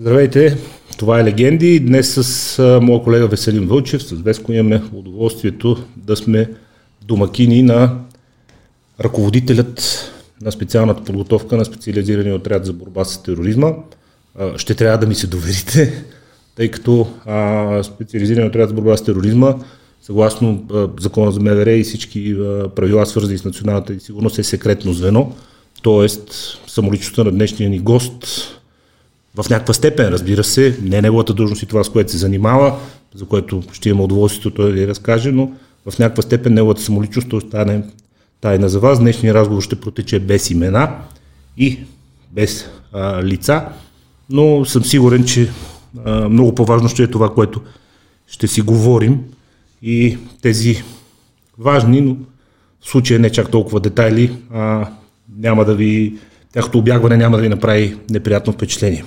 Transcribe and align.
Здравейте, 0.00 0.58
това 0.98 1.20
е 1.20 1.24
Легенди. 1.24 1.80
Днес 1.80 2.14
с 2.14 2.80
моя 2.82 3.02
колега 3.02 3.26
Веселин 3.26 3.66
Вълчев, 3.66 4.02
с 4.02 4.12
Веско 4.12 4.52
имаме 4.52 4.82
удоволствието 4.92 5.76
да 5.96 6.16
сме 6.16 6.50
домакини 7.02 7.62
на 7.62 7.98
ръководителят 9.00 9.82
на 10.42 10.52
специалната 10.52 11.04
подготовка 11.04 11.56
на 11.56 11.64
специализирания 11.64 12.34
отряд 12.34 12.66
за 12.66 12.72
борба 12.72 13.04
с 13.04 13.22
тероризма. 13.22 13.72
Ще 14.56 14.74
трябва 14.74 14.98
да 14.98 15.06
ми 15.06 15.14
се 15.14 15.26
доверите, 15.26 16.04
тъй 16.56 16.70
като 16.70 17.08
а, 17.26 17.82
специализирания 17.82 18.48
отряд 18.48 18.68
за 18.68 18.74
борба 18.74 18.96
с 18.96 19.04
тероризма 19.04 19.54
съгласно 20.02 20.66
закона 21.00 21.32
за 21.32 21.40
МВР 21.40 21.72
и 21.72 21.84
всички 21.84 22.36
правила 22.76 23.06
свързани 23.06 23.38
с 23.38 23.44
националната 23.44 24.00
сигурност 24.00 24.38
е 24.38 24.44
секретно 24.44 24.92
звено. 24.92 25.32
Тоест, 25.82 26.58
самоличността 26.66 27.24
на 27.24 27.30
днешния 27.30 27.70
ни 27.70 27.78
гост 27.78 28.52
в 29.36 29.50
някаква 29.50 29.74
степен, 29.74 30.08
разбира 30.08 30.44
се, 30.44 30.78
не 30.82 31.02
неговата 31.02 31.34
длъжност 31.34 31.62
и 31.62 31.66
това, 31.66 31.84
с 31.84 31.88
което 31.88 32.12
се 32.12 32.18
занимава, 32.18 32.78
за 33.14 33.26
което 33.26 33.62
ще 33.72 33.88
има 33.88 34.02
удоволствието 34.02 34.50
той 34.50 34.72
да 34.72 34.80
я 34.80 34.88
разкаже, 34.88 35.32
но 35.32 35.52
в 35.90 35.98
някаква 35.98 36.22
степен 36.22 36.54
неговата 36.54 36.82
самоличност 36.82 37.26
ще 37.26 37.36
остане 37.36 37.82
тайна 38.40 38.68
за 38.68 38.80
вас. 38.80 38.98
Днешния 38.98 39.34
разговор 39.34 39.62
ще 39.62 39.80
протече 39.80 40.20
без 40.20 40.50
имена 40.50 40.96
и 41.56 41.78
без 42.32 42.68
а, 42.92 43.22
лица, 43.22 43.64
но 44.30 44.64
съм 44.64 44.84
сигурен, 44.84 45.24
че 45.24 45.50
а, 46.04 46.28
много 46.28 46.54
по-важно 46.54 46.88
ще 46.88 47.02
е 47.02 47.06
това, 47.06 47.34
което 47.34 47.60
ще 48.26 48.46
си 48.46 48.60
говорим 48.60 49.20
и 49.82 50.18
тези 50.42 50.82
важни, 51.58 52.00
но 52.00 52.16
в 52.80 52.88
случая 52.88 53.20
не 53.20 53.30
чак 53.30 53.50
толкова 53.50 53.80
детайли, 53.80 54.36
а, 54.52 54.88
няма 55.38 55.64
да 55.64 55.74
ви, 55.74 56.14
тяхното 56.52 56.78
обягване 56.78 57.16
няма 57.16 57.36
да 57.36 57.42
ви 57.42 57.48
направи 57.48 57.96
неприятно 58.10 58.52
впечатление. 58.52 59.04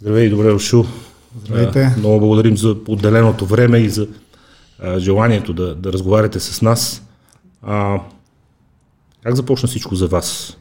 Здравей, 0.00 0.30
добре 0.30 0.50
дошъл. 0.50 0.86
Здравейте. 1.44 1.82
А, 1.82 1.98
много 1.98 2.20
благодарим 2.20 2.56
за 2.56 2.76
отделеното 2.88 3.46
време 3.46 3.78
и 3.78 3.90
за 3.90 4.08
а, 4.78 4.98
желанието 4.98 5.52
да, 5.52 5.74
да 5.74 5.92
разговаряте 5.92 6.40
с 6.40 6.62
нас. 6.62 7.02
А, 7.62 8.00
как 9.22 9.36
започна 9.36 9.68
всичко 9.68 9.94
за 9.94 10.06
вас? 10.06 10.56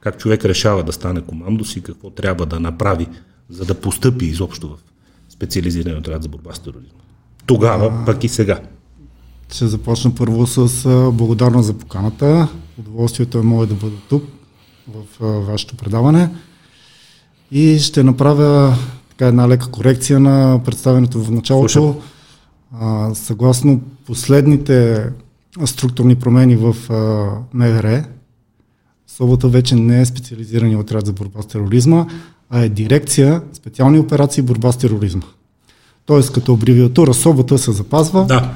Как 0.00 0.18
човек 0.18 0.44
решава 0.44 0.84
да 0.84 0.92
стане 0.92 1.20
командос 1.20 1.76
и 1.76 1.82
какво 1.82 2.10
трябва 2.10 2.46
да 2.46 2.60
направи, 2.60 3.06
за 3.48 3.64
да 3.64 3.74
постъпи 3.74 4.26
изобщо 4.26 4.68
в 4.68 4.78
специализирания 5.32 5.98
отряд 5.98 6.22
за 6.22 6.28
борба 6.28 6.54
с 6.54 6.58
тероризма? 6.58 7.00
Тогава, 7.46 8.00
а, 8.02 8.04
пък 8.06 8.24
и 8.24 8.28
сега. 8.28 8.60
Ще 9.52 9.66
започна 9.66 10.14
първо 10.14 10.46
с 10.46 10.88
благодарност 11.12 11.66
за 11.66 11.74
поканата. 11.74 12.48
Удоволствието 12.78 13.38
е 13.38 13.42
мое 13.42 13.66
да 13.66 13.74
бъда 13.74 13.96
тук 14.08 14.24
в 14.88 15.04
вашето 15.46 15.76
предаване. 15.76 16.30
И 17.52 17.78
ще 17.78 18.02
направя 18.02 18.76
така 19.10 19.26
една 19.26 19.48
лека 19.48 19.70
корекция 19.70 20.20
на 20.20 20.60
представенето 20.64 21.24
в 21.24 21.30
началото. 21.30 22.00
А, 22.80 23.14
съгласно 23.14 23.80
последните 24.06 25.06
структурни 25.64 26.16
промени 26.16 26.56
в 26.56 26.76
МВР, 27.54 28.04
Собота 29.06 29.48
вече 29.48 29.74
не 29.74 30.00
е 30.00 30.06
специализирани 30.06 30.76
отряд 30.76 31.06
за 31.06 31.12
борба 31.12 31.42
с 31.42 31.46
тероризма, 31.46 32.06
а 32.50 32.60
е 32.60 32.68
дирекция 32.68 33.42
специални 33.52 33.98
операции 33.98 34.42
борба 34.42 34.72
с 34.72 34.78
тероризма. 34.78 35.22
Тоест 36.06 36.32
като 36.32 36.54
абревиатура 36.54 37.14
Собота 37.14 37.58
се 37.58 37.72
запазва, 37.72 38.26
да. 38.26 38.54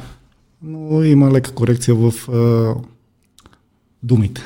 но 0.63 1.03
има 1.03 1.31
лека 1.31 1.53
корекция 1.53 1.95
в 1.95 2.29
а, 2.29 2.75
думите. 4.03 4.43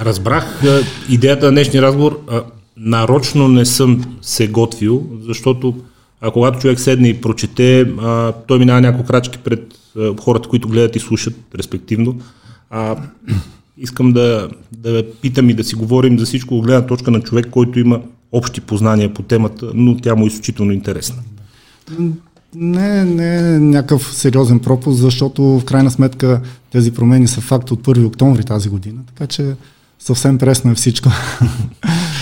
Разбрах 0.00 0.62
идеята 1.08 1.46
на 1.46 1.52
днешния 1.52 1.82
разговор 1.82 2.20
нарочно 2.76 3.48
не 3.48 3.64
съм 3.64 4.16
се 4.22 4.48
готвил, 4.48 5.06
защото 5.20 5.74
а 6.20 6.30
когато 6.30 6.58
човек 6.58 6.80
седне 6.80 7.08
и 7.08 7.20
прочете, 7.20 7.80
а, 7.80 8.32
той 8.32 8.58
минава 8.58 8.80
няколко 8.80 9.06
крачки 9.06 9.38
пред 9.38 9.74
а, 9.98 10.16
хората, 10.20 10.48
които 10.48 10.68
гледат 10.68 10.96
и 10.96 11.00
слушат, 11.00 11.34
респективно. 11.58 12.20
А, 12.70 12.96
искам 13.78 14.12
да, 14.12 14.48
да 14.72 15.04
питам 15.20 15.50
и 15.50 15.54
да 15.54 15.64
си 15.64 15.74
говорим 15.74 16.18
за 16.18 16.24
всичко 16.24 16.60
гледна 16.60 16.86
точка 16.86 17.10
на 17.10 17.20
човек, 17.20 17.46
който 17.50 17.78
има 17.78 18.00
общи 18.32 18.60
познания 18.60 19.14
по 19.14 19.22
темата, 19.22 19.70
но 19.74 19.96
тя 19.96 20.14
му 20.14 20.24
е 20.24 20.26
изключително 20.26 20.72
интересна. 20.72 21.16
Не, 22.54 23.04
не 23.04 23.36
е 23.36 23.58
някакъв 23.58 24.14
сериозен 24.14 24.58
пропуск, 24.58 25.00
защото 25.00 25.42
в 25.42 25.64
крайна 25.64 25.90
сметка 25.90 26.40
тези 26.72 26.90
промени 26.90 27.28
са 27.28 27.40
факт 27.40 27.70
от 27.70 27.82
1 27.82 28.06
октомври 28.06 28.44
тази 28.44 28.68
година, 28.68 29.00
така 29.06 29.26
че 29.26 29.54
съвсем 29.98 30.38
пресно 30.38 30.70
е 30.70 30.74
всичко. 30.74 31.08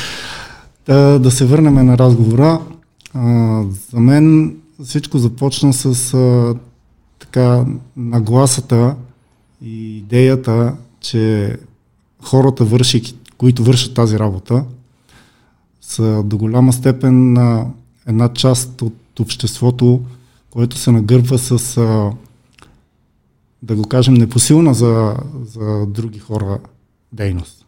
Да, 0.87 1.19
да 1.19 1.31
се 1.31 1.45
върнем 1.45 1.75
на 1.75 1.99
разговора. 1.99 2.61
А, 3.15 3.63
за 3.91 4.01
мен 4.01 4.57
всичко 4.85 5.19
започна 5.19 5.73
с 5.73 6.15
а, 6.15 6.55
така 7.19 7.65
нагласата 7.97 8.97
и 9.63 9.99
идеята, 9.99 10.77
че 11.01 11.57
хората, 12.23 12.65
върши, 12.65 13.15
които 13.39 13.65
вършат 13.65 13.95
тази 13.95 14.19
работа, 14.19 14.65
са 15.81 16.23
до 16.23 16.39
голяма 16.39 16.73
степен 16.73 17.37
а, 17.37 17.67
една 18.07 18.33
част 18.33 18.83
от 18.83 19.21
обществото, 19.21 20.01
което 20.51 20.77
се 20.77 20.91
нагърбва 20.91 21.39
с, 21.39 21.77
а, 21.77 22.11
да 23.63 23.75
го 23.75 23.83
кажем, 23.83 24.15
непосилна 24.15 24.75
за, 24.75 25.17
за 25.45 25.87
други 25.87 26.19
хора 26.19 26.59
дейност 27.13 27.62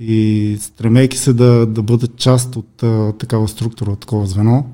и 0.00 0.56
стремейки 0.60 1.16
се 1.16 1.32
да, 1.32 1.66
да 1.66 1.82
бъдат 1.82 2.16
част 2.16 2.56
от 2.56 2.82
а, 2.82 3.12
такава 3.12 3.48
структура, 3.48 3.90
от 3.90 4.00
такова 4.00 4.26
звено, 4.26 4.66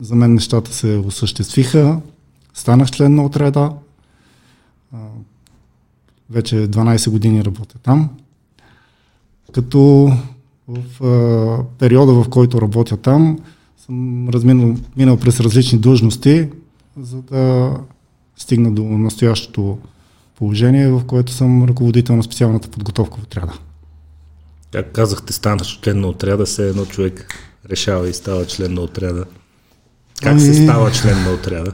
за 0.00 0.14
мен 0.14 0.34
нещата 0.34 0.72
се 0.72 0.96
осъществиха, 0.96 2.00
станах 2.54 2.90
член 2.90 3.14
на 3.14 3.24
отряда, 3.24 3.72
а, 4.92 4.98
вече 6.30 6.56
12 6.56 7.10
години 7.10 7.44
работя 7.44 7.78
там, 7.78 8.10
като 9.52 10.12
в 10.68 11.04
а, 11.04 11.64
периода, 11.78 12.12
в 12.12 12.28
който 12.28 12.60
работя 12.60 12.96
там, 12.96 13.38
съм 13.76 14.28
разминал 14.28 14.76
минал 14.96 15.16
през 15.16 15.40
различни 15.40 15.78
длъжности, 15.78 16.48
за 17.00 17.22
да 17.22 17.74
стигна 18.36 18.72
до 18.72 18.84
настоящото 18.84 19.78
положение, 20.38 20.88
в 20.88 21.04
което 21.06 21.32
съм 21.32 21.64
ръководител 21.64 22.16
на 22.16 22.22
специалната 22.22 22.68
подготовка 22.68 23.16
в 23.20 23.22
отряда. 23.22 23.52
Как 24.72 24.92
казахте, 24.92 25.32
станаш 25.32 25.80
член 25.82 26.00
на 26.00 26.06
отряда, 26.06 26.46
се 26.46 26.68
едно 26.68 26.84
човек 26.84 27.34
решава 27.70 28.08
и 28.08 28.14
става 28.14 28.46
член 28.46 28.74
на 28.74 28.80
отряда. 28.80 29.24
Как 30.22 30.32
ами... 30.32 30.40
се 30.40 30.54
става 30.54 30.92
член 30.92 31.22
на 31.22 31.30
отряда? 31.30 31.72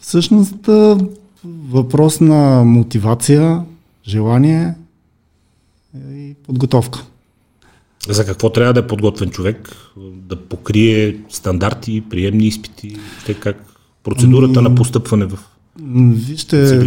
Всъщност 0.00 0.68
въпрос 1.70 2.20
на 2.20 2.64
мотивация, 2.64 3.64
желание 4.08 4.74
и 5.96 6.34
подготовка. 6.46 7.04
За 8.08 8.26
какво 8.26 8.50
трябва 8.50 8.72
да 8.72 8.80
е 8.80 8.86
подготвен 8.86 9.30
човек? 9.30 9.76
Да 9.96 10.36
покрие 10.36 11.16
стандарти, 11.30 12.04
приемни 12.10 12.46
изпити? 12.46 12.96
Ще 13.22 13.34
как 13.34 13.56
процедурата 14.02 14.60
ами... 14.60 14.68
на 14.68 14.74
постъпване 14.74 15.24
в 15.24 15.38
Вижте? 15.82 16.78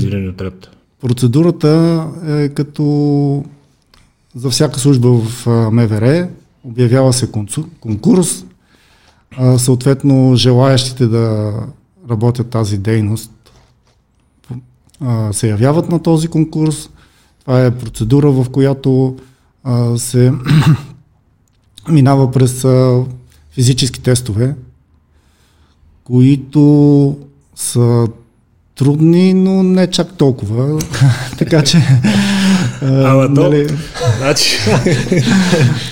Процедурата 1.01 2.05
е 2.27 2.49
като 2.49 3.43
за 4.35 4.49
всяка 4.49 4.79
служба 4.79 5.09
в 5.09 5.47
МВР, 5.71 6.29
обявява 6.63 7.13
се 7.13 7.31
конкурс, 7.79 8.45
съответно 9.57 10.35
желаящите 10.35 11.07
да 11.07 11.53
работят 12.09 12.49
тази 12.49 12.77
дейност 12.77 13.31
се 15.31 15.49
явяват 15.49 15.89
на 15.89 16.03
този 16.03 16.27
конкурс. 16.27 16.89
Това 17.39 17.65
е 17.65 17.77
процедура, 17.77 18.31
в 18.31 18.49
която 18.49 19.17
се 19.97 20.33
минава 21.89 22.31
през 22.31 22.65
физически 23.51 24.01
тестове, 24.01 24.55
които 26.03 27.17
са 27.55 28.07
трудни, 28.77 29.33
но 29.33 29.63
не 29.63 29.87
чак 29.87 30.13
толкова. 30.17 30.79
така 31.37 31.63
че. 31.63 31.77
Ама 32.81 33.33
то. 33.33 33.41
Нали... 33.41 33.67
Значи, 34.17 34.57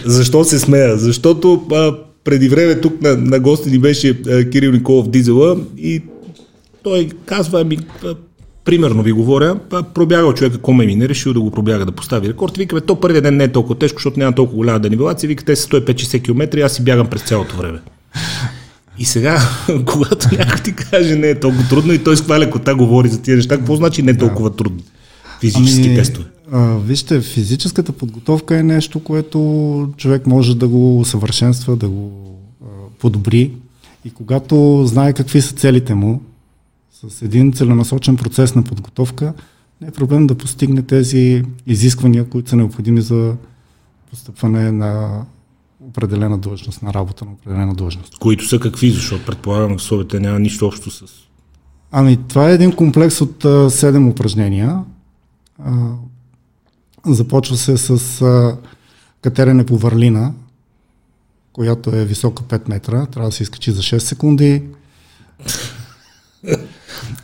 защо 0.06 0.44
се 0.44 0.60
смея? 0.60 0.98
Защото 0.98 1.66
а, 1.72 1.96
преди 2.24 2.50
време 2.50 2.82
тук 2.82 3.02
на, 3.02 3.18
на 3.18 3.40
гости 3.40 3.70
ни 3.70 3.80
беше 3.80 4.10
а, 4.30 4.50
Кирил 4.50 4.72
Николов 4.72 5.10
Дизела 5.10 5.58
и 5.78 6.04
той 6.84 7.10
казва 7.26 7.64
ми, 7.64 7.78
а, 8.06 8.16
примерно 8.66 9.04
ви 9.04 9.12
говоря, 9.12 9.60
а, 9.72 9.84
пробягал 9.84 10.34
човека 10.34 10.58
коме 10.58 10.86
ми, 10.86 10.96
не 10.96 11.10
решил 11.10 11.34
да 11.34 11.40
го 11.40 11.52
пробяга, 11.52 11.86
да 11.86 11.92
постави 11.92 12.28
рекорд. 12.28 12.58
Викаме, 12.58 12.82
то 12.82 13.00
първият 13.00 13.24
ден 13.24 13.38
не 13.38 13.44
е 13.44 13.52
толкова 13.52 13.76
тежко, 13.76 13.98
защото 13.98 14.20
няма 14.20 14.36
толкова 14.36 14.58
голяма 14.58 14.80
денивелация. 14.80 15.28
Вика, 15.28 15.46
те 15.46 15.56
са 15.56 15.68
150 15.68 16.24
км 16.24 16.62
аз 16.64 16.74
си 16.74 16.84
бягам 16.84 17.08
през 17.08 17.22
цялото 17.22 17.58
време. 17.58 17.80
И 19.00 19.06
сега, 19.06 19.42
когато 19.86 20.36
някой 20.36 20.60
ти 20.64 20.76
каже 20.76 21.16
не 21.16 21.30
е 21.30 21.40
толкова 21.40 21.70
трудно 21.70 21.94
и 21.94 22.04
той 22.04 22.18
с 22.18 22.20
каква 22.20 22.40
лекота 22.40 22.76
говори 22.76 23.10
за 23.10 23.22
тия 23.22 23.38
неща, 23.38 23.58
какво 23.58 23.76
значи 23.76 24.02
не 24.02 24.12
е 24.12 24.18
толкова 24.18 24.56
трудно? 24.56 24.84
Физически 25.40 25.88
ами, 25.88 25.96
тестове. 25.96 26.26
А, 26.52 26.78
вижте, 26.78 27.22
физическата 27.22 27.92
подготовка 27.92 28.58
е 28.58 28.64
нещо, 28.64 29.00
което 29.00 29.90
човек 29.98 30.28
може 30.28 30.58
да 30.58 30.68
го 30.68 31.00
усъвършенства, 31.00 31.76
да 31.76 31.90
го 31.90 32.12
а, 32.62 32.66
подобри. 33.00 33.52
И 34.06 34.10
когато 34.10 34.86
знае 34.86 35.14
какви 35.14 35.42
са 35.42 35.56
целите 35.56 35.96
му, 35.96 36.22
с 37.10 37.22
един 37.22 37.54
целенасочен 37.54 38.18
процес 38.18 38.56
на 38.56 38.64
подготовка, 38.64 39.34
не 39.82 39.88
е 39.88 39.92
проблем 39.92 40.28
да 40.28 40.36
постигне 40.36 40.82
тези 40.82 41.44
изисквания, 41.68 42.30
които 42.30 42.50
са 42.50 42.56
необходими 42.56 43.02
за 43.02 43.36
постъпване 44.10 44.72
на 44.72 45.22
определена 45.98 46.38
длъжност, 46.38 46.82
на 46.82 46.94
работа 46.94 47.26
на 47.26 47.32
определена 47.32 47.74
длъжност. 47.74 48.18
Които 48.18 48.48
са 48.48 48.60
какви, 48.60 48.92
защото 48.92 49.26
предполагам, 49.26 49.76
условията 49.76 50.20
няма 50.20 50.40
нищо 50.40 50.68
общо 50.68 50.92
с... 50.92 51.04
Ами, 51.92 52.18
това 52.28 52.50
е 52.50 52.54
един 52.54 52.72
комплекс 52.72 53.22
от 53.22 53.46
а, 53.46 53.48
7 53.48 54.10
упражнения. 54.10 54.80
А, 55.64 55.74
започва 57.06 57.58
се 57.58 57.78
с 57.78 58.22
а, 58.22 58.58
катерене 59.22 59.66
по 59.66 59.78
върлина, 59.78 60.34
която 61.54 61.96
е 61.96 62.06
висока 62.06 62.44
5 62.44 62.70
метра. 62.70 63.06
Трябва 63.06 63.30
да 63.30 63.36
се 63.36 63.44
изкачи 63.44 63.72
за 63.72 63.82
6 63.82 63.98
секунди. 63.98 64.64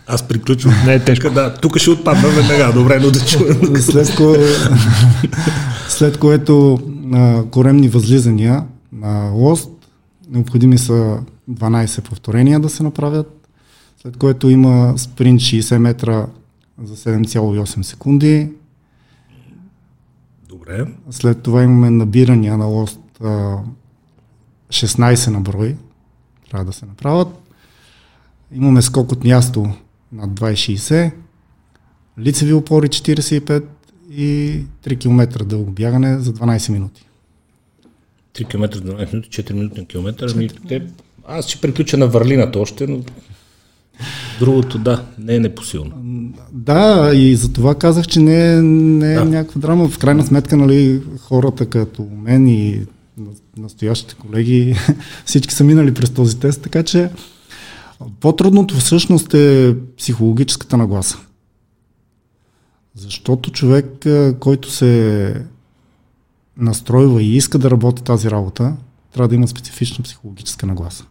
Аз 0.07 0.27
приключвам. 0.27 0.74
Не 0.85 0.94
е 0.94 1.03
тежко. 1.03 1.29
Да, 1.29 1.53
тук 1.56 1.77
ще 1.77 1.89
отпадна 1.89 2.29
веднага. 2.29 2.74
Добре, 2.74 3.00
но 3.00 3.12
да 3.12 3.25
чуем. 3.25 3.77
След, 3.81 4.15
кое, 4.15 4.38
след 5.89 6.17
което 6.17 6.79
а, 7.13 7.46
коремни 7.52 7.90
възлизания 7.90 8.63
на 8.92 9.30
лост, 9.30 9.72
необходими 10.30 10.78
са 10.78 11.24
12 11.52 12.10
повторения 12.10 12.60
да 12.60 12.69
се 12.69 12.84
направят, 12.84 13.48
след 14.02 14.18
което 14.18 14.50
има 14.50 14.94
спринт 14.98 15.42
60 15.42 15.78
метра 15.78 16.28
за 16.84 16.96
7,8 16.96 17.81
секунди. 17.81 18.50
Добре. 20.50 20.86
След 21.10 21.42
това 21.42 21.63
имаме 21.63 21.90
набирания 21.90 22.58
на 22.58 22.66
лост 22.66 23.00
а, 23.24 23.58
16 24.69 25.31
на 25.31 25.42
брой, 25.42 25.75
трябва 26.50 26.66
да 26.66 26.74
се 26.74 26.86
направят. 26.86 27.28
Имаме 28.52 28.81
скок 28.81 29.12
от 29.12 29.24
място 29.24 29.69
над 30.12 30.30
2,60, 30.30 31.12
лицеви 32.19 32.54
опори 32.54 32.88
45 32.88 33.63
и 34.18 34.60
3 34.86 35.00
км 35.00 35.46
дълго 35.46 35.72
бягане 35.72 36.19
за 36.19 36.34
12 36.34 36.72
минути. 36.72 37.06
3 38.36 38.48
км 38.48 38.80
12 38.81 39.13
минути, 39.13 39.30
4 39.30 39.54
минути 39.54 39.80
на 39.80 39.86
километър. 39.86 40.31
Ами, 40.36 40.50
те, 40.68 40.81
аз 41.28 41.48
ще 41.48 41.62
приключа 41.62 41.98
на 41.98 42.08
върлината 42.08 42.60
още, 42.60 42.88
но 42.88 43.00
другото 44.40 44.78
да, 44.78 45.06
не 45.19 45.36
е 45.36 45.40
непосилно. 45.40 45.92
Да, 46.52 47.12
и 47.16 47.36
за 47.36 47.54
това 47.54 47.75
казах, 47.75 48.08
че 48.08 48.19
не 48.19 48.54
е, 48.54 48.62
не 48.62 49.13
е 49.13 49.16
Да. 49.16 49.25
някаква 49.25 49.62
драма. 49.62 49.90
В 49.90 49.98
крайна 49.98 50.25
сметка, 50.25 50.58
нали, 50.58 51.02
хората 51.19 51.66
като 51.66 52.08
мен 52.18 52.48
и 52.48 52.81
настоящите 53.58 54.16
колеги, 54.16 54.75
всички 55.25 55.54
са 55.54 55.63
минали 55.63 55.94
през 55.94 56.10
този 56.10 56.40
тест, 56.40 56.62
така 56.62 56.84
че 56.84 57.10
по-трудното 58.19 58.75
всъщност 58.75 59.34
е 59.34 59.75
психологическата 59.98 60.78
нагласа. 60.78 61.18
Защото 62.95 63.51
човек, 63.51 64.05
който 64.39 64.71
се 64.71 65.45
настройва 66.57 67.23
и 67.23 67.35
иска 67.35 67.59
да 67.59 67.71
работи 67.71 68.03
тази 68.03 68.31
работа, 68.31 68.75
трябва 69.13 69.27
да 69.27 69.35
има 69.35 69.47
специфична 69.47 70.03
психологическа 70.03 70.65
нагласа. 70.65 71.05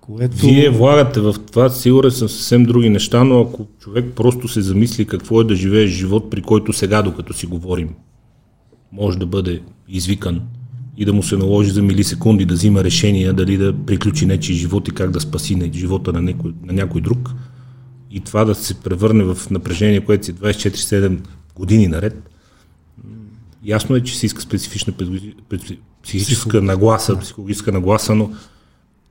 Което... 0.00 0.36
Вие 0.36 0.70
влагате 0.70 1.20
в 1.20 1.34
това, 1.52 1.70
сигурен 1.70 2.10
съм 2.10 2.28
съвсем 2.28 2.64
други 2.64 2.88
неща, 2.88 3.24
но 3.24 3.40
ако 3.40 3.66
човек 3.78 4.12
просто 4.16 4.48
се 4.48 4.60
замисли 4.60 5.06
какво 5.06 5.40
е 5.40 5.44
да 5.44 5.54
живее 5.54 5.86
живот, 5.86 6.30
при 6.30 6.42
който 6.42 6.72
сега, 6.72 7.02
докато 7.02 7.32
си 7.32 7.46
говорим, 7.46 7.94
може 8.92 9.18
да 9.18 9.26
бъде 9.26 9.62
извикан 9.88 10.40
и 10.96 11.04
да 11.04 11.12
му 11.12 11.22
се 11.22 11.36
наложи 11.36 11.70
за 11.70 11.82
милисекунди 11.82 12.44
да 12.44 12.54
взима 12.54 12.84
решения 12.84 13.32
дали 13.32 13.56
да 13.56 13.84
приключи 13.86 14.26
нечи 14.26 14.54
живот 14.54 14.88
и 14.88 14.90
как 14.90 15.10
да 15.10 15.20
спаси 15.20 15.70
живота 15.74 16.12
на 16.12 16.22
някой, 16.22 16.52
на 16.64 16.72
някой 16.72 17.00
друг 17.00 17.30
и 18.12 18.20
това 18.20 18.44
да 18.44 18.54
се 18.54 18.74
превърне 18.74 19.24
в 19.24 19.50
напрежение, 19.50 20.04
което 20.04 20.26
си 20.26 20.34
24-7 20.34 21.18
години 21.54 21.88
наред, 21.88 22.30
ясно 23.64 23.96
е, 23.96 24.02
че 24.02 24.18
се 24.18 24.26
иска 24.26 24.42
специфична 24.42 24.92
психическа 26.02 26.62
нагласа, 26.62 27.18
психологическа 27.18 27.72
нагласа, 27.72 28.14
но 28.14 28.30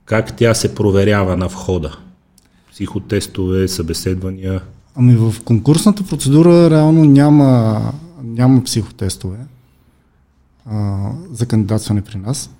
как 0.04 0.36
тя 0.36 0.54
се 0.54 0.74
проверява 0.74 1.36
на 1.36 1.48
входа? 1.48 1.96
Психотестове, 2.72 3.68
събеседвания. 3.68 4.60
Ами 4.94 5.16
в 5.16 5.34
конкурсната 5.44 6.02
процедура 6.02 6.70
реално 6.70 7.04
няма, 7.04 7.80
няма 8.22 8.64
психотестове 8.64 9.38
а, 10.66 11.10
за 11.32 11.46
кандидатстване 11.46 12.02
при 12.02 12.18
нас. 12.18 12.50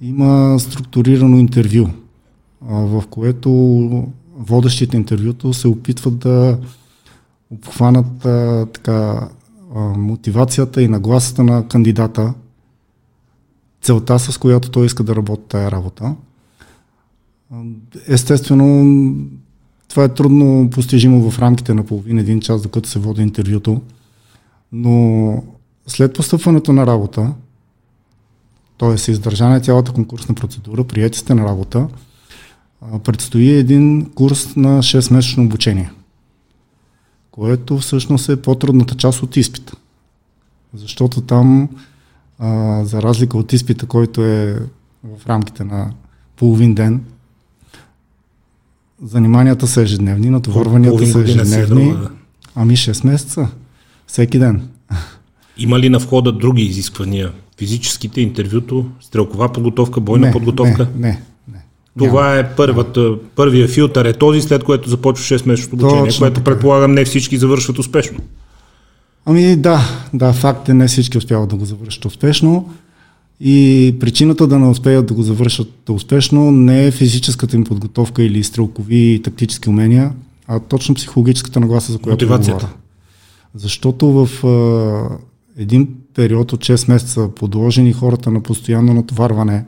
Има 0.00 0.60
структурирано 0.60 1.36
интервю, 1.36 1.88
а, 2.68 2.74
в 2.74 3.04
което 3.10 3.50
водещите 4.38 4.96
интервюто 4.96 5.52
се 5.52 5.68
опитват 5.68 6.18
да 6.18 6.58
обхванат 7.50 8.24
а, 8.24 8.66
така, 8.72 9.28
а, 9.74 9.80
мотивацията 9.80 10.82
и 10.82 10.88
нагласата 10.88 11.44
на 11.44 11.68
кандидата, 11.68 12.34
целта 13.82 14.18
с 14.18 14.38
която 14.38 14.70
той 14.70 14.86
иска 14.86 15.04
да 15.04 15.16
работи 15.16 15.42
тая 15.48 15.70
работа. 15.70 16.14
Естествено, 18.08 19.06
това 19.88 20.04
е 20.04 20.14
трудно 20.14 20.70
постижимо 20.70 21.30
в 21.30 21.38
рамките 21.38 21.74
на 21.74 21.86
половин 21.86 22.18
един 22.18 22.40
час, 22.40 22.62
докато 22.62 22.88
се 22.88 22.98
води 22.98 23.22
интервюто. 23.22 23.80
Но 24.72 25.42
след 25.86 26.14
постъпването 26.14 26.72
на 26.72 26.86
работа, 26.86 27.32
т.е. 28.78 29.10
издържана 29.10 29.56
е 29.56 29.60
цялата 29.60 29.92
конкурсна 29.92 30.34
процедура, 30.34 30.84
приети 30.84 31.18
сте 31.18 31.34
на 31.34 31.44
работа, 31.44 31.88
предстои 33.04 33.50
един 33.50 34.10
курс 34.14 34.56
на 34.56 34.82
6-месечно 34.82 35.44
обучение, 35.44 35.90
което 37.30 37.78
всъщност 37.78 38.28
е 38.28 38.42
по-трудната 38.42 38.94
част 38.94 39.22
от 39.22 39.36
изпита. 39.36 39.76
Защото 40.74 41.20
там, 41.20 41.68
а, 42.38 42.84
за 42.84 43.02
разлика 43.02 43.38
от 43.38 43.52
изпита, 43.52 43.86
който 43.86 44.24
е 44.24 44.62
в 45.04 45.26
рамките 45.26 45.64
на 45.64 45.92
половин 46.36 46.74
ден, 46.74 47.04
заниманията 49.02 49.66
са 49.66 49.82
ежедневни, 49.82 50.30
натоварванията 50.30 51.06
са 51.06 51.18
е 51.18 51.22
ежедневни. 51.22 51.94
Ами 52.54 52.76
6 52.76 53.06
месеца. 53.06 53.48
Всеки 54.06 54.38
ден. 54.38 54.68
Има 55.58 55.80
ли 55.80 55.88
на 55.88 55.98
входа 55.98 56.32
други 56.32 56.62
изисквания? 56.62 57.32
Физическите, 57.58 58.20
интервюто, 58.20 58.86
стрелкова 59.00 59.52
подготовка, 59.52 60.00
бойна 60.00 60.26
не, 60.26 60.32
подготовка? 60.32 60.88
Не, 60.96 61.08
не, 61.08 61.22
Това 61.98 62.38
е 62.38 62.54
първата, 62.56 63.14
първия 63.36 63.68
филтър 63.68 64.04
е 64.04 64.12
този, 64.12 64.40
след 64.40 64.64
което 64.64 64.90
започва 64.90 65.24
6-месечното 65.24 65.72
обучение, 65.72 66.04
Точно 66.04 66.20
което 66.20 66.34
така. 66.34 66.44
предполагам 66.44 66.92
не 66.92 67.04
всички 67.04 67.36
завършват 67.36 67.78
успешно. 67.78 68.18
Ами 69.26 69.56
да, 69.56 69.80
да, 70.14 70.32
факт 70.32 70.68
е, 70.68 70.74
не 70.74 70.88
всички 70.88 71.18
успяват 71.18 71.48
да 71.48 71.56
го 71.56 71.64
завършат 71.64 72.04
успешно. 72.04 72.70
И 73.40 73.94
причината 74.00 74.46
да 74.46 74.58
не 74.58 74.66
успеят 74.66 75.06
да 75.06 75.14
го 75.14 75.22
завършат 75.22 75.88
успешно 75.88 76.50
не 76.50 76.86
е 76.86 76.90
физическата 76.90 77.56
им 77.56 77.64
подготовка 77.64 78.22
или 78.22 78.44
стрелкови 78.44 79.14
и 79.14 79.22
тактически 79.22 79.68
умения, 79.68 80.12
а 80.48 80.60
точно 80.60 80.94
психологическата 80.94 81.60
нагласа, 81.60 81.92
за 81.92 81.98
която 81.98 82.26
говоря. 82.26 82.68
Защото 83.54 84.12
в 84.12 84.46
а, 84.46 85.18
един 85.62 85.88
период 86.14 86.52
от 86.52 86.60
6 86.60 86.88
месеца 86.88 87.28
подложени 87.28 87.92
хората 87.92 88.30
на 88.30 88.40
постоянно 88.40 88.94
натоварване, 88.94 89.64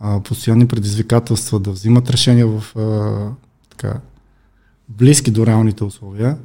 а, 0.00 0.20
постоянни 0.20 0.68
предизвикателства 0.68 1.60
да 1.60 1.70
взимат 1.70 2.10
решения 2.10 2.46
в 2.46 2.76
а, 2.76 3.30
така, 3.70 4.00
близки 4.88 5.30
до 5.30 5.46
реалните 5.46 5.84
условия, 5.84 6.38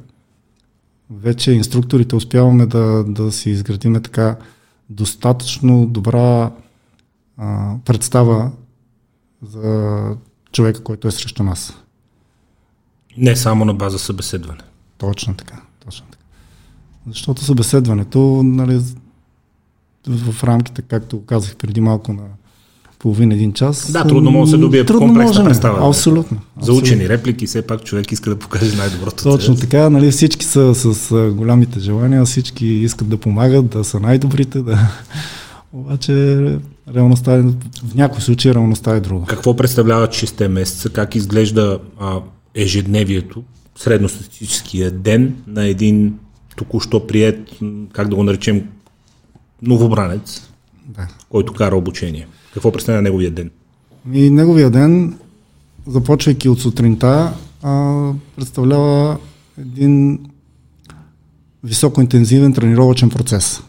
вече 1.10 1.52
инструкторите 1.52 2.16
успяваме 2.16 2.66
да, 2.66 3.04
да 3.04 3.32
си 3.32 3.50
изградиме 3.50 4.00
така 4.00 4.36
достатъчно 4.90 5.86
добра 5.86 6.52
а, 7.36 7.76
представа 7.84 8.52
за 9.42 10.16
човека, 10.52 10.82
който 10.82 11.08
е 11.08 11.10
срещу 11.10 11.42
нас. 11.42 11.76
Не 13.16 13.36
само 13.36 13.64
на 13.64 13.74
база 13.74 13.98
събеседване. 13.98 14.60
Точно 14.98 15.34
така. 15.34 15.62
Точно 15.84 16.06
така. 16.10 16.24
Защото 17.06 17.44
събеседването, 17.44 18.42
нали, 18.44 18.82
в 20.06 20.44
рамките, 20.44 20.82
както 20.82 21.24
казах 21.24 21.56
преди 21.56 21.80
малко 21.80 22.12
на 22.12 22.24
половин 23.04 23.32
един 23.32 23.52
час. 23.52 23.92
Да, 23.92 24.06
трудно 24.06 24.30
може 24.30 24.50
да 24.50 24.56
се 24.56 24.60
добие 24.60 24.84
трудно 24.84 25.06
комплексна 25.06 25.28
може, 25.28 25.42
не. 25.42 25.48
представа. 25.48 25.88
Абсолютно. 25.88 26.38
За 26.60 26.72
учени 26.72 27.08
реплики, 27.08 27.46
все 27.46 27.62
пак 27.62 27.84
човек 27.84 28.12
иска 28.12 28.30
да 28.30 28.36
покаже 28.36 28.76
най-доброто. 28.76 29.28
от 29.28 29.40
Точно 29.40 29.56
така, 29.56 29.90
нали, 29.90 30.10
всички 30.10 30.44
са 30.44 30.74
с 30.74 31.12
голямите 31.30 31.80
желания, 31.80 32.24
всички 32.24 32.66
искат 32.66 33.08
да 33.08 33.16
помагат, 33.16 33.66
да 33.68 33.84
са 33.84 34.00
най-добрите, 34.00 34.58
да... 34.58 34.78
Обаче 35.72 36.12
реалността 36.94 37.32
е, 37.32 37.42
в 37.42 37.94
някои 37.94 38.22
случаи 38.22 38.54
реалността 38.54 38.96
е 38.96 39.00
друга. 39.00 39.26
Какво 39.26 39.56
представляват 39.56 40.10
6 40.10 40.48
месеца? 40.48 40.90
Как 40.90 41.14
изглежда 41.14 41.78
а, 42.00 42.20
ежедневието? 42.54 43.42
средностатистическия 43.76 44.90
ден 44.90 45.36
на 45.46 45.66
един 45.66 46.18
току-що 46.56 47.06
прият, 47.06 47.50
как 47.92 48.08
да 48.08 48.16
го 48.16 48.22
наречем, 48.22 48.68
новобранец, 49.62 50.48
да. 50.84 51.08
който 51.28 51.52
кара 51.52 51.76
обучение? 51.76 52.26
Какво 52.54 52.72
представя 52.72 53.02
неговия 53.02 53.30
ден? 53.30 53.50
И 54.12 54.30
неговия 54.30 54.70
ден, 54.70 55.18
започвайки 55.86 56.48
от 56.48 56.60
сутринта, 56.60 57.32
представлява 58.36 59.18
един 59.58 60.18
високоинтензивен 61.64 62.52
тренировачен 62.52 63.10
процес. 63.10 63.62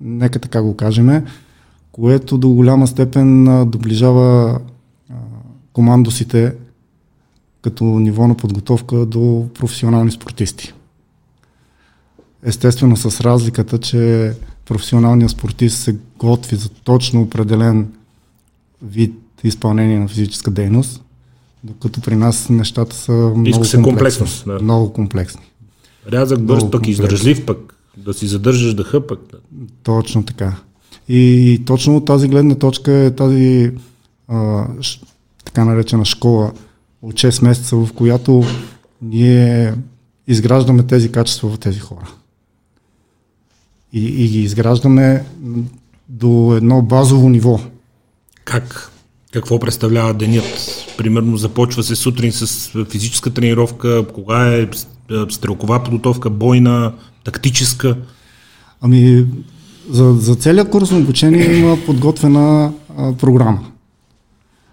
Нека 0.00 0.38
така 0.38 0.62
го 0.62 0.76
кажем, 0.76 1.24
което 1.92 2.38
до 2.38 2.48
голяма 2.48 2.86
степен 2.86 3.44
доближава 3.70 4.60
командосите 5.72 6.54
като 7.62 7.84
ниво 7.84 8.28
на 8.28 8.34
подготовка 8.34 9.06
до 9.06 9.48
професионални 9.54 10.10
спортисти. 10.10 10.72
Естествено 12.42 12.96
с 12.96 13.20
разликата, 13.20 13.78
че 13.78 14.32
професионалният 14.66 15.30
спортист 15.30 15.78
се 15.78 15.96
готви 16.18 16.56
за 16.56 16.68
точно 16.68 17.22
определен 17.22 17.92
вид 18.82 19.14
изпълнение 19.44 19.98
на 19.98 20.08
физическа 20.08 20.50
дейност, 20.50 21.02
докато 21.64 22.00
при 22.00 22.16
нас 22.16 22.48
нещата 22.48 22.96
са 22.96 23.12
много 23.12 23.64
се 23.64 23.82
комплексни. 23.82 24.26
Да. 24.46 24.58
Много 24.62 24.92
комплексни. 24.92 25.42
Рязък, 26.12 26.42
бърз, 26.42 26.70
пък 26.70 26.86
издържлив, 26.86 27.46
пък 27.46 27.74
да 27.96 28.14
си 28.14 28.26
задържаш 28.26 28.74
дъха 28.74 29.06
пък. 29.06 29.20
Точно 29.82 30.22
така. 30.22 30.56
И, 31.08 31.52
и 31.52 31.64
точно 31.64 31.96
от 31.96 32.04
тази 32.04 32.28
гледна 32.28 32.54
точка 32.54 32.92
е 32.92 33.10
тази 33.10 33.72
а, 34.28 34.66
ш, 34.80 35.00
така 35.44 35.64
наречена 35.64 36.04
школа 36.04 36.52
от 37.02 37.14
6 37.14 37.44
месеца, 37.44 37.76
в 37.76 37.88
която 37.94 38.44
ние 39.02 39.74
изграждаме 40.26 40.82
тези 40.82 41.12
качества 41.12 41.50
в 41.50 41.58
тези 41.58 41.78
хора. 41.78 42.08
И, 43.92 44.04
и 44.24 44.28
ги 44.28 44.42
изграждаме 44.42 45.24
до 46.08 46.54
едно 46.56 46.82
базово 46.82 47.28
ниво. 47.28 47.60
Как? 48.44 48.90
Какво 49.32 49.58
представлява 49.58 50.14
денят? 50.14 50.44
Примерно 50.98 51.36
започва 51.36 51.82
се 51.82 51.96
сутрин 51.96 52.32
с 52.32 52.72
физическа 52.90 53.30
тренировка, 53.30 54.06
кога 54.14 54.48
е 54.48 54.68
стрелкова 55.30 55.84
подготовка, 55.84 56.30
бойна, 56.30 56.92
тактическа? 57.24 57.96
Ами, 58.80 59.26
за, 59.90 60.12
за 60.12 60.34
целият 60.34 60.70
курс 60.70 60.90
на 60.90 60.98
обучение 60.98 61.58
има 61.58 61.76
подготвена 61.86 62.72
а, 62.96 63.12
програма. 63.12 63.60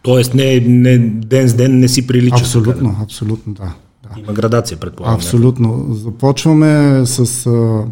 Тоест 0.01 0.33
не, 0.33 0.59
не, 0.59 0.97
ден 0.99 1.47
с 1.47 1.53
ден 1.53 1.79
не 1.79 1.87
си 1.87 2.07
прилича. 2.07 2.35
Абсолютно, 2.39 2.95
абсолютно, 3.03 3.53
да, 3.53 3.73
да. 4.03 4.19
Има 4.19 4.33
градация, 4.33 4.77
предполагам. 4.77 5.15
Абсолютно. 5.15 5.93
Започваме 5.93 7.01
с 7.05 7.45
а, 7.47 7.83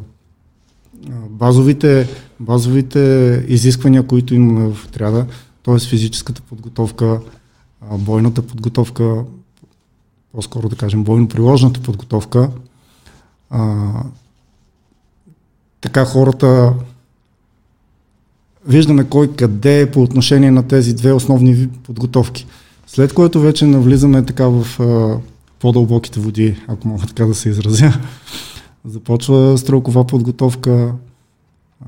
базовите, 1.29 2.07
базовите 2.39 3.45
изисквания, 3.47 4.03
които 4.03 4.35
имаме 4.35 4.73
в 4.73 4.85
отряда, 4.85 5.25
т.е. 5.67 5.79
физическата 5.79 6.41
подготовка, 6.41 7.19
бойната 7.91 8.41
подготовка, 8.41 9.23
по-скоро 10.31 10.69
да 10.69 10.75
кажем 10.75 11.05
бойно-приложната 11.05 11.79
подготовка. 11.79 12.49
А, 13.49 13.89
така 15.81 16.05
хората 16.05 16.73
виждаме 18.67 19.03
кой 19.03 19.35
къде 19.35 19.81
е 19.81 19.91
по 19.91 20.01
отношение 20.01 20.51
на 20.51 20.67
тези 20.67 20.95
две 20.95 21.13
основни 21.13 21.69
подготовки. 21.69 22.47
След 22.87 23.13
което 23.13 23.39
вече 23.39 23.65
навлизаме 23.65 24.25
така 24.25 24.47
в 24.47 24.79
а, 24.79 25.19
по-дълбоките 25.59 26.19
води, 26.19 26.61
ако 26.67 26.87
мога 26.87 27.05
така 27.07 27.25
да 27.25 27.35
се 27.35 27.49
изразя. 27.49 27.93
Започва 28.85 29.57
стрелкова 29.57 30.07
подготовка. 30.07 30.93
А, 31.81 31.85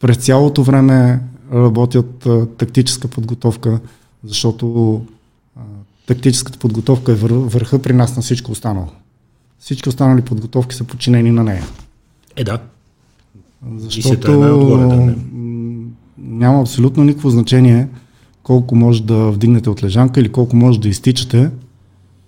през 0.00 0.16
цялото 0.16 0.62
време 0.62 1.20
работят 1.52 2.26
а, 2.26 2.46
тактическа 2.46 3.08
подготовка, 3.08 3.80
защото 4.24 4.94
а, 5.56 5.60
тактическата 6.06 6.58
подготовка 6.58 7.12
е 7.12 7.14
вър, 7.14 7.30
върха 7.30 7.82
при 7.82 7.92
нас 7.92 8.16
на 8.16 8.22
всичко 8.22 8.52
останало. 8.52 8.88
Всички 9.58 9.88
останали 9.88 10.22
подготовки 10.22 10.74
са 10.74 10.84
подчинени 10.84 11.30
на 11.30 11.44
нея. 11.44 11.64
Е, 12.36 12.44
да. 12.44 12.58
Защото 13.76 14.44
е 14.44 15.16
няма 16.18 16.60
абсолютно 16.60 17.04
никакво 17.04 17.30
значение 17.30 17.88
колко 18.42 18.74
може 18.74 19.02
да 19.02 19.30
вдигнете 19.30 19.70
от 19.70 19.82
лежанка 19.82 20.20
или 20.20 20.32
колко 20.32 20.56
може 20.56 20.80
да 20.80 20.88
изтичате, 20.88 21.50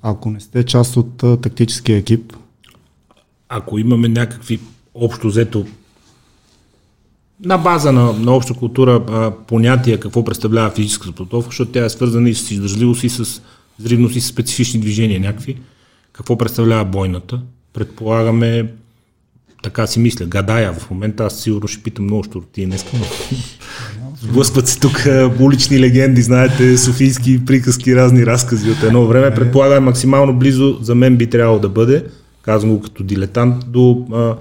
ако 0.02 0.30
не 0.30 0.40
сте 0.40 0.64
част 0.64 0.96
от 0.96 1.22
а, 1.22 1.36
тактическия 1.36 1.98
екип. 1.98 2.32
Ако 3.48 3.78
имаме 3.78 4.08
някакви 4.08 4.60
общо 4.94 5.28
взето 5.28 5.66
на 7.44 7.58
база 7.58 7.92
на, 7.92 8.12
на 8.12 8.32
обща 8.32 8.54
култура 8.54 9.04
а, 9.08 9.30
понятия 9.46 10.00
какво 10.00 10.24
представлява 10.24 10.70
физическата 10.70 11.12
подготовка, 11.12 11.48
защото 11.48 11.72
тя 11.72 11.84
е 11.84 11.90
свързана 11.90 12.30
и 12.30 12.34
с 12.34 12.50
издържливост 12.50 13.04
и 13.04 13.08
с 13.08 13.42
зривност 13.78 14.16
и 14.16 14.20
с 14.20 14.26
специфични 14.26 14.80
движения 14.80 15.20
някакви. 15.20 15.56
Какво 16.12 16.38
представлява 16.38 16.84
бойната? 16.84 17.40
Предполагаме 17.72 18.72
така 19.62 19.86
си 19.86 19.98
мисля, 19.98 20.26
гадая 20.26 20.72
в 20.72 20.90
момента, 20.90 21.24
аз 21.24 21.40
сигурно 21.40 21.68
ще 21.68 21.82
питам 21.82 22.04
много 22.04 22.24
щурти 22.24 22.66
днес, 22.66 22.84
но 22.92 23.04
сблъскват 24.22 24.68
се 24.68 24.80
тук 24.80 25.06
улични 25.40 25.80
легенди, 25.80 26.22
знаете, 26.22 26.78
софийски 26.78 27.44
приказки, 27.44 27.96
разни 27.96 28.26
разкази 28.26 28.70
от 28.70 28.82
едно 28.82 29.06
време. 29.06 29.34
Предполагам 29.34 29.84
максимално 29.84 30.38
близо 30.38 30.78
за 30.80 30.94
мен 30.94 31.16
би 31.16 31.30
трябвало 31.30 31.58
да 31.58 31.68
бъде, 31.68 32.04
казвам 32.42 32.76
го 32.76 32.80
като 32.82 33.02
дилетант, 33.02 33.64
до 33.70 34.06
а, 34.12 34.34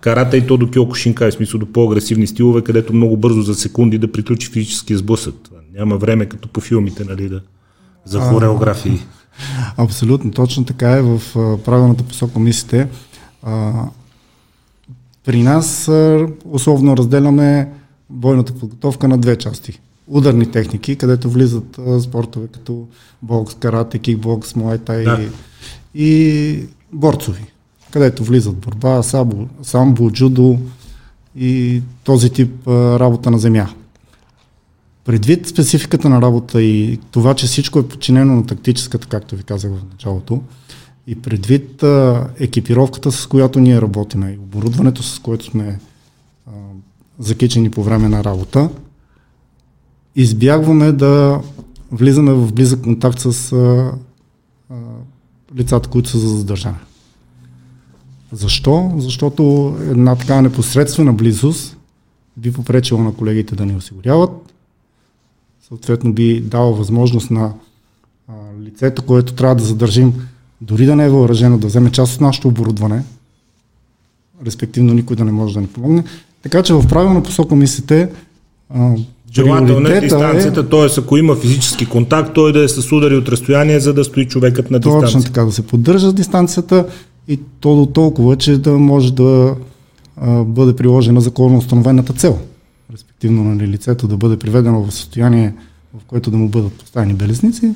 карата 0.00 0.36
и 0.36 0.46
то 0.46 0.56
до 0.56 0.70
Киокушинка, 0.70 1.30
в 1.30 1.34
смисъл 1.34 1.60
до 1.60 1.66
по-агресивни 1.66 2.26
стилове, 2.26 2.62
където 2.62 2.92
много 2.92 3.16
бързо 3.16 3.42
за 3.42 3.54
секунди 3.54 3.98
да 3.98 4.12
приключи 4.12 4.50
физическия 4.50 4.98
сблъсък. 4.98 5.34
Няма 5.74 5.96
време 5.96 6.26
като 6.26 6.48
по 6.48 6.60
филмите, 6.60 7.04
нали, 7.04 7.28
да, 7.28 7.40
за 8.04 8.20
хореографии. 8.20 8.98
Абсолютно, 9.76 10.30
точно 10.30 10.64
така 10.64 10.90
е 10.90 11.02
в 11.02 11.20
правилната 11.64 12.04
посока 12.04 12.38
мислите. 12.38 12.88
При 15.24 15.42
нас 15.42 15.90
условно 16.44 16.96
разделяме 16.96 17.72
бойната 18.10 18.52
подготовка 18.52 19.08
на 19.08 19.18
две 19.18 19.36
части. 19.36 19.80
Ударни 20.06 20.50
техники, 20.50 20.96
където 20.96 21.30
влизат 21.30 21.80
спортове 22.00 22.46
като 22.46 22.88
бокс, 23.22 23.54
карате, 23.54 23.98
кикбокс, 23.98 24.56
муайтай 24.56 25.04
да. 25.04 25.18
и, 25.22 25.28
и 25.94 26.66
борцови, 26.92 27.44
където 27.90 28.24
влизат 28.24 28.56
борба, 28.56 29.02
сабо, 29.02 29.46
самбо, 29.62 30.10
джудо 30.10 30.58
и 31.36 31.82
този 32.04 32.30
тип 32.30 32.66
работа 32.68 33.30
на 33.30 33.38
земя. 33.38 33.68
Предвид 35.04 35.48
спецификата 35.48 36.08
на 36.08 36.22
работа 36.22 36.62
и 36.62 36.98
това, 37.10 37.34
че 37.34 37.46
всичко 37.46 37.78
е 37.78 37.88
подчинено 37.88 38.36
на 38.36 38.46
тактическата, 38.46 39.06
както 39.06 39.36
ви 39.36 39.42
казах 39.42 39.70
в 39.72 39.84
началото, 39.92 40.42
и 41.06 41.22
предвид 41.22 41.84
екипировката, 42.38 43.12
с 43.12 43.26
която 43.26 43.60
ние 43.60 43.80
работиме 43.80 44.30
и 44.30 44.38
оборудването, 44.38 45.02
с 45.02 45.18
което 45.18 45.44
сме 45.44 45.78
а, 46.46 46.50
закичени 47.18 47.70
по 47.70 47.82
време 47.82 48.08
на 48.08 48.24
работа, 48.24 48.70
избягваме 50.16 50.92
да 50.92 51.40
влизаме 51.92 52.32
в 52.32 52.52
близък 52.52 52.82
контакт 52.82 53.18
с 53.20 53.52
а, 53.52 53.92
лицата, 55.56 55.88
които 55.88 56.08
са 56.08 56.18
за 56.18 56.28
задържане. 56.28 56.78
Защо? 58.32 58.92
Защото 58.96 59.74
една 59.80 60.16
така 60.16 60.40
непосредствена 60.40 61.12
близост 61.12 61.76
би 62.36 62.52
попречила 62.52 63.02
на 63.02 63.14
колегите 63.14 63.56
да 63.56 63.66
ни 63.66 63.76
осигуряват, 63.76 64.30
съответно 65.68 66.12
би 66.12 66.40
дала 66.40 66.72
възможност 66.72 67.30
на 67.30 67.52
а, 68.28 68.32
лицето, 68.62 69.02
което 69.02 69.32
трябва 69.32 69.54
да 69.54 69.64
задържим 69.64 70.14
дори 70.60 70.86
да 70.86 70.96
не 70.96 71.04
е 71.04 71.10
въоръжено, 71.10 71.58
да 71.58 71.66
вземе 71.66 71.90
част 71.90 72.14
от 72.14 72.20
нашето 72.20 72.48
оборудване, 72.48 73.04
респективно 74.46 74.94
никой 74.94 75.16
да 75.16 75.24
не 75.24 75.32
може 75.32 75.54
да 75.54 75.60
ни 75.60 75.66
помогне. 75.66 76.04
Така 76.42 76.62
че 76.62 76.74
в 76.74 76.88
правилна 76.88 77.22
посока 77.22 77.54
мислите, 77.54 78.08
Желателно 79.34 79.88
е 79.88 80.00
дистанцията, 80.00 80.68
т.е. 80.68 81.00
ако 81.00 81.16
има 81.16 81.36
физически 81.36 81.86
контакт, 81.86 82.34
той 82.34 82.52
да 82.52 82.64
е 82.64 82.68
с 82.68 82.92
удари 82.92 83.16
от 83.16 83.28
разстояние, 83.28 83.80
за 83.80 83.94
да 83.94 84.04
стои 84.04 84.28
човекът 84.28 84.70
на 84.70 84.78
дистанция. 84.78 85.06
Точно 85.06 85.22
така, 85.22 85.44
да 85.44 85.52
се 85.52 85.66
поддържа 85.66 86.12
дистанцията 86.12 86.86
и 87.28 87.40
то 87.60 87.76
до 87.76 87.86
толкова, 87.86 88.36
че 88.36 88.58
да 88.58 88.78
може 88.78 89.12
да 89.12 89.56
а, 90.16 90.44
бъде 90.44 90.76
приложена 90.76 91.20
законно 91.20 91.58
установената 91.58 92.12
цел. 92.12 92.38
Респективно 92.92 93.44
на 93.44 93.54
нали, 93.54 93.68
лицето 93.68 94.08
да 94.08 94.16
бъде 94.16 94.38
приведено 94.38 94.82
в 94.82 94.92
състояние, 94.92 95.54
в 95.94 96.04
което 96.06 96.30
да 96.30 96.36
му 96.36 96.48
бъдат 96.48 96.72
поставени 96.72 97.14
белезници 97.14 97.74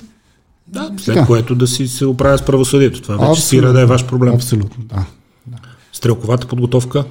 да, 0.67 0.91
след 0.97 1.15
така. 1.15 1.27
което 1.27 1.55
да 1.55 1.67
си 1.67 1.89
се 1.89 2.07
оправя 2.07 2.39
с 2.39 2.45
правосъдието. 2.45 3.03
Това 3.03 3.15
вече 3.15 3.31
Абсолютно. 3.31 3.47
спира 3.47 3.73
да 3.73 3.81
е 3.81 3.87
ваш 3.87 4.07
проблем. 4.07 4.35
Абсолютно, 4.35 4.85
да. 4.85 5.07
да. 5.47 5.59
Стрелковата 5.93 6.47
подготовка. 6.47 7.05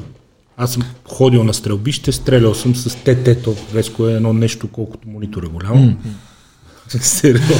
Аз 0.57 0.73
съм 0.73 0.83
ходил 1.05 1.43
на 1.43 1.53
стрелбище, 1.53 2.11
стрелял 2.11 2.53
съм 2.53 2.75
с 2.75 2.95
ТТ, 2.95 3.43
то 3.43 3.55
резко 3.75 4.07
е 4.07 4.13
едно 4.13 4.33
нещо, 4.33 4.67
колкото 4.67 5.09
монитор 5.09 5.43
е 5.43 5.47
голямо. 5.47 5.75
Mm-hmm. 5.75 5.95
Сериозно. 7.01 7.57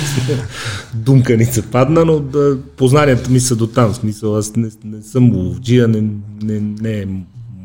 Думканица 0.94 1.62
падна, 1.62 2.06
но 2.06 2.20
да, 2.20 2.58
познанията 2.78 3.30
ми 3.30 3.40
са 3.40 3.56
до 3.56 3.68
там. 3.68 3.94
Смисъл, 3.94 4.38
аз 4.38 4.56
не, 4.56 4.70
не 4.86 5.02
съм 5.02 5.36
ловджия, 5.36 5.88
не, 5.88 6.02
не, 6.42 6.60
не 6.60 7.02
е 7.02 7.06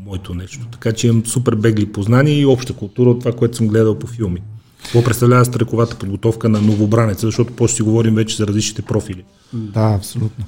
моето 0.05 0.33
нещо. 0.33 0.67
Така 0.71 0.91
че 0.91 1.07
имам 1.07 1.25
супер 1.25 1.55
бегли 1.55 1.91
познания 1.91 2.39
и 2.39 2.45
обща 2.45 2.73
култура 2.73 3.09
от 3.09 3.19
това, 3.19 3.31
което 3.31 3.57
съм 3.57 3.67
гледал 3.67 3.99
по 3.99 4.07
филми. 4.07 4.41
Какво 4.83 5.03
представлява 5.03 5.45
стрековата 5.45 5.95
подготовка 5.95 6.49
на 6.49 6.61
новобранеца, 6.61 7.27
защото 7.27 7.53
после 7.53 7.75
си 7.75 7.81
говорим 7.81 8.15
вече 8.15 8.35
за 8.35 8.47
различните 8.47 8.81
профили. 8.81 9.23
Да, 9.53 9.93
абсолютно. 9.97 10.45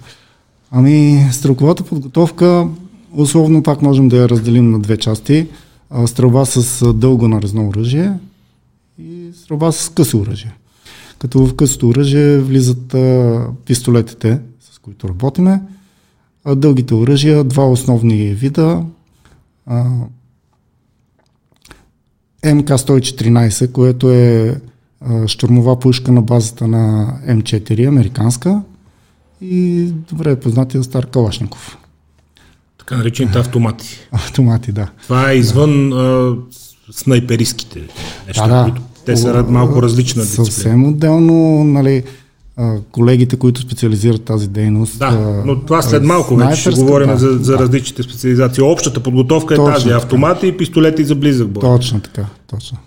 Ами, 0.72 1.28
стрелковата 1.32 1.84
подготовка, 1.84 2.68
условно 3.12 3.64
пак 3.64 3.82
можем 3.82 4.10
да 4.10 4.18
я 4.18 4.30
разделим 4.30 4.72
на 4.72 4.80
две 4.80 4.98
части. 4.98 5.48
Стрелба 6.06 6.46
с 6.46 6.94
дълго 6.94 7.28
нарезно 7.28 7.68
оръжие 7.68 8.14
и 9.00 9.30
стрелба 9.44 9.72
с 9.72 9.90
късо 9.90 10.18
оръжие. 10.18 10.56
Като 11.22 11.46
в 11.46 11.56
късото 11.56 11.90
оръжие 11.90 12.40
влизат 12.40 12.94
а, 12.94 13.48
пистолетите, 13.66 14.40
с 14.60 14.80
които 14.80 15.10
работиме, 15.10 15.62
а 16.46 16.56
дългите 16.56 16.94
оръжия, 16.94 17.44
два 17.44 17.66
основни 17.70 18.34
вида. 18.34 18.84
А, 19.66 19.86
МК-114, 22.46 23.72
което 23.72 24.12
е 24.12 24.62
а, 25.02 25.28
штурмова 25.28 25.80
пушка 25.80 26.12
на 26.12 26.22
базата 26.22 26.68
на 26.68 27.14
М4, 27.28 27.88
американска, 27.88 28.62
и 29.42 29.86
добре 30.10 30.40
познатия 30.40 30.84
стар 30.84 31.06
Калашников. 31.06 31.78
Така 32.78 32.98
наречените 32.98 33.40
автомати. 33.40 34.00
Автомати, 34.12 34.72
да. 34.72 34.92
Това 35.04 35.32
е 35.32 35.36
извън 35.36 35.94
а, 35.94 36.36
снайпериските 36.92 37.82
неща, 38.28 38.48
да, 38.48 38.56
да. 38.56 38.64
които 38.64 38.91
те 39.06 39.18
са 39.18 39.46
малко 39.50 39.82
различна 39.82 40.22
дисциплина. 40.22 40.46
Съвсем 40.46 40.88
отделно, 40.88 41.64
нали, 41.64 42.04
колегите, 42.92 43.36
които 43.36 43.62
специализират 43.62 44.24
тази 44.24 44.48
дейност. 44.48 45.00
Да, 45.00 45.44
но 45.46 45.60
това 45.60 45.82
след 45.82 46.04
малко 46.04 46.36
вече 46.36 46.62
ще 46.62 46.70
говорим 46.70 47.08
да, 47.08 47.18
за, 47.18 47.30
за 47.30 47.52
да. 47.52 47.60
различните 47.60 48.04
специализации. 48.04 48.64
Общата 48.64 49.00
подготовка 49.00 49.54
е 49.54 49.58
точно 49.58 49.74
тази, 49.74 49.86
така. 49.86 49.98
автомати 49.98 50.48
и 50.48 50.58
пистолети 50.58 51.04
за 51.04 51.16
близък 51.16 51.48
бой. 51.48 51.62
Точно 51.62 52.00
така, 52.00 52.26
точно. 52.48 52.78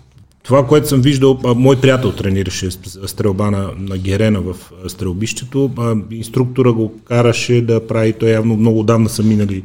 Това, 0.43 0.67
което 0.67 0.87
съм 0.87 1.01
виждал, 1.01 1.39
мой 1.55 1.81
приятел 1.81 2.11
тренираше 2.11 2.71
стрелба 3.05 3.51
на, 3.51 3.69
на 3.77 3.97
Герена 3.97 4.41
в 4.41 4.55
стрелбището, 4.87 5.71
инструктора 6.11 6.71
го 6.71 6.93
караше 7.05 7.61
да 7.61 7.87
прави, 7.87 8.13
той 8.13 8.29
явно 8.29 8.57
много 8.57 8.83
давна 8.83 9.09
са 9.09 9.23
минали 9.23 9.63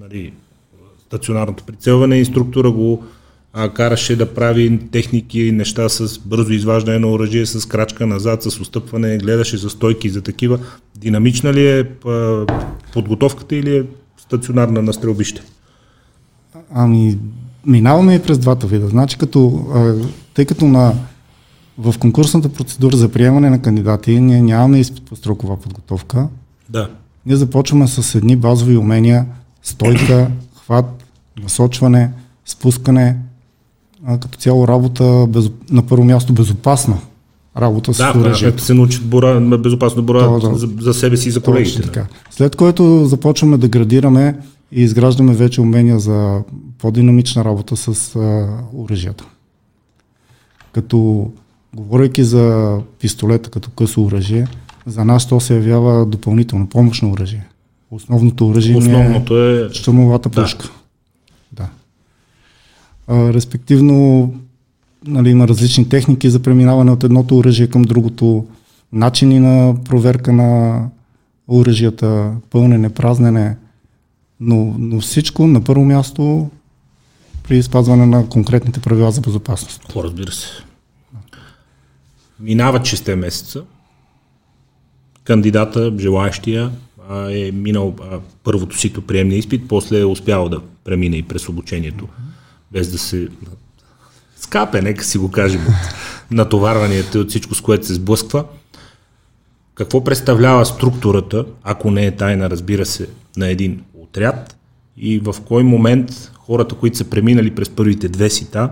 нали, 0.00 0.32
стационарното 1.06 1.64
прицелване, 1.64 2.18
инструктора 2.18 2.70
го 2.70 3.02
а, 3.52 3.68
караше 3.68 4.16
да 4.16 4.34
прави 4.34 4.78
техники, 4.92 5.52
неща 5.52 5.88
с 5.88 6.18
бързо 6.18 6.52
изваждане 6.52 6.98
на 6.98 7.06
оръжие, 7.06 7.46
с 7.46 7.68
крачка 7.68 8.06
назад, 8.06 8.42
с 8.42 8.60
устъпване, 8.60 9.18
гледаше 9.18 9.56
за 9.56 9.70
стойки 9.70 10.08
за 10.08 10.22
такива. 10.22 10.58
Динамична 10.96 11.52
ли 11.52 11.68
е 11.68 11.84
подготовката 12.92 13.56
или 13.56 13.76
е 13.76 13.82
стационарна 14.18 14.82
на 14.82 14.92
стрелбище? 14.92 15.42
Ами, 16.74 17.18
минаваме 17.66 18.14
и 18.14 18.22
през 18.22 18.38
двата 18.38 18.66
вида. 18.66 18.88
Значи, 18.88 19.18
като, 19.18 19.66
а, 19.74 19.94
тъй 20.34 20.44
като 20.44 20.64
на, 20.64 20.94
в 21.78 21.94
конкурсната 21.98 22.48
процедура 22.48 22.96
за 22.96 23.08
приемане 23.08 23.50
на 23.50 23.62
кандидати 23.62 24.20
ние 24.20 24.42
нямаме 24.42 24.80
изпит 24.80 25.06
по 25.06 25.16
строкова 25.16 25.56
подготовка. 25.56 26.28
Да. 26.68 26.90
Ние 27.26 27.36
започваме 27.36 27.88
с 27.88 28.14
едни 28.14 28.36
базови 28.36 28.76
умения, 28.76 29.26
стойка, 29.62 30.30
хват, 30.56 31.04
насочване, 31.42 32.10
спускане, 32.44 33.16
а, 34.08 34.18
като 34.18 34.38
цяло 34.38 34.68
работа 34.68 35.26
без, 35.28 35.50
на 35.70 35.82
първо 35.82 36.04
място 36.04 36.32
безопасна 36.32 36.98
работа 37.56 37.94
с 37.94 37.96
да, 37.96 38.12
оръжието. 38.20 38.56
Да, 38.56 38.62
се 38.62 38.74
научат 38.74 39.04
бора, 39.04 39.40
безопасно 39.40 40.02
бора 40.02 40.22
да, 40.22 40.48
да. 40.50 40.54
За, 40.54 40.68
за 40.80 40.94
себе 40.94 41.16
си 41.16 41.28
и 41.28 41.32
за 41.32 41.40
колегите. 41.40 41.82
Така. 41.82 42.06
След 42.30 42.56
което 42.56 43.04
започваме 43.04 43.56
да 43.56 43.68
градираме 43.68 44.38
и 44.72 44.82
изграждаме 44.82 45.34
вече 45.34 45.60
умения 45.60 45.98
за 45.98 46.40
по-динамична 46.78 47.44
работа 47.44 47.76
с 47.76 48.16
а, 48.16 48.48
оръжията. 48.76 49.24
Като 50.72 51.30
говорейки 51.74 52.24
за 52.24 52.76
пистолета 53.00 53.50
като 53.50 53.70
късо 53.70 54.04
оръжие, 54.04 54.46
за 54.86 55.04
нас 55.04 55.28
то 55.28 55.40
се 55.40 55.54
явява 55.54 56.06
допълнително 56.06 56.66
помощно 56.66 57.12
оръжие. 57.12 57.46
Основното 57.90 58.48
оръжие 58.48 58.74
е 58.74 58.76
Основното 58.76 59.38
е 59.38 59.68
щурмовата 59.72 60.28
пушка. 60.28 60.66
Да. 60.66 60.77
Респективно 63.10 64.34
нали, 65.06 65.30
има 65.30 65.48
различни 65.48 65.88
техники 65.88 66.30
за 66.30 66.42
преминаване 66.42 66.90
от 66.90 67.04
едното 67.04 67.38
оръжие 67.38 67.66
към 67.66 67.82
другото, 67.82 68.46
начини 68.92 69.40
на 69.40 69.74
проверка 69.84 70.32
на 70.32 70.82
оръжията, 71.48 72.32
пълнене, 72.50 72.88
празнене, 72.88 73.56
но, 74.40 74.74
но 74.78 75.00
всичко 75.00 75.46
на 75.46 75.64
първо 75.64 75.84
място 75.84 76.50
при 77.48 77.62
спазване 77.62 78.06
на 78.06 78.28
конкретните 78.28 78.80
правила 78.80 79.10
за 79.10 79.20
безопасност. 79.20 79.82
О, 79.94 80.04
разбира 80.04 80.32
се. 80.32 80.46
Минават 82.40 82.82
6 82.82 83.14
месеца. 83.14 83.62
Кандидата, 85.24 85.92
желаящия, 85.98 86.70
е 87.30 87.52
минал 87.52 87.94
първото 88.44 88.78
сито 88.78 89.02
приемния 89.02 89.38
изпит, 89.38 89.68
после 89.68 90.00
е 90.00 90.04
успял 90.04 90.48
да 90.48 90.60
премине 90.84 91.16
и 91.16 91.22
през 91.22 91.48
обучението, 91.48 92.08
без 92.72 92.92
да 92.92 92.98
се 92.98 93.28
скапе, 94.36 94.82
нека 94.82 95.04
си 95.04 95.18
го 95.18 95.30
кажем, 95.30 95.60
от 95.66 95.94
натоварванията 96.30 97.18
и 97.18 97.20
от 97.20 97.28
всичко, 97.28 97.54
с 97.54 97.60
което 97.60 97.86
се 97.86 97.94
сблъсква. 97.94 98.44
Какво 99.74 100.04
представлява 100.04 100.66
структурата, 100.66 101.44
ако 101.62 101.90
не 101.90 102.06
е 102.06 102.16
тайна, 102.16 102.50
разбира 102.50 102.86
се, 102.86 103.08
на 103.36 103.48
един 103.48 103.82
отряд 103.94 104.56
и 104.96 105.18
в 105.18 105.36
кой 105.48 105.62
момент 105.62 106.30
хората, 106.34 106.74
които 106.74 106.96
са 106.96 107.04
преминали 107.04 107.54
през 107.54 107.68
първите 107.68 108.08
две 108.08 108.30
сита, 108.30 108.70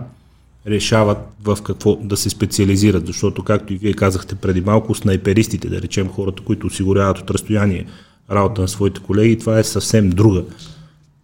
решават 0.67 1.17
в 1.43 1.57
какво 1.63 1.95
да 1.95 2.17
се 2.17 2.29
специализират, 2.29 3.07
защото, 3.07 3.43
както 3.43 3.73
и 3.73 3.77
вие 3.77 3.93
казахте 3.93 4.35
преди 4.35 4.61
малко, 4.61 4.95
снайперистите, 4.95 5.69
да 5.69 5.81
речем 5.81 6.09
хората, 6.09 6.43
които 6.43 6.67
осигуряват 6.67 7.19
от 7.19 7.31
разстояние 7.31 7.85
работа 8.31 8.61
на 8.61 8.67
своите 8.67 9.01
колеги, 9.01 9.39
това 9.39 9.59
е 9.59 9.63
съвсем 9.63 10.09
друга 10.09 10.43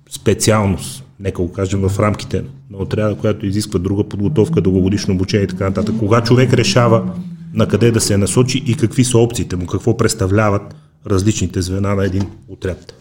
специалност, 0.09 1.03
нека 1.19 1.41
го 1.41 1.51
кажем 1.51 1.89
в 1.89 1.99
рамките 1.99 2.43
на 2.73 2.79
отряда, 2.79 3.15
която 3.15 3.45
изисква 3.45 3.79
друга 3.79 4.03
подготовка, 4.03 4.61
дългогодишно 4.61 5.13
обучение 5.13 5.43
и 5.43 5.47
така 5.47 5.63
нататък. 5.63 5.95
Кога 5.99 6.21
човек 6.21 6.53
решава 6.53 7.13
на 7.53 7.67
къде 7.67 7.91
да 7.91 8.01
се 8.01 8.17
насочи 8.17 8.63
и 8.65 8.75
какви 8.75 9.03
са 9.03 9.17
опциите 9.17 9.55
му, 9.55 9.65
какво 9.65 9.97
представляват 9.97 10.75
различните 11.07 11.61
звена 11.61 11.95
на 11.95 12.05
един 12.05 12.23
отряд? 12.47 12.93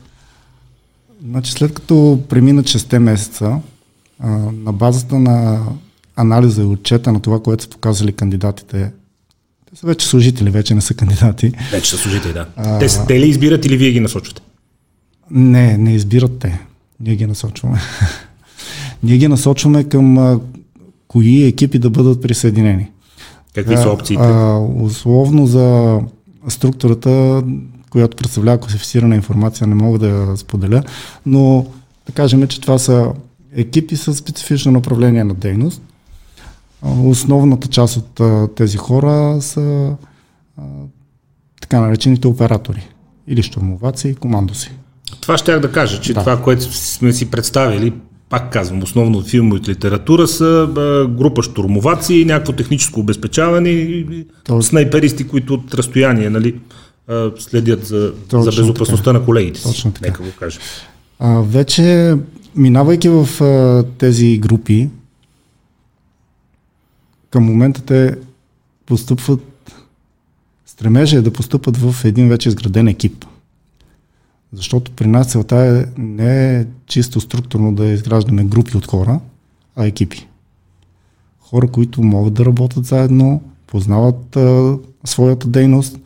Значи 1.24 1.52
след 1.52 1.74
като 1.74 2.22
преминат 2.28 2.66
6 2.66 2.98
месеца, 2.98 3.60
на 4.64 4.72
базата 4.72 5.18
на 5.18 5.66
анализа 6.16 6.62
и 6.62 6.64
отчета 6.64 7.12
на 7.12 7.20
това, 7.20 7.42
което 7.42 7.64
са 7.64 7.70
показали 7.70 8.12
кандидатите, 8.12 8.92
те 9.70 9.76
са 9.76 9.86
вече 9.86 10.06
служители, 10.06 10.50
вече 10.50 10.74
не 10.74 10.80
са 10.80 10.94
кандидати. 10.94 11.52
Вече 11.72 11.90
са 11.90 11.98
служители, 11.98 12.32
да. 12.32 12.46
А, 12.56 12.78
те, 12.78 12.86
те 13.08 13.20
ли 13.20 13.28
избират 13.28 13.66
или 13.66 13.76
вие 13.76 13.90
ги 13.90 14.00
насочвате? 14.00 14.42
Не, 15.30 15.78
не 15.78 15.94
избират 15.94 16.38
те. 16.38 16.60
Ние 17.00 17.16
ги 17.16 17.26
насочваме. 17.26 17.80
Ние 19.02 19.18
ги 19.18 19.28
насочваме 19.28 19.84
към 19.84 20.18
а, 20.18 20.40
кои 21.08 21.44
екипи 21.44 21.78
да 21.78 21.90
бъдат 21.90 22.22
присъединени. 22.22 22.90
Какви 23.54 23.76
са 23.76 23.88
опциите? 23.88 24.22
А, 24.22 24.58
условно 24.58 25.46
за 25.46 26.00
структурата 26.48 27.42
която 27.92 28.16
представлява 28.16 28.58
класифицирана 28.58 29.14
информация, 29.14 29.66
не 29.66 29.74
мога 29.74 29.98
да 29.98 30.08
я 30.08 30.36
споделя, 30.36 30.82
но 31.26 31.66
да 32.06 32.12
кажем, 32.12 32.48
че 32.48 32.60
това 32.60 32.78
са 32.78 33.12
екипи 33.56 33.96
с 33.96 34.14
специфично 34.14 34.72
направление 34.72 35.24
на 35.24 35.34
дейност. 35.34 35.82
Основната 36.82 37.68
част 37.68 37.96
от 37.96 38.54
тези 38.54 38.76
хора 38.76 39.42
са 39.42 39.96
така 41.60 41.80
наречените 41.80 42.28
оператори 42.28 42.88
или 43.26 43.42
щурмоваци 43.42 44.08
и 44.08 44.14
командоси. 44.14 44.70
Това 45.20 45.38
ще 45.38 45.58
да 45.58 45.72
кажа, 45.72 46.00
че 46.00 46.14
да. 46.14 46.20
това, 46.20 46.42
което 46.42 46.72
сме 46.72 47.12
си 47.12 47.30
представили, 47.30 47.92
пак 48.32 48.52
казвам, 48.52 48.82
основно 48.82 49.18
от 49.18 49.26
филм 49.28 49.56
и 49.56 49.68
литература 49.68 50.28
са 50.28 50.68
група 51.18 51.42
штурмоваци, 51.42 52.24
някакво 52.24 52.52
техническо 52.52 53.00
обезпечаване 53.00 53.68
и 53.68 54.26
снайперисти, 54.60 55.28
които 55.28 55.54
от 55.54 55.74
разстояние, 55.74 56.30
нали, 56.30 56.54
следят 57.38 57.86
за, 57.86 58.12
за 58.32 58.50
безопасността 58.50 59.04
така. 59.04 59.18
на 59.18 59.24
колегите 59.24 59.60
си. 59.60 59.66
Точно 59.66 59.92
така. 59.92 60.06
Нека 60.06 60.22
го 60.22 60.28
кажем. 60.38 60.62
А, 61.18 61.40
вече, 61.40 62.14
минавайки 62.56 63.08
в 63.08 63.44
а, 63.44 63.84
тези 63.98 64.38
групи, 64.38 64.88
към 67.30 67.44
момента 67.44 67.82
те 67.82 68.16
постъпват, 68.86 69.72
стремежа 70.66 71.16
е 71.16 71.22
да 71.22 71.32
постъпат 71.32 71.76
в 71.76 72.04
един 72.04 72.28
вече 72.28 72.48
изграден 72.48 72.88
екип. 72.88 73.24
Защото 74.52 74.92
при 74.92 75.06
нас 75.06 75.26
целта 75.26 75.56
е 75.56 76.00
не 76.00 76.56
е 76.60 76.66
чисто 76.86 77.20
структурно 77.20 77.74
да 77.74 77.86
изграждаме 77.86 78.44
групи 78.44 78.76
от 78.76 78.86
хора, 78.86 79.20
а 79.76 79.86
екипи. 79.86 80.28
Хора, 81.40 81.68
които 81.68 82.02
могат 82.02 82.34
да 82.34 82.44
работят 82.44 82.84
заедно, 82.84 83.42
познават 83.66 84.36
а, 84.36 84.78
своята 85.04 85.48
дейност 85.48 85.98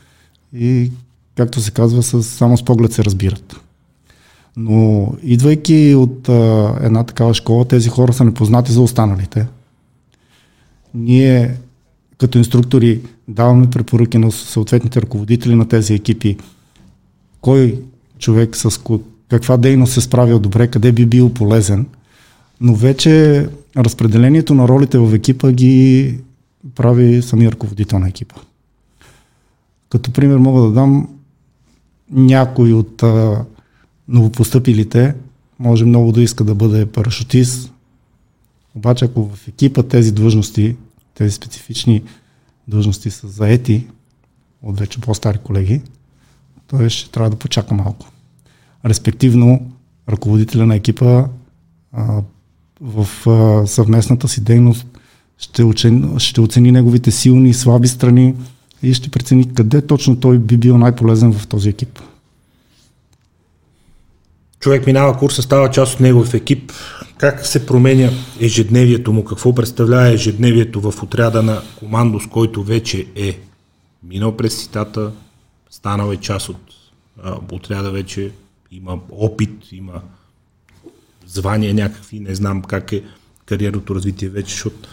и, 0.52 0.92
както 1.34 1.60
се 1.60 1.70
казва, 1.70 2.02
с, 2.02 2.22
само 2.22 2.58
с 2.58 2.64
поглед 2.64 2.92
се 2.92 3.04
разбират. 3.04 3.60
Но 4.56 5.12
идвайки 5.22 5.94
от 5.94 6.28
а, 6.28 6.74
една 6.82 7.04
такава 7.04 7.34
школа, 7.34 7.64
тези 7.64 7.88
хора 7.88 8.12
са 8.12 8.24
непознати 8.24 8.72
за 8.72 8.80
останалите. 8.80 9.46
Ние 10.94 11.56
като 12.18 12.38
инструктори 12.38 13.00
даваме 13.28 13.70
препоръки 13.70 14.18
на 14.18 14.32
съответните 14.32 15.02
ръководители 15.02 15.54
на 15.54 15.68
тези 15.68 15.94
екипи. 15.94 16.36
Кой 17.40 17.82
човек 18.18 18.56
с 18.56 18.80
каква 19.28 19.56
дейност 19.56 19.92
се 19.92 20.00
справил 20.00 20.38
добре, 20.38 20.68
къде 20.68 20.92
би 20.92 21.06
бил 21.06 21.34
полезен. 21.34 21.86
Но 22.60 22.74
вече 22.74 23.46
разпределението 23.76 24.54
на 24.54 24.68
ролите 24.68 24.98
в 24.98 25.14
екипа 25.14 25.52
ги 25.52 26.18
прави 26.74 27.22
самия 27.22 27.52
ръководител 27.52 27.98
на 27.98 28.08
екипа. 28.08 28.36
Като 29.88 30.12
пример 30.12 30.36
мога 30.36 30.62
да 30.62 30.70
дам 30.70 31.08
някой 32.10 32.72
от 32.72 33.02
а, 33.02 33.44
новопостъпилите 34.08 35.14
може 35.58 35.84
много 35.84 36.12
да 36.12 36.22
иска 36.22 36.44
да 36.44 36.54
бъде 36.54 36.86
парашутист, 36.86 37.72
обаче 38.74 39.04
ако 39.04 39.28
в 39.28 39.48
екипа 39.48 39.82
тези 39.82 40.12
длъжности, 40.12 40.76
тези 41.14 41.32
специфични 41.32 42.02
длъжности 42.68 43.10
са 43.10 43.28
заети 43.28 43.86
от 44.62 44.78
вече 44.78 45.00
по-стари 45.00 45.38
колеги, 45.38 45.82
той 46.66 46.88
ще 46.88 47.10
трябва 47.10 47.30
да 47.30 47.36
почака 47.36 47.74
малко. 47.74 48.06
Респективно, 48.84 49.70
ръководителя 50.08 50.66
на 50.66 50.74
екипа 50.74 51.24
а, 51.92 52.22
в 52.80 53.08
а, 53.26 53.66
съвместната 53.66 54.28
си 54.28 54.40
дейност 54.44 54.86
ще, 55.38 55.64
учени, 55.64 56.20
ще 56.20 56.40
оцени 56.40 56.72
неговите 56.72 57.10
силни 57.10 57.50
и 57.50 57.54
слаби 57.54 57.88
страни 57.88 58.34
и 58.82 58.94
ще 58.94 59.08
прецени 59.08 59.54
къде 59.54 59.86
точно 59.86 60.20
той 60.20 60.38
би 60.38 60.56
бил 60.56 60.78
най-полезен 60.78 61.32
в 61.32 61.46
този 61.46 61.68
екип. 61.68 61.98
Човек 64.60 64.86
минава 64.86 65.18
курса, 65.18 65.42
става 65.42 65.70
част 65.70 65.94
от 65.94 66.00
негов 66.00 66.34
екип. 66.34 66.72
Как 67.18 67.46
се 67.46 67.66
променя 67.66 68.10
ежедневието 68.40 69.12
му? 69.12 69.24
Какво 69.24 69.54
представлява 69.54 70.08
ежедневието 70.08 70.80
в 70.80 71.02
отряда 71.02 71.42
на 71.42 71.62
командо, 71.78 72.20
с 72.20 72.26
който 72.26 72.62
вече 72.62 73.06
е 73.16 73.38
минал 74.02 74.36
през 74.36 74.58
ситата, 74.62 75.10
станал 75.70 76.12
е 76.12 76.16
част 76.16 76.48
от 76.48 76.74
а, 77.22 77.38
отряда 77.52 77.90
вече, 77.90 78.32
има 78.70 78.98
опит, 79.10 79.72
има 79.72 80.02
звания 81.26 81.74
някакви, 81.74 82.20
не 82.20 82.34
знам 82.34 82.62
как 82.62 82.92
е 82.92 83.04
кариерното 83.46 83.94
развитие 83.94 84.28
вече, 84.28 84.50
защото 84.50 84.88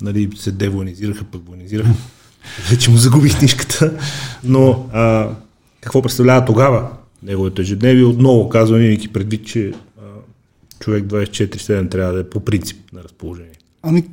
нали, 0.00 0.30
се 0.36 0.52
девоенизираха, 0.52 1.24
пък 1.24 1.46
военизираха. 1.46 1.94
Вече 2.70 2.90
му 2.90 2.96
загубих 2.96 3.38
книжката. 3.38 3.98
Но 4.44 4.88
а, 4.92 5.30
какво 5.80 6.02
представлява 6.02 6.44
тогава 6.44 6.90
неговото 7.22 7.62
ежедневие? 7.62 8.04
Отново 8.04 8.48
казвам, 8.48 8.82
имайки 8.82 9.08
предвид, 9.08 9.46
че 9.46 9.72
а, 9.98 10.02
човек 10.80 11.04
24-7 11.04 11.90
трябва 11.90 12.12
да 12.12 12.20
е 12.20 12.30
по 12.30 12.40
принцип 12.40 12.92
на 12.92 13.02
разположение. 13.02 13.58
Ами, 13.82 14.04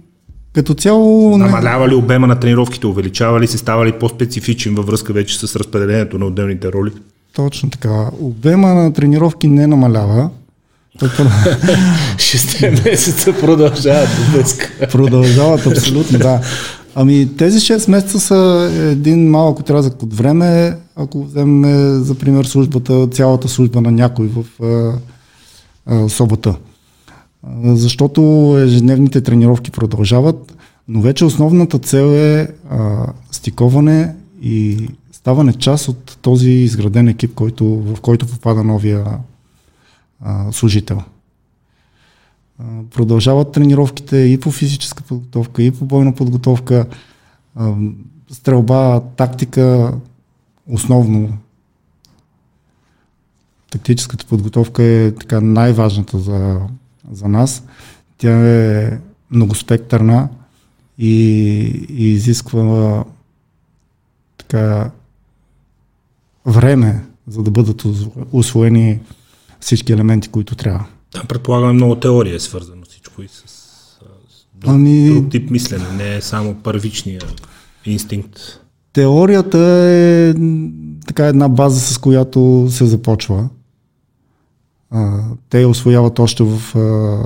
като 0.56 0.74
цяло... 0.74 1.38
Намалява 1.38 1.90
ли 1.90 1.96
обема 1.96 2.28
на 2.28 2.40
тренировките, 2.40 2.88
увеличава 2.88 3.40
ли 3.40 3.48
се, 3.48 3.58
става 3.58 3.86
ли 3.86 3.92
по-специфичен 3.92 4.76
във 4.76 4.86
връзка 4.86 5.14
вече 5.14 5.40
с 5.40 5.56
разпределението 5.56 6.18
на 6.18 6.26
отделните 6.26 6.72
роли? 6.72 6.92
Точно 7.34 7.70
така. 7.70 8.10
Обема 8.20 8.68
на 8.68 8.94
тренировки 8.94 9.48
не 9.48 9.68
намалява. 9.68 10.30
Шесте 12.18 12.72
месеца 12.86 13.34
продължават 13.34 14.10
до 14.10 14.38
днеска. 14.38 14.88
Продължават, 14.92 15.66
абсолютно, 15.66 16.20
да. 16.20 16.42
Ами 16.96 17.30
тези 17.38 17.60
6 17.60 17.92
месеца 17.92 18.20
са 18.20 18.72
един 18.92 19.30
малък 19.30 19.60
отрязък 19.60 20.04
от 20.04 20.14
време, 20.14 20.78
ако 20.96 21.24
вземем 21.24 22.04
за 22.04 22.16
пример 22.16 22.46
службата, 22.46 23.08
цялата 23.08 23.48
служба 23.48 23.82
на 23.82 23.92
някой 23.92 24.28
в 24.28 24.64
а, 24.64 24.94
а, 25.86 26.10
собота. 26.10 26.56
Защото 27.64 28.56
ежедневните 28.60 29.22
тренировки 29.22 29.72
продължават, 29.72 30.58
но 30.88 31.02
вече 31.02 31.26
основната 31.26 31.80
цел 31.80 32.06
е 32.06 32.48
а, 32.70 33.08
стиковане 33.32 34.16
и 34.42 34.90
ставане 35.12 35.54
част 35.54 35.88
от 35.88 36.18
този 36.22 36.50
изграден 36.50 37.08
екип, 37.08 37.34
който, 37.34 37.66
в 37.66 38.02
който 38.02 38.28
попада 38.28 38.64
новия 38.64 39.06
а, 40.22 40.52
служител. 40.52 41.02
А, 42.60 42.64
продължават 42.94 43.52
тренировките 43.52 44.18
и 44.18 44.40
по 44.40 44.52
физическа 44.52 45.04
подготовка, 45.04 45.64
и 45.64 45.72
по 45.72 45.86
бойна 45.86 46.16
подготовка, 46.16 46.86
а, 47.56 47.74
стрелба, 48.32 49.02
тактика, 49.16 49.94
основно. 50.68 51.38
Тактическата 53.72 54.26
подготовка 54.26 54.84
е 54.84 55.12
така 55.12 55.42
най-важната 55.42 56.20
за, 56.20 56.60
за 57.12 57.28
нас. 57.28 57.64
Тя 58.18 58.48
е 58.48 59.00
многоспектърна 59.32 60.30
и, 60.98 61.16
и 61.90 62.14
изисква 62.14 63.04
така 64.38 64.92
време, 66.46 67.06
за 67.28 67.44
да 67.44 67.52
бъдат 67.52 67.84
освоени 68.32 69.00
всички 69.60 69.94
елементи, 69.94 70.30
които 70.30 70.56
трябва. 70.56 70.86
Да, 71.12 71.24
предполагаме 71.24 71.74
много 71.74 71.96
теория 71.96 72.36
е 72.36 72.40
свързано 72.40 72.82
всичко 72.90 73.22
и 73.22 73.28
с, 73.28 73.32
с 73.32 74.00
друг, 74.56 74.74
ами... 74.74 75.10
друг 75.10 75.32
тип 75.32 75.50
мислене, 75.50 75.86
не 75.98 76.16
е 76.16 76.22
само 76.22 76.56
първичния 76.56 77.22
инстинкт. 77.86 78.40
Теорията 78.94 79.60
е 79.60 80.34
така 81.08 81.28
една 81.28 81.50
база, 81.50 81.80
с 81.80 81.98
която 81.98 82.68
се 82.70 82.86
започва. 82.86 83.50
А, 84.96 85.24
те 85.50 85.66
освояват 85.66 86.20
още 86.20 86.44
в 86.44 86.78
а, 86.78 87.26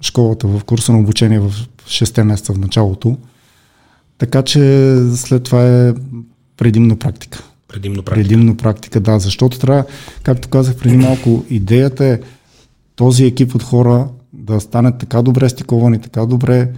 школата, 0.00 0.46
в 0.46 0.64
курса 0.64 0.92
на 0.92 0.98
обучение 0.98 1.40
в 1.40 1.52
6 1.86 2.22
месеца 2.22 2.52
в 2.52 2.58
началото. 2.58 3.16
Така 4.18 4.42
че 4.42 4.94
след 5.14 5.42
това 5.42 5.86
е 5.88 5.94
предимно 6.56 6.96
практика. 6.96 7.42
Предимно 7.68 8.02
практика. 8.02 8.28
Предимно 8.28 8.56
практика, 8.56 9.00
да, 9.00 9.18
защото 9.18 9.58
трябва, 9.58 9.84
както 10.22 10.48
казах 10.48 10.76
преди 10.76 10.96
малко, 10.96 11.44
идеята 11.50 12.04
е 12.04 12.20
този 12.96 13.24
екип 13.24 13.54
от 13.54 13.62
хора 13.62 14.08
да 14.32 14.60
стане 14.60 14.98
така 14.98 15.22
добре 15.22 15.48
стикован 15.48 15.94
и 15.94 16.00
така 16.00 16.26
добре 16.26 16.72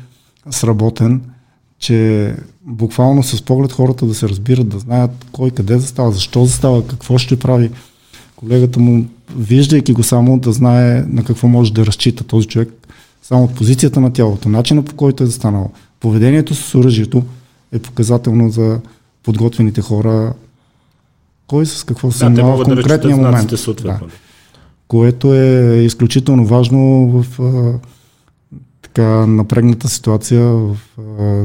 сработен, 0.51 1.23
че 1.79 2.35
буквално 2.63 3.23
с 3.23 3.43
поглед 3.43 3.73
хората 3.73 4.07
да 4.07 4.15
се 4.15 4.29
разбират, 4.29 4.69
да 4.69 4.79
знаят 4.79 5.11
кой 5.33 5.51
къде 5.51 5.79
застава, 5.79 6.13
защо 6.13 6.45
застава, 6.45 6.87
какво 6.87 7.19
ще 7.19 7.39
прави. 7.39 7.71
Колегата 8.39 8.81
му, 8.81 9.07
виждайки 9.37 9.93
го 9.93 10.03
само, 10.03 10.39
да 10.39 10.53
знае 10.53 11.05
на 11.09 11.25
какво 11.25 11.49
може 11.49 11.73
да 11.73 11.87
разчита 11.87 12.25
този 12.25 12.49
човек, 12.49 12.69
само 13.23 13.45
от 13.45 13.55
позицията 13.55 14.01
на 14.01 14.13
тялото, 14.13 14.49
начина 14.49 14.85
по 14.85 14.95
който 14.95 15.23
е 15.23 15.27
застанал, 15.27 15.71
поведението 16.01 16.55
с 16.55 16.75
оръжието 16.75 17.23
е 17.73 17.79
показателно 17.79 18.51
за 18.51 18.81
подготвените 19.23 19.81
хора 19.81 20.33
кой 21.47 21.67
с 21.67 21.85
какво 21.85 22.11
се 22.11 22.29
да, 22.29 22.45
в 22.45 22.65
конкретния 22.65 23.17
да 23.17 23.23
момент. 23.23 23.53
Да. 23.83 24.01
Което 24.89 25.35
е 25.35 25.81
изключително 25.85 26.47
важно 26.47 27.09
в 27.09 27.41
а, 27.43 27.79
така 28.83 29.27
напрегната 29.27 29.89
ситуация, 29.89 30.43
в 30.43 30.77
а, 30.99 31.45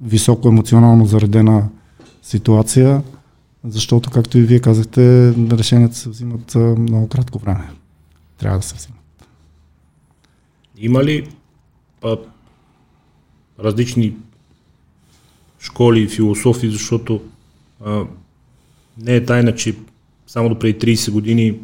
високо 0.00 0.48
емоционално 0.48 1.06
заредена 1.06 1.68
ситуация, 2.22 3.02
защото, 3.64 4.10
както 4.10 4.38
и 4.38 4.42
вие 4.42 4.60
казахте, 4.60 5.34
решенията 5.50 5.96
се 5.96 6.08
взимат 6.08 6.54
много 6.54 7.08
кратко 7.08 7.38
време. 7.38 7.70
Трябва 8.38 8.58
да 8.58 8.64
се 8.64 8.74
взимат. 8.74 8.98
Има 10.76 11.04
ли 11.04 11.28
а, 12.04 12.16
различни 13.58 14.14
школи 15.60 16.00
и 16.00 16.08
философии, 16.08 16.70
защото 16.70 17.22
а, 17.84 18.04
не 19.02 19.16
е 19.16 19.24
тайна, 19.24 19.54
че 19.54 19.76
само 20.26 20.48
до 20.48 20.58
преди 20.58 20.96
30 20.96 21.10
години 21.10 21.58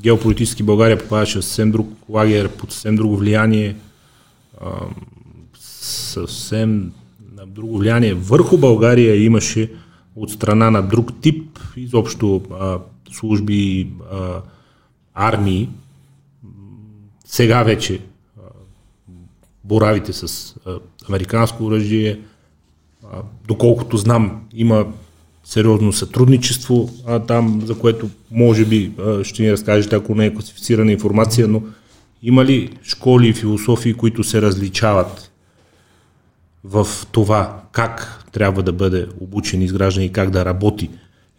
геополитически 0.00 0.62
България 0.62 0.98
попадаше 0.98 1.38
в 1.38 1.44
съвсем 1.44 1.70
друг 1.70 1.88
лагер, 2.08 2.48
под 2.48 2.72
съвсем 2.72 2.96
друго 2.96 3.16
влияние, 3.16 3.76
а, 4.60 4.70
съвсем 5.60 6.92
друго 7.46 7.78
влияние 7.78 8.14
върху 8.14 8.58
България 8.58 9.24
имаше 9.24 9.72
от 10.16 10.30
страна 10.30 10.70
на 10.70 10.82
друг 10.82 11.20
тип, 11.20 11.58
изобщо 11.76 12.42
а, 12.60 12.78
служби, 13.12 13.90
а, 14.12 14.40
армии. 15.14 15.68
Сега 17.24 17.62
вече 17.62 18.00
а, 18.36 18.40
боравите 19.64 20.12
с 20.12 20.54
а, 20.66 20.78
американско 21.08 21.64
оръжие. 21.64 22.20
Доколкото 23.48 23.96
знам, 23.96 24.42
има 24.54 24.86
сериозно 25.44 25.92
сътрудничество 25.92 26.90
а, 27.06 27.18
там, 27.18 27.62
за 27.64 27.78
което 27.78 28.08
може 28.30 28.64
би 28.64 28.92
а, 28.98 29.24
ще 29.24 29.42
ни 29.42 29.52
разкажете, 29.52 29.96
ако 29.96 30.14
не 30.14 30.26
е 30.26 30.34
класифицирана 30.34 30.92
информация, 30.92 31.48
но 31.48 31.62
има 32.22 32.44
ли 32.44 32.78
школи 32.82 33.28
и 33.28 33.34
философии, 33.34 33.94
които 33.94 34.24
се 34.24 34.42
различават 34.42 35.32
в 36.64 36.86
това 37.12 37.62
как 37.72 38.15
трябва 38.36 38.62
да 38.62 38.72
бъде 38.72 39.06
обучен, 39.20 39.62
изграждан 39.62 40.04
и 40.04 40.12
как 40.12 40.30
да 40.30 40.44
работи 40.44 40.90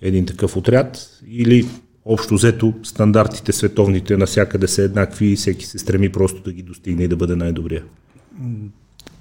един 0.02 0.26
такъв 0.26 0.58
отряд 0.58 1.10
или 1.30 1.68
общо 2.06 2.36
взето 2.36 2.74
стандартите 2.84 3.54
световните 3.54 4.18
насякъде 4.18 4.68
са 4.68 4.82
еднакви 4.82 5.32
и 5.32 5.36
всеки 5.36 5.66
се 5.66 5.80
стреми 5.80 6.10
просто 6.10 6.42
да 6.42 6.52
ги 6.52 6.64
достигне 6.64 7.04
и 7.04 7.08
да 7.08 7.16
бъде 7.16 7.36
най-добрия? 7.36 7.84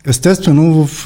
Естествено, 0.07 0.87
в, 0.87 1.05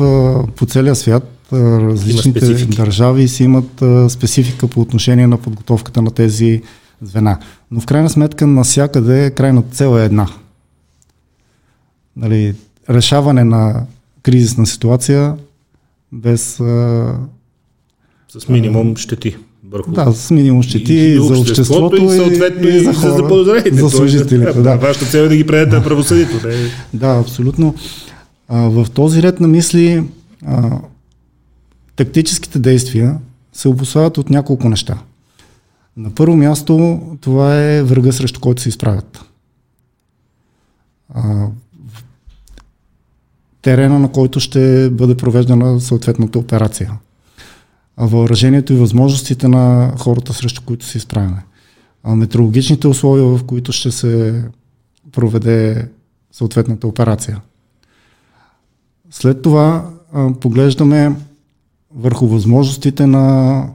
по 0.56 0.66
целия 0.66 0.94
свят 0.94 1.38
различните 1.52 2.66
държави 2.66 3.28
си 3.28 3.44
имат 3.44 3.83
специфика 4.12 4.68
по 4.68 4.80
отношение 4.80 5.26
на 5.26 5.38
подготовката 5.38 6.02
на 6.02 6.11
тези 6.11 6.62
звена. 7.02 7.38
Но 7.70 7.80
в 7.80 7.87
крайна 7.87 8.11
сметка 8.11 8.46
насякъде 8.46 9.30
крайната 9.30 9.74
цел 9.74 9.98
е 9.98 10.04
една. 10.04 10.28
Нали, 12.16 12.54
решаване 12.90 13.44
на 13.44 13.87
кризисна 14.22 14.66
ситуация 14.66 15.37
без... 16.12 16.61
С 18.38 18.49
минимум 18.49 18.96
щети. 18.96 19.37
Върху... 19.70 19.90
Да, 19.90 20.12
с 20.12 20.31
минимум 20.31 20.62
щети 20.62 20.94
и, 20.94 21.14
и 21.14 21.20
за 21.20 21.38
обществото 21.38 21.96
и, 21.96 22.16
съответно 22.16 22.68
и, 22.68 22.77
и 22.77 22.81
за 22.81 22.94
хора, 22.94 23.44
за, 23.44 23.62
за 23.73 23.90
служителите. 23.90 24.53
Да, 24.53 24.62
да. 24.62 24.77
Вашата 24.77 25.07
цел 25.07 25.18
е 25.18 25.29
да 25.29 25.37
ги 25.37 25.46
предете 25.46 25.77
на 25.77 25.85
правосъдието. 25.85 26.40
Да, 26.42 27.14
да 27.14 27.20
абсолютно. 27.20 27.75
А, 28.49 28.59
в 28.59 28.87
този 28.94 29.23
ред 29.23 29.40
на 29.40 29.49
мисли 29.49 30.05
а, 30.46 30.79
тактическите 31.96 32.59
действия 32.59 33.18
се 33.53 33.68
обославят 33.68 34.18
от 34.18 34.31
няколко 34.31 34.68
неща. 34.68 34.99
На 35.96 36.11
първо 36.11 36.37
място 36.37 37.01
това 37.20 37.61
е 37.61 37.83
врага 37.83 38.12
срещу 38.12 38.40
който 38.40 38.62
се 38.62 38.68
изправят. 38.68 39.25
А, 41.14 41.46
терена, 43.62 43.99
на 43.99 44.12
който 44.12 44.40
ще 44.40 44.90
бъде 44.90 45.16
провеждана 45.16 45.81
съответната 45.81 46.38
операция. 46.38 46.92
Въоръжението 47.96 48.73
и 48.73 48.77
възможностите 48.77 49.49
на 49.49 49.94
хората, 49.99 50.33
срещу 50.33 50.62
които 50.66 50.87
се 50.87 50.99
изправяме. 50.99 51.44
Метеорологичните 52.07 52.88
условия, 52.88 53.25
в 53.25 53.44
които 53.44 53.73
ще 53.73 53.90
се 53.90 54.44
проведе 55.12 55.88
съответната 56.33 56.87
операция. 56.87 57.40
След 59.11 59.42
това 59.42 59.90
а, 60.12 60.33
поглеждаме 60.33 61.16
върху 61.94 62.27
възможностите 62.27 63.07
на 63.07 63.66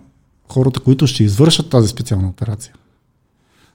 хората, 0.50 0.80
които 0.80 1.08
ще 1.08 1.24
извършат 1.24 1.70
тази 1.70 1.88
специална 1.88 2.28
операция. 2.28 2.74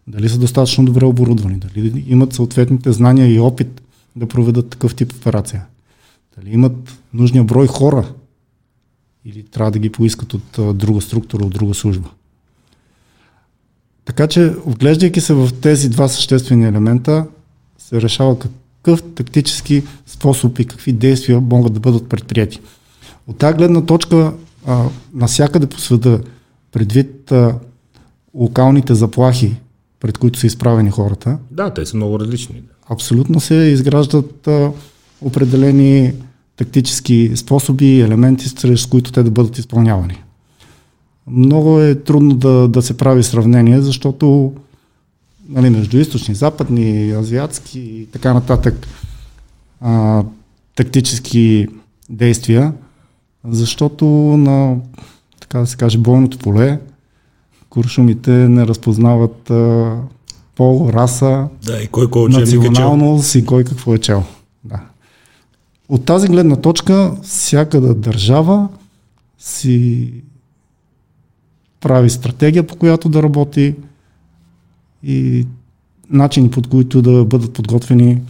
Дали 0.06 0.28
са 0.28 0.38
достатъчно 0.38 0.84
добре 0.84 1.04
оборудвани, 1.04 1.56
дали 1.56 2.04
имат 2.06 2.32
съответните 2.32 2.92
знания 2.92 3.34
и 3.34 3.40
опит 3.40 3.82
да 4.16 4.26
проведат 4.26 4.70
такъв 4.70 4.94
тип 4.94 5.12
операция. 5.12 5.64
Дали 6.36 6.54
имат 6.54 6.98
нужния 7.14 7.44
брой 7.44 7.66
хора 7.66 8.12
или 9.24 9.42
трябва 9.42 9.70
да 9.70 9.78
ги 9.78 9.92
поискат 9.92 10.34
от 10.34 10.58
а, 10.58 10.74
друга 10.74 11.00
структура, 11.00 11.44
от 11.44 11.52
друга 11.52 11.74
служба. 11.74 12.08
Така 14.04 14.26
че, 14.26 14.48
вглеждайки 14.66 15.20
се 15.20 15.34
в 15.34 15.50
тези 15.60 15.88
два 15.88 16.08
съществени 16.08 16.66
елемента, 16.66 17.26
се 17.78 18.02
решава 18.02 18.38
какъв 18.38 19.02
тактически 19.14 19.82
способ 20.06 20.58
и 20.58 20.64
какви 20.64 20.92
действия 20.92 21.40
могат 21.40 21.72
да 21.72 21.80
бъдат 21.80 22.08
предприяти. 22.08 22.60
От 23.26 23.38
тази 23.38 23.56
гледна 23.56 23.86
точка, 23.86 24.32
а, 24.66 24.84
насякъде 25.14 25.66
по 25.66 25.80
света, 25.80 26.20
предвид 26.72 27.32
а, 27.32 27.58
локалните 28.34 28.94
заплахи, 28.94 29.56
пред 30.00 30.18
които 30.18 30.38
са 30.38 30.46
изправени 30.46 30.90
хората. 30.90 31.38
Да, 31.50 31.74
те 31.74 31.86
са 31.86 31.96
много 31.96 32.20
различни. 32.20 32.62
Абсолютно 32.88 33.40
се 33.40 33.54
изграждат 33.54 34.48
а, 34.48 34.72
определени 35.20 36.12
тактически 36.56 37.32
способи 37.36 38.00
елементи, 38.00 38.48
с 38.48 38.86
които 38.86 39.12
те 39.12 39.22
да 39.22 39.30
бъдат 39.30 39.58
изпълнявани. 39.58 40.22
Много 41.26 41.80
е 41.80 41.94
трудно 41.94 42.34
да, 42.34 42.68
да 42.68 42.82
се 42.82 42.96
прави 42.96 43.22
сравнение, 43.22 43.80
защото 43.80 44.52
нали, 45.48 45.70
между 45.70 45.98
източни, 45.98 46.34
западни, 46.34 47.12
азиатски 47.12 47.80
и 47.80 48.06
така 48.12 48.34
нататък 48.34 48.86
а, 49.80 50.24
тактически 50.74 51.68
действия, 52.10 52.72
защото 53.48 54.04
на, 54.36 54.76
така 55.40 55.58
да 55.58 55.66
се 55.66 55.76
каже, 55.76 55.98
бойното 55.98 56.38
поле 56.38 56.78
куршумите 57.70 58.30
не 58.30 58.66
разпознават 58.66 59.50
а, 59.50 59.96
пол, 60.56 60.90
раса, 60.92 61.48
да, 61.66 61.82
и 61.82 61.86
кой, 61.86 62.10
кой 62.10 62.30
националност 62.30 63.34
и 63.34 63.46
кой 63.46 63.64
какво 63.64 63.94
е 63.94 63.98
чел. 63.98 64.24
Да. 64.64 64.80
От 65.90 66.04
тази 66.04 66.28
гледна 66.28 66.56
точка, 66.56 67.16
всяка 67.22 67.94
държава 67.94 68.68
си 69.38 70.12
прави 71.80 72.10
стратегия, 72.10 72.66
по 72.66 72.76
която 72.76 73.08
да 73.08 73.22
работи 73.22 73.74
и 75.02 75.46
начини, 76.10 76.50
под 76.50 76.66
които 76.66 77.02
да 77.02 77.24
бъдат 77.24 77.52
подготвени 77.52 78.22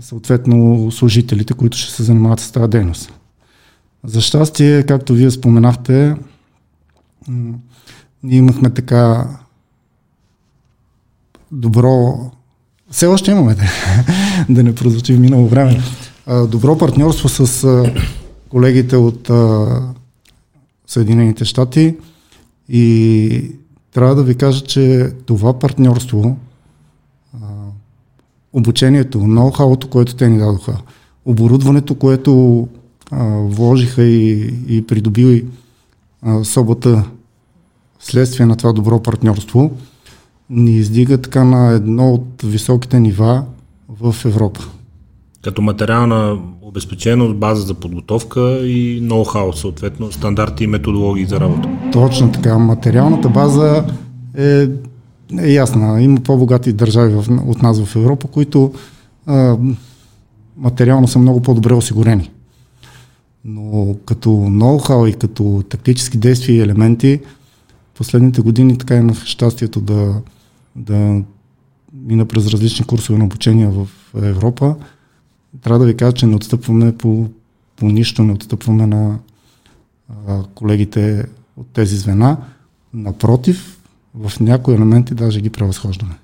съответно 0.00 0.90
служителите, 0.90 1.54
които 1.54 1.78
ще 1.78 1.92
се 1.92 2.02
занимават 2.02 2.40
с 2.40 2.50
тази 2.50 2.70
дейност. 2.70 3.12
За 4.04 4.20
щастие, 4.20 4.82
както 4.82 5.14
вие 5.14 5.30
споменахте, 5.30 6.16
ние 8.22 8.38
имахме 8.38 8.70
така 8.70 9.28
добро, 11.52 12.30
все 12.90 13.06
още 13.06 13.30
имаме, 13.30 13.56
да 14.48 14.62
не 14.62 14.74
прозвучи 14.74 15.14
в 15.14 15.20
минало 15.20 15.46
време, 15.46 15.82
добро 16.28 16.78
партньорство 16.78 17.28
с 17.28 17.84
колегите 18.48 18.96
от 18.96 19.30
Съединените 20.86 21.44
щати 21.44 21.96
и 22.68 23.52
трябва 23.92 24.14
да 24.14 24.22
ви 24.22 24.34
кажа, 24.34 24.64
че 24.64 25.12
това 25.26 25.58
партньорство, 25.58 26.36
обучението, 28.52 29.18
ноу-хауто, 29.18 29.88
което 29.88 30.16
те 30.16 30.28
ни 30.28 30.38
дадоха, 30.38 30.80
оборудването, 31.24 31.94
което 31.94 32.68
вложиха 33.40 34.02
и, 34.02 34.54
и 34.68 34.86
придобили 34.86 35.46
а, 36.22 36.44
следствие 38.00 38.46
на 38.46 38.56
това 38.56 38.72
добро 38.72 39.02
партньорство, 39.02 39.70
ни 40.50 40.76
издига 40.76 41.18
така 41.18 41.44
на 41.44 41.72
едно 41.72 42.12
от 42.12 42.42
високите 42.44 43.00
нива 43.00 43.44
в 43.88 44.16
Европа. 44.24 44.68
Като 45.48 45.62
материална 45.62 46.38
обезпеченост, 46.62 47.36
база 47.36 47.62
за 47.62 47.74
подготовка 47.74 48.40
и 48.66 49.02
ноу-хау, 49.02 49.52
съответно, 49.52 50.12
стандарти 50.12 50.64
и 50.64 50.66
методологии 50.66 51.24
за 51.24 51.40
работа. 51.40 51.68
Точно 51.92 52.32
така. 52.32 52.58
Материалната 52.58 53.28
база 53.28 53.84
е, 54.38 54.68
е 55.38 55.52
ясна. 55.52 56.02
Има 56.02 56.20
по-богати 56.20 56.72
държави 56.72 57.14
в, 57.14 57.24
от 57.46 57.62
нас 57.62 57.84
в 57.84 57.96
Европа, 57.96 58.26
които 58.26 58.72
а, 59.26 59.56
материално 60.56 61.08
са 61.08 61.18
много 61.18 61.42
по-добре 61.42 61.74
осигурени. 61.74 62.30
Но 63.44 63.96
като 64.04 64.28
ноу-хау 64.30 65.08
и 65.08 65.14
като 65.14 65.62
тактически 65.68 66.18
действия 66.18 66.56
и 66.56 66.60
елементи, 66.60 67.20
последните 67.94 68.40
години 68.40 68.78
така 68.78 68.96
имах 68.96 69.24
щастието 69.24 69.80
да, 69.80 70.14
да 70.76 71.22
мина 72.06 72.24
през 72.24 72.46
различни 72.46 72.86
курсове 72.86 73.18
на 73.18 73.24
обучение 73.24 73.66
в 73.66 73.88
Европа 74.22 74.76
трябва 75.62 75.78
да 75.78 75.86
ви 75.86 75.96
кажа, 75.96 76.12
че 76.12 76.26
не 76.26 76.36
отстъпваме 76.36 76.96
по, 76.96 77.28
по 77.76 77.86
нищо, 77.86 78.22
не 78.22 78.32
отстъпваме 78.32 78.86
на 78.86 79.18
а, 80.28 80.42
колегите 80.54 81.24
от 81.56 81.66
тези 81.72 81.96
звена. 81.96 82.36
Напротив, 82.94 83.78
в 84.14 84.40
някои 84.40 84.74
елементи 84.74 85.14
даже 85.14 85.40
ги 85.40 85.50
превъзхождаме. 85.50 86.14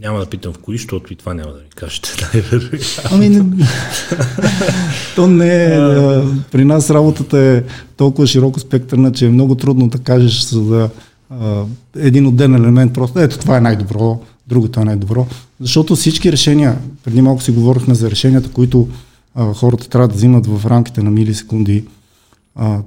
Няма 0.00 0.18
да 0.18 0.26
питам 0.26 0.52
в 0.52 0.58
кои, 0.58 0.76
защото 0.76 1.12
и 1.12 1.16
това 1.16 1.34
няма 1.34 1.52
да 1.52 1.58
ми 1.58 1.68
кажете. 1.74 2.10
ами, 3.10 3.28
не, 3.28 3.66
то 5.16 5.26
не 5.26 5.64
е. 5.64 5.78
При 6.52 6.64
нас 6.64 6.90
работата 6.90 7.38
е 7.38 7.62
толкова 7.96 8.26
широко 8.26 8.60
спектърна, 8.60 9.12
че 9.12 9.26
е 9.26 9.30
много 9.30 9.54
трудно 9.54 9.88
да 9.88 9.98
кажеш 9.98 10.42
за 10.42 10.64
да, 10.64 10.90
един 11.96 12.26
отден 12.26 12.54
елемент. 12.54 12.94
Просто 12.94 13.18
ето 13.18 13.38
това 13.38 13.56
е 13.56 13.60
най-добро, 13.60 14.20
другото 14.46 14.80
е 14.80 14.84
най-добро. 14.84 15.26
Защото 15.60 15.96
всички 15.96 16.32
решения, 16.32 16.78
преди 17.04 17.22
малко 17.22 17.42
си 17.42 17.50
говорихме 17.50 17.94
за 17.94 18.10
решенията, 18.10 18.50
които 18.50 18.88
а, 19.34 19.54
хората 19.54 19.88
трябва 19.88 20.08
да 20.08 20.14
взимат 20.14 20.46
в 20.46 20.66
рамките 20.66 21.02
на 21.02 21.10
милисекунди, 21.10 21.84
а, 22.54 22.80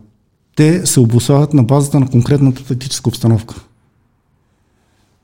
те 0.56 0.86
се 0.86 1.00
обославят 1.00 1.54
на 1.54 1.64
базата 1.64 2.00
на 2.00 2.10
конкретната 2.10 2.66
тактическа 2.66 3.10
обстановка. 3.10 3.56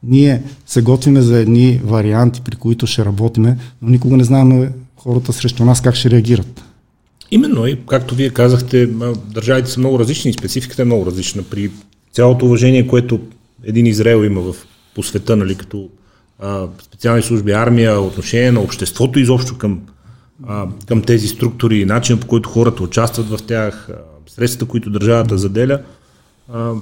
Ние 0.04 0.44
се 0.66 0.82
готвиме 0.82 1.22
за 1.22 1.38
едни 1.38 1.82
варианти, 1.84 2.42
при 2.42 2.56
които 2.56 2.88
ще 2.88 3.06
работиме, 3.06 3.58
но 3.82 3.90
никога 3.90 4.18
не 4.18 4.24
знаем 4.24 4.74
хората 4.98 5.34
срещу 5.34 5.66
нас 5.66 5.82
как 5.82 5.96
ще 5.96 6.10
реагират. 6.10 6.64
Именно 7.32 7.68
и, 7.68 7.80
както 7.88 8.16
вие 8.16 8.30
казахте, 8.30 8.88
държавите 9.30 9.70
са 9.70 9.80
много 9.80 10.00
различни, 10.00 10.34
спецификата 10.34 10.82
е 10.82 10.86
много 10.86 11.06
различна. 11.06 11.44
При 11.44 11.72
цялото 12.12 12.46
уважение, 12.46 12.88
което 12.88 13.20
един 13.64 13.86
Израел 13.86 14.24
има 14.24 14.42
в, 14.42 14.56
по 14.96 15.04
света, 15.04 15.36
нали, 15.36 15.56
като 15.56 15.90
специални 16.82 17.22
служби, 17.22 17.52
армия, 17.52 18.02
отношение 18.02 18.52
на 18.52 18.60
обществото 18.60 19.20
изобщо 19.20 19.58
към 19.58 19.82
към 20.88 21.02
тези 21.02 21.28
структури, 21.28 21.86
начин 21.86 22.20
по 22.20 22.28
който 22.28 22.50
хората 22.50 22.84
участват 22.84 23.30
в 23.30 23.44
тях, 23.48 23.90
средствата, 24.28 24.66
които 24.66 24.90
държавата 24.90 25.38
заделя. 25.38 25.82
А, 26.54 26.74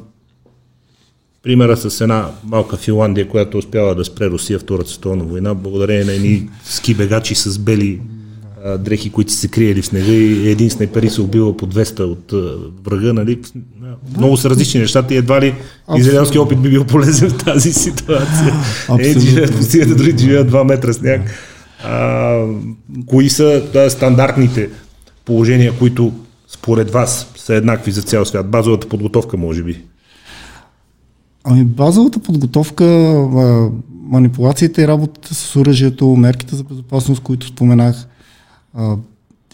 примера 1.44 1.78
с 1.78 2.02
една 2.02 2.32
малка 2.44 2.78
Финландия, 2.78 3.30
която 3.30 3.58
успява 3.58 3.96
да 3.96 4.06
спре 4.06 4.30
Русия 4.30 4.60
Втората 4.60 4.90
световна 4.90 5.24
война, 5.24 5.54
благодарение 5.54 6.06
на 6.06 6.14
едни 6.14 6.50
ски 6.64 6.96
бегачи 6.96 7.36
с 7.36 7.60
бели 7.60 8.02
а, 8.66 8.78
дрехи, 8.78 9.10
които 9.10 9.34
се 9.34 9.48
криели 9.48 9.82
в 9.82 9.86
снега 9.86 10.12
и 10.12 10.50
един 10.50 10.70
снайпери 10.70 11.10
се 11.10 11.22
убива 11.22 11.58
по 11.58 11.68
200 11.68 12.00
от 12.00 12.34
а, 12.34 12.58
врага. 12.86 13.14
Нали? 13.14 13.40
Много 14.18 14.38
са 14.38 14.50
различни 14.50 14.80
нещата 14.80 15.14
и 15.14 15.18
едва 15.18 15.42
ли 15.42 15.56
израелски 15.98 16.40
опит 16.40 16.62
би 16.62 16.70
бил 16.70 16.86
полезен 16.86 17.30
в 17.30 17.44
тази 17.44 17.74
ситуация. 17.74 18.54
Едни 19.00 19.22
живеят 19.22 19.50
в 19.50 19.58
пустинята, 19.58 19.96
други 19.96 20.18
живеят 20.18 20.52
2 20.52 20.64
метра 20.64 20.94
сняг. 20.94 21.22
А, 21.84 22.38
кои 23.06 23.30
са 23.30 23.64
да, 23.74 23.90
стандартните 23.90 24.70
положения, 25.26 25.74
които 25.80 26.14
според 26.48 26.92
вас 26.92 27.28
са 27.36 27.54
еднакви 27.54 27.92
за 27.92 28.02
цял 28.02 28.26
свят? 28.26 28.52
Базовата 28.52 28.88
подготовка, 28.88 29.38
може 29.38 29.64
би. 29.64 29.84
Ами 31.44 31.66
базовата 31.66 32.20
подготовка, 32.20 32.86
манипулациите 34.04 34.82
и 34.82 34.88
работата 34.88 35.36
с 35.36 35.56
оръжието, 35.56 36.08
мерките 36.08 36.56
за 36.56 36.64
безопасност, 36.64 37.24
които 37.24 37.48
споменах, 37.48 38.08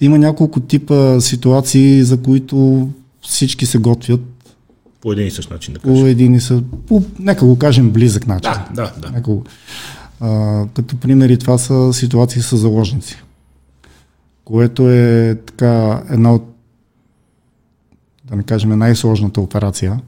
има 0.01 0.17
няколко 0.17 0.59
типа 0.59 1.21
ситуации, 1.21 2.03
за 2.03 2.21
които 2.21 2.89
всички 3.21 3.65
се 3.65 3.77
готвят. 3.77 4.21
По 5.01 5.11
един 5.11 5.27
и 5.27 5.31
същ 5.31 5.49
начин, 5.49 5.73
да 5.73 5.79
кажем. 5.79 6.03
По 6.03 6.07
един 6.07 6.33
и 6.33 6.39
същ, 6.39 6.63
по, 6.87 7.03
нека 7.19 7.45
го 7.45 7.57
кажем, 7.57 7.91
близък 7.91 8.27
начин. 8.27 8.51
Да, 8.51 8.69
да, 8.73 8.93
да. 9.01 9.11
Нека 9.11 9.31
го, 9.31 9.43
а, 10.19 10.65
като 10.73 10.97
примери 10.97 11.37
това 11.37 11.57
са 11.57 11.93
ситуации 11.93 12.41
с 12.41 12.57
заложници, 12.57 13.23
което 14.45 14.89
е 14.89 15.37
така 15.45 16.03
една 16.09 16.33
от, 16.33 16.55
да 18.23 18.35
не 18.35 18.43
кажем, 18.43 18.79
най-сложната 18.79 19.41
операция. 19.41 19.99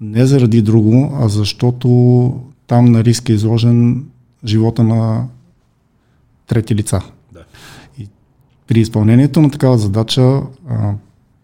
Не 0.00 0.26
заради 0.26 0.62
друго, 0.62 1.18
а 1.20 1.28
защото 1.28 2.40
там 2.66 2.84
на 2.84 3.04
риск 3.04 3.28
е 3.28 3.32
изложен 3.32 4.04
живота 4.44 4.82
на 4.82 5.26
трети 6.46 6.74
лица. 6.74 7.00
При 8.66 8.80
изпълнението 8.80 9.42
на 9.42 9.50
такава 9.50 9.78
задача 9.78 10.40
а, 10.68 10.94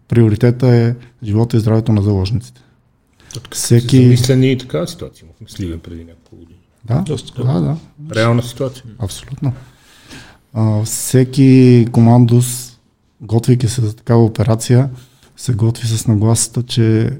приоритета 0.07 0.67
е 0.67 0.95
живота 1.23 1.57
и 1.57 1.59
здравето 1.59 1.91
на 1.91 2.01
заложниците. 2.01 2.61
Всеки... 3.51 4.03
Замислени 4.03 4.51
и 4.51 4.57
такава 4.57 4.87
ситуация. 4.87 5.27
В 5.45 5.51
Сливен 5.51 5.79
преди 5.79 6.03
няколко 6.03 6.35
години. 6.35 6.59
Да, 6.85 7.01
Доста, 7.01 7.43
да, 7.43 7.61
да. 7.61 7.77
Реална 8.15 8.43
ситуация. 8.43 8.83
Абсолютно. 8.99 9.53
А, 10.53 10.83
всеки 10.83 11.87
командос, 11.91 12.79
готвейки 13.21 13.67
се 13.67 13.81
за 13.81 13.95
такава 13.95 14.23
операция, 14.23 14.89
се 15.37 15.53
готви 15.53 15.87
с 15.87 16.07
нагласата, 16.07 16.63
че 16.63 17.17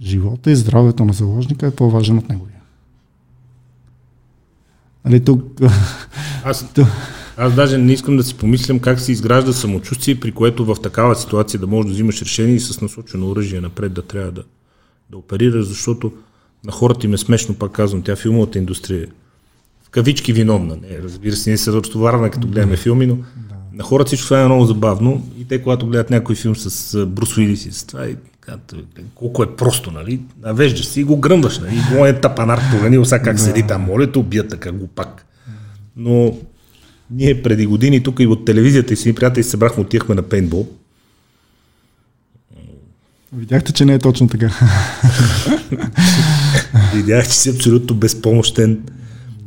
живота 0.00 0.50
и 0.50 0.56
здравето 0.56 1.04
на 1.04 1.12
заложника 1.12 1.66
е 1.66 1.70
по-важен 1.70 2.18
от 2.18 2.28
неговия. 2.28 2.60
Нали, 5.04 5.24
тук... 5.24 5.60
Аз, 6.44 6.72
аз 7.38 7.54
даже 7.54 7.78
не 7.78 7.92
искам 7.92 8.16
да 8.16 8.24
си 8.24 8.34
помислям 8.34 8.78
как 8.78 9.00
се 9.00 9.12
изгражда 9.12 9.52
самочувствие, 9.52 10.20
при 10.20 10.32
което 10.32 10.64
в 10.64 10.76
такава 10.82 11.16
ситуация 11.16 11.60
да 11.60 11.66
можеш 11.66 11.88
да 11.88 11.94
взимаш 11.94 12.22
решение 12.22 12.54
и 12.54 12.60
с 12.60 12.80
насочено 12.80 13.30
оръжие 13.30 13.60
напред 13.60 13.92
да 13.92 14.02
трябва 14.02 14.30
да, 14.30 14.42
да 15.10 15.16
оперираш, 15.16 15.66
защото 15.66 16.12
на 16.64 16.72
хората 16.72 17.06
им 17.06 17.14
е 17.14 17.18
смешно, 17.18 17.54
пак 17.54 17.72
казвам, 17.72 18.02
тя 18.02 18.16
филмовата 18.16 18.58
индустрия 18.58 19.06
в 19.82 19.90
кавички 19.90 20.32
виновна. 20.32 20.76
Не, 20.76 21.02
разбира 21.02 21.36
се, 21.36 21.50
ние 21.50 21.56
се 21.56 21.72
разтоварваме 21.72 22.30
като 22.30 22.48
гледаме 22.48 22.76
филми, 22.76 23.06
но 23.06 23.14
да. 23.16 23.22
на 23.72 23.84
хората 23.84 24.06
всичко 24.06 24.26
това 24.26 24.42
е 24.42 24.44
много 24.44 24.64
забавно 24.64 25.28
и 25.40 25.44
те, 25.44 25.62
когато 25.62 25.86
гледат 25.86 26.10
някой 26.10 26.34
филм 26.34 26.56
с 26.56 27.06
Брус 27.06 27.36
Уилис 27.36 27.66
и 27.66 27.72
с 27.72 27.84
това, 27.84 28.06
и, 28.06 28.16
колко 29.14 29.42
е 29.42 29.56
просто, 29.56 29.90
нали? 29.90 30.20
Навеждаш 30.42 30.86
си 30.86 31.00
и 31.00 31.04
го 31.04 31.16
гръмваш, 31.16 31.58
нали? 31.58 31.76
Го 31.92 32.06
е 32.06 32.20
тапанар 32.20 32.60
поганил, 32.72 33.04
сега 33.04 33.22
как 33.22 33.36
да. 33.36 33.42
седи 33.42 33.62
там, 33.62 33.82
моля 33.82 34.12
те, 34.12 34.18
убият 34.18 34.48
така 34.48 34.72
пак. 34.94 35.26
Но 35.96 36.38
ние 37.10 37.42
преди 37.42 37.66
години 37.66 38.02
тук 38.02 38.20
и 38.20 38.26
от 38.26 38.44
телевизията 38.44 38.92
и 38.94 38.96
си 38.96 39.12
приятели 39.12 39.44
се 39.44 39.50
събрахме, 39.50 39.82
отихме 39.82 40.14
на 40.14 40.22
пейнтбол. 40.22 40.68
Видяхте, 43.32 43.72
че 43.72 43.84
не 43.84 43.94
е 43.94 43.98
точно 43.98 44.28
така. 44.28 44.50
Видях, 46.94 47.28
че 47.28 47.34
си 47.34 47.50
абсолютно 47.50 47.96
безпомощен. 47.96 48.82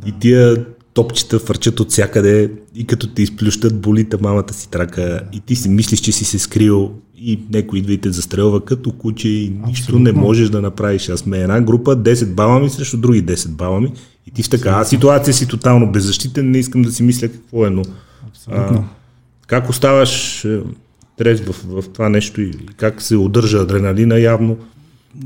И 0.05 0.13
тия 0.19 0.65
топчета 0.93 1.39
фърчат 1.39 1.79
от 1.79 1.91
всякъде. 1.91 2.51
И 2.75 2.87
като 2.87 3.07
те 3.07 3.21
изплющат 3.21 3.81
болита 3.81 4.17
мамата 4.21 4.53
си 4.53 4.69
трака. 4.69 5.21
И 5.33 5.39
ти 5.39 5.55
си 5.55 5.69
мислиш, 5.69 5.99
че 5.99 6.11
си 6.11 6.25
се 6.25 6.39
скрил 6.39 6.91
и 7.23 7.39
някой 7.53 7.79
идва 7.79 7.93
и 7.93 7.97
те 7.97 8.11
застрелва 8.11 8.65
като 8.65 8.91
куче 8.91 9.29
и 9.29 9.49
нищо 9.49 9.83
Абсолютно. 9.83 10.03
не 10.03 10.11
можеш 10.11 10.49
да 10.49 10.61
направиш. 10.61 11.09
Аз 11.09 11.19
сме 11.19 11.37
една 11.37 11.61
група, 11.61 11.97
10 11.97 12.25
балами 12.33 12.69
срещу 12.69 12.97
други 12.97 13.25
10 13.25 13.49
балами 13.49 13.93
и 14.27 14.31
ти 14.31 14.43
в 14.43 14.49
такава 14.49 14.85
ситуация 14.85 15.33
си 15.33 15.47
тотално 15.47 15.91
беззащитен, 15.91 16.51
не 16.51 16.57
искам 16.57 16.81
да 16.81 16.91
си 16.91 17.03
мисля 17.03 17.27
какво 17.27 17.65
е, 17.65 17.69
но 17.69 17.81
а, 18.47 18.83
как 19.47 19.69
оставаш 19.69 20.45
е, 20.45 20.59
трез 21.17 21.41
в, 21.41 21.81
в 21.81 21.89
това 21.89 22.09
нещо 22.09 22.41
и 22.41 22.51
как 22.77 23.01
се 23.01 23.15
удържа 23.15 23.57
адреналина 23.57 24.19
явно. 24.19 24.57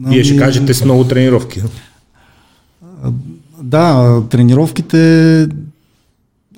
Вие 0.07 0.23
ще 0.23 0.33
ами, 0.33 0.39
кажете 0.39 0.73
с 0.73 0.85
много 0.85 1.03
тренировки. 1.03 1.61
Да, 3.61 4.21
тренировките 4.29 5.47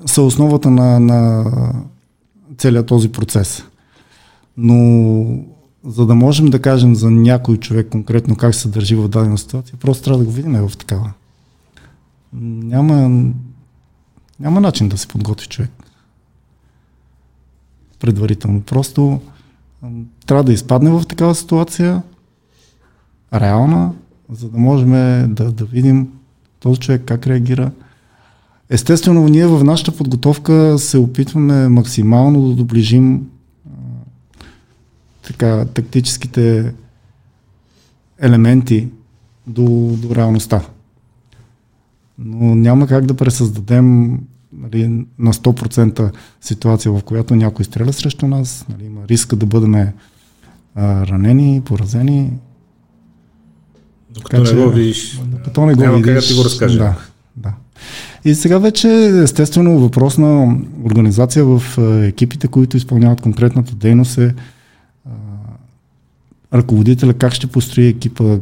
са 0.06 0.22
основата 0.22 0.72
на, 0.72 1.00
на 1.00 1.46
целият 2.58 2.86
този 2.86 3.10
процес. 3.10 3.64
Но 4.58 5.26
за 5.86 6.06
да 6.06 6.16
можем 6.16 6.46
да 6.46 6.62
кажем 6.62 6.96
за 6.96 7.12
някой 7.12 7.58
човек 7.58 7.90
конкретно 7.90 8.36
как 8.36 8.56
се 8.56 8.68
държи 8.68 8.96
в 8.96 9.08
дадена 9.08 9.38
ситуация, 9.38 9.78
просто 9.80 10.04
трябва 10.04 10.20
да 10.20 10.26
го 10.26 10.32
видим 10.32 10.68
в 10.68 10.78
такава. 10.78 11.14
Няма, 12.34 13.24
няма 14.40 14.62
начин 14.62 14.90
да 14.90 14.98
се 14.98 15.08
подготви 15.08 15.48
човек 15.48 15.72
предварително. 18.00 18.62
Просто 18.62 19.22
трябва 20.26 20.44
да 20.44 20.54
изпадне 20.54 20.90
в 20.90 21.04
такава 21.06 21.36
ситуация, 21.36 22.02
реална, 23.34 23.94
за 24.32 24.50
да 24.50 24.58
можем 24.58 24.92
да, 25.34 25.52
да 25.52 25.66
видим 25.66 26.08
този 26.60 26.80
човек 26.80 27.02
как 27.06 27.28
реагира. 27.28 27.72
Естествено, 28.70 29.28
ние 29.28 29.48
в 29.48 29.64
нашата 29.64 29.98
подготовка 29.98 30.80
се 30.80 30.98
опитваме 30.98 31.68
максимално 31.68 32.50
да 32.50 32.56
доближим 32.56 33.28
така, 35.28 35.66
тактическите 35.66 36.74
елементи 38.20 38.88
до, 39.48 39.96
до 39.98 40.16
реалността. 40.16 40.62
Но 42.20 42.56
няма 42.56 42.88
как 42.88 43.06
да 43.06 43.14
пресъздадем 43.14 44.20
нали, 44.54 45.06
на 45.20 45.34
100% 45.34 46.12
ситуация, 46.42 46.92
в 46.92 47.04
която 47.04 47.36
някой 47.36 47.66
стреля 47.66 47.94
срещу 47.94 48.28
нас, 48.28 48.66
нали, 48.70 48.86
има 48.86 49.02
риска 49.08 49.36
да 49.36 49.46
бъдем 49.46 49.76
а, 49.76 49.92
ранени, 51.08 51.62
поразени. 51.66 52.32
Докато 54.10 54.44
така, 54.44 54.56
не 54.56 54.64
го 54.66 54.70
видиш, 54.70 55.22
докато 55.26 55.66
не 55.66 55.74
го 55.74 55.82
няма 55.82 55.98
видиш, 55.98 56.14
как 56.14 56.22
да 56.22 56.28
ти 56.28 56.34
го 56.34 56.44
разкажа. 56.44 56.78
Да, 56.78 56.96
да. 57.36 57.54
И 58.26 58.36
сега 58.36 58.58
вече 58.58 58.90
естествено 59.24 59.80
въпрос 59.80 60.18
на 60.18 60.58
организация 60.86 61.46
в 61.46 61.62
екипите, 62.04 62.48
които 62.48 62.78
изпълняват 62.78 63.22
конкретната 63.22 63.76
дейност 63.76 64.18
е 64.18 64.36
ръководителя 66.54 67.14
как 67.14 67.34
ще 67.34 67.48
построи 67.48 67.88
екипа, 67.88 68.38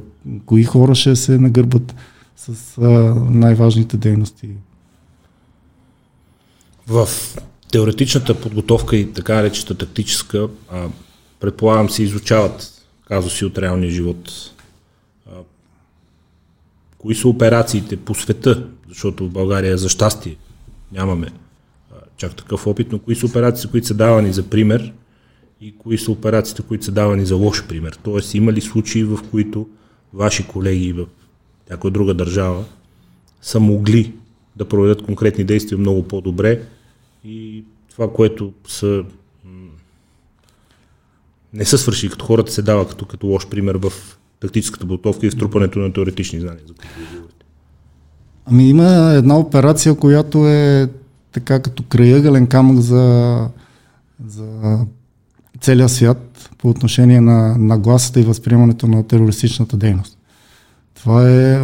кои 0.45 0.63
хора 0.63 0.95
ще 0.95 1.15
се 1.15 1.37
нагърбат 1.37 1.95
с 2.35 2.77
а, 2.77 2.81
най-важните 3.29 3.97
дейности? 3.97 4.49
В 6.87 7.09
теоретичната 7.71 8.41
подготовка 8.41 8.95
и 8.95 9.13
така 9.13 9.35
наречета 9.35 9.77
тактическа, 9.77 10.47
а, 10.71 10.87
предполагам 11.39 11.89
се 11.89 12.03
изучават 12.03 12.71
казуси 13.07 13.45
от 13.45 13.57
реалния 13.57 13.91
живот. 13.91 14.31
А, 15.27 15.31
кои 16.97 17.15
са 17.15 17.27
операциите 17.27 17.97
по 17.97 18.15
света, 18.15 18.67
защото 18.89 19.25
в 19.25 19.31
България 19.31 19.77
за 19.77 19.89
щастие 19.89 20.35
нямаме 20.91 21.27
а, 21.91 21.95
чак 22.17 22.35
такъв 22.35 22.67
опит, 22.67 22.91
но 22.91 22.99
кои 22.99 23.15
са 23.15 23.25
операциите, 23.25 23.71
които 23.71 23.87
са 23.87 23.93
давани 23.93 24.33
за 24.33 24.43
пример 24.43 24.93
и 25.61 25.77
кои 25.77 25.97
са 25.97 26.11
операциите, 26.11 26.61
които 26.61 26.85
са 26.85 26.91
давани 26.91 27.25
за 27.25 27.35
лош 27.35 27.67
пример. 27.67 27.99
Тоест 28.03 28.33
има 28.33 28.53
ли 28.53 28.61
случаи, 28.61 29.03
в 29.03 29.19
които 29.31 29.67
ваши 30.13 30.47
колеги 30.47 30.93
в 30.93 31.05
някоя 31.69 31.91
друга 31.91 32.13
държава 32.13 32.65
са 33.41 33.59
могли 33.59 34.13
да 34.55 34.65
проведат 34.65 35.01
конкретни 35.01 35.43
действия 35.43 35.77
много 35.77 36.07
по-добре 36.07 36.61
и 37.25 37.63
това, 37.89 38.13
което 38.13 38.53
са 38.67 39.03
не 41.53 41.65
са 41.65 41.77
свършили 41.77 42.11
като 42.11 42.25
хората, 42.25 42.51
се 42.51 42.61
дава 42.61 42.87
като, 42.87 43.05
като 43.05 43.27
лош 43.27 43.47
пример 43.47 43.75
в 43.75 43.93
тактическата 44.39 44.87
подготовка 44.87 45.27
и 45.27 45.29
в 45.29 45.37
трупането 45.37 45.79
на 45.79 45.93
теоретични 45.93 46.39
знания, 46.39 46.61
за 46.67 46.73
които 46.73 46.87
говорите. 47.15 47.45
Ами 48.45 48.69
има 48.69 49.13
една 49.13 49.37
операция, 49.37 49.95
която 49.95 50.47
е 50.47 50.89
така 51.31 51.59
като 51.61 51.83
краягълен 51.83 52.47
камък 52.47 52.79
за 52.79 53.47
за 54.27 54.79
целия 55.65 55.89
свят 55.89 56.49
по 56.57 56.69
отношение 56.69 57.21
на 57.21 57.57
нагласата 57.57 58.19
и 58.19 58.23
възприемането 58.23 58.87
на 58.87 59.07
терористичната 59.07 59.77
дейност. 59.77 60.17
Това 60.93 61.29
е 61.29 61.61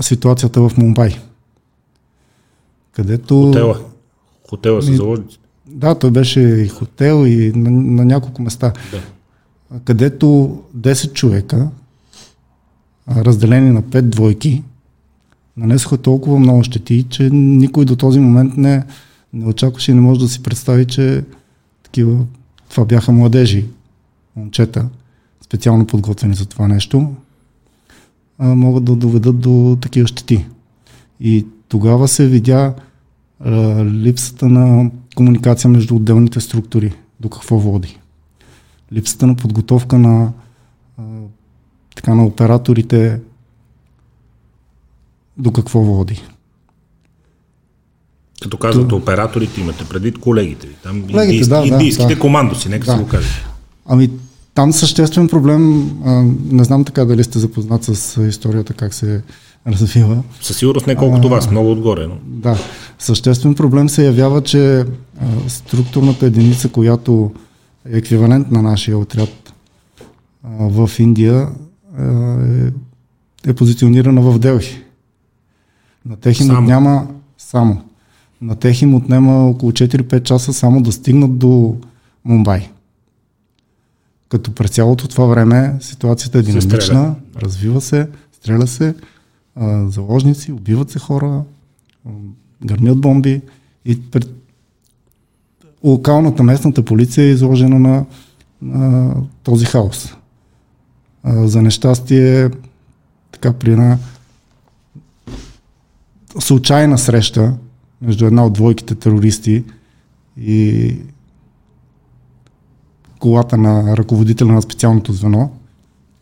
ситуацията 0.00 0.68
в 0.68 0.76
Мумбай. 0.76 1.16
Където... 2.92 3.42
Хотела. 3.42 3.80
Хотела 4.50 4.82
са 4.82 4.92
заложници. 4.92 5.38
Да, 5.66 5.94
той 5.94 6.10
беше 6.10 6.40
и 6.40 6.68
хотел 6.68 7.26
и 7.26 7.52
на, 7.56 7.70
на 7.70 8.04
няколко 8.04 8.42
места. 8.42 8.72
Да. 8.92 9.00
Където 9.84 10.58
10 10.76 11.12
човека, 11.12 11.68
разделени 13.16 13.70
на 13.70 13.82
5 13.82 14.00
двойки, 14.02 14.62
нанесоха 15.56 15.98
толкова 15.98 16.38
много 16.38 16.62
щети, 16.62 17.06
че 17.10 17.30
никой 17.30 17.84
до 17.84 17.96
този 17.96 18.20
момент 18.20 18.56
не, 18.56 18.84
не 19.32 19.46
очакваше 19.46 19.90
и 19.90 19.94
не 19.94 20.00
може 20.00 20.20
да 20.20 20.28
си 20.28 20.42
представи, 20.42 20.84
че 20.84 21.24
такива, 21.82 22.24
това 22.68 22.84
бяха 22.84 23.12
младежи, 23.12 23.66
момчета, 24.36 24.88
специално 25.40 25.86
подготвени 25.86 26.34
за 26.34 26.46
това 26.46 26.68
нещо, 26.68 27.14
а, 28.38 28.54
могат 28.54 28.84
да 28.84 28.96
доведат 28.96 29.40
до 29.40 29.78
такива 29.80 30.06
щети. 30.06 30.46
И 31.20 31.46
тогава 31.68 32.08
се 32.08 32.28
видя 32.28 32.74
а, 33.40 33.84
липсата 33.84 34.48
на 34.48 34.90
комуникация 35.16 35.70
между 35.70 35.96
отделните 35.96 36.40
структури, 36.40 36.94
до 37.20 37.28
какво 37.28 37.58
води. 37.58 37.98
Липсата 38.92 39.26
на 39.26 39.36
подготовка 39.36 39.98
на, 39.98 40.32
а, 40.98 41.02
така, 41.96 42.14
на 42.14 42.26
операторите 42.26 43.20
до 45.38 45.52
какво 45.52 45.80
води. 45.80 46.22
Като 48.42 48.56
казвате 48.56 48.88
То... 48.88 48.96
операторите, 48.96 49.60
имате 49.60 49.84
предвид 49.84 50.18
колегите 50.18 50.66
ви. 50.66 50.74
Там 50.82 51.02
Колегите, 51.02 51.22
индийски, 51.22 51.48
да, 51.48 51.66
индийските 51.66 52.14
да. 52.14 52.20
командоси, 52.20 52.68
нека 52.68 52.86
Да. 52.86 52.92
си 52.92 52.98
го 52.98 53.06
кажете. 53.06 53.46
Ами, 53.86 54.10
там 54.54 54.72
съществен 54.72 55.28
проблем, 55.28 55.90
а, 56.04 56.24
не 56.50 56.64
знам 56.64 56.84
така 56.84 57.04
дали 57.04 57.24
сте 57.24 57.38
запознат 57.38 57.84
с 57.84 58.16
а, 58.16 58.26
историята, 58.26 58.74
как 58.74 58.94
се 58.94 59.22
развива. 59.66 60.22
Със 60.40 60.56
сигурност 60.56 60.86
не 60.86 60.96
колкото 60.96 61.28
вас, 61.28 61.50
много 61.50 61.72
отгоре. 61.72 62.06
Но... 62.06 62.14
Да, 62.24 62.58
съществен 62.98 63.54
проблем 63.54 63.88
се 63.88 64.06
явява, 64.06 64.42
че 64.42 64.78
а, 64.78 64.84
структурната 65.48 66.26
единица, 66.26 66.68
която 66.68 67.32
е 67.92 67.98
еквивалент 67.98 68.50
на 68.50 68.62
нашия 68.62 68.98
отряд 68.98 69.52
а, 70.44 70.48
в 70.68 70.90
Индия, 70.98 71.48
а, 71.98 72.02
е, 73.46 73.50
е 73.50 73.54
позиционирана 73.54 74.20
в 74.20 74.38
Делхи. 74.38 74.82
На 76.06 76.16
тех 76.16 76.40
им 76.40 76.46
Само. 76.46 76.60
отняма 76.60 77.06
само. 77.38 77.82
На 78.40 78.56
тех 78.56 78.82
им 78.82 78.94
отнема 78.94 79.46
около 79.46 79.72
4-5 79.72 80.22
часа 80.22 80.52
само 80.52 80.82
да 80.82 80.92
стигнат 80.92 81.38
до 81.38 81.76
Мумбай. 82.24 82.68
Като 84.28 84.54
през 84.54 84.70
цялото 84.70 85.08
това 85.08 85.24
време 85.26 85.76
ситуацията 85.80 86.38
е 86.38 86.42
Се 86.42 86.46
динамична, 86.46 86.80
стреля. 86.80 87.14
развива 87.36 87.80
се, 87.80 88.08
стреля 88.32 88.66
се, 88.66 88.94
а, 89.54 89.88
заложници, 89.88 90.52
убиват 90.52 90.90
се 90.90 90.98
хора, 90.98 91.42
гърмят 92.64 93.00
бомби 93.00 93.40
и 93.84 94.10
пред... 94.10 94.30
локалната 95.84 96.42
местната 96.42 96.84
полиция 96.84 97.24
е 97.24 97.30
изложена 97.30 97.78
на, 97.78 98.04
на 98.62 99.14
този 99.42 99.64
хаос. 99.64 100.14
А, 101.22 101.46
за 101.46 101.62
нещастие, 101.62 102.50
така 103.32 103.52
при 103.52 103.72
една 103.72 103.98
случайна 106.38 106.98
среща 106.98 107.54
между 108.02 108.26
една 108.26 108.46
от 108.46 108.52
двойките 108.52 108.94
терористи 108.94 109.64
и 110.40 110.96
колата 113.18 113.56
на 113.56 113.96
ръководителя 113.96 114.52
на 114.52 114.62
специалното 114.62 115.12
звено, 115.12 115.50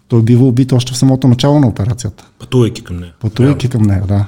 той 0.09 0.23
бива 0.23 0.47
убит 0.47 0.73
още 0.73 0.93
в 0.93 0.97
самото 0.97 1.29
начало 1.29 1.61
на 1.61 1.67
операцията. 1.67 2.31
Пътувайки 2.39 2.85
към 2.85 2.97
нея. 2.97 3.13
Пътувайки 3.21 3.69
към 3.69 3.83
нея, 3.83 4.05
да. 4.07 4.27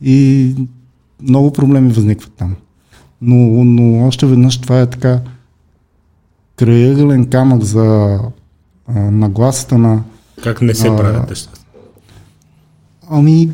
И 0.00 0.54
много 1.22 1.52
проблеми 1.52 1.92
възникват 1.92 2.32
там. 2.32 2.56
Но, 3.20 3.64
но 3.64 4.06
още 4.06 4.26
веднъж 4.26 4.60
това 4.60 4.80
е 4.80 4.90
така 4.90 5.20
краягълен 6.56 7.30
камък 7.30 7.62
за 7.62 8.18
а, 8.86 9.00
нагласата 9.00 9.78
на... 9.78 10.02
Как 10.42 10.62
не 10.62 10.74
се 10.74 10.88
А, 10.88 10.96
правят 10.96 11.30
нещата? 11.30 11.60
Ами, 13.10 13.50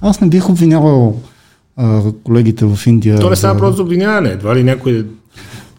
аз 0.00 0.20
не 0.20 0.28
бих 0.28 0.48
обвинявал 0.48 1.20
а, 1.76 2.12
колегите 2.24 2.64
в 2.64 2.78
Индия. 2.86 3.18
То 3.20 3.30
не 3.30 3.36
става 3.36 3.54
за- 3.54 3.58
просто 3.58 3.76
за 3.76 3.82
обвиняване. 3.82 4.28
Едва 4.28 4.56
ли 4.56 4.64
някой... 4.64 5.06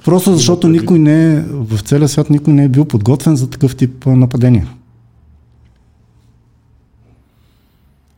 Просто 0.06 0.36
защото 0.36 0.68
никой 0.68 1.00
не 1.00 1.34
е, 1.34 1.42
в 1.42 1.80
целия 1.82 2.08
свят 2.08 2.30
никой 2.30 2.54
не 2.54 2.64
е 2.64 2.70
бил 2.70 2.86
подготвен 2.86 3.36
за 3.36 3.50
такъв 3.50 3.76
тип 3.76 4.06
нападения. 4.06 4.70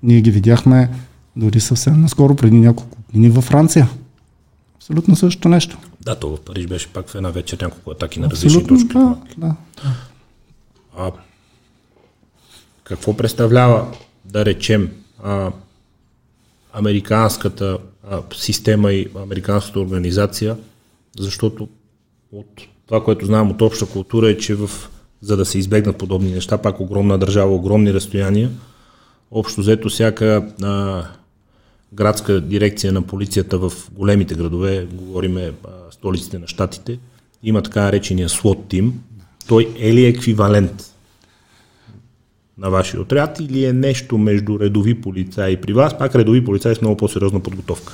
Ние 0.04 0.22
ги 0.22 0.32
видяхме 0.32 0.90
дори 1.36 1.60
съвсем 1.60 2.02
наскоро, 2.02 2.36
преди 2.36 2.60
няколко 2.60 2.98
години 3.08 3.30
във 3.30 3.44
Франция. 3.44 3.90
Абсолютно 4.76 5.16
същото 5.16 5.50
нещо. 5.50 5.78
Да, 6.02 6.16
то 6.16 6.36
в 6.36 6.42
Париж 6.42 6.68
беше 6.68 6.88
пак 6.88 7.10
в 7.10 7.16
една 7.16 7.30
вечер 7.30 7.58
няколко 7.62 7.92
атаки 7.92 8.20
на 8.20 8.30
различни 8.30 8.68
точки. 8.68 8.88
да, 8.88 9.16
да. 9.38 9.56
А, 10.98 11.12
какво 12.84 13.18
представлява, 13.18 13.88
да 14.26 14.46
речем, 14.46 14.90
а, 15.24 15.52
американската 16.74 17.78
система 18.36 18.94
и 18.94 19.08
американската 19.16 19.80
организация, 19.80 20.58
защото 21.20 21.68
от 22.32 22.62
това, 22.86 23.04
което 23.04 23.26
знам 23.26 23.52
от 23.52 23.62
обща 23.62 23.86
култура 23.86 24.30
е, 24.30 24.38
че 24.38 24.56
в, 24.56 24.70
за 25.22 25.38
да 25.38 25.46
се 25.46 25.58
избегнат 25.58 25.98
подобни 25.98 26.32
неща, 26.32 26.58
пак 26.58 26.80
огромна 26.80 27.18
държава, 27.18 27.56
огромни 27.56 27.94
разстояния, 27.94 28.50
общо 29.32 29.62
взето 29.62 29.90
всяка 29.90 30.54
а, 30.62 31.04
градска 31.94 32.42
дирекция 32.42 32.94
на 32.94 33.02
полицията 33.02 33.58
в 33.58 33.72
големите 33.92 34.36
градове, 34.36 34.88
говориме 34.94 35.42
а, 35.42 35.70
столиците 35.92 36.40
на 36.40 36.48
щатите, 36.48 37.00
има 37.44 37.62
така 37.62 37.82
наречения 37.82 38.30
слот 38.30 38.68
тим. 38.68 38.94
Той 39.48 39.76
е 39.80 39.94
ли 39.94 40.06
еквивалент 40.06 40.94
на 42.60 42.70
вашия 42.70 43.02
отряд 43.02 43.40
или 43.40 43.66
е 43.66 43.74
нещо 43.74 44.18
между 44.18 44.60
редови 44.60 45.02
полицаи 45.02 45.62
при 45.62 45.74
вас, 45.74 45.98
пак 45.98 46.16
редови 46.16 46.46
полицаи 46.46 46.76
с 46.76 46.82
много 46.82 46.98
по-сериозна 46.98 47.40
подготовка? 47.40 47.94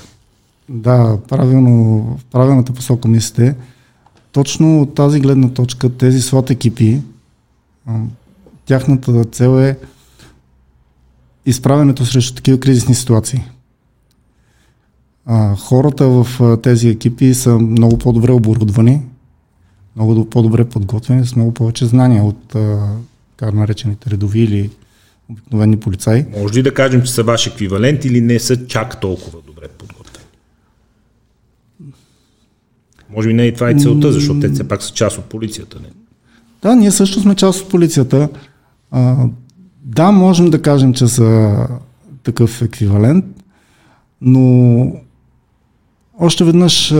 Да, 0.69 1.17
правилно, 1.29 2.01
в 2.19 2.25
правилната 2.25 2.73
посока 2.73 3.07
мислите. 3.07 3.55
Точно 4.31 4.81
от 4.81 4.95
тази 4.95 5.19
гледна 5.19 5.49
точка, 5.49 5.97
тези 5.97 6.21
слот 6.21 6.49
екипи, 6.49 7.01
тяхната 8.65 9.25
цел 9.25 9.61
е 9.61 9.77
изправенето 11.45 12.05
срещу 12.05 12.35
такива 12.35 12.59
кризисни 12.59 12.95
ситуации. 12.95 13.43
Хората 15.59 16.07
в 16.07 16.57
тези 16.63 16.89
екипи 16.89 17.33
са 17.33 17.59
много 17.59 17.97
по-добре 17.97 18.31
оборудвани, 18.31 19.01
много 19.95 20.15
до- 20.15 20.29
по-добре 20.29 20.65
подготвени, 20.65 21.25
с 21.25 21.35
много 21.35 21.53
повече 21.53 21.85
знания 21.85 22.23
от 22.23 22.55
така 23.37 23.51
наречените 23.51 24.09
редови 24.09 24.39
или 24.39 24.69
обикновени 25.29 25.77
полицаи. 25.77 26.25
Може 26.37 26.53
ли 26.53 26.63
да 26.63 26.73
кажем, 26.73 27.01
че 27.01 27.11
са 27.11 27.23
ваш 27.23 27.47
еквивалент 27.47 28.05
или 28.05 28.21
не 28.21 28.39
са 28.39 28.67
чак 28.67 28.99
толкова 28.99 29.39
добре 29.47 29.67
подготвени? 29.67 30.25
Може 33.09 33.27
би 33.27 33.33
не 33.33 33.45
и 33.45 33.53
това 33.53 33.69
е 33.69 33.75
целта, 33.75 34.11
защото 34.11 34.39
те 34.39 34.49
все 34.49 34.67
пак 34.67 34.83
са 34.83 34.93
част 34.93 35.17
от 35.17 35.25
полицията. 35.25 35.79
Не? 35.79 35.87
Да, 36.61 36.75
ние 36.75 36.91
също 36.91 37.21
сме 37.21 37.35
част 37.35 37.61
от 37.61 37.69
полицията. 37.69 38.29
А, 38.91 39.27
да, 39.83 40.11
можем 40.11 40.49
да 40.49 40.61
кажем, 40.61 40.93
че 40.93 41.07
са 41.07 41.57
такъв 42.23 42.61
еквивалент, 42.61 43.25
но 44.21 44.93
още 46.19 46.43
веднъж 46.43 46.93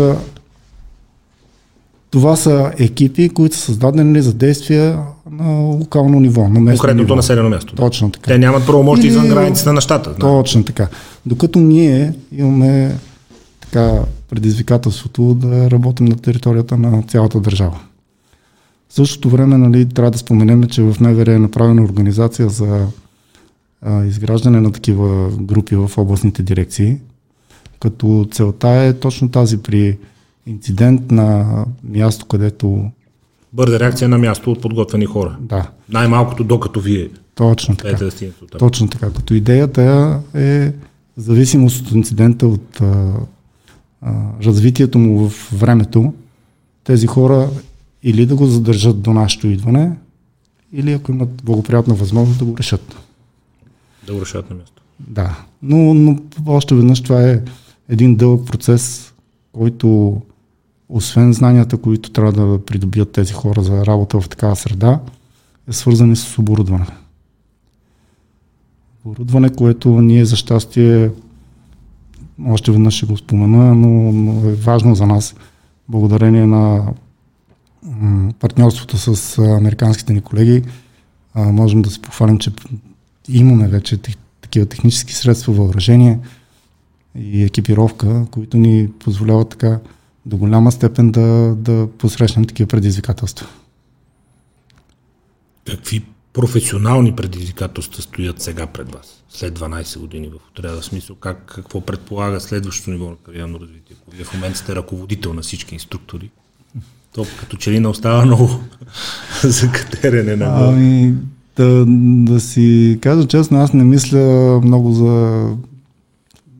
това 2.16 2.36
са 2.36 2.72
екипи, 2.80 3.30
които 3.30 3.56
са 3.56 3.62
създадени 3.62 4.22
за 4.22 4.34
действия 4.34 5.00
на 5.32 5.52
локално 5.52 6.20
ниво, 6.20 6.42
на 6.42 6.60
местно 6.60 6.66
Конкретното 6.66 7.04
ниво. 7.04 7.16
населено 7.16 7.50
място. 7.50 7.76
Да. 7.76 7.82
Точно 7.82 8.12
така. 8.12 8.32
Те 8.32 8.38
нямат 8.38 8.66
правомощи 8.66 9.08
извън 9.08 9.28
границата 9.28 9.74
на 9.74 9.82
щата. 9.82 10.10
знам. 10.10 10.20
Точно 10.20 10.64
така. 10.64 10.88
Докато 11.26 11.60
ние 11.60 12.14
имаме 12.32 12.96
така 13.62 14.00
предизвикателството 14.30 15.34
да 15.34 15.72
работим 15.72 16.06
на 16.06 16.16
територията 16.16 16.78
на 16.78 17.04
цялата 17.04 17.40
държава. 17.40 17.80
В 18.90 18.94
същото 18.94 19.30
време 19.30 19.58
нали, 19.58 19.90
трябва 19.90 20.12
да 20.12 20.18
споменем, 20.18 20.64
че 20.64 20.82
в 20.82 20.96
МВР 21.00 21.34
е 21.34 21.40
направена 21.40 21.84
организация 21.84 22.50
за 22.50 22.86
а, 23.82 24.06
изграждане 24.06 24.62
на 24.62 24.72
такива 24.72 25.30
групи 25.40 25.76
в 25.76 25.92
областните 25.98 26.44
дирекции, 26.44 26.98
като 27.80 28.28
целта 28.32 28.70
е 28.70 28.94
точно 28.94 29.30
тази 29.30 29.58
при 29.58 29.98
инцидент 30.46 31.12
на 31.12 31.66
място, 31.84 32.26
където 32.26 32.92
Бърза 33.54 33.80
реакция 33.80 34.10
на 34.10 34.18
място 34.18 34.52
от 34.52 34.62
подготвени 34.62 35.06
хора. 35.06 35.38
да, 35.40 35.70
Най-малкото 35.90 36.44
докато 36.44 36.80
вие 36.80 37.10
точно 37.36 37.76
така. 37.76 37.98
да. 38.52 38.58
Точно 38.58 38.88
така. 38.88 39.12
Като 39.12 39.34
идеята 39.34 39.82
е 40.34 40.70
в 41.18 41.22
зависимост 41.22 41.88
от 41.88 41.92
инцидента, 41.92 42.48
от 42.48 42.82
а, 42.82 43.14
а, 44.02 44.14
развитието 44.44 45.00
му 45.00 45.30
в 45.30 45.52
времето, 45.54 46.14
тези 46.84 47.08
хора 47.08 47.50
или 48.04 48.26
да 48.26 48.36
го 48.36 48.46
задържат 48.46 49.02
до 49.02 49.14
нашето 49.14 49.48
идване, 49.48 49.92
или 50.74 50.92
ако 50.92 51.12
имат 51.12 51.44
благоприятна 51.44 51.94
възможност 51.94 52.40
да 52.40 52.46
го 52.46 52.58
решат. 52.58 52.96
Да 54.08 54.14
го 54.14 54.22
решат 54.22 54.50
на 54.50 54.56
място. 54.56 54.82
Да, 55.00 55.40
но, 55.62 55.94
но 55.94 56.18
още 56.48 56.76
веднъж 56.76 57.02
това 57.02 57.30
е 57.30 57.42
един 57.90 58.16
дълъг 58.16 58.46
процес, 58.46 59.14
който 59.52 60.22
освен 60.90 61.34
знанията, 61.34 61.78
които 61.78 62.12
трябва 62.12 62.32
да 62.32 62.66
придобият 62.66 63.12
тези 63.12 63.34
хора 63.34 63.64
за 63.64 63.86
работа 63.86 64.22
в 64.22 64.30
такава 64.30 64.56
среда, 64.56 65.00
е 65.70 65.74
свързан 65.74 66.16
с 66.16 66.40
оборудване. 66.40 66.88
Оборудване, 69.06 69.50
което 69.50 70.02
ние 70.02 70.26
за 70.26 70.36
щастие, 70.36 71.12
още 72.48 72.72
веднъж 72.72 72.94
ще 72.94 73.06
го 73.06 73.18
спомена, 73.18 73.76
но, 73.76 74.12
но 74.12 74.50
е 74.50 74.54
важно 74.54 74.96
за 74.96 75.06
нас, 75.08 75.36
благодарение 75.90 76.46
на 76.46 76.94
партньорството 78.40 78.98
с 78.98 79.38
американските 79.38 80.14
ни 80.14 80.22
колеги, 80.22 80.64
можем 81.36 81.82
да 81.82 81.90
се 81.90 82.02
похвалим, 82.02 82.38
че 82.38 82.52
имаме 83.30 83.68
вече 83.68 83.98
такива 84.42 84.66
технически 84.66 85.14
средства, 85.14 85.54
въоръжение 85.54 86.20
и 87.16 87.44
екипировка, 87.44 88.26
които 88.32 88.58
ни 88.58 88.90
позволяват 89.00 89.50
така 89.50 89.80
до 90.26 90.38
голяма 90.38 90.72
степен 90.72 91.12
да, 91.12 91.56
да 91.58 91.88
посрещнем 91.98 92.46
такива 92.46 92.68
предизвикателства. 92.68 93.48
Какви 95.66 96.06
професионални 96.34 97.16
предизвикателства 97.16 98.02
стоят 98.02 98.42
сега 98.42 98.68
пред 98.68 98.92
вас, 98.92 99.24
след 99.30 99.60
12 99.60 100.00
години 100.00 100.30
в 100.30 100.50
отряда? 100.52 100.84
Смисъл, 100.84 101.16
как, 101.16 101.46
какво 101.46 101.82
предполага 101.82 102.40
следващото 102.40 102.92
ниво 102.92 103.10
на 103.10 103.16
кариерно 103.16 103.60
развитие? 103.60 103.96
Ако 104.02 104.12
вие 104.16 104.26
в 104.26 104.34
момента 104.34 104.58
сте 104.58 104.76
ръководител 104.76 105.34
на 105.34 105.42
всички 105.42 105.74
инструктори, 105.74 106.30
то 107.14 107.26
като 107.40 107.58
че 107.58 107.72
ли 107.72 107.80
не 107.80 107.88
остава 107.88 108.26
много 108.26 108.50
за 109.44 109.72
катерене 109.72 110.36
на 110.36 110.68
Ами, 110.68 111.14
да, 111.56 111.86
да 112.34 112.40
си 112.40 113.00
кажа 113.02 113.28
честно, 113.28 113.62
аз 113.62 113.74
не 113.74 113.84
мисля 113.84 114.62
много 114.64 114.92
за, 114.92 115.48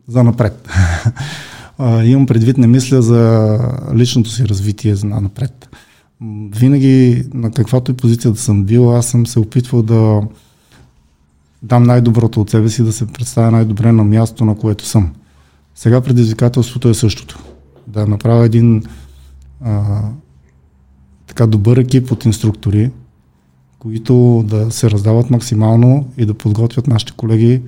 за 0.08 0.24
напред. 0.24 0.68
а, 1.78 2.04
имам 2.04 2.26
предвид, 2.26 2.58
не 2.58 2.66
мисля 2.66 3.02
за 3.02 3.58
личното 3.94 4.30
си 4.30 4.48
развитие 4.48 4.94
за 4.94 5.06
напред. 5.06 5.68
Винаги 6.50 7.24
на 7.34 7.50
каквато 7.50 7.90
и 7.90 7.96
позиция 7.96 8.30
да 8.30 8.38
съм 8.38 8.64
бил, 8.64 8.96
аз 8.96 9.06
съм 9.06 9.26
се 9.26 9.38
опитвал 9.38 9.82
да 9.82 10.22
дам 11.62 11.82
най-доброто 11.82 12.40
от 12.40 12.50
себе 12.50 12.68
си, 12.68 12.82
да 12.82 12.92
се 12.92 13.06
представя 13.06 13.50
най-добре 13.50 13.92
на 13.92 14.04
място, 14.04 14.44
на 14.44 14.58
което 14.58 14.84
съм. 14.84 15.12
Сега 15.74 16.00
предизвикателството 16.00 16.88
е 16.88 16.94
същото. 16.94 17.38
Да 17.86 18.06
направя 18.06 18.44
един 18.44 18.82
а, 19.60 20.02
така 21.26 21.46
добър 21.46 21.76
екип 21.76 22.12
от 22.12 22.24
инструктори, 22.24 22.90
които 23.78 24.44
да 24.48 24.70
се 24.70 24.90
раздават 24.90 25.30
максимално 25.30 26.08
и 26.18 26.26
да 26.26 26.34
подготвят 26.34 26.86
нашите 26.86 27.12
колеги 27.12 27.62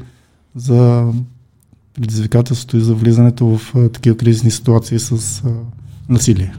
за 0.56 1.12
предизвикателството 2.00 2.76
и 2.76 2.80
за 2.80 2.94
влизането 2.94 3.46
в 3.46 3.74
такива 3.92 4.16
кризисни 4.16 4.50
ситуации 4.50 4.98
с 4.98 5.42
насилие. 6.08 6.54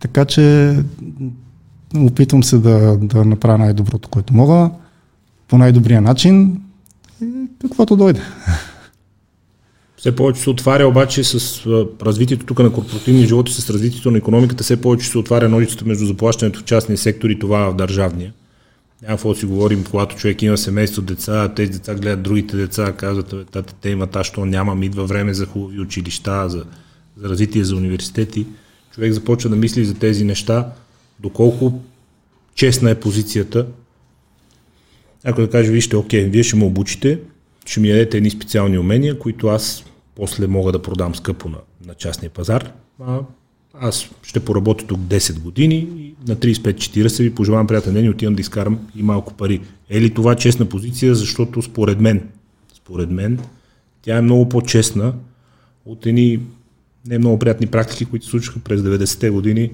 Така 0.00 0.24
че 0.24 0.76
опитвам 1.96 2.44
се 2.44 2.58
да, 2.58 2.98
да 3.02 3.24
направя 3.24 3.58
най-доброто, 3.58 4.08
което 4.08 4.34
мога, 4.34 4.70
по 5.48 5.58
най-добрия 5.58 6.00
начин 6.00 6.62
и 7.22 7.26
каквото 7.60 7.96
дойде. 7.96 8.20
Все 9.96 10.16
повече 10.16 10.40
се 10.40 10.50
отваря 10.50 10.88
обаче 10.88 11.24
с 11.24 11.66
развитието 12.02 12.46
тук 12.46 12.58
на 12.58 12.72
корпоративния 12.72 13.26
живот 13.26 13.48
и 13.48 13.52
с 13.52 13.70
развитието 13.70 14.10
на 14.10 14.18
економиката, 14.18 14.64
все 14.64 14.80
повече 14.80 15.08
се 15.08 15.18
отваря 15.18 15.48
ножицата 15.48 15.84
между 15.84 16.06
заплащането 16.06 16.60
в 16.60 16.64
частния 16.64 16.98
сектор 16.98 17.30
и 17.30 17.38
това 17.38 17.70
в 17.70 17.76
държавния. 17.76 18.32
Няма 19.02 19.16
какво 19.16 19.28
да 19.28 19.38
си 19.38 19.46
говорим, 19.46 19.84
когато 19.84 20.16
човек 20.16 20.42
има 20.42 20.58
семейство, 20.58 21.02
деца, 21.02 21.54
тези 21.54 21.72
деца 21.72 21.94
гледат 21.94 22.22
другите 22.22 22.56
деца, 22.56 22.92
казват, 22.92 23.50
тате, 23.50 23.74
те 23.80 23.90
имат, 23.90 24.16
аз 24.16 24.26
що 24.26 24.46
нямам, 24.46 24.82
идва 24.82 25.04
време 25.04 25.34
за 25.34 25.46
хубави 25.46 25.80
училища, 25.80 26.48
за, 26.48 26.64
за 27.16 27.28
развитие, 27.28 27.64
за 27.64 27.76
университети. 27.76 28.46
Човек 28.94 29.12
започва 29.12 29.50
да 29.50 29.56
мисли 29.56 29.84
за 29.84 29.94
тези 29.94 30.24
неща, 30.24 30.72
доколко 31.20 31.80
честна 32.54 32.90
е 32.90 33.00
позицията. 33.00 33.66
Ако 35.24 35.40
да 35.40 35.50
каже, 35.50 35.72
вижте, 35.72 35.96
окей, 35.96 36.24
вие 36.24 36.42
ще 36.42 36.56
ме 36.56 36.64
обучите, 36.64 37.20
ще 37.66 37.80
ми 37.80 37.88
дадете 37.88 38.16
едни 38.16 38.30
специални 38.30 38.78
умения, 38.78 39.18
които 39.18 39.46
аз 39.46 39.84
после 40.14 40.46
мога 40.46 40.72
да 40.72 40.82
продам 40.82 41.14
скъпо 41.14 41.48
на, 41.48 41.58
на 41.86 41.94
частния 41.94 42.30
пазар. 42.30 42.72
А, 43.00 43.20
аз 43.80 44.10
ще 44.22 44.40
поработя 44.40 44.86
тук 44.86 45.00
10 45.00 45.40
години 45.40 45.76
и 45.76 46.14
на 46.28 46.36
35-40 46.36 47.22
ви 47.22 47.34
пожелавам 47.34 47.66
приятен 47.66 47.94
ден 47.94 48.04
и 48.04 48.10
отивам 48.10 48.34
да 48.34 48.40
изкарам 48.40 48.78
и 48.96 49.02
малко 49.02 49.34
пари. 49.34 49.60
Е 49.90 50.00
ли 50.00 50.14
това 50.14 50.34
честна 50.34 50.66
позиция, 50.66 51.14
защото 51.14 51.62
според 51.62 52.00
мен, 52.00 52.28
според 52.74 53.10
мен, 53.10 53.38
тя 54.02 54.16
е 54.16 54.20
много 54.20 54.48
по-честна 54.48 55.12
от 55.86 56.06
едни 56.06 56.40
не 57.06 57.18
много 57.18 57.38
приятни 57.38 57.66
практики, 57.66 58.04
които 58.04 58.24
се 58.24 58.30
случиха 58.30 58.58
през 58.58 58.80
90-те 58.80 59.30
години, 59.30 59.70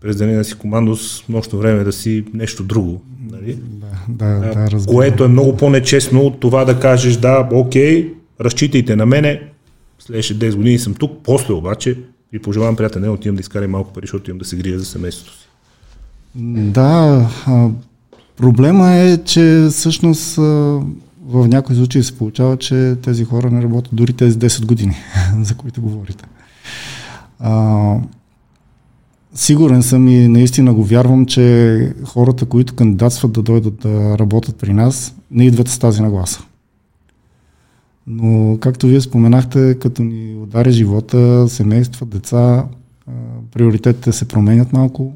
през 0.00 0.16
деня 0.16 0.44
си 0.44 0.54
командос, 0.54 1.24
нощно 1.28 1.58
време 1.58 1.84
да 1.84 1.92
си 1.92 2.24
нещо 2.34 2.64
друго. 2.64 3.02
Нали? 3.30 3.58
Да, 3.68 3.86
да, 4.08 4.40
да, 4.40 4.70
разбира. 4.70 4.94
Което 4.94 5.24
е 5.24 5.28
много 5.28 5.56
по-нечестно 5.56 6.20
от 6.20 6.40
това 6.40 6.64
да 6.64 6.80
кажеш, 6.80 7.16
да, 7.16 7.48
окей, 7.52 8.14
разчитайте 8.40 8.96
на 8.96 9.06
мене, 9.06 9.42
следващите 9.98 10.52
10 10.52 10.56
години 10.56 10.78
съм 10.78 10.94
тук, 10.94 11.12
после 11.24 11.52
обаче 11.54 11.96
ви 12.32 12.38
пожелавам 12.38 12.76
приятен 12.76 13.02
ден, 13.02 13.10
отивам 13.10 13.36
да 13.36 13.40
изкарам 13.40 13.70
малко 13.70 13.92
пари, 13.92 14.06
защото 14.06 14.30
имам 14.30 14.38
да 14.38 14.44
се 14.44 14.56
грия 14.56 14.78
за 14.78 14.84
семейството 14.84 15.32
си. 15.32 15.48
Да, 16.74 17.28
проблема 18.36 18.90
е, 18.90 19.24
че 19.24 19.68
всъщност 19.70 20.36
в 20.36 21.48
някои 21.48 21.76
случаи 21.76 22.02
се 22.02 22.18
получава, 22.18 22.56
че 22.56 22.96
тези 23.02 23.24
хора 23.24 23.50
не 23.50 23.62
работят 23.62 23.94
дори 23.94 24.12
тези 24.12 24.38
10 24.38 24.66
години, 24.66 24.96
за 25.40 25.54
които 25.54 25.82
говорите. 25.82 26.24
А, 27.40 27.94
сигурен 29.34 29.82
съм 29.82 30.08
и 30.08 30.28
наистина 30.28 30.74
го 30.74 30.84
вярвам, 30.84 31.26
че 31.26 31.94
хората, 32.04 32.46
които 32.46 32.74
кандидатстват 32.74 33.32
да 33.32 33.42
дойдат 33.42 33.76
да 33.76 34.18
работят 34.18 34.56
при 34.56 34.72
нас, 34.72 35.14
не 35.30 35.46
идват 35.46 35.68
с 35.68 35.78
тази 35.78 36.02
нагласа. 36.02 36.42
Но, 38.06 38.58
както 38.60 38.86
вие 38.86 39.00
споменахте, 39.00 39.78
като 39.78 40.02
ни 40.02 40.36
удари 40.42 40.72
живота, 40.72 41.48
семейства, 41.48 42.06
деца, 42.06 42.66
приоритетите 43.52 44.12
се 44.12 44.28
променят 44.28 44.72
малко 44.72 45.12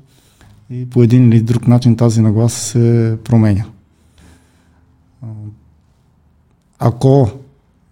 и 0.70 0.90
по 0.90 1.02
един 1.02 1.28
или 1.28 1.40
друг 1.40 1.68
начин 1.68 1.96
тази 1.96 2.20
нагласа 2.20 2.60
се 2.60 3.16
променя. 3.24 3.64
Ако 6.78 7.30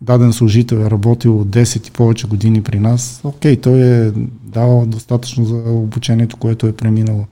даден 0.00 0.32
служител 0.32 0.76
е 0.76 0.90
работил 0.90 1.44
10 1.44 1.88
и 1.88 1.90
повече 1.90 2.26
години 2.26 2.62
при 2.62 2.80
нас, 2.80 3.20
окей, 3.24 3.60
той 3.60 3.80
е 3.80 4.12
дал 4.42 4.86
достатъчно 4.86 5.44
за 5.44 5.56
обучението, 5.56 6.36
което 6.36 6.66
е 6.66 6.76
преминало. 6.76 7.24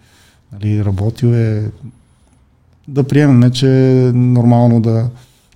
Нали, 0.52 0.84
работил 0.84 1.26
е 1.26 1.70
да 2.88 3.04
приемем, 3.04 3.50
че 3.50 3.68
е 3.68 4.12
нормално 4.12 4.80
да, 4.80 5.10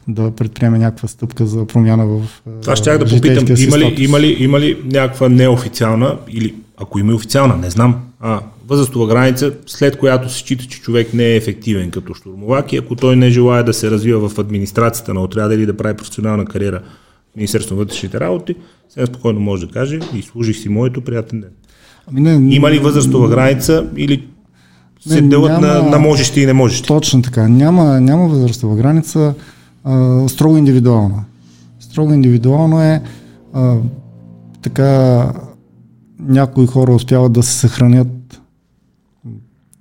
да 0.09 0.31
предприеме 0.31 0.79
някаква 0.79 1.09
стъпка 1.09 1.47
за 1.47 1.67
промяна 1.67 2.07
в 2.07 2.43
Това 2.63 2.77
ще 2.77 2.99
да 2.99 3.05
попитам, 3.05 3.45
има 3.59 3.79
ли, 3.79 3.97
има, 3.99 4.21
ли, 4.21 4.37
има 4.41 4.61
ли 4.61 4.79
някаква 4.85 5.29
неофициална 5.29 6.19
или 6.31 6.55
ако 6.77 6.99
има 6.99 7.13
и 7.13 7.15
официална, 7.15 7.57
не 7.57 7.71
знам, 7.71 8.01
а, 8.21 8.41
възрастова 8.69 9.07
граница, 9.07 9.53
след 9.67 9.99
която 9.99 10.29
се 10.29 10.39
счита, 10.39 10.67
че 10.67 10.81
човек 10.81 11.15
не 11.15 11.25
е 11.25 11.37
ефективен 11.37 11.91
като 11.91 12.15
штурмовак 12.15 12.73
и 12.73 12.77
ако 12.77 12.97
той 12.97 13.17
не 13.17 13.31
желая 13.31 13.65
да 13.65 13.75
се 13.75 13.91
развива 13.91 14.29
в 14.29 14.39
администрацията 14.39 15.15
на 15.15 15.21
отряда 15.21 15.55
или 15.55 15.67
да 15.67 15.77
прави 15.77 15.97
професионална 15.97 16.45
кариера 16.45 16.81
в 17.33 17.37
Министерство 17.37 17.75
на 17.75 17.79
вътрешните 17.79 18.21
работи, 18.21 18.55
сега 18.89 19.07
спокойно 19.07 19.41
може 19.41 19.67
да 19.67 19.73
каже 19.73 19.99
и 20.15 20.23
служих 20.23 20.57
си 20.57 20.69
моето 20.69 21.01
приятен 21.01 21.41
ден. 21.41 21.51
Ами 22.07 22.21
не, 22.21 22.55
има 22.55 22.71
ли 22.71 22.79
възрастова 22.79 23.29
граница 23.29 23.87
или 23.97 24.27
се 25.07 25.21
делят 25.21 25.61
на, 25.61 25.83
на 25.83 25.99
можещи 25.99 26.41
и 26.41 26.47
не 26.47 26.53
можещи? 26.53 26.89
Точно 26.89 27.23
така. 27.23 27.49
Няма, 27.49 28.01
няма 28.01 28.29
възрастова 28.29 28.77
граница. 28.77 29.35
А, 29.85 30.28
строго 30.28 30.57
индивидуална. 30.57 31.24
Строго 31.81 32.12
индивидуално 32.12 32.83
е 32.83 33.03
а, 33.53 33.76
така 34.62 35.33
някои 36.18 36.66
хора 36.66 36.93
успяват 36.95 37.33
да 37.33 37.43
се 37.43 37.53
съхранят 37.53 38.41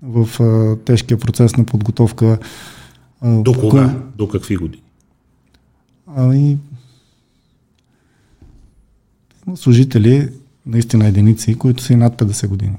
в 0.01 0.43
а, 0.43 0.75
тежкия 0.85 1.17
процес 1.17 1.57
на 1.57 1.65
подготовка. 1.65 2.37
А, 3.21 3.41
До 3.41 3.53
кога? 3.53 3.89
Кой... 3.89 4.01
До 4.17 4.27
какви 4.27 4.55
години? 4.55 4.83
Ами, 6.15 6.57
служители, 9.55 10.29
наистина 10.65 11.07
единици, 11.07 11.55
които 11.55 11.83
са 11.83 11.93
и 11.93 11.95
над 11.95 12.21
50 12.21 12.47
години. 12.47 12.77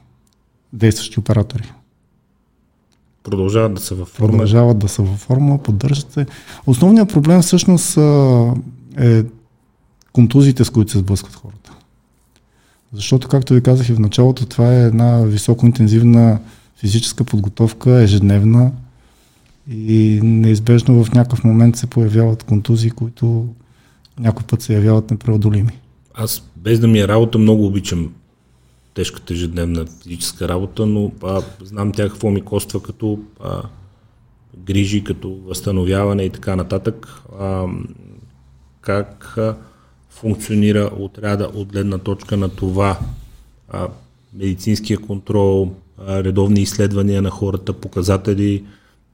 Действащи 0.72 1.20
оператори. 1.20 1.72
Продължават 3.22 3.74
да 3.74 3.80
са 3.80 3.94
във 3.94 4.08
форма. 4.08 4.30
Продължават 4.30 4.78
да 4.78 4.88
са 4.88 5.02
във 5.02 5.18
форма, 5.18 5.58
поддържат 5.58 6.12
се. 6.12 6.26
Основният 6.66 7.12
проблем 7.12 7.42
всъщност 7.42 7.98
е 8.98 9.24
контузиите, 10.12 10.64
с 10.64 10.70
които 10.70 10.92
се 10.92 10.98
сблъскват 10.98 11.34
хората. 11.34 11.72
Защото, 12.92 13.28
както 13.28 13.54
ви 13.54 13.62
казах 13.62 13.88
и 13.88 13.92
в 13.92 14.00
началото, 14.00 14.46
това 14.46 14.74
е 14.74 14.86
една 14.86 15.20
високоинтензивна 15.20 16.38
физическа 16.76 17.24
подготовка, 17.24 18.02
ежедневна 18.02 18.72
и 19.70 20.20
неизбежно 20.22 21.04
в 21.04 21.12
някакъв 21.12 21.44
момент 21.44 21.76
се 21.76 21.86
появяват 21.86 22.42
контузии, 22.42 22.90
които 22.90 23.46
някой 24.18 24.46
път 24.46 24.62
се 24.62 24.74
явяват 24.74 25.10
непреодолими. 25.10 25.78
Аз 26.14 26.42
без 26.56 26.80
да 26.80 26.88
ми 26.88 27.00
е 27.00 27.08
работа 27.08 27.38
много 27.38 27.66
обичам 27.66 28.12
тежката 28.94 29.34
ежедневна 29.34 29.86
физическа 30.02 30.48
работа, 30.48 30.86
но 30.86 31.12
а, 31.22 31.42
знам 31.64 31.92
тя 31.92 32.08
какво 32.08 32.30
ми 32.30 32.40
коства 32.40 32.82
като 32.82 33.18
а, 33.40 33.62
грижи, 34.58 35.04
като 35.04 35.30
възстановяване 35.30 36.22
и 36.22 36.30
така 36.30 36.56
нататък. 36.56 37.22
А, 37.38 37.66
как 38.80 39.34
а, 39.38 39.56
функционира 40.10 40.90
отряда 40.98 41.50
от 41.54 41.72
гледна 41.72 41.98
точка 41.98 42.36
на 42.36 42.48
това 42.48 42.98
а, 43.68 43.88
медицинския 44.34 44.98
контрол, 44.98 45.74
а, 46.06 46.24
редовни 46.24 46.60
изследвания 46.60 47.22
на 47.22 47.30
хората, 47.30 47.72
показатели, 47.72 48.64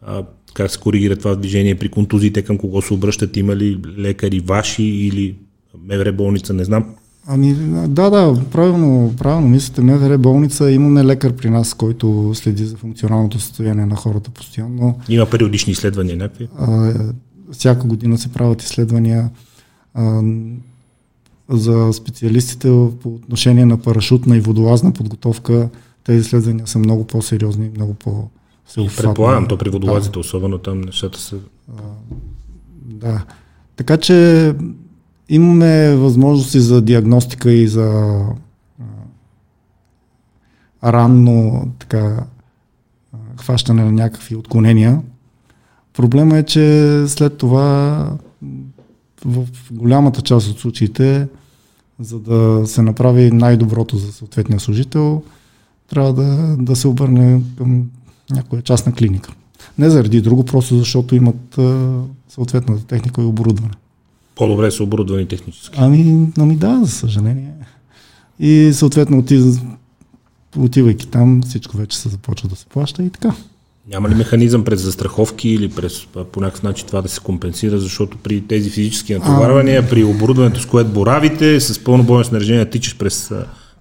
а, 0.03 0.25
как 0.55 0.71
се 0.71 0.79
коригира 0.79 1.17
това 1.17 1.35
движение 1.35 1.75
при 1.75 1.89
контузиите, 1.89 2.43
към 2.43 2.59
кого 2.59 2.83
се 2.83 2.95
обръщат, 2.95 3.37
има 3.37 3.57
ли 3.57 3.81
лекари 3.99 4.41
ваши 4.41 4.83
или 4.83 5.37
МВР 5.79 6.13
болница, 6.13 6.55
не 6.55 6.65
знам. 6.65 6.97
Ами, 7.29 7.55
да, 7.89 8.11
да, 8.11 8.41
правилно, 8.53 9.15
правилно 9.19 9.49
мислите. 9.49 9.81
МВР 9.81 10.19
болница, 10.19 10.71
имаме 10.71 11.05
лекар 11.05 11.33
при 11.33 11.51
нас, 11.51 11.75
който 11.75 12.33
следи 12.35 12.65
за 12.65 12.77
функционалното 12.77 13.41
състояние 13.41 13.87
на 13.87 13.97
хората 13.97 14.31
постоянно. 14.31 14.99
Има 15.09 15.27
периодични 15.27 15.73
изследвания 15.73 16.17
някакви? 16.17 16.49
А, 16.59 16.93
всяка 17.53 17.87
година 17.87 18.19
се 18.19 18.33
правят 18.33 18.63
изследвания 18.63 19.31
а, 19.95 20.23
за 21.49 21.93
специалистите 21.93 22.69
по 23.03 23.09
отношение 23.09 23.67
на 23.67 23.79
парашутна 23.79 24.37
и 24.37 24.41
водолазна 24.41 24.93
подготовка. 24.93 25.69
Тези 26.05 26.21
изследвания 26.21 26.67
са 26.67 26.79
много 26.79 27.05
по-сериозни, 27.05 27.71
много 27.75 27.95
по 27.95 28.29
Предполагам, 28.97 29.49
то 29.49 29.59
при 29.59 29.71
водолазите, 29.71 30.13
да. 30.13 30.21
особено 30.21 30.59
там 30.59 30.81
нещата 30.81 31.21
са... 31.21 31.37
А, 31.69 31.83
да. 32.85 33.25
Така 33.77 33.97
че 33.97 34.55
Имаме 35.29 35.97
възможности 35.97 36.61
за 36.61 36.83
диагностика 36.83 37.53
и 37.53 37.69
за 37.69 38.19
ранно 40.85 41.69
така, 41.79 42.25
хващане 43.41 43.85
на 43.85 43.93
някакви 43.93 44.37
отклонения. 44.37 45.03
Проблема 45.93 46.39
е, 46.39 46.43
че 46.43 47.05
след 47.09 47.39
това 47.39 48.11
в 49.25 49.47
голямата 49.71 50.23
част 50.23 50.49
от 50.49 50.59
случаите, 50.59 51.29
за 52.01 52.19
да 52.19 52.63
се 52.67 52.83
направи 52.83 53.31
най-доброто 53.31 53.97
за 53.97 54.13
съответния 54.13 54.61
служител, 54.61 55.23
трябва 55.89 56.13
да, 56.13 56.57
да 56.59 56.77
се 56.77 56.89
обърне 56.89 57.41
към 57.59 57.91
някоя 58.31 58.63
частна 58.63 58.93
клиника. 58.93 59.33
Не 59.79 59.91
заради 59.91 60.21
друго, 60.21 60.45
просто 60.45 60.79
защото 60.79 61.15
имат 61.15 61.59
съответната 62.29 62.87
техника 62.87 63.23
и 63.23 63.25
оборудване. 63.25 63.75
По-добре 64.37 64.71
са 64.71 64.83
оборудвани 64.83 65.27
технически. 65.27 65.79
Ами, 65.81 66.27
ами 66.39 66.57
да, 66.57 66.81
за 66.85 66.91
съжаление. 66.91 67.53
И 68.41 68.71
съответно 68.73 69.25
отивайки 70.57 71.09
там, 71.09 71.43
всичко 71.43 71.77
вече 71.77 71.99
се 71.99 72.09
започва 72.09 72.49
да 72.49 72.57
се 72.57 72.67
плаща 72.67 73.03
и 73.03 73.11
така. 73.11 73.35
Няма 73.91 74.09
ли 74.09 74.15
механизъм 74.15 74.65
през 74.65 74.81
застраховки 74.81 75.49
или 75.49 75.69
през 75.69 76.07
по 76.33 76.41
някакъв 76.41 76.63
начин 76.63 76.87
това 76.87 77.03
да 77.03 77.09
се 77.09 77.21
компенсира, 77.21 77.79
защото 77.79 78.19
при 78.19 78.41
тези 78.41 78.71
физически 78.71 79.15
натоварвания, 79.15 79.83
а... 79.83 79.89
при 79.89 80.05
оборудването, 80.05 80.61
с 80.61 80.67
което 80.67 80.91
боравите, 80.91 81.61
с 81.61 81.85
пълно 81.85 82.05
бойно 82.05 82.25
снаряжение 82.25 82.71
тичаш 82.71 82.97
през 82.97 83.33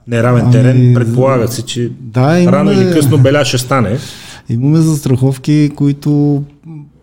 неравен 0.08 0.44
ами... 0.44 0.52
терен, 0.52 0.94
предполага 0.94 1.48
се, 1.48 1.62
че 1.62 1.92
да, 2.00 2.40
имаме... 2.40 2.58
рано 2.58 2.72
или 2.72 2.94
късно 2.94 3.18
беля 3.18 3.46
ще 3.46 3.58
стане. 3.58 3.98
Имаме 4.50 4.78
застраховки, 4.78 5.72
които 5.76 6.44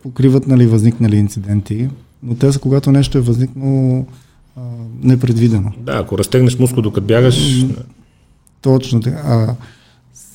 покриват 0.03 0.46
нали, 0.46 0.66
възникнали 0.66 1.16
инциденти 1.16 1.88
но 2.22 2.34
те 2.34 2.52
са 2.52 2.58
когато 2.58 2.92
нещо 2.92 3.18
е 3.18 3.20
възникнало 3.20 4.06
а, 4.56 4.60
непредвидено. 5.02 5.72
Да, 5.80 5.92
ако 5.92 6.18
разтегнеш 6.18 6.58
мускул 6.58 6.82
докато 6.82 7.06
бягаш. 7.06 7.66
Точно 8.60 9.00
така. 9.00 9.22
А, 9.24 9.54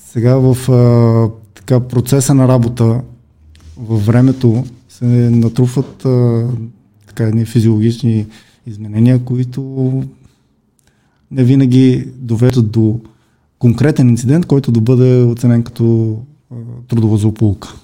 сега 0.05 0.35
в 0.35 0.71
а, 0.71 1.29
така, 1.53 1.79
процеса 1.79 2.33
на 2.33 2.47
работа 2.47 3.01
във 3.77 4.05
времето 4.05 4.65
се 4.89 5.05
натрупват 5.29 6.05
а, 6.05 6.47
така, 7.07 7.23
едни 7.23 7.45
физиологични 7.45 8.25
изменения, 8.67 9.19
които 9.19 10.03
не 11.31 11.43
винаги 11.43 12.07
довеждат 12.15 12.71
до 12.71 12.99
конкретен 13.59 14.09
инцидент, 14.09 14.45
който 14.45 14.71
да 14.71 14.81
бъде 14.81 15.23
оценен 15.23 15.63
като 15.63 16.17
а, 16.51 16.55
трудова 16.88 17.17
злополука. 17.17 17.75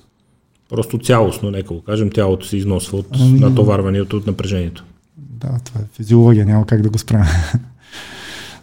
Просто 0.74 0.98
цялостно, 0.98 1.52
нека 1.52 1.74
го 1.74 1.82
кажем, 1.82 2.10
тялото 2.10 2.48
се 2.48 2.58
износва 2.58 2.98
от 2.98 3.08
ами... 3.20 3.40
натоварването, 3.40 4.18
от 4.18 4.28
напрежението. 4.28 4.84
Да, 5.18 5.60
това 5.66 5.82
е 5.82 5.84
физиология, 5.94 6.46
няма 6.46 6.66
как 6.66 6.82
да 6.82 6.90
го 6.90 6.98
спрем. 6.98 7.22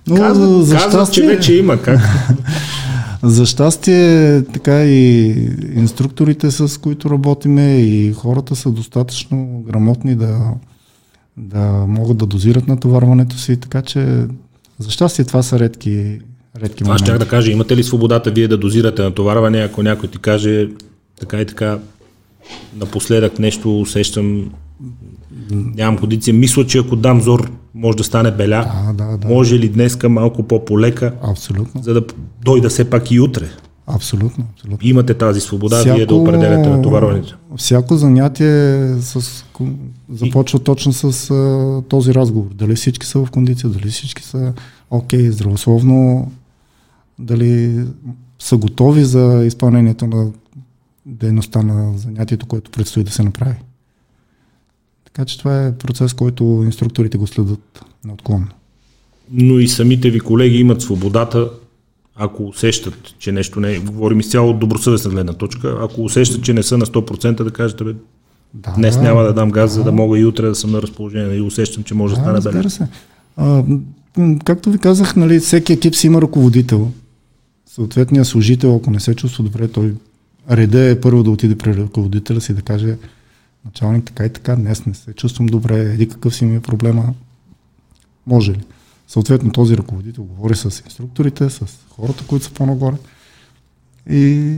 Но 0.06 0.16
казват, 0.16 0.66
за 0.66 0.74
казват, 0.74 0.92
щастие, 0.92 1.22
че 1.22 1.28
вече 1.28 1.54
има 1.54 1.82
как. 1.82 2.00
за 3.22 3.46
щастие, 3.46 4.42
така 4.42 4.84
и 4.84 5.30
инструкторите, 5.74 6.50
с 6.50 6.80
които 6.80 7.10
работиме, 7.10 7.80
и 7.80 8.12
хората 8.12 8.56
са 8.56 8.70
достатъчно 8.70 9.62
грамотни 9.66 10.14
да, 10.14 10.50
да 11.36 11.84
могат 11.88 12.16
да 12.16 12.26
дозират 12.26 12.68
натоварването 12.68 13.38
си, 13.38 13.56
така 13.56 13.82
че 13.82 14.26
за 14.78 14.90
щастие 14.90 15.24
това 15.24 15.42
са 15.42 15.58
редки, 15.58 16.18
редки 16.60 16.84
Това 16.84 16.98
ще 16.98 17.18
да 17.18 17.28
кажа, 17.28 17.50
имате 17.52 17.76
ли 17.76 17.84
свободата 17.84 18.30
вие 18.30 18.48
да 18.48 18.58
дозирате 18.58 19.02
натоварване, 19.02 19.58
ако 19.58 19.82
някой 19.82 20.08
ти 20.08 20.18
каже 20.18 20.68
така 21.20 21.40
и 21.40 21.46
така 21.46 21.78
напоследък 22.76 23.38
нещо 23.38 23.80
усещам, 23.80 24.50
нямам 25.50 25.98
кондиция. 25.98 26.34
Мисля, 26.34 26.66
че 26.66 26.78
ако 26.78 26.96
дам 26.96 27.20
зор, 27.20 27.50
може 27.74 27.96
да 27.96 28.04
стане 28.04 28.30
беля. 28.30 28.92
Да, 28.96 29.04
да, 29.04 29.16
да. 29.16 29.28
Може 29.28 29.58
ли 29.58 29.68
днеска 29.68 30.08
малко 30.08 30.42
по-полека? 30.42 31.12
Абсолютно. 31.22 31.82
За 31.82 31.94
да 31.94 32.04
дойда 32.44 32.68
все 32.68 32.90
пак 32.90 33.10
и 33.10 33.20
утре. 33.20 33.44
Абсолютно, 33.86 34.44
абсолютно. 34.54 34.88
Имате 34.88 35.14
тази 35.14 35.40
свобода, 35.40 35.78
всяко, 35.78 35.96
вие 35.96 36.06
да 36.06 36.14
определяте 36.14 36.68
натоварването. 36.68 37.36
Всяко 37.56 37.96
занятие 37.96 38.86
с, 39.00 39.44
започва 40.12 40.58
и... 40.58 40.64
точно 40.64 40.92
с 40.92 41.30
а, 41.30 41.82
този 41.88 42.14
разговор. 42.14 42.50
Дали 42.54 42.74
всички 42.74 43.06
са 43.06 43.24
в 43.24 43.30
кондиция, 43.30 43.70
дали 43.70 43.88
всички 43.88 44.22
са 44.22 44.52
окей, 44.90 45.20
okay, 45.20 45.30
здравословно, 45.30 46.30
дали 47.18 47.84
са 48.38 48.56
готови 48.56 49.04
за 49.04 49.42
изпълнението 49.46 50.06
на 50.06 50.30
дейността 51.10 51.62
на 51.62 51.98
занятието, 51.98 52.46
което 52.46 52.70
предстои 52.70 53.04
да 53.04 53.10
се 53.10 53.22
направи. 53.22 53.56
Така 55.04 55.24
че 55.24 55.38
това 55.38 55.66
е 55.66 55.74
процес, 55.74 56.14
който 56.14 56.62
инструкторите 56.64 57.18
го 57.18 57.26
следят 57.26 57.84
неотклонно. 58.04 58.46
Но 59.32 59.58
и 59.58 59.68
самите 59.68 60.10
ви 60.10 60.20
колеги 60.20 60.58
имат 60.58 60.82
свободата, 60.82 61.50
ако 62.16 62.44
усещат, 62.44 63.14
че 63.18 63.32
нещо 63.32 63.60
не 63.60 63.72
е, 63.72 63.78
говорим 63.78 64.20
изцяло 64.20 64.50
от 64.50 64.58
добросъвестна 64.58 65.10
гледна 65.10 65.32
точка, 65.32 65.78
ако 65.82 66.02
усещат, 66.02 66.42
че 66.44 66.52
не 66.52 66.62
са 66.62 66.78
на 66.78 66.86
100%, 66.86 67.44
да 67.44 67.50
кажете, 67.50 67.84
бе, 67.84 67.94
да, 68.54 68.72
днес 68.76 68.96
да, 68.96 69.02
няма 69.02 69.22
да 69.22 69.32
дам 69.32 69.50
газ, 69.50 69.70
да. 69.70 69.74
за 69.74 69.84
да 69.84 69.92
мога 69.92 70.18
и 70.18 70.24
утре 70.24 70.48
да 70.48 70.54
съм 70.54 70.70
на 70.70 70.82
разположение 70.82 71.36
и 71.36 71.40
усещам, 71.40 71.84
че 71.84 71.94
може 71.94 72.14
да, 72.14 72.32
да 72.32 72.40
стане 72.40 72.56
беле. 72.58 72.70
се. 72.70 72.88
А, 73.36 73.64
както 74.44 74.70
ви 74.70 74.78
казах, 74.78 75.16
нали, 75.16 75.40
всеки 75.40 75.72
екип 75.72 75.94
си 75.94 76.06
има 76.06 76.22
ръководител. 76.22 76.90
Съответният 77.66 78.26
служител, 78.26 78.76
ако 78.76 78.90
не 78.90 79.00
се 79.00 79.14
чувства 79.14 79.44
добре, 79.44 79.68
той 79.68 79.94
реда 80.50 80.90
е 80.90 81.00
първо 81.00 81.22
да 81.22 81.30
отиде 81.30 81.58
при 81.58 81.76
ръководителя 81.76 82.40
си 82.40 82.54
да 82.54 82.62
каже 82.62 82.96
началник 83.64 84.04
така 84.04 84.24
и 84.24 84.32
така, 84.32 84.56
днес 84.56 84.86
не 84.86 84.94
се 84.94 85.12
чувствам 85.12 85.46
добре, 85.46 85.80
еди 85.80 86.08
какъв 86.08 86.34
си 86.34 86.44
ми 86.44 86.56
е 86.56 86.60
проблема, 86.60 87.14
може 88.26 88.52
ли? 88.52 88.60
Съответно 89.08 89.52
този 89.52 89.76
ръководител 89.76 90.24
говори 90.24 90.56
с 90.56 90.64
инструкторите, 90.64 91.50
с 91.50 91.66
хората, 91.90 92.24
които 92.26 92.44
са 92.44 92.52
по-нагоре 92.52 92.96
и 94.10 94.54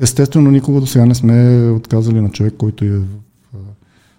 естествено 0.00 0.50
никога 0.50 0.80
до 0.80 0.86
сега 0.86 1.06
не 1.06 1.14
сме 1.14 1.68
отказали 1.70 2.20
на 2.20 2.30
човек, 2.30 2.54
който 2.58 2.84
е 2.84 2.88
в 2.88 3.04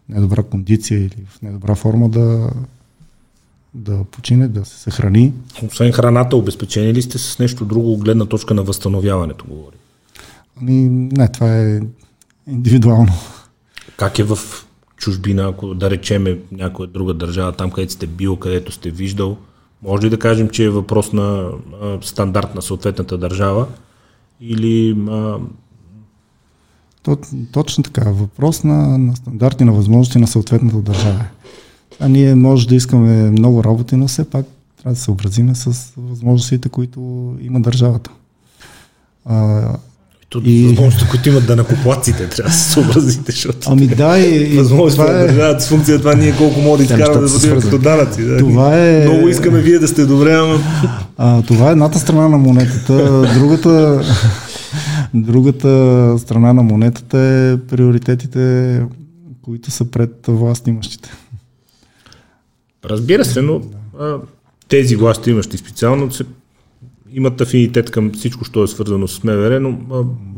недобра 0.09 0.43
кондиция 0.43 0.99
или 0.99 1.25
в 1.29 1.41
недобра 1.41 1.75
форма 1.75 2.09
да, 2.09 2.49
да 3.73 4.03
почине, 4.03 4.47
да 4.47 4.65
се 4.65 4.79
съхрани. 4.79 5.33
Освен 5.67 5.91
храната, 5.91 6.35
обезпечени 6.35 6.93
ли 6.93 7.01
сте 7.01 7.17
с 7.17 7.39
нещо 7.39 7.65
друго, 7.65 7.97
гледна 7.97 8.25
точка 8.25 8.53
на 8.53 8.63
възстановяването, 8.63 9.45
говори? 9.49 9.75
Ами, 10.61 10.89
не, 10.89 11.27
това 11.27 11.57
е 11.57 11.79
индивидуално. 12.47 13.13
Как 13.97 14.19
е 14.19 14.23
в 14.23 14.37
чужбина, 14.97 15.49
ако 15.49 15.73
да 15.73 15.89
речеме 15.89 16.39
някоя 16.51 16.87
друга 16.87 17.13
държава, 17.13 17.51
там 17.51 17.71
където 17.71 17.93
сте 17.93 18.07
бил, 18.07 18.35
където 18.35 18.71
сте 18.71 18.89
виждал, 18.89 19.37
може 19.83 20.05
ли 20.05 20.09
да 20.09 20.19
кажем, 20.19 20.49
че 20.49 20.63
е 20.63 20.69
въпрос 20.69 21.13
на 21.13 21.49
а, 21.81 21.97
стандарт 22.01 22.55
на 22.55 22.61
съответната 22.61 23.17
държава 23.17 23.67
или 24.41 25.05
а... 25.09 25.37
Точно 27.51 27.83
така. 27.83 28.09
Въпрос 28.09 28.63
на, 28.63 28.97
на 28.97 29.15
стандарти 29.15 29.63
на 29.63 29.73
възможности 29.73 30.19
на 30.19 30.27
съответната 30.27 30.77
държава. 30.77 31.25
А 31.99 32.07
ние 32.07 32.35
може 32.35 32.67
да 32.67 32.75
искаме 32.75 33.31
много 33.31 33.63
работи, 33.63 33.95
но 33.95 34.07
все 34.07 34.29
пак 34.29 34.45
трябва 34.77 34.93
да 34.93 34.95
се 34.95 35.03
съобразиме 35.03 35.55
с 35.55 35.93
възможностите, 35.97 36.69
които 36.69 36.99
има 37.41 37.61
държавата. 37.61 38.11
А, 39.25 39.69
и... 40.43 40.67
Възможностите, 40.67 41.09
които 41.09 41.29
имат 41.29 41.45
да 41.45 41.55
накоплаците, 41.55 42.29
трябва 42.29 42.49
да 42.49 42.55
се 42.55 42.71
съобразите, 42.71 43.31
защото... 43.31 43.69
Ами 43.71 43.87
да, 43.87 44.19
и... 44.19 44.57
Възможностите 44.57 45.33
на 45.33 45.57
е... 45.57 45.59
с 45.59 45.67
функция 45.67 45.97
това 45.97 46.15
ние 46.15 46.35
колко 46.37 46.59
може 46.59 46.77
да 46.77 46.93
изкараме 46.93 47.27
да 47.27 47.33
бъдем 47.33 47.61
като 47.61 47.77
данъци. 47.77 48.23
Да. 48.23 48.37
Това 48.37 48.79
е... 48.79 49.05
Много 49.07 49.29
искаме 49.29 49.61
вие 49.61 49.79
да 49.79 49.87
сте 49.87 50.05
добре, 50.05 50.33
ама... 50.33 50.59
А, 51.17 51.41
това 51.41 51.69
е 51.69 51.71
едната 51.71 51.99
страна 51.99 52.27
на 52.27 52.37
монетата. 52.37 52.93
Другата, 53.39 54.03
другата 55.13 56.15
страна 56.19 56.53
на 56.53 56.63
монетата 56.63 57.19
е 57.19 57.57
приоритетите, 57.57 58.81
които 59.41 59.71
са 59.71 59.85
пред 59.85 60.11
власт 60.27 60.67
имащите. 60.67 61.09
Разбира 62.85 63.25
се, 63.25 63.41
но 63.41 63.61
тези 64.67 64.95
власти 64.95 65.29
имащи 65.29 65.57
специално 65.57 66.11
се 66.11 66.23
имат 67.11 67.41
афинитет 67.41 67.91
към 67.91 68.11
всичко, 68.11 68.45
що 68.45 68.63
е 68.63 68.67
свързано 68.67 69.07
с 69.07 69.23
МВР, 69.23 69.59
но 69.59 69.77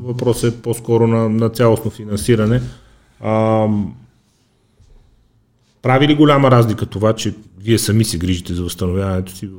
въпросът 0.04 0.54
е 0.54 0.62
по-скоро 0.62 1.08
на, 1.08 1.30
на 1.30 1.50
цялостно 1.50 1.92
финансиране. 1.92 2.62
А, 3.20 3.68
прави 5.82 6.08
ли 6.08 6.16
голяма 6.16 6.52
разлика 6.52 6.86
това, 6.86 7.14
че 7.14 7.34
вие 7.60 7.80
сами 7.80 8.04
се 8.04 8.18
грижите 8.18 8.54
за 8.54 8.64
възстановяването 8.64 9.36
си, 9.36 9.50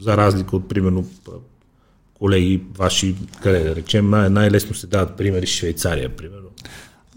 за 0.00 0.16
разлика 0.16 0.56
от, 0.56 0.68
примерно, 0.68 1.04
колеги 2.14 2.62
ваши, 2.78 3.14
къде 3.42 3.64
да 3.64 3.76
речем, 3.76 4.10
най- 4.10 4.30
най-лесно 4.30 4.74
се 4.74 4.86
дават 4.86 5.16
примери 5.16 5.46
Швейцария, 5.46 6.08
примерно, 6.08 6.48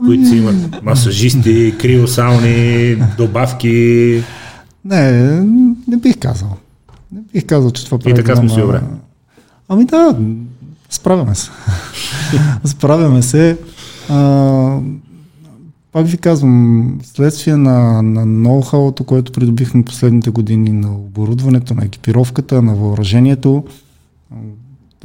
които 0.05 0.29
си 0.29 0.35
имат 0.35 0.83
масажисти, 0.83 1.75
криосауни, 1.81 2.97
добавки. 3.17 4.23
Не, 4.85 5.41
не 5.87 5.97
бих 5.97 6.19
казал. 6.19 6.57
Не 7.11 7.21
бих 7.33 7.45
казал, 7.45 7.71
че 7.71 7.85
това 7.85 7.99
прави. 7.99 8.11
И 8.11 8.15
така 8.15 8.35
сме 8.35 8.49
си 8.49 8.59
добре. 8.59 8.81
Ами 9.69 9.85
да, 9.85 10.19
справяме 10.89 11.35
се. 11.35 11.51
справяме 12.65 13.21
се. 13.21 13.57
А, 14.09 14.79
пак 15.91 16.07
ви 16.07 16.17
казвам, 16.17 16.99
следствие 17.03 17.55
на, 17.55 18.01
на 18.01 18.25
ноу-хауто, 18.25 19.05
което 19.05 19.31
придобихме 19.31 19.85
последните 19.85 20.29
години 20.29 20.71
на 20.71 20.95
оборудването, 20.95 21.73
на 21.73 21.85
екипировката, 21.85 22.61
на 22.61 22.75
въоръжението, 22.75 23.63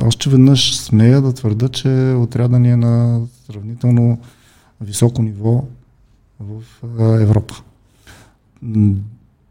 още 0.03 0.31
веднъж 0.31 0.77
смея 0.77 1.23
да 1.23 1.33
твърда, 1.33 1.69
че 1.69 2.15
отряда 2.19 2.59
ни 2.59 2.71
е 2.71 2.77
на 2.77 3.21
сравнително 3.47 4.19
високо 4.81 5.23
ниво 5.23 5.65
в 6.41 6.63
Европа. 7.21 7.55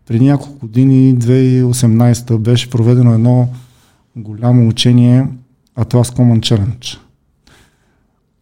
Преди 0.07 0.25
няколко 0.25 0.59
години, 0.59 1.15
2018 1.15 2.37
беше 2.37 2.69
проведено 2.69 3.13
едно 3.13 3.49
голямо 4.15 4.67
учение 4.67 5.27
Atlas 5.77 6.17
Common 6.17 6.39
Challenge, 6.39 6.97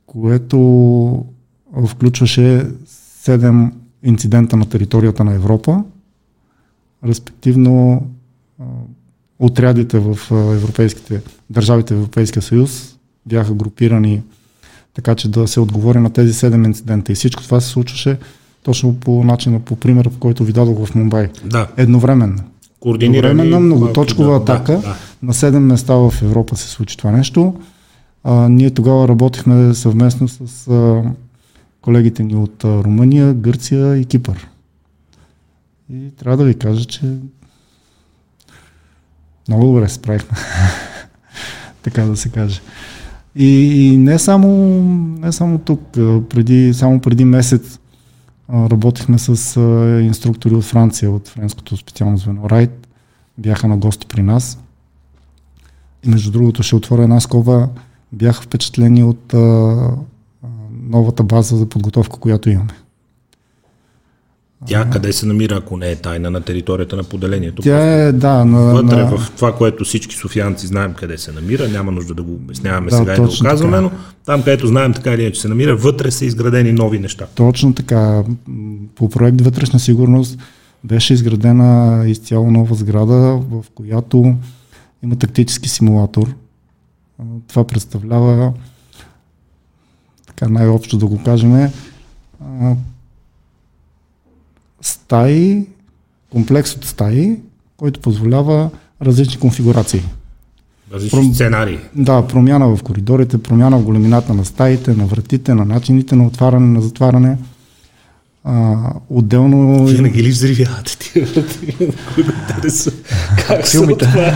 което 0.06 1.26
включваше 1.88 2.68
7 3.26 3.72
инцидента 4.04 4.58
на 4.58 4.70
територията 4.70 5.24
на 5.24 5.34
Европа, 5.34 5.84
респективно 7.06 8.08
отрядите 9.40 10.00
в 10.00 10.18
европейските 10.32 11.22
държавите 11.50 11.94
в 11.94 11.98
Европейския 11.98 12.42
съюз 12.42 12.98
бяха 13.26 13.54
групирани 13.54 14.22
така, 14.94 15.16
че 15.16 15.32
да 15.32 15.48
се 15.48 15.60
отговори 15.60 16.00
на 16.00 16.10
тези 16.10 16.34
7 16.34 16.66
инцидента. 16.66 17.12
И 17.12 17.16
всичко 17.16 17.44
това 17.44 17.62
се 17.62 17.70
случваше 17.70 18.18
точно 18.64 18.96
по 18.96 19.24
начина, 19.24 19.60
по 19.60 19.76
примера, 19.76 20.10
в 20.10 20.18
който 20.18 20.44
ви 20.44 20.54
дадох 20.54 20.86
в 20.86 20.96
Мумбай. 20.96 21.30
Да. 21.46 21.68
Едновременно. 21.78 22.44
Координирана 22.80 23.60
многоточкова 23.60 24.30
да, 24.30 24.36
атака. 24.36 24.72
Да, 24.72 24.82
да. 24.82 24.96
На 25.24 25.34
7 25.34 25.60
места 25.60 25.94
в 25.94 26.14
Европа 26.22 26.56
се 26.56 26.68
случи 26.68 26.98
това 26.98 27.12
нещо. 27.12 27.62
А, 28.24 28.50
ние 28.50 28.70
тогава 28.70 29.08
работихме 29.08 29.74
съвместно 29.74 30.28
с 30.28 30.68
а, 30.68 31.04
колегите 31.82 32.24
ни 32.24 32.36
от 32.36 32.64
а, 32.64 32.84
Румъния, 32.84 33.34
Гърция 33.34 33.98
и 33.98 34.06
Кипър. 34.06 34.48
И 35.94 36.12
трябва 36.18 36.38
да 36.38 36.44
ви 36.44 36.60
кажа, 36.60 36.86
че 36.86 37.16
много 39.48 39.66
добре 39.66 39.90
справихме. 39.90 40.38
така 41.84 42.04
да 42.04 42.18
се 42.18 42.30
каже. 42.30 42.62
И, 43.36 43.48
и 43.86 43.98
не, 43.98 44.20
само, 44.20 44.48
не 45.20 45.32
само 45.32 45.58
тук, 45.58 45.82
преди, 46.30 46.74
само 46.74 47.02
преди 47.02 47.26
месец 47.26 47.80
Работихме 48.50 49.18
с 49.20 49.60
инструктори 50.04 50.56
от 50.56 50.64
Франция, 50.64 51.12
от 51.12 51.28
френското 51.28 51.78
специално 51.78 52.18
звено 52.18 52.50
Райт. 52.50 52.88
Бяха 53.38 53.68
на 53.68 53.78
гости 53.78 54.08
при 54.08 54.22
нас. 54.22 54.60
Между 56.08 56.32
другото 56.32 56.64
ще 56.64 56.76
отворя 56.76 57.04
една 57.04 57.20
скоба. 57.20 57.70
Бяха 58.12 58.42
впечатлени 58.42 59.04
от 59.04 59.34
а, 59.34 59.38
новата 60.84 61.24
база 61.24 61.58
за 61.58 61.70
подготовка, 61.70 62.20
която 62.20 62.50
имаме. 62.50 62.74
Тя 64.66 64.90
къде 64.90 65.14
се 65.14 65.26
намира, 65.26 65.56
ако 65.56 65.78
не 65.78 65.92
е 65.92 65.96
тайна, 65.96 66.32
на 66.32 66.42
територията 66.42 66.96
на 66.96 67.04
поделението? 67.04 67.62
Тя 67.62 68.08
е, 68.08 68.12
да. 68.12 68.46
На, 68.46 68.60
вътре 68.60 68.96
на... 68.96 69.18
в 69.18 69.32
това, 69.36 69.56
което 69.56 69.84
всички 69.84 70.16
софиянци 70.16 70.68
знаем 70.68 70.94
къде 70.94 71.18
се 71.18 71.32
намира, 71.32 71.68
няма 71.68 71.92
нужда 71.92 72.14
да 72.14 72.24
го 72.24 72.34
обясняваме 72.34 72.90
да, 72.90 72.98
сега 72.98 73.14
и 73.14 73.16
да 73.16 73.22
го 73.22 73.34
казваме, 73.44 73.82
но 73.82 73.92
там, 74.26 74.44
където 74.44 74.68
знаем 74.68 74.94
така 74.94 75.14
или 75.14 75.22
иначе 75.22 75.42
се 75.42 75.48
намира, 75.48 75.76
вътре 75.76 76.12
са 76.12 76.26
изградени 76.26 76.72
нови 76.72 77.00
неща. 77.00 77.26
Точно 77.36 77.74
така. 77.74 78.24
По 78.96 79.10
проект 79.10 79.42
Вътрешна 79.42 79.80
сигурност 79.80 80.40
беше 80.84 81.14
изградена 81.14 82.04
изцяло 82.08 82.52
нова 82.52 82.76
сграда, 82.76 83.40
в 83.52 83.64
която 83.76 84.36
има 85.08 85.16
тактически 85.16 85.70
симулатор. 85.70 86.36
Това 87.48 87.68
представлява, 87.68 88.54
така 90.26 90.50
най-общо 90.50 90.98
да 90.98 91.08
го 91.08 91.24
кажем, 91.24 91.72
стаи, 94.82 95.68
комплекс 96.32 96.76
от 96.76 96.86
стаи, 96.86 97.40
който 97.78 98.00
позволява 98.00 98.70
различни 99.02 99.40
конфигурации. 99.40 100.04
Различни 100.94 101.20
Пром... 101.20 101.34
сценарии. 101.34 101.80
Да, 101.96 102.28
промяна 102.28 102.76
в 102.76 102.84
коридорите, 102.84 103.44
промяна 103.44 103.80
в 103.80 103.84
големината 103.84 104.34
на 104.34 104.46
стаите, 104.46 104.94
на 104.94 105.06
вратите, 105.06 105.54
на 105.54 105.66
начините 105.66 106.16
на 106.16 106.28
отваряне, 106.28 106.68
на 106.68 106.82
затваряне. 106.82 107.38
А, 108.44 108.76
отделно... 109.10 109.86
Вие 109.86 110.02
не 110.02 110.10
ги 110.10 110.24
ли 110.24 110.30
взривявате 110.30 110.98
тия 111.00 111.26
врати? 111.26 111.74
Как 113.48 113.68
се 113.68 113.80
отваря? 113.80 114.34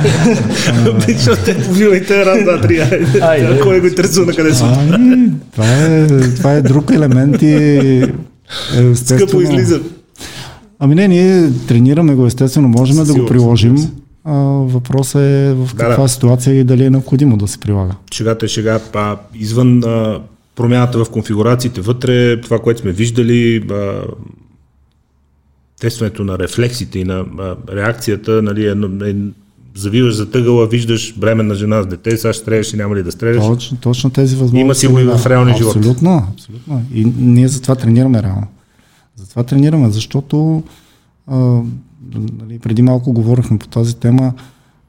Защото 1.07 1.43
те 1.43 1.63
повивайте 1.63 2.25
раз, 2.25 2.43
два, 2.43 2.61
три. 2.61 2.81
Кой 3.63 3.79
го 3.79 3.87
интересува 3.87 4.25
на 4.25 4.33
къде 4.33 4.53
са? 4.53 4.77
Това 5.51 5.65
е, 5.67 6.07
това 6.07 6.53
е 6.53 6.61
друг 6.61 6.91
елемент 6.91 7.41
и 7.41 8.03
Скъпо 8.95 9.41
излиза. 9.41 9.81
Ами 10.79 10.95
не, 10.95 11.07
ние 11.07 11.49
тренираме 11.67 12.15
го, 12.15 12.25
естествено, 12.25 12.67
можем 12.67 13.05
да 13.05 13.13
го 13.13 13.25
приложим. 13.25 13.75
А, 14.23 14.33
въпросът 14.33 15.21
е 15.21 15.53
в 15.53 15.69
каква 15.69 15.95
да, 15.95 16.01
да. 16.01 16.09
ситуация 16.09 16.59
и 16.59 16.63
дали 16.63 16.85
е 16.85 16.89
необходимо 16.89 17.37
да 17.37 17.47
се 17.47 17.57
прилага. 17.57 17.93
Шегата 18.13 18.45
е 18.45 18.49
шега. 18.49 18.79
А, 18.93 19.17
извън 19.35 19.83
а, 19.83 20.19
промяната 20.55 21.05
в 21.05 21.09
конфигурациите 21.09 21.81
вътре, 21.81 22.41
това, 22.41 22.59
което 22.59 22.81
сме 22.81 22.91
виждали, 22.91 23.67
тестването 25.81 26.23
на 26.23 26.39
рефлексите 26.39 26.99
и 26.99 27.03
на 27.03 27.25
реакцията, 27.73 28.41
нали, 28.41 28.65
е, 28.67 29.09
е, 29.09 29.15
завиваш 29.75 30.15
за 30.15 30.31
тъгъла, 30.31 30.67
виждаш 30.67 31.17
бременна 31.17 31.55
жена 31.55 31.83
с 31.83 31.87
дете, 31.87 32.17
сега 32.17 32.33
ще 32.33 32.41
стреляш 32.41 32.73
и 32.73 32.77
няма 32.77 32.95
ли 32.95 33.03
да 33.03 33.11
стреляш. 33.11 33.45
Точно, 33.45 33.77
точно 33.77 34.09
тези 34.09 34.35
възможности. 34.35 34.61
Има 34.61 34.75
си 34.75 34.87
го 34.87 34.99
и 34.99 35.03
в 35.03 35.25
реалния 35.25 35.57
живот. 35.57 35.75
Абсолютно, 35.75 36.27
абсолютно. 36.33 36.85
И 36.93 37.05
ние 37.17 37.47
затова 37.47 37.75
тренираме 37.75 38.23
реално. 38.23 38.47
Затова 39.15 39.43
тренираме, 39.43 39.89
защото 39.91 40.63
а, 41.27 41.61
нали, 42.39 42.59
преди 42.59 42.81
малко 42.81 43.13
говорихме 43.13 43.57
по 43.57 43.67
тази 43.67 43.95
тема. 43.95 44.33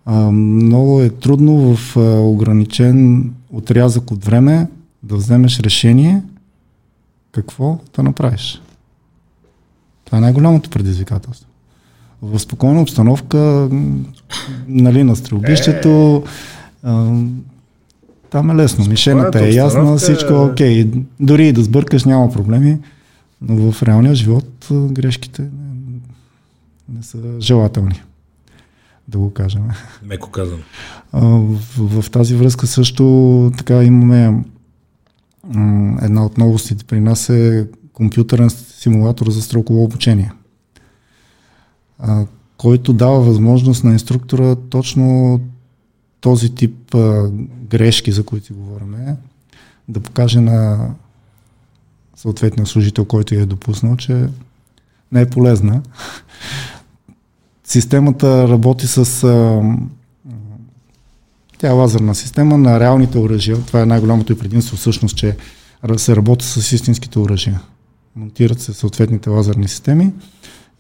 А, 0.05 0.31
много 0.31 1.01
е 1.01 1.11
трудно 1.11 1.77
в 1.77 1.97
а, 1.97 2.01
ограничен 2.21 3.31
отрязък 3.53 4.11
от 4.11 4.25
време 4.25 4.67
да 5.03 5.17
вземеш 5.17 5.61
решение 5.61 6.23
какво 7.33 7.79
да 7.97 8.03
направиш. 8.03 8.63
Това 10.05 10.19
е 10.19 10.21
най-голямото 10.21 10.71
предизвикателство. 10.71 11.49
В 12.23 12.39
спокойна 12.39 12.83
обстановка, 12.83 13.69
нали, 14.69 15.05
на 15.05 15.17
стрелбището, 15.17 16.25
а, 16.83 17.21
там 18.31 18.51
е 18.51 18.55
лесно. 18.55 18.85
Мишената 18.89 19.45
е 19.45 19.51
ясна, 19.51 19.97
всичко 19.97 20.33
е 20.33 20.37
окей. 20.37 20.91
Дори 21.21 21.49
и 21.49 21.53
да 21.53 21.63
сбъркаш, 21.63 22.05
няма 22.05 22.33
проблеми. 22.33 22.79
Но 23.43 23.73
в 23.73 23.83
реалния 23.83 24.15
живот 24.15 24.69
грешките 24.71 25.43
не, 26.89 27.03
са 27.03 27.19
желателни. 27.41 28.03
Да 29.09 29.19
го 29.19 29.33
кажем. 29.33 29.63
Меко 30.03 30.31
казвам. 30.31 30.61
В, 31.13 31.59
в, 31.77 32.03
в 32.03 32.11
тази 32.11 32.35
връзка 32.35 32.67
също 32.67 33.53
така 33.59 33.85
имаме 33.85 34.45
една 36.03 36.25
от 36.25 36.39
новостите 36.39 36.85
при 36.85 37.01
нас 37.01 37.29
е 37.29 37.69
компютърен 37.93 38.51
симулатор 38.51 39.31
за 39.31 39.43
стрелково 39.43 39.85
обучение, 39.85 40.33
който 42.57 42.93
дава 42.93 43.21
възможност 43.21 43.85
на 43.85 43.93
инструктора 43.93 44.57
точно 44.57 45.41
този 46.21 46.55
тип 46.55 46.97
грешки, 47.69 48.13
за 48.13 48.25
които 48.25 48.47
си 48.47 48.53
говорим, 48.53 48.97
да 49.89 50.01
покаже 50.01 50.41
на 50.41 50.91
съответния 52.17 52.67
служител, 52.67 53.05
който 53.05 53.35
е 53.35 53.47
допуснал, 53.47 53.97
че 53.97 54.29
не 55.13 55.21
е 55.21 55.31
полезна. 55.31 55.83
Системата 57.65 58.49
работи 58.49 58.87
с 58.87 59.27
тя 61.63 61.69
е 61.69 61.73
лазерна 61.73 62.15
система 62.15 62.59
на 62.59 62.81
реалните 62.81 63.19
оръжия. 63.19 63.57
Това 63.67 63.81
е 63.81 63.87
най-голямото 63.87 64.33
и 64.33 64.39
предимство 64.39 64.77
всъщност, 64.77 65.17
че 65.17 65.37
се 65.97 66.17
работи 66.17 66.45
с 66.47 66.73
истинските 66.73 67.19
оръжия. 67.19 67.61
Монтират 68.17 68.61
се 68.61 68.73
съответните 68.73 69.31
лазерни 69.31 69.69
системи 69.69 70.13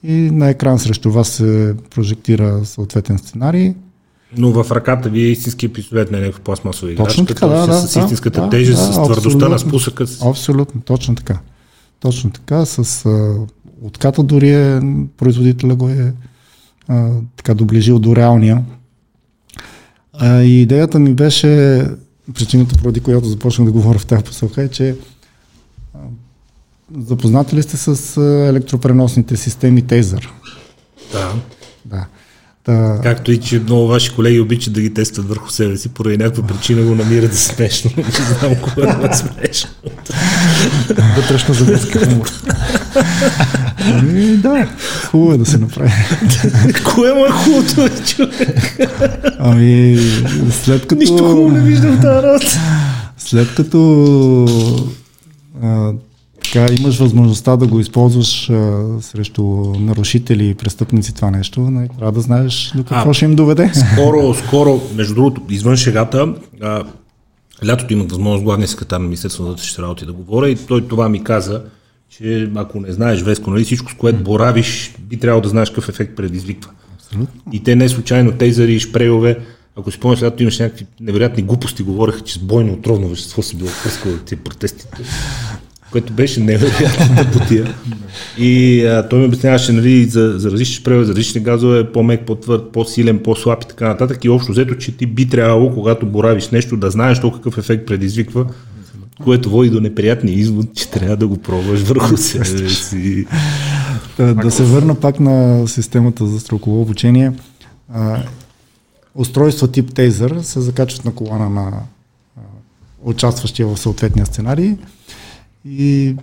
и 0.02 0.12
на 0.12 0.48
екран 0.48 0.78
срещу 0.78 1.10
вас 1.10 1.28
се 1.28 1.74
прожектира 1.90 2.64
съответен 2.64 3.18
сценарий. 3.18 3.74
Но 4.36 4.50
в 4.50 4.70
ръката 4.70 5.08
ви 5.08 5.20
е 5.20 5.30
истински 5.30 5.72
пистолет, 5.72 6.10
не 6.10 6.18
е 6.18 6.20
някакъв 6.20 6.40
пластмасов 6.40 6.90
играч. 6.90 7.06
Точно 7.06 7.26
така, 7.26 7.46
да, 7.46 7.66
да, 7.66 7.74
с 7.74 7.96
истинската 7.96 8.40
да, 8.40 8.50
тежест, 8.50 8.86
да, 8.86 8.92
с 8.92 9.02
твърдостта 9.02 9.48
на 9.48 9.58
спусъка. 9.58 10.04
Абсолютно, 10.24 10.80
точно 10.80 11.14
така. 11.14 11.38
Точно 12.00 12.30
така, 12.30 12.64
с 12.64 13.06
а, 13.06 13.34
отката 13.82 14.22
дори 14.22 14.50
е, 14.50 14.80
производителя 15.16 15.74
го 15.74 15.88
е 15.88 16.14
а, 16.88 17.10
така 17.36 17.54
доближил 17.54 17.98
до 17.98 18.16
реалния. 18.16 18.62
А, 20.24 20.42
и 20.42 20.62
идеята 20.62 20.98
ми 20.98 21.14
беше, 21.14 21.82
причината, 22.34 22.76
поради 22.76 23.00
която 23.00 23.26
започнах 23.26 23.66
да 23.66 23.72
говоря 23.72 23.98
в 23.98 24.06
тази 24.06 24.24
посока 24.24 24.62
е, 24.62 24.68
че 24.68 24.96
запознати 26.98 27.56
ли 27.56 27.62
сте 27.62 27.76
с 27.76 28.16
електропреносните 28.48 29.36
системи 29.36 29.84
Taser? 29.84 30.28
Да. 31.12 31.32
Да. 31.84 32.06
Та... 32.64 33.00
Както 33.02 33.32
и, 33.32 33.40
че 33.40 33.60
много 33.60 33.86
ваши 33.86 34.14
колеги 34.14 34.40
обичат 34.40 34.74
да 34.74 34.80
ги 34.80 34.94
тестват 34.94 35.28
върху 35.28 35.50
себе 35.50 35.76
си, 35.76 35.88
поради 35.88 36.16
някаква 36.16 36.46
причина 36.46 36.82
го 36.82 36.94
намират 36.94 37.34
смешно. 37.34 37.90
Не 37.96 38.04
знам 38.10 38.54
кое 38.62 38.84
е 38.84 39.14
смешно. 39.14 39.70
Вътрешно 41.16 41.54
завърска 41.54 41.98
хумор. 42.06 42.30
Ами, 43.84 44.36
да, 44.36 44.68
хубаво 45.10 45.32
е 45.32 45.38
да 45.38 45.46
се 45.46 45.58
направи. 45.58 45.90
Кое 46.94 47.12
му 47.12 47.26
е 47.26 47.30
хубавото, 47.30 48.04
човек? 48.06 48.78
Ами, 49.38 49.98
след 50.50 50.86
като... 50.86 50.98
Нищо 50.98 51.16
хубаво 51.16 51.48
не 51.48 51.60
виждам 51.60 52.00
тази 52.00 52.26
работа. 52.26 52.60
След 53.18 53.54
като 53.54 54.46
а, 55.62 55.92
така 56.44 56.74
имаш 56.80 56.98
възможността 56.98 57.56
да 57.56 57.66
го 57.66 57.80
използваш 57.80 58.50
а, 58.50 58.82
срещу 59.00 59.42
нарушители 59.78 60.48
и 60.48 60.54
престъпници 60.54 61.14
това 61.14 61.30
нещо, 61.30 61.60
не, 61.60 61.70
нали, 61.70 61.88
трябва 61.98 62.12
да 62.12 62.20
знаеш 62.20 62.72
до 62.76 62.84
какво 62.84 63.10
а, 63.10 63.14
ще 63.14 63.24
им 63.24 63.34
доведе. 63.34 63.70
Скоро, 63.74 64.34
скоро, 64.46 64.80
между 64.94 65.14
другото, 65.14 65.42
извън 65.50 65.76
шегата, 65.76 66.34
а, 66.62 66.84
лятото 67.66 67.92
имах 67.92 68.08
възможност 68.08 68.44
главния 68.44 68.68
секретар 68.68 68.98
на 68.98 69.04
Министерството 69.04 69.42
на 69.42 69.50
вътрешните 69.50 69.82
работи 69.82 70.06
да 70.06 70.12
говоря 70.12 70.48
и 70.48 70.56
той 70.56 70.88
това 70.88 71.08
ми 71.08 71.24
каза, 71.24 71.62
че 72.18 72.50
ако 72.54 72.80
не 72.80 72.92
знаеш 72.92 73.22
Веско, 73.22 73.50
нали, 73.50 73.64
всичко 73.64 73.90
с 73.90 73.94
което 73.94 74.24
боравиш, 74.24 74.94
би 74.98 75.16
трябвало 75.16 75.42
да 75.42 75.48
знаеш 75.48 75.68
какъв 75.68 75.88
ефект 75.88 76.16
предизвиква. 76.16 76.70
Абсолютно. 76.94 77.42
И 77.52 77.62
те 77.62 77.76
не 77.76 77.88
случайно 77.88 78.32
тейзъри 78.32 78.80
шпрейове, 78.80 79.38
ако 79.76 79.90
си 79.90 79.96
спомняш, 79.96 80.22
лято 80.22 80.42
имаш 80.42 80.58
някакви 80.58 80.86
невероятни 81.00 81.42
глупости, 81.42 81.82
говореха, 81.82 82.20
че 82.20 82.34
с 82.34 82.38
бойно 82.38 82.72
отровно 82.72 83.08
вещество 83.08 83.42
си 83.42 83.56
било 83.56 83.70
пръскало 83.84 84.16
тези 84.16 84.42
протестите 84.42 84.88
което 85.92 86.12
беше 86.12 86.40
невероятна 86.40 87.30
бутия. 87.32 87.74
И 88.38 88.84
а, 88.84 89.08
той 89.08 89.18
ми 89.18 89.24
обясняваше 89.24 89.72
нали, 89.72 90.04
за, 90.04 90.34
за 90.36 90.50
различни 90.50 90.74
шпреве, 90.74 91.04
за 91.04 91.12
различни 91.12 91.40
газове, 91.40 91.92
по-мек, 91.92 92.26
по-твърд, 92.26 92.72
по-силен, 92.72 93.18
по-слаб 93.18 93.64
и 93.64 93.68
така 93.68 93.88
нататък. 93.88 94.24
И 94.24 94.28
общо 94.28 94.52
взето, 94.52 94.74
че 94.74 94.96
ти 94.96 95.06
би 95.06 95.28
трябвало, 95.28 95.74
когато 95.74 96.06
боравиш 96.06 96.50
нещо, 96.50 96.76
да 96.76 96.90
знаеш 96.90 97.20
то 97.20 97.32
какъв 97.32 97.58
ефект 97.58 97.86
предизвиква, 97.86 98.46
което 99.24 99.50
води 99.50 99.70
до 99.70 99.80
неприятния 99.80 100.34
извод, 100.38 100.74
че 100.74 100.90
трябва 100.90 101.16
да 101.16 101.28
го 101.28 101.38
пробваш 101.38 101.80
върху 101.80 102.16
себе 102.16 102.68
си. 102.68 103.26
Да, 104.16 104.34
да 104.34 104.50
се 104.50 104.64
върна 104.64 104.94
пак 104.94 105.20
на 105.20 105.68
системата 105.68 106.26
за 106.26 106.40
строково 106.40 106.82
обучение. 106.82 107.32
А, 107.92 108.22
устройства 109.14 109.68
тип 109.68 109.90
Taser 109.90 110.40
се 110.40 110.60
закачват 110.60 111.04
на 111.04 111.14
колана 111.14 111.50
на 111.50 111.72
а, 112.36 112.40
участващия 113.02 113.68
в 113.68 113.78
съответния 113.78 114.26
сценарий 114.26 114.76
и 115.68 116.16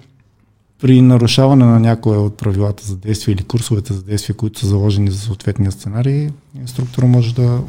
при 0.82 1.02
нарушаване 1.02 1.66
на 1.66 1.80
някоя 1.80 2.20
от 2.20 2.38
правилата 2.38 2.86
за 2.86 2.98
действие 2.98 3.34
или 3.34 3.44
курсовете 3.44 3.94
за 3.94 4.04
действие, 4.04 4.36
които 4.36 4.60
са 4.60 4.68
заложени 4.68 5.12
за 5.12 5.20
съответния 5.20 5.72
сценарий, 5.72 6.30
инструктора 6.62 7.08
може 7.08 7.36
да 7.36 7.62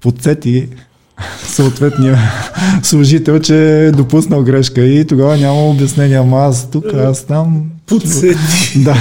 подсети 0.00 0.68
съответния 1.42 2.18
служител, 2.82 3.40
че 3.40 3.86
е 3.86 3.92
допуснал 3.92 4.44
грешка 4.44 4.84
и 4.84 5.06
тогава 5.06 5.36
няма 5.36 5.68
обяснение, 5.68 6.16
ама 6.16 6.38
аз 6.38 6.70
тук, 6.70 6.84
аз 6.94 7.24
там... 7.24 7.70
Подсети. 7.86 8.82
Да. 8.84 8.96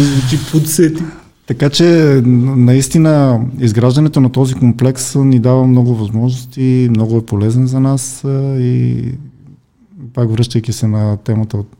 звучи 0.00 0.38
подсети. 0.52 1.02
Така 1.46 1.70
че 1.70 1.84
наистина 2.24 3.40
изграждането 3.58 4.20
на 4.20 4.32
този 4.32 4.54
комплекс 4.54 5.14
ни 5.14 5.38
дава 5.38 5.66
много 5.66 5.94
възможности, 5.94 6.88
много 6.90 7.16
е 7.16 7.26
полезен 7.26 7.66
за 7.66 7.80
нас 7.80 8.22
и 8.58 9.04
пак 10.14 10.30
връщайки 10.30 10.72
се 10.72 10.86
на 10.86 11.16
темата 11.16 11.56
от, 11.56 11.76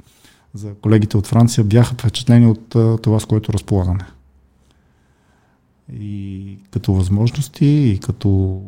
за 0.55 0.69
колегите 0.75 1.17
от 1.17 1.27
Франция, 1.27 1.65
бяха 1.65 1.95
впечатлени 1.95 2.47
от 2.47 2.69
това, 3.03 3.21
с 3.21 3.25
което 3.25 3.53
разполагаме. 3.53 4.07
И 6.01 6.57
като 6.71 6.93
възможности, 6.93 7.67
и 7.67 7.99
като 7.99 8.61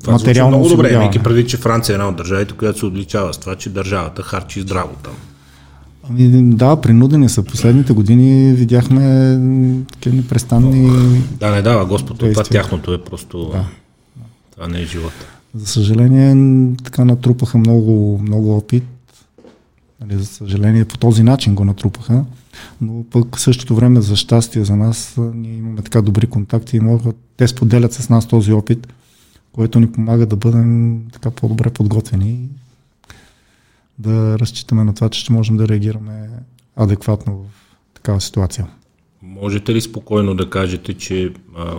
това 0.00 0.12
материално 0.12 0.56
много 0.56 0.68
добре, 0.68 0.92
имайки 0.92 1.18
преди, 1.18 1.46
че 1.46 1.56
Франция 1.56 1.92
е 1.92 1.94
една 1.94 2.08
от 2.08 2.16
държавите, 2.16 2.54
която 2.54 2.78
се 2.78 2.86
отличава 2.86 3.34
с 3.34 3.38
това, 3.38 3.56
че 3.56 3.70
държавата 3.70 4.22
харчи 4.22 4.60
здраво 4.60 4.90
там. 5.02 5.12
Ами, 6.10 6.54
да, 6.54 6.80
принудени 6.80 7.28
са. 7.28 7.42
Последните 7.42 7.92
години 7.92 8.52
видяхме 8.52 9.38
такива 9.92 10.16
непрестанни. 10.16 10.90
Да, 11.40 11.50
не 11.50 11.62
дава 11.62 11.86
Господ, 11.86 12.18
това 12.18 12.42
тяхното 12.42 12.94
е 12.94 13.04
просто. 13.04 13.50
Да. 13.52 13.64
Това 14.52 14.68
не 14.68 14.80
е 14.80 14.84
живота. 14.84 15.26
За 15.54 15.66
съжаление, 15.66 16.76
така 16.84 17.04
натрупаха 17.04 17.58
много, 17.58 18.20
много 18.22 18.56
опит. 18.56 18.84
Нали, 20.00 20.18
за 20.18 20.26
съжаление, 20.26 20.84
по 20.84 20.98
този 20.98 21.22
начин 21.22 21.54
го 21.54 21.64
натрупаха. 21.64 22.24
Но 22.80 23.04
пък 23.10 23.36
в 23.36 23.40
същото 23.40 23.74
време, 23.74 24.00
за 24.00 24.16
щастие 24.16 24.64
за 24.64 24.76
нас, 24.76 25.14
ние 25.34 25.56
имаме 25.56 25.82
така 25.82 26.02
добри 26.02 26.26
контакти 26.26 26.76
и 26.76 26.80
могат, 26.80 27.16
те 27.36 27.48
споделят 27.48 27.92
с 27.92 28.08
нас 28.08 28.26
този 28.26 28.52
опит, 28.52 28.86
което 29.56 29.80
ни 29.80 29.92
помага 29.92 30.26
да 30.26 30.36
бъдем 30.36 31.02
така 31.12 31.30
по-добре 31.30 31.70
подготвени 31.70 32.48
да 33.98 34.38
разчитаме 34.38 34.84
на 34.84 34.94
това, 34.94 35.08
че 35.08 35.20
ще 35.20 35.32
можем 35.32 35.56
да 35.56 35.68
реагираме 35.68 36.30
адекватно 36.76 37.36
в 37.36 37.48
такава 37.94 38.20
ситуация. 38.20 38.66
Можете 39.22 39.74
ли 39.74 39.80
спокойно 39.80 40.34
да 40.34 40.50
кажете, 40.50 40.94
че 40.94 41.32
а, 41.56 41.78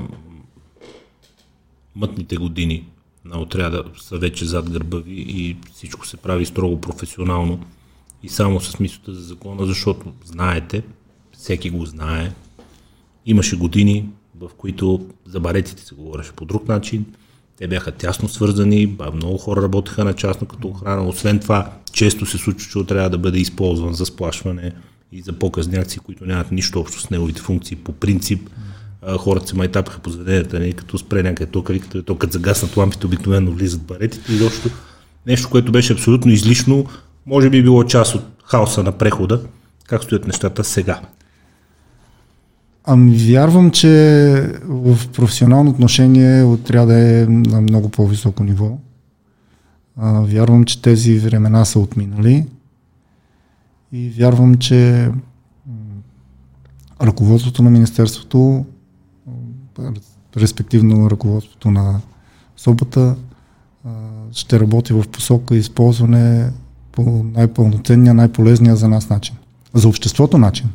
мътните 1.96 2.38
години 2.38 2.88
на 3.26 3.40
отряда 3.40 3.84
са 3.98 4.18
вече 4.18 4.46
зад 4.46 4.70
гърба 4.70 4.98
ви 4.98 5.26
и 5.28 5.58
всичко 5.74 6.08
се 6.08 6.18
прави 6.18 6.46
строго 6.46 6.82
професионално 6.82 7.60
и 8.24 8.30
само 8.30 8.60
с 8.60 8.80
мислята 8.80 9.14
за 9.14 9.22
закона, 9.22 9.66
защото 9.66 10.14
знаете, 10.26 10.84
всеки 11.32 11.70
го 11.70 11.86
знае. 11.86 12.32
Имаше 13.26 13.58
години, 13.58 14.10
в 14.40 14.50
които 14.58 15.08
за 15.26 15.40
баретите 15.40 15.82
се 15.86 15.96
говореше 15.96 16.32
по 16.32 16.46
друг 16.46 16.68
начин, 16.68 17.06
те 17.58 17.68
бяха 17.68 17.92
тясно 17.92 18.30
свързани, 18.30 18.98
много 19.14 19.38
хора 19.38 19.62
работеха 19.62 20.04
на 20.04 20.14
частно 20.14 20.48
като 20.48 20.68
охрана. 20.68 21.08
Освен 21.08 21.40
това, 21.40 21.72
често 21.92 22.26
се 22.26 22.38
случва, 22.38 22.70
че 22.70 22.88
трябва 22.88 23.10
да 23.10 23.18
бъде 23.18 23.40
използван 23.40 23.94
за 23.94 24.06
сплашване 24.06 24.72
и 25.12 25.22
за 25.22 25.34
показни 25.34 25.78
акции, 25.78 26.00
които 26.00 26.26
нямат 26.26 26.52
нищо 26.52 26.80
общо 26.80 27.02
с 27.02 27.10
неговите 27.10 27.42
функции 27.42 27.76
по 27.76 27.92
принцип 27.92 28.50
хората 29.20 29.48
се 29.48 29.56
майтапаха 29.56 30.00
по 30.00 30.10
заведенията, 30.10 30.60
не, 30.60 30.72
като 30.72 30.98
спре 30.98 31.24
някъде 31.24 31.52
тока, 31.52 31.74
и 31.74 31.80
като, 31.80 32.04
то, 32.04 32.16
като 32.16 32.34
загаснат 32.34 32.78
лампите, 32.78 33.06
обикновено 33.06 33.52
влизат 33.52 33.82
баретите 33.82 34.34
и 34.34 34.38
защото 34.38 34.76
нещо, 35.28 35.50
което 35.50 35.72
беше 35.72 35.94
абсолютно 35.94 36.32
излишно, 36.32 36.86
може 37.26 37.50
би 37.50 37.64
било 37.64 37.84
част 37.84 38.16
от 38.16 38.22
хаоса 38.46 38.84
на 38.84 38.92
прехода, 38.92 39.42
как 39.88 40.04
стоят 40.04 40.28
нещата 40.28 40.64
сега. 40.64 41.02
Ами 42.90 43.18
вярвам, 43.18 43.72
че 43.72 43.90
в 44.64 44.98
професионално 45.14 45.70
отношение 45.70 46.44
отряда 46.44 47.00
е 47.00 47.26
на 47.26 47.62
много 47.62 47.90
по-високо 47.90 48.44
ниво. 48.44 48.78
А, 49.98 50.22
вярвам, 50.22 50.66
че 50.66 50.82
тези 50.82 51.20
времена 51.20 51.66
са 51.66 51.80
отминали 51.80 52.46
и 53.92 54.10
вярвам, 54.10 54.56
че 54.56 55.10
ръководството 57.02 57.64
на 57.64 57.70
Министерството 57.70 58.66
респективно 60.38 61.10
ръководството 61.10 61.72
на 61.72 62.02
СОБата, 62.58 63.16
ще 64.32 64.60
работи 64.60 64.94
в 64.94 65.06
посока 65.12 65.56
използване 65.56 66.52
по 66.92 67.26
най-пълноценния, 67.34 68.14
най-полезния 68.14 68.76
за 68.76 68.88
нас 68.88 69.10
начин. 69.10 69.36
За 69.74 69.88
обществото 69.88 70.38
начин. 70.38 70.70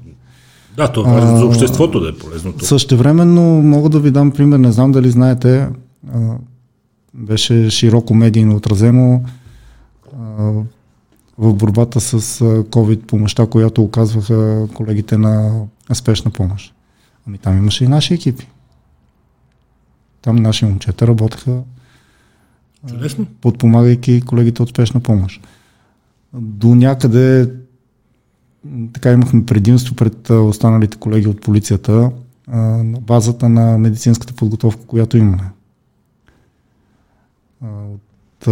Да, 0.77 0.93
това 0.93 1.11
е 1.11 1.15
важно 1.15 1.39
за 1.39 1.45
обществото 1.47 2.01
да 2.01 2.09
е 2.09 2.13
полезно. 2.13 2.55
Същевременно 2.63 3.43
мога 3.63 3.89
да 3.89 4.01
ви 4.01 4.11
дам 4.11 4.31
пример, 4.31 4.59
не 4.59 4.73
знам 4.73 4.93
дали 4.93 5.11
знаете, 5.11 5.69
а, 6.15 6.37
беше 7.15 7.71
широко 7.71 8.15
медийно 8.15 8.57
отразено 8.57 9.25
а, 10.17 10.53
в 11.39 11.55
борбата 11.55 12.01
с 12.01 12.41
COVID 12.65 13.07
помощта, 13.07 13.47
която 13.47 13.83
оказваха 13.83 14.69
колегите 14.75 15.19
на 15.19 15.65
спешна 15.95 16.31
помощ. 16.31 16.75
Ами 17.27 17.39
там 17.39 17.59
имаше 17.59 17.85
и 17.85 17.89
наши 17.89 18.15
екипи. 18.15 18.49
Там 20.23 20.37
наши 20.37 20.65
момчета 20.65 21.07
работеха 21.07 21.61
Чудесно. 22.89 23.27
подпомагайки 23.41 24.21
колегите 24.21 24.63
от 24.63 24.69
спешна 24.69 25.01
помощ. 25.01 25.41
До 26.35 26.75
някъде 26.75 27.51
така 28.93 29.13
имахме 29.13 29.47
предимство 29.47 29.95
пред 29.95 30.31
останалите 30.31 30.97
колеги 30.97 31.29
от 31.29 31.41
полицията 31.41 32.11
на 32.49 33.01
базата 33.01 33.49
на 33.49 33.79
медицинската 33.79 34.35
подготовка, 34.35 34.87
която 34.87 35.17
имаме. 35.17 35.51
От 37.63 38.49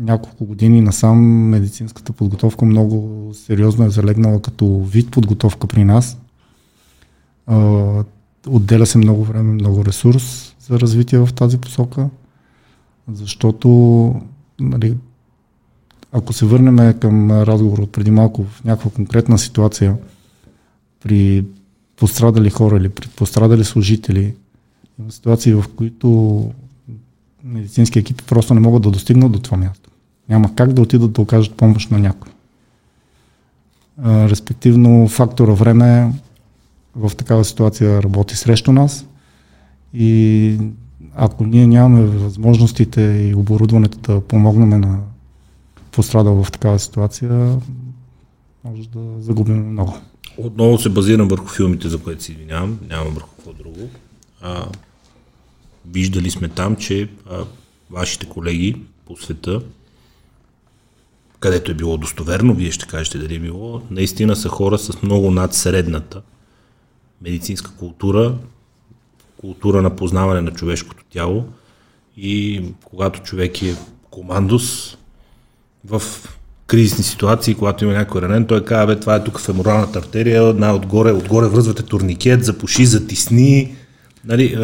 няколко 0.00 0.44
години 0.44 0.80
насам 0.80 1.18
медицинската 1.48 2.12
подготовка 2.12 2.64
много 2.64 3.28
сериозно 3.34 3.84
е 3.84 3.90
залегнала 3.90 4.42
като 4.42 4.80
вид 4.80 5.10
подготовка 5.10 5.66
при 5.66 5.84
нас. 5.84 6.18
Отделя 8.48 8.86
се 8.86 8.98
много 8.98 9.24
време, 9.24 9.52
много 9.52 9.84
ресурс 9.84 10.56
за 10.60 10.80
развитие 10.80 11.18
в 11.18 11.34
тази 11.34 11.58
посока, 11.58 12.08
защото 13.12 13.68
нали, 14.60 14.96
ако 16.12 16.32
се 16.32 16.46
върнем 16.46 16.98
към 17.00 17.30
разговор 17.30 17.78
от 17.78 17.92
преди 17.92 18.10
малко 18.10 18.44
в 18.44 18.64
някаква 18.64 18.90
конкретна 18.90 19.38
ситуация 19.38 19.96
при 21.02 21.44
пострадали 21.96 22.50
хора 22.50 22.76
или 22.76 22.88
при 22.88 23.08
пострадали 23.08 23.64
служители, 23.64 24.34
има 24.98 25.12
ситуации, 25.12 25.54
в 25.54 25.64
които 25.76 26.50
медицински 27.44 27.98
екипи 27.98 28.24
просто 28.24 28.54
не 28.54 28.60
могат 28.60 28.82
да 28.82 28.90
достигнат 28.90 29.32
до 29.32 29.38
това 29.38 29.56
място. 29.56 29.90
Няма 30.28 30.54
как 30.54 30.72
да 30.72 30.82
отидат 30.82 31.12
да 31.12 31.20
окажат 31.20 31.54
помощ 31.54 31.90
на 31.90 31.98
някой. 31.98 32.32
Респективно 34.04 35.08
фактора 35.08 35.52
време 35.52 36.12
в 36.96 37.16
такава 37.16 37.44
ситуация 37.44 38.02
работи 38.02 38.36
срещу 38.36 38.72
нас 38.72 39.06
и 39.94 40.58
ако 41.14 41.46
ние 41.46 41.66
нямаме 41.66 42.02
възможностите 42.02 43.00
и 43.02 43.34
оборудването 43.34 43.98
да 43.98 44.20
помогнем 44.20 44.68
на 44.68 44.98
пострадал 45.92 46.44
в 46.44 46.52
такава 46.52 46.78
ситуация, 46.78 47.58
може 48.64 48.88
да 48.88 49.22
загубим 49.22 49.70
много. 49.70 49.98
Отново 50.36 50.78
се 50.78 50.88
базирам 50.88 51.28
върху 51.28 51.48
филмите, 51.48 51.88
за 51.88 51.98
което 51.98 52.22
си 52.22 52.32
извинявам, 52.32 52.78
нямам 52.90 53.14
върху 53.14 53.28
какво 53.36 53.52
друго. 53.52 53.90
А, 54.40 54.66
виждали 55.86 56.30
сме 56.30 56.48
там, 56.48 56.76
че 56.76 57.08
а, 57.30 57.44
вашите 57.90 58.28
колеги 58.28 58.82
по 59.06 59.16
света, 59.16 59.62
където 61.40 61.70
е 61.70 61.74
било 61.74 61.96
достоверно, 61.96 62.54
вие 62.54 62.70
ще 62.70 62.86
кажете 62.86 63.18
дали 63.18 63.34
е 63.34 63.38
било, 63.38 63.82
наистина 63.90 64.36
са 64.36 64.48
хора 64.48 64.78
с 64.78 65.02
много 65.02 65.30
над 65.30 65.54
средната 65.54 66.22
медицинска 67.22 67.70
култура, 67.76 68.34
култура 69.40 69.82
на 69.82 69.96
познаване 69.96 70.40
на 70.40 70.52
човешкото 70.52 71.04
тяло 71.10 71.44
и 72.16 72.64
когато 72.84 73.22
човек 73.22 73.62
е 73.62 73.76
командос, 74.10 74.98
в 75.88 76.02
кризисни 76.66 77.04
ситуации, 77.04 77.54
когато 77.54 77.84
има 77.84 77.92
някой 77.92 78.22
ранен, 78.22 78.44
той 78.44 78.64
казва, 78.64 78.86
бе, 78.86 79.00
това 79.00 79.16
е 79.16 79.24
тук 79.24 79.40
феморалната 79.40 79.98
артерия, 79.98 80.54
най-отгоре, 80.54 81.12
отгоре 81.12 81.46
връзвате 81.48 81.82
турникет, 81.82 82.44
запуши, 82.44 82.86
затисни. 82.86 83.72
Нали, 84.24 84.56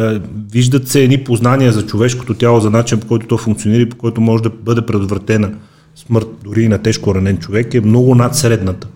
виждат 0.51 0.87
се 0.87 1.03
едни 1.03 1.23
познания 1.23 1.71
за 1.71 1.85
човешкото 1.85 2.33
тяло, 2.33 2.59
за 2.59 2.69
начин 2.69 2.99
по 2.99 3.07
който 3.07 3.27
то 3.27 3.37
функционира 3.37 3.81
и 3.81 3.89
по 3.89 3.97
който 3.97 4.21
може 4.21 4.43
да 4.43 4.49
бъде 4.49 4.85
предотвратена 4.85 5.51
смърт 5.95 6.27
дори 6.43 6.63
и 6.63 6.67
на 6.67 6.77
тежко 6.77 7.15
ранен 7.15 7.37
човек, 7.37 7.73
е 7.73 7.81
много 7.81 8.15
над 8.15 8.35
средната. 8.35 8.87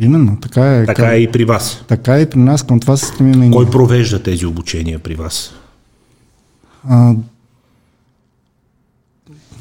Именно, 0.00 0.38
така 0.40 0.76
е. 0.76 0.86
Така 0.86 1.14
е 1.14 1.18
и 1.18 1.32
при 1.32 1.44
вас. 1.44 1.84
Така 1.88 2.16
е 2.16 2.22
и 2.22 2.26
при 2.26 2.38
нас, 2.38 2.62
към 2.62 2.80
това 2.80 2.96
се 2.96 3.06
стремим. 3.06 3.52
Кой 3.52 3.70
провежда 3.70 4.22
тези 4.22 4.46
обучения 4.46 4.98
при 4.98 5.14
вас? 5.14 5.54
А, 6.88 7.14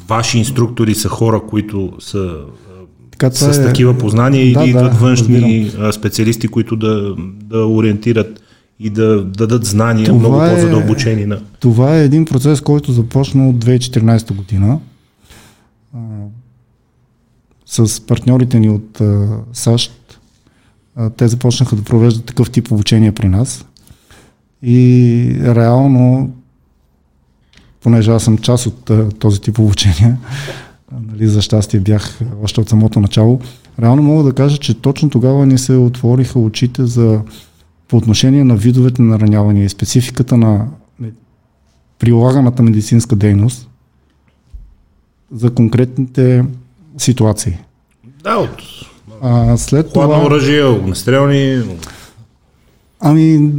ваши 0.07 0.37
инструктори 0.37 0.95
са 0.95 1.09
хора, 1.09 1.41
които 1.49 1.93
са 1.99 2.35
така, 3.11 3.31
с 3.31 3.57
е... 3.57 3.63
такива 3.63 3.97
познания 3.97 4.53
да, 4.53 4.63
или 4.63 4.69
идват 4.69 4.91
да, 4.91 4.97
външни 4.97 5.65
разбирам. 5.65 5.93
специалисти, 5.93 6.47
които 6.47 6.75
да, 6.75 7.15
да 7.43 7.65
ориентират 7.65 8.41
и 8.79 8.89
да 8.89 9.23
дадат 9.23 9.65
знания 9.65 10.05
това 10.05 10.19
много 10.19 10.43
е, 10.43 10.49
по-задълбочени. 10.55 11.25
На... 11.25 11.41
Това 11.59 11.97
е 11.97 12.03
един 12.03 12.25
процес, 12.25 12.61
който 12.61 12.91
започна 12.91 13.49
от 13.49 13.65
2014 13.65 14.33
година 14.33 14.79
а, 15.93 15.99
с 17.65 18.05
партньорите 18.05 18.59
ни 18.59 18.69
от 18.69 19.01
а, 19.01 19.27
САЩ. 19.53 20.19
А, 20.95 21.09
те 21.09 21.27
започнаха 21.27 21.75
да 21.75 21.83
провеждат 21.83 22.25
такъв 22.25 22.49
тип 22.49 22.71
обучение 22.71 23.11
при 23.11 23.27
нас. 23.27 23.65
И 24.63 25.39
реално 25.43 26.33
понеже 27.83 28.11
аз 28.11 28.23
съм 28.23 28.37
част 28.37 28.65
от 28.65 28.91
този 29.19 29.41
тип 29.41 29.59
обучения, 29.59 30.17
нали, 31.01 31.27
за 31.27 31.41
щастие 31.41 31.79
бях 31.79 32.19
още 32.43 32.61
от 32.61 32.69
самото 32.69 32.99
начало, 32.99 33.39
реално 33.81 34.03
мога 34.03 34.23
да 34.23 34.33
кажа, 34.33 34.57
че 34.57 34.81
точно 34.81 35.09
тогава 35.09 35.45
ни 35.45 35.57
се 35.57 35.73
отвориха 35.73 36.39
очите 36.39 36.85
за 36.85 37.21
по 37.87 37.97
отношение 37.97 38.43
на 38.43 38.55
видовете 38.55 39.01
на 39.01 39.19
ранявания 39.19 39.65
и 39.65 39.69
спецификата 39.69 40.37
на 40.37 40.67
прилаганата 41.99 42.63
медицинска 42.63 43.15
дейност 43.15 43.69
за 45.31 45.53
конкретните 45.53 46.45
ситуации. 46.97 47.57
Да, 48.23 48.35
от 48.35 48.61
а, 49.21 49.57
след 49.57 49.91
хладно 49.93 50.15
това... 50.15 50.25
оръжие, 50.25 50.63
огнестрелни... 50.63 51.61
Ами, 52.99 53.51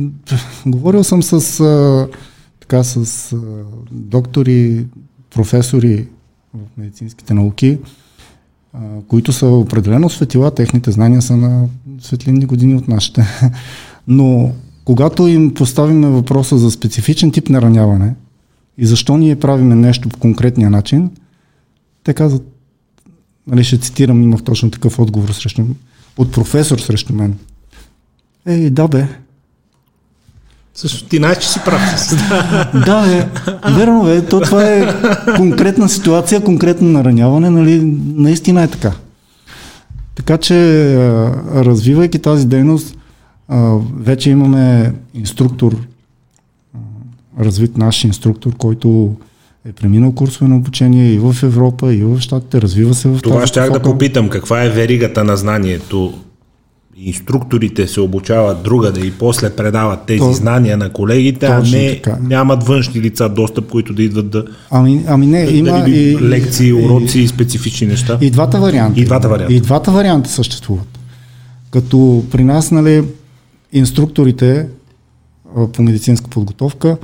говорил 0.67 1.05
съм 1.05 1.23
с 1.23 1.61
а, 1.61 2.09
така 2.69 2.85
с 2.85 3.33
а, 3.33 3.37
доктори, 3.91 4.87
професори 5.31 6.07
в 6.55 6.59
медицинските 6.77 7.35
науки, 7.35 7.79
а, 8.73 8.79
които 9.09 9.33
са 9.33 9.47
определено 9.47 10.11
светила, 10.11 10.55
техните 10.55 10.91
знания 10.91 11.23
са 11.23 11.37
на 11.37 11.69
светлинни 12.01 12.47
години 12.47 12.75
от 12.75 12.89
нашите. 12.89 13.27
Но 14.09 14.53
когато 14.85 15.27
им 15.27 15.55
поставиме 15.55 16.09
въпроса 16.09 16.59
за 16.59 16.71
специфичен 16.71 17.33
тип 17.33 17.49
нараняване 17.49 18.15
и 18.79 18.87
защо 18.87 19.17
ние 19.17 19.41
правиме 19.41 19.75
нещо 19.75 20.09
по 20.09 20.19
конкретния 20.19 20.71
начин, 20.71 21.11
те 22.05 22.15
казват, 22.15 22.43
нали 23.47 23.65
ще 23.65 23.79
цитирам, 23.79 24.23
имах 24.23 24.43
точно 24.43 24.71
такъв 24.71 24.99
отговор 24.99 25.29
срещу, 25.29 25.65
от 26.17 26.33
професор 26.33 26.79
срещу 26.79 27.15
мен. 27.15 27.39
Ей, 28.47 28.71
да 28.71 28.89
бе, 28.89 29.09
също 30.79 31.05
ти 31.05 31.17
знаеш, 31.17 31.39
че 31.39 31.49
си 31.49 31.61
прав. 31.65 31.81
да, 32.87 33.17
е, 33.17 33.29
верно 33.71 34.09
е. 34.11 34.25
То 34.25 34.41
това 34.41 34.65
е 34.65 34.95
конкретна 35.37 35.89
ситуация, 35.89 36.41
конкретно 36.41 36.89
нараняване, 36.89 37.51
нали, 37.51 37.81
наистина 38.15 38.63
е 38.63 38.69
така. 38.69 38.93
Така 40.15 40.39
че, 40.39 40.55
развивайки 41.55 42.19
тази 42.19 42.47
дейност, 42.47 42.97
вече 43.99 44.31
имаме 44.31 44.93
инструктор, 45.15 45.77
развит 47.41 47.79
наш 47.79 48.05
инструктор, 48.05 48.57
който 48.57 49.15
е 49.69 49.73
преминал 49.73 50.13
курсове 50.13 50.49
на 50.49 50.57
обучение 50.57 51.13
и 51.13 51.19
в 51.19 51.37
Европа, 51.43 51.95
и 51.95 52.05
в 52.05 52.21
Штатите, 52.21 52.63
развива 52.63 52.95
се 52.95 53.09
в 53.09 53.19
Това 53.23 53.47
ще 53.47 53.61
да 53.61 53.81
попитам, 53.81 54.29
каква 54.29 54.63
е 54.63 54.69
веригата 54.69 55.25
на 55.25 55.37
знанието 55.37 56.15
инструкторите 57.01 57.87
се 57.87 58.01
обучават 58.01 58.63
другаде 58.63 59.01
и 59.01 59.13
после 59.13 59.57
предават 59.57 60.07
тези 60.07 60.19
То, 60.19 60.33
знания 60.33 60.77
на 60.77 60.93
колегите, 60.93 61.47
а 61.47 61.63
не 61.63 61.95
така. 61.95 62.19
нямат 62.23 62.65
външни 62.65 63.01
лица 63.01 63.29
достъп, 63.29 63.71
които 63.71 63.95
да 63.95 64.03
идват 64.03 64.31
да... 64.31 64.45
Ами, 64.71 65.05
ами 65.09 65.27
не, 65.27 65.45
да, 65.45 65.53
има 65.53 65.83
да, 65.83 65.91
и... 65.91 66.19
Лекции, 66.21 66.73
уроци 66.73 67.19
и, 67.19 67.23
и 67.23 67.29
специфични 67.29 67.87
неща. 67.87 68.19
И 68.21 68.31
двата 68.31 68.61
варианта. 68.61 69.01
И 69.01 69.05
двата 69.05 69.29
варианта. 69.29 69.55
И 69.55 69.61
двата 69.61 69.91
варианта 69.91 70.31
съществуват. 70.31 70.99
Като 71.71 72.25
при 72.31 72.45
нас, 72.45 72.71
нали, 72.71 73.05
инструкторите 73.73 74.67
по 75.73 75.83
медицинска 75.83 76.31
подготовка 76.31 76.97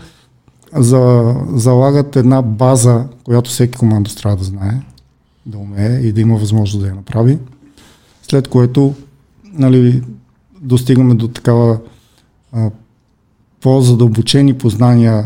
за, 0.77 1.35
залагат 1.55 2.17
една 2.17 2.43
база, 2.43 3.05
която 3.25 3.51
всеки 3.51 3.79
командос 3.79 4.15
трябва 4.15 4.37
да 4.37 4.45
знае, 4.45 4.81
да 5.47 5.59
умее 5.59 6.01
и 6.01 6.13
да 6.13 6.21
има 6.21 6.37
възможност 6.37 6.83
да 6.83 6.89
я 6.89 6.95
направи. 6.95 7.39
След 8.29 8.49
което 8.49 8.95
нали, 9.59 10.03
достигаме 10.61 11.15
до 11.15 11.29
такава 11.29 11.79
а, 12.53 12.71
по-задълбочени 13.61 14.55
познания 14.55 15.25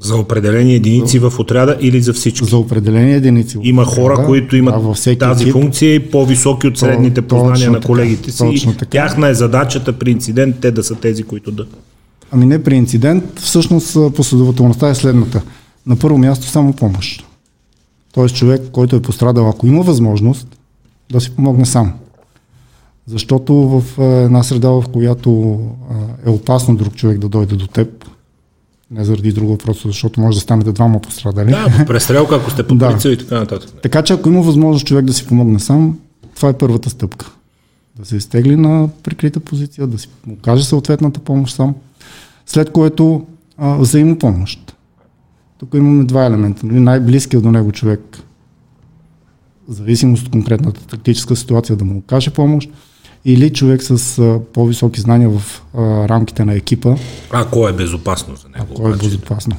За 0.00 0.16
определени 0.16 0.74
единици 0.74 1.18
в 1.18 1.32
отряда 1.38 1.76
или 1.80 2.00
за 2.00 2.12
всички? 2.12 2.44
За 2.44 2.56
определени 2.56 3.14
единици. 3.14 3.58
Има 3.62 3.84
хора, 3.84 4.16
да, 4.16 4.26
които 4.26 4.56
имат 4.56 4.74
да, 5.04 5.16
тази 5.18 5.44
екип, 5.44 5.52
функция 5.52 5.94
и 5.94 6.10
по-високи 6.10 6.66
от 6.66 6.78
средните 6.78 7.22
то, 7.22 7.28
познания 7.28 7.70
на 7.70 7.80
колегите 7.80 8.32
си. 8.32 8.38
Точно 8.38 8.72
така. 8.72 8.90
Тяхна 8.90 9.28
е 9.28 9.34
задачата 9.34 9.92
при 9.92 10.10
инцидент 10.10 10.56
те 10.60 10.70
да 10.70 10.84
са 10.84 10.94
тези, 10.94 11.22
които 11.22 11.52
да. 11.52 11.66
Ами 12.30 12.46
не 12.46 12.62
при 12.62 12.74
инцидент, 12.74 13.38
всъщност 13.38 13.96
последователността 14.16 14.88
е 14.88 14.94
следната. 14.94 15.42
На 15.86 15.96
първо 15.96 16.18
място 16.18 16.46
само 16.46 16.72
помощ. 16.72 17.26
Тоест 18.12 18.36
човек, 18.36 18.62
който 18.72 18.96
е 18.96 19.02
пострадал, 19.02 19.48
ако 19.48 19.66
има 19.66 19.82
възможност, 19.82 20.48
да 21.12 21.20
си 21.20 21.30
помогне 21.30 21.66
сам. 21.66 21.92
Защото 23.06 23.54
в 23.54 23.98
една 24.24 24.42
среда, 24.42 24.68
в 24.68 24.84
която 24.92 25.60
е 26.26 26.30
опасно 26.30 26.76
друг 26.76 26.94
човек 26.94 27.18
да 27.18 27.28
дойде 27.28 27.56
до 27.56 27.66
теб, 27.66 28.04
не 28.90 29.04
заради 29.04 29.32
друго 29.32 29.50
въпрос, 29.50 29.82
защото 29.84 30.20
може 30.20 30.36
да 30.36 30.40
станете 30.40 30.72
двама 30.72 31.00
пострадали. 31.00 31.50
Да, 31.50 31.84
престрелка, 31.86 32.36
ако 32.36 32.50
сте 32.50 32.66
по 32.66 32.74
да. 32.74 32.98
и 33.04 33.18
така 33.18 33.38
нататък. 33.40 33.70
Така 33.82 34.02
че 34.02 34.12
ако 34.12 34.28
има 34.28 34.42
възможност 34.42 34.86
човек 34.86 35.04
да 35.04 35.12
си 35.12 35.26
помогне 35.26 35.60
сам, 35.60 35.98
това 36.36 36.48
е 36.48 36.58
първата 36.58 36.90
стъпка. 36.90 37.30
Да 37.98 38.04
се 38.04 38.16
изтегли 38.16 38.56
на 38.56 38.88
прикрита 39.02 39.40
позиция, 39.40 39.86
да 39.86 39.98
си 39.98 40.08
му 40.26 40.36
каже 40.42 40.64
съответната 40.64 41.20
помощ 41.20 41.54
сам, 41.54 41.74
след 42.46 42.72
което 42.72 43.26
а, 43.58 43.76
взаимопомощ. 43.76 44.76
Тук 45.58 45.74
имаме 45.74 46.04
два 46.04 46.26
елемента. 46.26 46.66
Нали, 46.66 46.80
най-близкият 46.80 47.42
до 47.42 47.50
него 47.50 47.72
човек, 47.72 48.18
в 49.68 49.72
зависимост 49.72 50.26
от 50.26 50.32
конкретната 50.32 50.86
тактическа 50.86 51.36
ситуация, 51.36 51.76
да 51.76 51.84
му 51.84 51.98
окаже 51.98 52.30
помощ, 52.30 52.70
или 53.24 53.52
човек 53.52 53.82
с 53.82 54.18
а, 54.18 54.40
по-високи 54.52 55.00
знания 55.00 55.30
в 55.30 55.62
а, 55.74 56.08
рамките 56.08 56.44
на 56.44 56.54
екипа. 56.54 56.96
Ако 57.30 57.68
е 57.68 57.72
безопасно 57.72 58.36
за 58.36 58.48
него. 58.48 58.66
Ако 58.70 58.88
е 58.88 58.96
безопасно. 58.96 59.56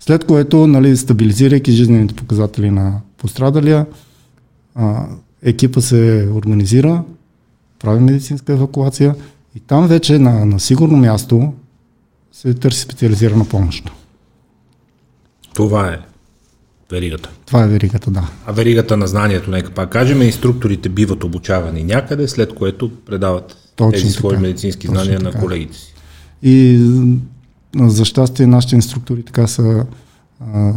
След 0.00 0.24
което, 0.24 0.66
нали, 0.66 0.96
стабилизирайки 0.96 1.72
жизнените 1.72 2.14
показатели 2.14 2.70
на 2.70 3.00
пострадалия, 3.16 3.86
а, 4.74 5.06
екипа 5.42 5.80
се 5.80 6.28
организира, 6.34 7.02
прави 7.78 8.00
медицинска 8.00 8.52
евакуация 8.52 9.14
и 9.56 9.60
там 9.60 9.86
вече 9.86 10.18
на, 10.18 10.44
на 10.44 10.60
сигурно 10.60 10.96
място 10.96 11.52
се 12.32 12.54
търси 12.54 12.80
специализирана 12.80 13.44
помощ. 13.44 13.90
Това 15.54 15.88
е 15.88 15.98
веригата. 16.92 17.30
Това 17.46 17.64
е 17.64 17.68
веригата, 17.68 18.10
да. 18.10 18.28
А 18.46 18.52
веригата 18.52 18.96
на 18.96 19.06
знанието, 19.06 19.50
нека 19.50 19.70
пак 19.70 19.90
кажем, 19.90 20.22
инструкторите 20.22 20.88
биват 20.88 21.24
обучавани 21.24 21.84
някъде, 21.84 22.28
след 22.28 22.54
което 22.54 22.90
предават 23.06 23.56
Точно 23.76 23.92
тези 23.92 24.04
така. 24.04 24.18
свои 24.18 24.36
медицински 24.36 24.86
Точно 24.86 24.94
знания 24.94 25.18
така. 25.18 25.36
на 25.36 25.42
колегите 25.42 25.76
си. 25.76 25.94
И 26.42 26.78
за 27.76 28.04
щастие 28.04 28.46
нашите 28.46 28.74
инструктори 28.74 29.22
така 29.22 29.46
са 29.46 29.86
а, 30.54 30.72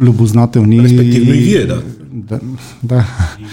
любознателни. 0.00 0.82
Респективно 0.82 1.34
и, 1.34 1.38
и 1.38 1.40
вие, 1.40 1.66
да. 1.66 1.82
Да. 2.12 2.40
да. 2.82 3.06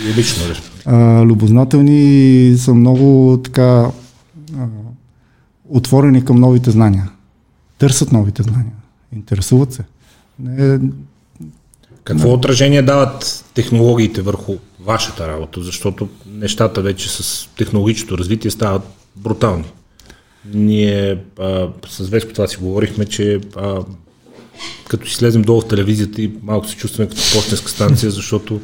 И 0.10 0.14
лично, 0.16 0.44
а, 0.86 1.22
любознателни 1.26 2.50
и 2.50 2.58
са 2.58 2.74
много 2.74 3.40
така 3.44 3.92
а, 4.58 4.68
отворени 5.70 6.26
към 6.26 6.40
новите 6.40 6.72
знания. 6.72 7.10
Търсят 7.78 8.12
новите 8.12 8.44
знания. 8.44 8.74
Интересуват 9.16 9.74
се. 9.74 9.84
Не, 10.40 10.80
Какво 12.04 12.28
не. 12.28 12.34
отражение 12.34 12.82
дават 12.82 13.46
технологиите 13.54 14.22
върху 14.22 14.56
вашата 14.80 15.28
работа? 15.28 15.62
Защото 15.62 16.10
нещата 16.32 16.82
вече 16.82 17.10
с 17.10 17.50
технологичното 17.58 18.18
развитие 18.18 18.52
стават 18.52 18.82
брутални. 19.16 19.66
Ние 20.54 21.18
а, 21.40 21.68
с 21.88 22.10
Веско 22.10 22.34
това 22.34 22.48
си 22.48 22.58
говорихме, 22.58 23.06
че 23.06 23.40
а, 23.56 23.80
като 24.90 25.08
си 25.08 25.16
слезем 25.16 25.42
долу 25.42 25.62
в 25.62 25.68
телевизията 25.68 26.22
и 26.22 26.32
малко 26.44 26.68
се 26.68 26.76
чувстваме 26.76 27.10
като 27.10 27.22
почтенска 27.34 27.70
станция, 27.70 28.12
защото 28.12 28.62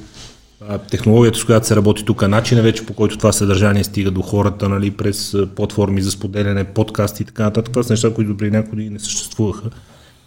а, 0.61 0.77
технологията, 0.77 1.39
с 1.39 1.45
която 1.45 1.67
се 1.67 1.75
работи 1.75 2.05
тук, 2.05 2.27
начина 2.27 2.61
вече 2.61 2.85
по 2.85 2.93
който 2.93 3.17
това 3.17 3.31
съдържание 3.31 3.83
стига 3.83 4.11
до 4.11 4.21
хората, 4.21 4.69
нали, 4.69 4.91
през 4.91 5.35
платформи 5.55 6.01
за 6.01 6.11
споделяне, 6.11 6.63
подкасти 6.63 7.23
и 7.23 7.25
така 7.25 7.43
нататък, 7.43 7.73
това 7.73 7.83
са 7.83 7.93
неща, 7.93 8.13
които 8.13 8.37
при 8.37 8.51
някои 8.51 8.89
не 8.89 8.99
съществуваха 8.99 9.69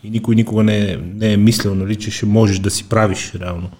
и 0.04 0.10
никой 0.10 0.34
никога 0.34 0.62
не 0.62 0.78
е, 0.78 0.96
не 1.14 1.32
е 1.32 1.36
мислил, 1.36 1.74
нали, 1.74 1.96
че 1.96 2.10
ще 2.10 2.26
можеш 2.26 2.58
да 2.58 2.70
си 2.70 2.88
правиш 2.88 3.32
реално. 3.40 3.70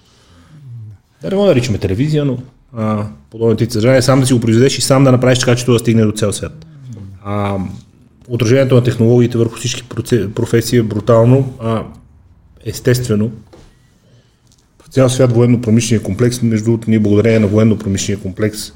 Да 1.23 1.31
не 1.31 1.37
го 1.37 1.45
наричаме 1.45 1.79
телевизия, 1.79 2.25
но 2.25 2.39
а, 2.77 3.07
подобен 3.31 3.57
тип 3.57 3.71
съдържание, 3.71 4.03
сам 4.03 4.21
да 4.21 4.27
си 4.27 4.33
го 4.33 4.41
произведеш 4.41 4.79
и 4.79 4.83
сам 4.83 5.05
да 5.05 5.13
направиш 5.13 5.39
така, 5.39 5.57
че 5.57 5.65
това 5.65 5.73
да 5.73 5.79
стигне 5.79 6.05
до 6.05 6.13
цял 6.13 6.33
свят. 6.33 6.67
А, 7.25 7.59
отражението 8.29 8.75
на 8.75 8.85
технологиите 8.85 9.39
върху 9.39 9.57
всички 9.57 9.83
професии 10.35 10.79
е 10.79 10.83
брутално. 10.83 11.55
А, 11.61 11.83
естествено, 12.65 13.31
в 14.85 14.89
цял 14.89 15.09
свят 15.09 15.33
военно-промишления 15.33 16.03
комплекс, 16.03 16.43
между 16.43 16.65
другото 16.65 16.91
ние 16.91 16.99
благодарение 16.99 17.39
на 17.39 17.47
военно-промишления 17.47 18.23
комплекс 18.23 18.73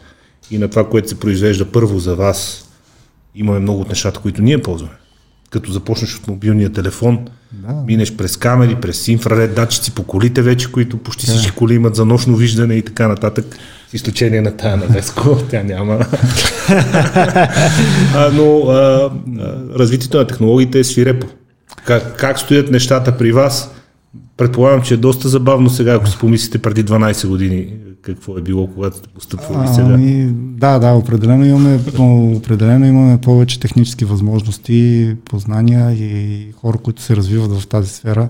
и 0.50 0.58
на 0.58 0.68
това, 0.68 0.88
което 0.88 1.08
се 1.08 1.20
произвежда 1.20 1.72
първо 1.72 1.98
за 1.98 2.16
вас, 2.16 2.68
имаме 3.34 3.58
много 3.58 3.80
от 3.80 3.88
нещата, 3.88 4.20
които 4.20 4.42
ние 4.42 4.62
ползваме 4.62 4.99
като 5.50 5.72
започнеш 5.72 6.16
от 6.16 6.28
мобилния 6.28 6.72
телефон, 6.72 7.18
да. 7.52 7.74
минеш 7.86 8.16
през 8.16 8.36
камери, 8.36 8.74
през 8.74 9.08
инфраред 9.08 9.54
датчици 9.54 9.94
по 9.94 10.02
колите 10.02 10.42
вече, 10.42 10.72
които 10.72 10.98
почти 10.98 11.26
да. 11.26 11.32
всички 11.32 11.56
коли 11.56 11.74
имат 11.74 11.96
за 11.96 12.04
нощно 12.04 12.36
виждане 12.36 12.74
и 12.74 12.82
така 12.82 13.08
нататък. 13.08 13.56
С 13.90 13.94
изключение 13.94 14.40
на 14.40 14.56
тая 14.56 14.76
на 14.76 14.86
Веско, 14.86 15.38
тя 15.50 15.62
няма. 15.62 15.98
а, 18.14 18.30
но 18.32 18.60
а, 18.68 19.10
развитието 19.78 20.18
на 20.18 20.26
технологиите 20.26 20.78
е 20.78 20.84
свирепо. 20.84 21.26
Как, 21.84 22.16
как 22.16 22.38
стоят 22.38 22.70
нещата 22.70 23.18
при 23.18 23.32
вас? 23.32 23.70
Предполагам, 24.36 24.82
че 24.82 24.94
е 24.94 24.96
доста 24.96 25.28
забавно 25.28 25.70
сега, 25.70 25.94
ако 25.94 26.06
си 26.06 26.18
помислите 26.18 26.58
преди 26.58 26.84
12 26.84 27.28
години 27.28 27.74
какво 28.02 28.38
е 28.38 28.42
било, 28.42 28.66
когато 28.66 28.96
сте 28.96 29.08
постъпвали 29.08 29.68
сега. 29.68 29.94
Ами, 29.94 30.32
да, 30.34 30.78
да, 30.78 30.92
определено 30.92 31.44
имаме, 31.44 31.80
определено 32.36 32.86
имаме 32.86 33.20
повече 33.20 33.60
технически 33.60 34.04
възможности, 34.04 35.16
познания 35.24 35.92
и 35.92 36.46
хора, 36.52 36.78
които 36.78 37.02
се 37.02 37.16
развиват 37.16 37.60
в 37.60 37.66
тази 37.66 37.88
сфера 37.88 38.28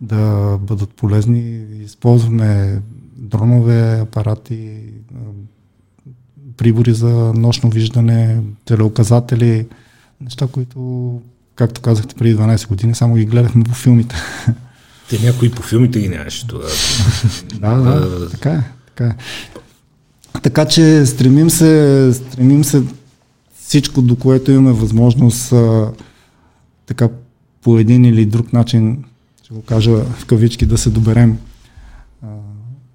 да 0.00 0.58
бъдат 0.60 0.90
полезни. 0.90 1.64
Използваме 1.84 2.80
дронове, 3.16 4.00
апарати, 4.00 4.70
прибори 6.56 6.94
за 6.94 7.32
нощно 7.36 7.70
виждане, 7.70 8.40
телеоказатели, 8.64 9.66
неща, 10.20 10.46
които, 10.52 11.20
както 11.54 11.80
казахте 11.80 12.14
преди 12.14 12.36
12 12.36 12.68
години, 12.68 12.94
само 12.94 13.14
ги 13.14 13.24
гледахме 13.24 13.64
по 13.64 13.74
филмите. 13.74 14.16
Те 15.12 15.26
някои 15.26 15.50
по 15.50 15.62
филмите 15.62 16.00
ги 16.00 16.08
нямаше 16.08 16.46
тогава. 16.46 16.70
да, 17.60 17.76
да, 17.76 18.30
така 18.30 18.50
е. 18.50 18.62
Така, 18.86 19.06
е. 19.06 19.16
така 20.42 20.64
че 20.64 21.06
стремим 21.06 21.50
се, 21.50 22.10
стремим 22.14 22.64
се 22.64 22.82
всичко, 23.60 24.02
до 24.02 24.16
което 24.16 24.50
имаме 24.50 24.72
възможност 24.72 25.52
а, 25.52 25.90
така 26.86 27.08
по 27.62 27.78
един 27.78 28.04
или 28.04 28.26
друг 28.26 28.52
начин, 28.52 29.04
ще 29.44 29.54
го 29.54 29.62
кажа 29.62 29.90
в 29.90 30.26
кавички, 30.26 30.66
да 30.66 30.78
се 30.78 30.90
доберем 30.90 31.38
а, 32.22 32.26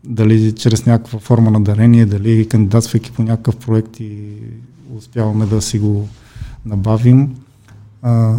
дали 0.03 0.55
чрез 0.55 0.85
някаква 0.85 1.19
форма 1.19 1.51
на 1.51 1.61
дарение, 1.61 2.05
дали 2.05 2.47
кандидатствайки 2.47 3.11
по 3.11 3.23
някакъв 3.23 3.57
проект 3.57 3.99
и 3.99 4.19
успяваме 4.97 5.45
да 5.45 5.61
си 5.61 5.79
го 5.79 6.09
набавим. 6.65 7.35
А, 8.01 8.35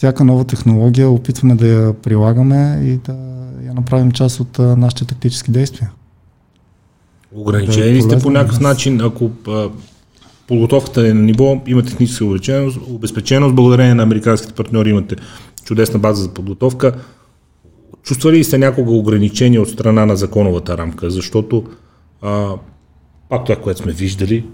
всяка 0.00 0.24
нова 0.24 0.44
технология 0.44 1.10
опитваме 1.10 1.54
да 1.54 1.66
я 1.66 1.94
прилагаме 1.94 2.82
и 2.84 2.96
да 2.96 3.12
я 3.66 3.74
направим 3.74 4.10
част 4.10 4.40
от 4.40 4.58
а, 4.58 4.76
нашите 4.76 5.04
тактически 5.04 5.50
действия. 5.50 5.90
Ограничени 7.32 7.92
ли 7.92 8.02
сте 8.02 8.18
по 8.18 8.30
някакъв 8.30 8.60
начин, 8.60 9.00
ако 9.00 9.30
а, 9.48 9.68
подготовката 10.46 11.08
е 11.08 11.14
на 11.14 11.22
ниво, 11.22 11.62
има 11.66 11.82
техническа 11.82 12.24
обезпеченост, 12.88 13.54
благодарение 13.54 13.94
на 13.94 14.02
американските 14.02 14.52
партньори 14.52 14.90
имате 14.90 15.16
чудесна 15.64 15.98
база 15.98 16.22
за 16.22 16.34
подготовка. 16.34 16.92
Чувствали 18.02 18.36
ли 18.36 18.44
сте 18.44 18.58
някога 18.58 18.92
ограничение 18.92 19.60
от 19.60 19.68
страна 19.68 20.06
на 20.06 20.16
законовата 20.16 20.78
рамка? 20.78 21.10
Защото 21.10 21.64
а, 22.22 22.50
пак 23.28 23.44
това, 23.44 23.56
което 23.56 23.82
сме 23.82 23.92
виждали, 23.92 24.44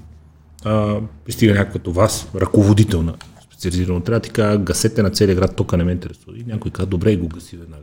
а, 0.65 0.97
пристига 1.25 1.53
някакъв 1.53 1.73
като 1.73 1.93
вас, 1.93 2.29
ръководител 2.35 3.03
на 3.03 3.15
специализирано 3.57 3.99
отряд 3.99 4.27
и 4.27 4.31
казва, 4.31 4.59
гасете 4.59 5.03
на 5.03 5.11
целия 5.11 5.35
град, 5.35 5.57
тока 5.57 5.77
не 5.77 5.85
ме 5.85 5.93
интересува. 5.93 6.37
И 6.37 6.45
някой 6.47 6.71
казва, 6.71 6.87
добре, 6.87 7.11
и 7.11 7.17
го 7.17 7.29
гаси 7.29 7.57
веднага. 7.57 7.83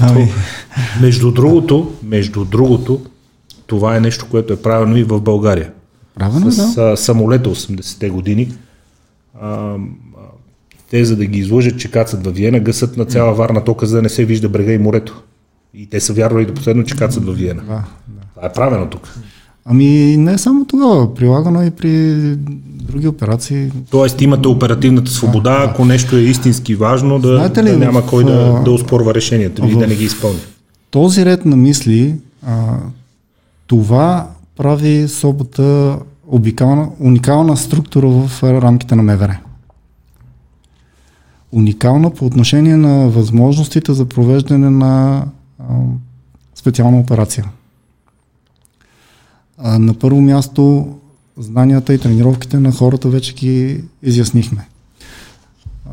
А, 0.00 0.10
ами... 0.10 0.32
между 1.00 1.30
другото, 1.30 1.94
между 2.02 2.44
другото, 2.44 3.06
това 3.66 3.96
е 3.96 4.00
нещо, 4.00 4.26
което 4.30 4.52
е 4.52 4.62
правено 4.62 4.96
и 4.96 5.04
в 5.04 5.20
България. 5.20 5.72
Правено, 6.14 6.50
с 6.50 6.74
да. 6.74 6.96
самолета 6.96 7.48
80-те 7.48 8.10
години. 8.10 8.52
А, 9.40 9.76
те, 10.90 11.04
за 11.04 11.16
да 11.16 11.26
ги 11.26 11.38
излъжат, 11.38 11.78
че 11.78 11.90
кацат 11.90 12.24
във 12.24 12.34
Виена, 12.34 12.60
гъсат 12.60 12.96
на 12.96 13.04
цяла 13.04 13.34
Варна 13.34 13.64
тока, 13.64 13.86
за 13.86 13.96
да 13.96 14.02
не 14.02 14.08
се 14.08 14.24
вижда 14.24 14.48
брега 14.48 14.72
и 14.72 14.78
морето. 14.78 15.22
И 15.74 15.86
те 15.86 16.00
са 16.00 16.12
вярвали 16.12 16.46
до 16.46 16.54
последно, 16.54 16.84
че 16.84 16.96
кацат 16.96 17.24
във 17.24 17.36
Виена. 17.36 17.62
Да, 17.62 17.84
да. 18.08 18.20
Това 18.34 18.46
е 18.46 18.52
правено 18.52 18.90
тук. 18.90 19.14
Ами 19.66 20.16
не 20.16 20.38
само 20.38 20.64
тогава, 20.64 21.14
прилагано 21.14 21.62
и 21.62 21.70
при 21.70 22.14
други 22.66 23.08
операции. 23.08 23.70
Тоест 23.90 24.20
имате 24.20 24.48
оперативната 24.48 25.10
свобода, 25.10 25.58
да, 25.58 25.70
ако 25.70 25.84
нещо 25.84 26.16
е 26.16 26.20
истински 26.20 26.74
важно, 26.74 27.18
да, 27.18 27.50
ли, 27.56 27.70
да 27.70 27.76
няма 27.76 28.02
в, 28.02 28.06
кой 28.06 28.24
да, 28.24 28.62
да 28.64 28.70
успорва 28.70 29.14
решенията 29.14 29.62
ви 29.62 29.76
да 29.76 29.86
не 29.86 29.94
ги 29.94 30.04
изпълни. 30.04 30.40
Този 30.90 31.24
ред 31.24 31.44
на 31.44 31.56
мисли, 31.56 32.14
а, 32.46 32.76
това 33.66 34.28
прави 34.56 35.08
собота 35.08 35.98
уникална, 36.26 36.88
уникална 37.00 37.56
структура 37.56 38.08
в 38.08 38.42
рамките 38.42 38.94
на 38.94 39.02
МВР. 39.02 39.38
Уникална 41.52 42.10
по 42.10 42.26
отношение 42.26 42.76
на 42.76 43.08
възможностите 43.08 43.92
за 43.92 44.04
провеждане 44.04 44.70
на 44.70 45.24
а, 45.58 45.64
специална 46.54 46.98
операция. 46.98 47.44
А, 49.66 49.78
на 49.78 49.94
първо 49.94 50.20
място 50.20 50.88
знанията 51.36 51.94
и 51.94 51.98
тренировките 51.98 52.60
на 52.60 52.72
хората 52.72 53.08
вече 53.08 53.34
ги 53.34 53.84
изяснихме. 54.02 54.68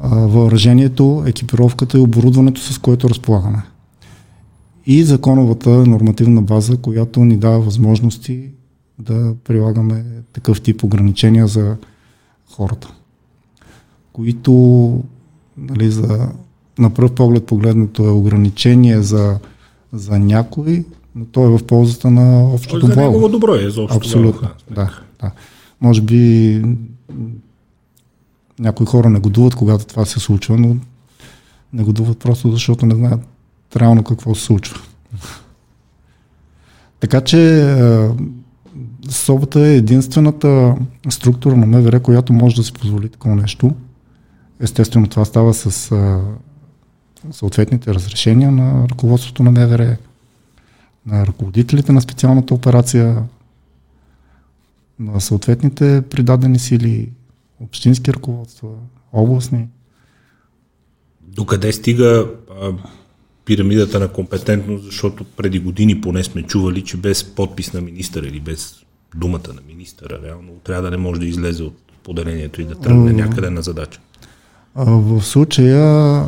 А, 0.01 0.15
въоръжението, 0.15 1.23
екипировката 1.27 1.97
и 1.97 2.01
оборудването, 2.01 2.61
с 2.61 2.77
което 2.77 3.09
разполагаме. 3.09 3.63
И 4.85 5.03
законовата 5.03 5.69
нормативна 5.69 6.41
база, 6.41 6.77
която 6.77 7.25
ни 7.25 7.37
дава 7.37 7.59
възможности 7.59 8.49
да 8.99 9.35
прилагаме 9.43 10.05
такъв 10.33 10.61
тип 10.61 10.83
ограничения 10.83 11.47
за 11.47 11.75
хората, 12.55 12.93
които 14.13 14.53
нали, 15.57 15.91
за, 15.91 16.29
на 16.79 16.89
пръв 16.89 17.15
поглед 17.15 17.45
погледнато 17.45 18.03
е 18.03 18.09
ограничение 18.09 19.01
за, 19.01 19.39
за 19.93 20.19
някой, 20.19 20.85
но 21.15 21.25
то 21.25 21.45
е 21.45 21.57
в 21.57 21.63
ползата 21.63 22.11
на 22.11 22.43
общото 22.53 22.85
благо. 22.85 22.93
За 22.95 23.01
негово 23.01 23.29
добро 23.29 23.55
е, 23.55 23.69
за 23.69 23.81
общото 23.81 23.97
Абсолютно, 23.97 24.49
да, 24.71 24.99
да. 25.21 25.31
Може 25.81 26.01
би 26.01 26.63
някои 28.59 28.85
хора 28.85 29.09
не 29.09 29.19
годуват, 29.19 29.55
когато 29.55 29.85
това 29.85 30.05
се 30.05 30.19
случва, 30.19 30.57
но 30.57 30.75
не 31.73 31.83
годуват 31.83 32.19
просто 32.19 32.51
защото 32.51 32.85
не 32.85 32.95
знаят 32.95 33.21
реално 33.75 34.03
какво 34.03 34.35
се 34.35 34.43
случва. 34.43 34.81
Така 36.99 37.21
че 37.21 37.75
СОБата 39.09 39.59
е 39.67 39.75
единствената 39.75 40.75
структура 41.09 41.57
на 41.57 41.65
МВР, 41.65 41.99
която 41.99 42.33
може 42.33 42.55
да 42.55 42.63
си 42.63 42.73
позволи 42.73 43.09
такова 43.09 43.35
нещо. 43.35 43.71
Естествено, 44.59 45.07
това 45.07 45.25
става 45.25 45.53
с 45.53 45.95
съответните 47.31 47.93
разрешения 47.93 48.51
на 48.51 48.87
ръководството 48.89 49.43
на 49.43 49.51
МВР, 49.51 49.97
на 51.05 51.27
ръководителите 51.27 51.91
на 51.91 52.01
специалната 52.01 52.53
операция, 52.53 53.23
на 54.99 55.21
съответните 55.21 56.03
придадени 56.09 56.59
сили, 56.59 57.11
общински 57.59 58.13
ръководства, 58.13 58.69
областни. 59.13 59.67
Докъде 61.21 61.73
стига 61.73 62.27
а, 62.61 62.71
пирамидата 63.45 63.99
на 63.99 64.07
компетентност, 64.07 64.83
защото 64.83 65.23
преди 65.23 65.59
години 65.59 66.01
поне 66.01 66.23
сме 66.23 66.43
чували, 66.43 66.83
че 66.83 66.97
без 66.97 67.23
подпис 67.23 67.73
на 67.73 67.81
министър 67.81 68.23
или 68.23 68.39
без 68.39 68.75
думата 69.15 69.53
на 69.55 69.61
министъра, 69.67 70.19
реално 70.23 70.51
трябва 70.63 70.83
да 70.83 70.91
не 70.91 70.97
може 70.97 71.19
да 71.19 71.25
излезе 71.25 71.63
от 71.63 71.77
поделението 72.03 72.61
и 72.61 72.65
да 72.65 72.75
тръгне 72.75 73.13
някъде 73.13 73.49
на 73.49 73.61
задача. 73.61 73.99
В 74.75 75.21
случая 75.21 76.25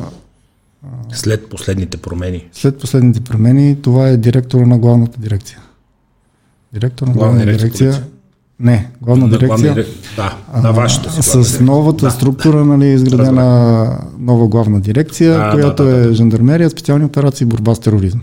след 1.11 1.49
последните 1.49 1.97
промени. 1.97 2.47
След 2.51 2.79
последните 2.79 3.21
промени, 3.21 3.81
това 3.81 4.07
е 4.07 4.17
директора 4.17 4.65
на 4.65 4.77
главната 4.77 5.19
дирекция. 5.19 5.59
Директор 6.73 7.07
на 7.07 7.13
главна, 7.13 7.35
главна 7.35 7.57
дирекция. 7.57 7.89
дирекция 7.89 8.13
не, 8.59 8.89
главна 9.01 9.27
на 9.27 9.37
дирекция. 9.37 9.73
Главна, 9.73 9.85
да, 10.15 10.61
на 10.61 10.71
вашата 10.73 11.11
си 11.11 11.21
С 11.21 11.31
дирекция. 11.31 11.61
новата 11.61 12.05
да. 12.05 12.11
структура, 12.11 12.65
нали, 12.65 12.87
изградена 12.87 13.99
нова 14.19 14.47
главна 14.47 14.81
дирекция, 14.81 15.39
а, 15.39 15.51
която 15.51 15.83
да, 15.83 15.89
да, 15.89 15.97
да, 15.97 16.09
е 16.09 16.13
жандармерия, 16.13 16.69
специални 16.69 17.05
операции, 17.05 17.45
борба 17.45 17.75
с 17.75 17.79
тероризма. 17.79 18.21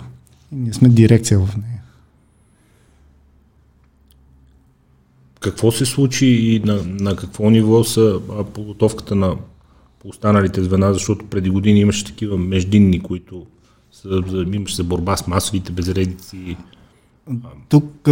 И 0.53 0.57
ние 0.57 0.73
сме 0.73 0.89
дирекция 0.89 1.39
в 1.39 1.57
нея. 1.57 1.82
Какво 5.41 5.73
се 5.73 5.87
случи 5.87 6.27
и 6.27 6.62
на, 6.65 6.82
на 6.85 7.16
какво 7.16 7.51
ниво 7.51 7.85
са 7.85 8.20
подготовката 8.55 9.15
на 9.15 9.35
по 10.02 10.09
останалите 10.09 10.62
звена, 10.62 10.93
защото 10.93 11.27
преди 11.27 11.51
години 11.51 11.81
имаше 11.81 12.05
такива 12.05 12.39
междинни, 12.39 13.01
които 13.01 13.47
са, 13.93 14.09
имаше 14.52 14.77
за 14.77 14.85
борба 14.85 15.16
с 15.16 15.27
масовите 15.27 15.72
безредици. 15.72 16.56
Тук, 17.68 18.09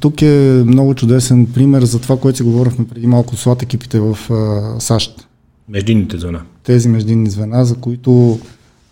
тук 0.00 0.22
е 0.22 0.62
много 0.66 0.94
чудесен 0.94 1.46
пример 1.46 1.82
за 1.82 2.00
това, 2.00 2.16
което 2.16 2.36
си 2.36 2.42
говорихме 2.42 2.88
преди 2.88 3.06
малко 3.06 3.36
с 3.36 3.56
екипите 3.62 4.00
в 4.00 4.18
САЩ. 4.78 5.28
Междинните 5.68 6.18
звена. 6.18 6.42
Тези 6.62 6.88
междинни 6.88 7.30
звена, 7.30 7.64
за 7.64 7.74
които 7.74 8.38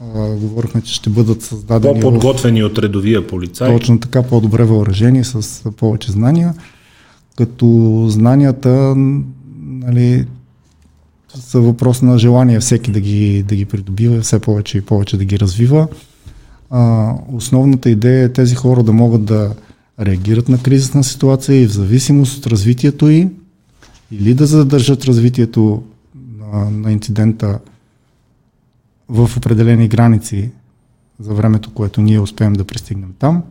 а, 0.00 0.36
говорихме, 0.36 0.82
че 0.82 0.94
ще 0.94 1.10
бъдат 1.10 1.42
създадени. 1.42 2.00
По-подготвени 2.00 2.62
в... 2.62 2.66
от 2.66 2.78
редовия 2.78 3.26
полицай. 3.26 3.72
Точно 3.72 4.00
така, 4.00 4.22
по-добре 4.22 4.64
въоръжени, 4.64 5.24
с 5.24 5.62
повече 5.76 6.12
знания. 6.12 6.55
Като 7.36 8.06
знанията, 8.09 8.94
нали, 9.56 10.26
са 11.34 11.60
въпрос 11.60 12.02
на 12.02 12.18
желание 12.18 12.60
всеки 12.60 12.90
да 12.90 13.00
ги, 13.00 13.42
да 13.42 13.56
ги 13.56 13.64
придобива, 13.64 14.20
все 14.20 14.38
повече 14.38 14.78
и 14.78 14.80
повече 14.80 15.16
да 15.16 15.24
ги 15.24 15.38
развива. 15.38 15.88
А, 16.70 17.14
основната 17.32 17.90
идея 17.90 18.24
е 18.24 18.32
тези 18.32 18.55
хора 18.55 18.82
да 18.82 18.92
могат 18.92 19.24
да 19.24 19.55
реагират 20.00 20.48
на 20.48 20.62
кризисна 20.62 21.05
ситуация 21.05 21.62
и 21.62 21.66
в 21.66 21.72
зависимост 21.72 22.38
от 22.38 22.46
развитието 22.46 23.09
й 23.09 23.28
или 24.10 24.34
да 24.34 24.46
задържат 24.46 25.05
развитието 25.05 25.82
на, 26.38 26.70
на 26.70 26.92
инцидента 26.92 27.59
в 29.09 29.30
определени 29.36 29.88
граници 29.88 30.50
за 31.20 31.34
времето, 31.34 31.74
което 31.74 32.00
ние 32.00 32.20
успеем 32.20 32.52
да 32.52 32.64
пристигнем 32.64 33.14
там, 33.18 33.42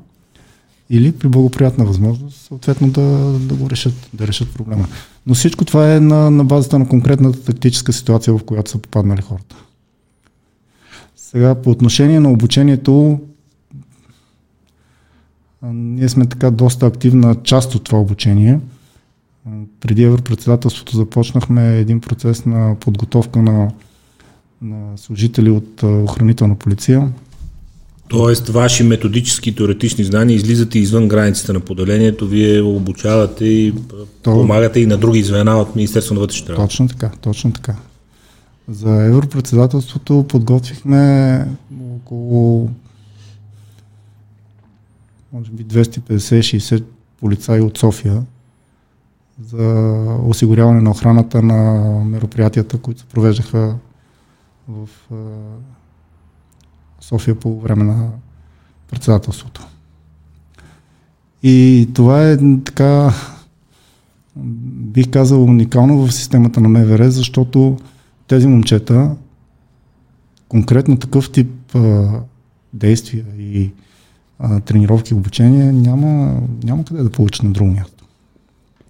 или 0.90 1.12
при 1.12 1.28
благоприятна 1.28 1.86
възможност, 1.86 2.46
съответно 2.46 2.90
да, 2.90 3.02
да 3.40 3.56
го 3.56 3.70
решат, 3.70 4.10
да 4.14 4.28
решат 4.28 4.54
проблема. 4.54 4.88
Но 5.28 5.36
всичко 5.36 5.66
това 5.66 5.96
е 5.96 6.00
на, 6.00 6.32
на 6.32 6.46
базата 6.46 6.80
на 6.80 6.88
конкретната 6.88 7.44
тактическа 7.44 7.94
ситуация, 7.94 8.34
в 8.38 8.44
която 8.44 8.72
са 8.72 8.78
попаднали 8.78 9.22
хората. 9.22 9.56
Сега 11.16 11.56
по 11.56 11.70
отношение 11.70 12.20
на 12.20 12.32
обучението, 12.32 13.20
ние 15.64 16.10
сме 16.10 16.26
така 16.26 16.52
доста 16.52 16.86
активна 16.86 17.36
част 17.44 17.76
от 17.76 17.84
това 17.84 18.00
обучение. 18.00 18.60
Преди 19.80 20.04
Европредседателството 20.04 20.98
започнахме 20.98 21.78
един 21.78 22.02
процес 22.02 22.46
на 22.46 22.76
подготовка 22.80 23.42
на, 23.42 23.72
на 24.62 24.98
служители 24.98 25.50
от 25.50 25.84
охранителна 25.84 26.56
полиция, 26.56 27.10
Тоест, 28.08 28.50
ваши 28.50 28.84
методически 28.84 29.56
теоретични 29.56 30.04
знания 30.04 30.36
излизат 30.36 30.76
и 30.76 30.80
извън 30.80 31.08
границите 31.08 31.54
на 31.54 31.60
поделението, 31.60 32.28
вие 32.28 32.62
обучавате 32.62 33.46
и 33.46 33.74
То... 34.22 34.32
помагате 34.34 34.80
и 34.80 34.86
на 34.86 34.98
други 34.98 35.24
звена 35.24 35.58
от 35.58 35.76
Министерство 35.76 36.16
на 36.16 36.22
вътрешните 36.22 36.52
работи. 36.54 36.68
Точно 36.70 36.88
така, 36.88 37.12
точно 37.22 37.52
така. 37.52 37.76
За 38.68 39.06
Европредседателството 39.06 40.26
подготвихме 40.30 41.46
около 41.96 42.70
може 45.34 45.52
би 45.52 45.66
250-60 45.66 46.84
полицаи 47.20 47.62
от 47.62 47.78
София 47.78 48.24
за 49.46 49.94
осигуряване 50.26 50.82
на 50.82 50.92
охраната 50.92 51.42
на 51.42 51.82
мероприятията, 52.06 52.78
които 52.78 53.00
се 53.00 53.06
провеждаха 53.06 53.76
в 54.68 54.90
София 57.10 57.36
по 57.36 57.60
време 57.60 57.84
на 57.84 58.10
председателството. 58.92 59.68
И 61.44 61.90
това 61.94 62.30
е 62.30 62.38
така, 62.66 63.14
бих 64.36 65.10
казал, 65.10 65.44
уникално 65.44 66.08
в 66.08 66.14
системата 66.14 66.62
на 66.62 66.70
МВР, 66.70 67.12
защото 67.12 67.78
тези 68.28 68.48
момчета, 68.48 69.16
конкретно 70.48 70.98
такъв 70.98 71.32
тип 71.32 71.76
а, 71.76 72.10
действия 72.74 73.26
и 73.40 73.72
а, 74.40 74.60
тренировки, 74.60 75.14
обучение, 75.14 75.72
няма, 75.72 76.42
няма 76.64 76.86
къде 76.86 77.04
да 77.04 77.10
получат 77.10 77.44
на 77.44 77.52
друго 77.52 77.72
място. 77.72 78.06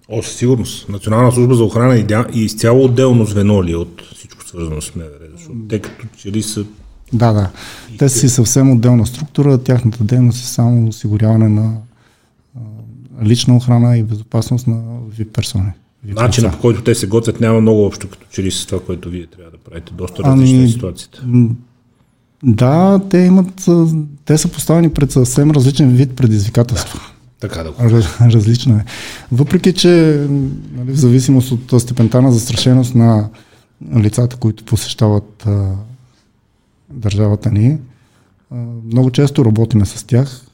О, 0.08 0.22
със 0.22 0.36
сигурност. 0.36 0.88
Национална 0.88 1.32
служба 1.32 1.54
за 1.54 1.64
охрана 1.64 1.96
и 2.34 2.44
изцяло 2.44 2.84
отделно 2.84 3.24
звено 3.24 3.64
ли 3.64 3.72
е 3.72 3.76
от 3.76 4.02
всичко 4.14 4.48
свързано 4.48 4.80
с 4.80 4.94
МВР? 4.94 5.28
Защото 5.36 5.58
те 5.68 5.80
като 5.80 6.06
че 6.16 6.32
ли 6.32 6.42
са 6.42 6.64
да, 7.12 7.32
да. 7.32 7.50
Те 7.98 8.08
си 8.08 8.28
съвсем 8.28 8.72
отделна 8.72 9.06
структура, 9.06 9.58
тяхната 9.58 10.04
дейност 10.04 10.44
е 10.44 10.46
само 10.46 10.88
осигуряване 10.88 11.48
на 11.48 11.76
лична 13.22 13.56
охрана 13.56 13.98
и 13.98 14.02
безопасност 14.02 14.66
на 14.66 14.82
VIP 15.18 15.28
персони. 15.32 15.72
Начинът 16.04 16.52
по 16.52 16.58
който 16.58 16.82
те 16.82 16.94
се 16.94 17.06
готвят 17.06 17.40
няма 17.40 17.60
много 17.60 17.86
общо 17.86 18.08
като 18.08 18.26
че 18.30 18.42
ли 18.42 18.50
с 18.50 18.66
това, 18.66 18.84
което 18.84 19.08
вие 19.08 19.26
трябва 19.26 19.50
да 19.50 19.58
правите. 19.58 19.92
Доста 19.94 20.22
различна 20.22 20.56
ами, 20.56 20.64
е 20.64 20.68
ситуацията. 20.68 21.22
Да, 22.42 23.00
те 23.10 23.18
имат, 23.18 23.68
те 24.24 24.38
са 24.38 24.48
поставени 24.48 24.90
пред 24.90 25.12
съвсем 25.12 25.50
различен 25.50 25.90
вид 25.90 26.16
предизвикателства. 26.16 27.00
Така 27.40 27.62
да 27.62 27.70
го 27.70 27.76
Различно 28.20 28.76
е. 28.76 28.84
Въпреки, 29.32 29.72
че 29.72 29.88
нали, 30.72 30.92
в 30.92 30.96
зависимост 30.96 31.52
от 31.52 31.82
степента 31.82 32.22
на 32.22 32.32
застрашеност 32.32 32.94
на 32.94 33.28
лицата, 33.96 34.36
които 34.36 34.64
посещават 34.64 35.46
а, 35.46 35.70
държавата 36.90 37.50
ни, 37.50 37.78
много 38.84 39.10
често 39.10 39.44
работиме 39.44 39.86
с 39.86 40.04
тях. 40.04 40.46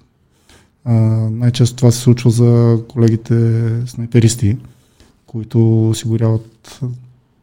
Най-често 1.31 1.77
това 1.77 1.91
се 1.91 2.01
случва 2.01 2.31
за 2.31 2.81
колегите 2.89 3.71
снайперисти, 3.87 4.57
които 5.27 5.89
осигуряват 5.89 6.81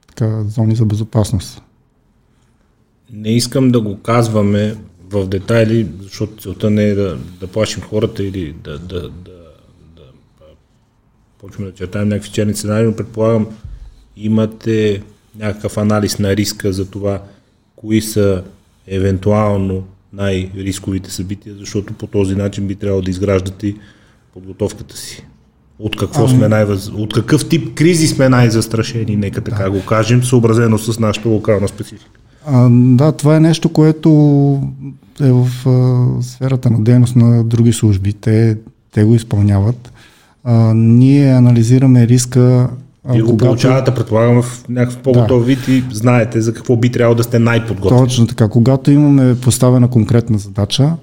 така, 0.08 0.44
зони 0.44 0.76
за 0.76 0.86
безопасност. 0.86 1.62
Не 3.14 3.30
искам 3.30 3.72
да 3.72 3.82
го 3.82 4.00
казваме 4.02 4.76
в 5.10 5.28
детайли, 5.28 5.88
защото 6.02 6.42
целта 6.42 6.70
не 6.70 6.84
е 6.84 6.96
да, 6.96 7.18
да 7.40 7.48
плашим 7.48 7.84
хората 7.84 8.24
или 8.24 8.54
да, 8.64 8.80
да, 8.80 9.02
да, 9.02 9.34
да 9.96 10.12
почваме 11.40 11.70
да 11.70 11.76
чертаем 11.76 12.10
някакви 12.10 12.32
черни 12.32 12.54
сценарии, 12.54 12.88
но 12.88 12.96
предполагам 12.96 13.48
имате 14.18 15.04
някакъв 15.36 15.78
анализ 15.78 16.20
на 16.20 16.36
риска 16.36 16.74
за 16.74 16.90
това, 16.90 17.24
кои 17.76 18.02
са 18.02 18.44
евентуално 18.92 19.84
най-рисковите 20.14 21.12
събития, 21.12 21.56
защото 21.60 21.94
по 21.94 22.08
този 22.08 22.36
начин 22.36 22.68
би 22.68 22.76
трябвало 22.76 23.02
да 23.02 23.12
изграждате 23.12 23.76
подготовката 24.34 24.98
си. 24.98 25.26
От 25.80 25.98
какво 25.98 26.26
ами... 26.26 26.38
сме 26.38 26.48
най 26.48 26.64
от 26.94 27.14
какъв 27.14 27.50
тип 27.50 27.76
кризи 27.76 28.08
сме 28.08 28.30
най-застрашени, 28.30 29.16
нека 29.16 29.42
така 29.42 29.64
да. 29.64 29.72
го 29.72 29.86
кажем, 29.86 30.24
съобразено 30.24 30.78
с 30.78 31.00
нашата 31.00 31.30
локална 31.30 31.68
специфика. 31.68 32.20
А, 32.46 32.70
да, 32.72 33.12
това 33.12 33.36
е 33.36 33.40
нещо, 33.40 33.70
което 33.70 34.10
е 35.22 35.32
в 35.32 35.48
а, 35.66 36.24
сферата 36.24 36.70
на 36.70 36.84
дейност 36.84 37.16
на 37.16 37.44
други 37.44 37.74
служби. 37.74 38.14
Те, 38.14 38.58
те 38.92 39.04
го 39.04 39.16
изпълняват. 39.16 39.92
А, 40.44 40.74
ние 40.74 41.32
анализираме 41.32 42.08
риска. 42.08 42.70
Вие 43.10 43.22
го 43.22 43.38
получавате, 43.38 43.94
предполагам, 43.94 44.42
в 44.42 44.66
някакъв 44.70 44.98
по-готов 44.98 45.40
да. 45.40 45.46
вид 45.46 45.68
и 45.68 45.84
знаете 45.92 46.42
за 46.42 46.54
какво 46.54 46.76
би 46.76 46.92
трябвало 46.92 47.16
да 47.16 47.24
сте 47.24 47.40
най-подготвени. 47.40 48.04
Точно 48.04 48.28
така. 48.28 48.50
Когато 48.50 48.92
имаме 48.92 49.40
поставена 49.40 49.90
конкретна 49.90 50.38
задача, 50.38 50.96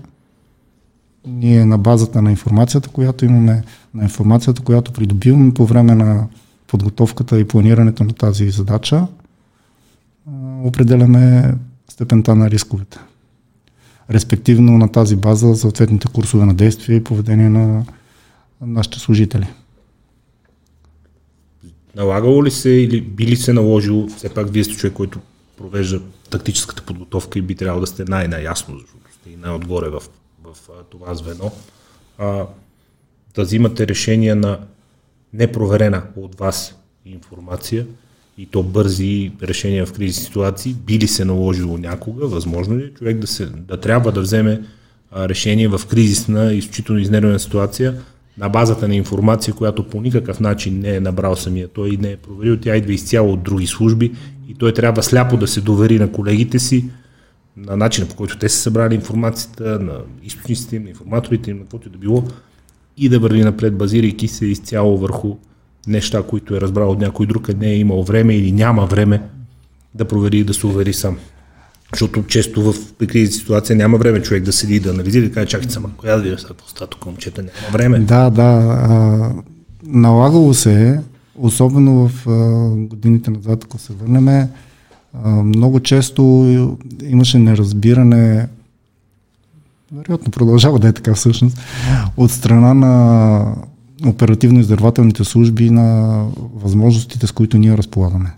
ние 1.27 1.65
на 1.65 1.79
базата 1.79 2.23
на 2.23 2.31
информацията, 2.31 2.89
която 2.89 3.25
имаме, 3.25 3.63
на 3.95 4.03
информацията, 4.03 4.63
която 4.63 4.93
придобиваме 4.93 5.55
по 5.55 5.67
време 5.67 5.95
на 5.95 6.27
подготовката 6.67 7.41
и 7.41 7.49
планирането 7.49 8.05
на 8.05 8.13
тази 8.13 8.51
задача, 8.51 9.07
определяме 10.63 11.55
степента 11.89 12.35
на 12.35 12.51
рисковете. 12.51 12.99
Респективно 14.11 14.79
на 14.79 14.93
тази 14.93 15.17
база 15.17 15.57
съответните 15.57 16.09
курсове 16.09 16.47
на 16.47 16.55
действие 16.55 16.97
и 16.97 17.05
поведение 17.05 17.49
на 17.49 17.85
нашите 18.61 18.99
служители. 18.99 19.47
Налагало 21.99 22.45
ли 22.45 22.51
се 22.51 22.71
или 22.71 23.01
би 23.01 23.27
ли 23.27 23.37
се 23.37 23.53
наложило, 23.53 24.09
все 24.09 24.29
пак 24.29 24.51
вие 24.51 24.65
сте 24.65 24.75
човек, 24.75 24.95
който 24.95 25.19
провежда 25.57 26.01
тактическата 26.31 26.83
подготовка 26.83 27.39
и 27.39 27.43
би 27.43 27.55
трябвало 27.55 27.81
да 27.81 27.87
сте 27.87 28.05
най-наясно, 28.09 28.79
защото 28.79 28.99
сте 29.21 29.31
и 29.31 29.37
най-отгоре 29.37 29.89
в, 29.89 30.03
в, 30.45 30.57
това 30.91 31.15
звено, 31.15 31.53
а, 32.19 32.47
да 33.35 33.43
взимате 33.43 33.89
решения 33.89 34.37
на 34.37 34.59
непроверена 35.33 36.03
от 36.17 36.35
вас 36.35 36.75
информация 37.07 37.87
и 38.39 38.47
то 38.47 38.63
бързи 38.63 39.33
решения 39.43 39.87
в 39.87 39.93
кризи 39.93 40.21
ситуации, 40.21 40.75
би 40.75 40.99
ли 40.99 41.09
се 41.09 41.25
наложило 41.25 41.79
някога, 41.79 42.27
възможно 42.27 42.79
ли 42.79 42.85
е 42.85 42.95
човек 42.95 43.19
да, 43.19 43.27
се, 43.27 43.47
да 43.47 43.81
трябва 43.81 44.13
да 44.13 44.21
вземе 44.21 44.63
решение 45.17 45.69
в 45.69 45.81
кризисна, 45.91 46.53
изключително 46.53 47.01
изнервена 47.01 47.39
ситуация 47.39 48.03
на 48.39 48.49
базата 48.49 48.89
на 48.89 48.95
информация, 48.95 49.55
която 49.55 49.89
по 49.89 50.01
никакъв 50.01 50.41
начин 50.41 50.81
не 50.81 50.97
е 50.97 51.01
набрал 51.01 51.37
самия 51.37 51.69
той 51.69 51.91
и 51.91 51.97
не 51.97 52.11
е 52.11 52.17
проверил. 52.17 52.57
Тя 52.57 52.77
идва 52.77 52.93
изцяло 52.93 53.33
от 53.33 53.43
други 53.43 53.67
служби 53.67 54.13
и 54.49 54.55
той 54.55 54.73
трябва 54.73 55.03
сляпо 55.03 55.37
да 55.37 55.47
се 55.47 55.61
довери 55.61 55.99
на 55.99 56.13
колегите 56.13 56.59
си, 56.59 56.91
на 57.57 57.77
начина 57.77 58.09
по 58.09 58.15
който 58.15 58.39
те 58.39 58.49
са 58.49 58.59
събрали 58.59 58.95
информацията, 58.95 59.79
на 59.79 59.95
източниците 60.23 60.77
им, 60.77 60.83
на 60.83 60.89
информаторите 60.89 61.51
им, 61.51 61.57
на 61.57 61.63
каквото 61.63 61.89
и 61.89 61.93
да 61.93 61.99
било, 61.99 62.25
и 62.97 63.09
да 63.09 63.19
върви 63.19 63.45
напред, 63.45 63.79
базирайки 63.79 64.29
се 64.29 64.47
изцяло 64.47 64.99
върху 64.99 65.37
неща, 65.87 66.23
които 66.23 66.57
е 66.57 66.61
разбрал 66.61 66.91
от 66.91 66.99
някой 66.99 67.27
друг, 67.27 67.49
а 67.49 67.55
не 67.55 67.71
е 67.71 67.79
имал 67.79 68.03
време 68.03 68.37
или 68.37 68.53
няма 68.53 68.87
време 68.87 69.23
да 69.95 70.05
провери 70.05 70.39
и 70.39 70.45
да 70.45 70.55
се 70.55 70.67
увери 70.67 70.93
сам. 70.93 71.19
Защото 71.93 72.23
често 72.23 72.73
в 72.73 72.75
кризисна 73.07 73.41
ситуация 73.41 73.77
няма 73.77 73.99
време 73.99 74.23
човек 74.23 74.43
да 74.43 74.53
седи 74.53 74.75
и 74.75 74.81
да 74.81 74.91
анализира 74.91 75.25
и 75.25 75.29
да 75.29 75.35
каже, 75.35 75.47
чакайте 75.47 75.75
сама, 75.75 75.91
коя 75.97 76.17
да 76.17 76.23
видя 76.23 76.39
сега 76.39 76.55
това 76.75 76.87
тук, 76.87 77.07
момчета, 77.07 77.43
няма 77.43 77.73
време. 77.73 77.99
Да, 77.99 78.31
да. 78.31 78.43
А, 78.43 79.33
налагало 79.83 80.55
се 80.55 80.89
е, 80.89 80.99
особено 81.37 82.09
в 82.09 82.29
а, 82.29 82.69
годините 82.77 83.31
назад, 83.31 83.65
ако 83.65 83.79
се 83.79 83.93
върнем, 83.93 84.29
а, 84.29 84.49
много 85.31 85.81
често 85.81 86.23
имаше 87.03 87.39
неразбиране, 87.39 88.49
вероятно 89.93 90.31
продължава 90.31 90.79
да 90.79 90.89
е 90.89 90.93
така 90.93 91.15
всъщност, 91.15 91.59
от 92.17 92.31
страна 92.31 92.75
на 92.75 93.55
оперативно-издървателните 94.07 95.25
служби 95.25 95.71
на 95.71 96.25
възможностите, 96.55 97.27
с 97.27 97.33
които 97.33 97.59
ние 97.59 97.77
разполагаме. 97.77 98.33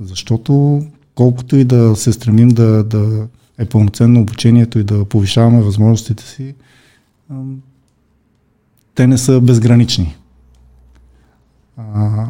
Защото 0.00 0.82
колкото 1.18 1.56
и 1.56 1.64
да 1.64 1.96
се 1.96 2.12
стремим 2.12 2.48
да, 2.48 2.84
да 2.84 3.26
е 3.58 3.64
пълноценно 3.64 4.20
обучението 4.20 4.78
и 4.78 4.84
да 4.84 5.04
повишаваме 5.04 5.62
възможностите 5.62 6.22
си, 6.22 6.54
те 8.94 9.06
не 9.06 9.18
са 9.18 9.40
безгранични. 9.40 10.16
А, 11.76 12.26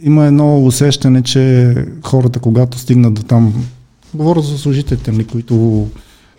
има 0.00 0.26
едно 0.26 0.64
усещане, 0.64 1.22
че 1.22 1.74
хората, 2.04 2.40
когато 2.40 2.78
стигнат 2.78 3.14
до 3.14 3.22
там, 3.22 3.66
говоря 4.14 4.40
за 4.40 4.58
служителите, 4.58 5.26
които 5.26 5.86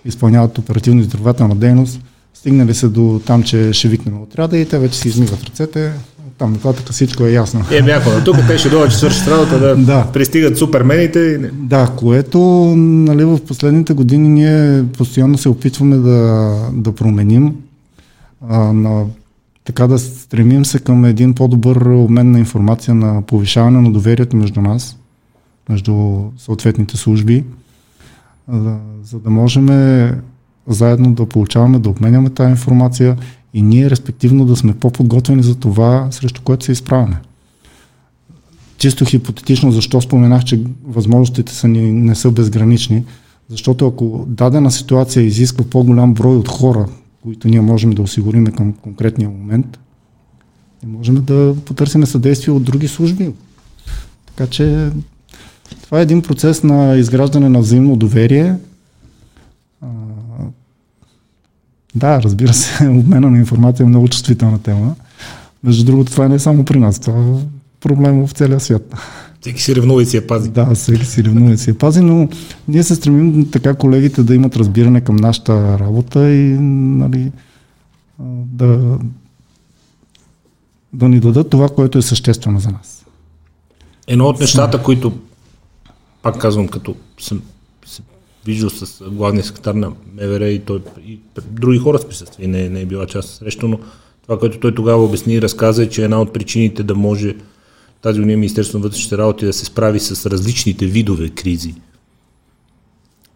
изпълняват 0.05 0.57
оперативно 0.57 1.01
издървателна 1.01 1.55
дейност, 1.55 2.01
Стигнали 2.39 2.73
се 2.73 2.88
до 2.88 3.22
там, 3.26 3.43
че 3.43 3.73
ще 3.73 3.88
викнем 3.88 4.22
отряда 4.22 4.57
и 4.57 4.65
те 4.65 4.80
вече 4.80 4.99
си 4.99 5.07
измиват 5.07 5.43
ръцете. 5.43 5.91
Там 6.38 6.51
нататък 6.53 6.91
всичко 6.91 7.23
е 7.23 7.31
ясно. 7.31 7.61
Е, 7.72 7.81
бяха 7.81 8.09
на 8.09 8.23
тук, 8.23 8.35
те 8.47 8.57
ще 8.57 8.69
дойдат, 8.69 8.91
че 8.91 8.97
свършат 8.97 9.27
работа, 9.27 9.59
да, 9.59 9.76
да 9.76 10.07
пристигат 10.14 10.57
супермените. 10.57 11.38
Да, 11.53 11.93
което 11.97 12.39
нали, 12.77 13.26
в 13.26 13.39
последните 13.47 13.93
години 13.93 14.30
ние 14.30 14.85
постоянно 14.97 15.38
се 15.38 15.49
опитваме 15.49 15.95
да, 15.95 16.55
да 16.73 16.95
променим. 16.95 17.55
А, 18.49 18.59
на, 18.59 19.05
така 19.65 19.88
да 19.88 19.99
стремим 19.99 20.65
се 20.65 20.80
към 20.80 21.05
един 21.05 21.34
по-добър 21.34 21.76
обмен 21.76 22.31
на 22.31 22.39
информация, 22.39 22.95
на 22.95 23.22
повишаване 23.22 23.81
на 23.81 23.91
доверието 23.91 24.35
между 24.35 24.61
нас, 24.61 24.97
между 25.69 26.23
съответните 26.38 26.97
служби, 26.97 27.43
за, 28.53 28.77
за 29.03 29.19
да 29.19 29.30
можем 29.30 29.65
заедно 30.68 31.14
да 31.14 31.26
получаваме, 31.26 31.80
да 31.80 31.89
обменяме 31.89 32.30
тази 32.30 32.49
информация 32.49 33.18
и 33.53 33.61
ние 33.61 33.89
респективно 33.89 34.45
да 34.45 34.56
сме 34.56 34.73
по-подготвени 34.73 35.44
за 35.44 35.56
това, 35.56 36.07
срещу 36.11 36.41
което 36.41 36.65
се 36.65 36.72
изправяме. 36.72 37.18
Чисто 38.77 39.06
хипотетично, 39.06 39.72
защо 39.72 40.02
споменах, 40.02 40.44
че 40.44 40.61
възможностите 40.88 41.53
са 41.53 41.68
ни, 41.68 41.91
не 41.91 42.15
са 42.15 42.31
безгранични, 42.31 43.03
защото 43.49 43.88
ако 43.88 44.26
дадена 44.27 44.72
ситуация 44.72 45.23
изисква 45.23 45.65
по-голям 45.65 46.14
брой 46.14 46.35
от 46.35 46.48
хора, 46.48 46.88
които 47.23 47.48
ние 47.48 47.61
можем 47.61 47.91
да 47.91 48.02
осигурим 48.02 48.45
към 48.45 48.73
конкретния 48.73 49.30
момент, 49.30 49.80
можем 50.88 51.15
да 51.15 51.56
потърсим 51.65 52.06
съдействие 52.06 52.53
от 52.53 52.64
други 52.64 52.88
служби. 52.88 53.31
Така 54.26 54.49
че 54.49 54.89
това 55.84 55.99
е 55.99 56.03
един 56.03 56.22
процес 56.22 56.64
на 56.64 56.95
изграждане 56.95 57.49
на 57.49 57.60
взаимно 57.60 57.95
доверие, 57.95 58.56
да, 61.98 62.22
разбира 62.22 62.53
се, 62.53 62.88
обмена 62.90 63.30
на 63.30 63.38
информация 63.38 63.84
е 63.84 63.88
много 63.88 64.07
чувствителна 64.07 64.60
тема. 64.60 64.95
Между 65.64 65.86
другото, 65.86 66.11
това 66.11 66.28
не 66.28 66.36
е 66.36 66.40
само 66.40 66.65
при 66.65 66.80
нас, 66.80 66.99
това 66.99 67.19
е 67.19 67.45
проблем 67.80 68.28
в 68.28 68.32
целия 68.32 68.60
свят. 68.60 68.94
Всеки 69.41 69.61
си 69.61 69.76
ревнува 69.76 70.03
и 70.03 70.06
си 70.06 70.15
я 70.15 70.28
пази. 70.28 70.49
Да, 70.49 70.76
всеки 70.76 71.06
си 71.06 71.24
ревнува 71.24 71.52
и 71.52 71.57
си 71.57 71.69
я 71.69 71.78
пази, 71.78 72.02
но 72.02 72.30
ние 72.68 72.84
се 72.84 72.95
стремим 72.95 73.52
така 73.52 73.74
колегите 73.74 74.24
да 74.24 74.36
имат 74.36 74.56
разбиране 74.56 75.02
към 75.02 75.15
нашата 75.15 75.80
работа 75.80 76.30
и 76.30 76.57
нали, 76.60 77.32
да, 78.19 78.98
да 80.94 81.10
ни 81.10 81.19
дадат 81.19 81.49
това, 81.49 81.69
което 81.69 81.98
е 81.98 82.02
съществено 82.02 82.60
за 82.60 82.69
нас. 82.69 83.06
Едно 84.07 84.26
от 84.26 84.40
нещата, 84.40 84.84
които, 84.84 85.18
пак 86.22 86.38
казвам, 86.38 86.68
като 86.68 86.95
съм 87.19 87.41
виждал 88.48 88.69
с 88.69 89.03
главния 89.10 89.44
секретар 89.44 89.74
на 89.74 89.91
МВР 90.15 90.48
и, 90.48 90.60
той, 90.60 90.82
и 91.07 91.19
други 91.52 91.78
хора 91.78 91.99
с 91.99 92.06
присъствие, 92.06 92.48
не, 92.48 92.69
не 92.69 92.82
е 92.82 92.86
била 92.86 93.06
част 93.06 93.30
срещу, 93.30 93.68
но 93.68 93.80
това, 94.24 94.40
което 94.40 94.60
той 94.60 94.76
тогава 94.76 95.03
обясни 95.03 95.34
и 95.34 95.41
разказа 95.41 95.84
е, 95.84 95.90
че 95.90 96.03
една 96.03 96.22
от 96.22 96.34
причините 96.34 96.84
да 96.84 96.95
може 96.95 97.36
тази 98.02 98.19
година 98.19 98.38
Министерство 98.38 98.78
на 98.78 98.84
вътрешните 98.84 99.18
работи 99.18 99.45
да 99.45 99.53
се 99.53 99.65
справи 99.65 99.99
с 99.99 100.30
различните 100.30 100.86
видове 100.86 101.30
кризи. 101.30 101.76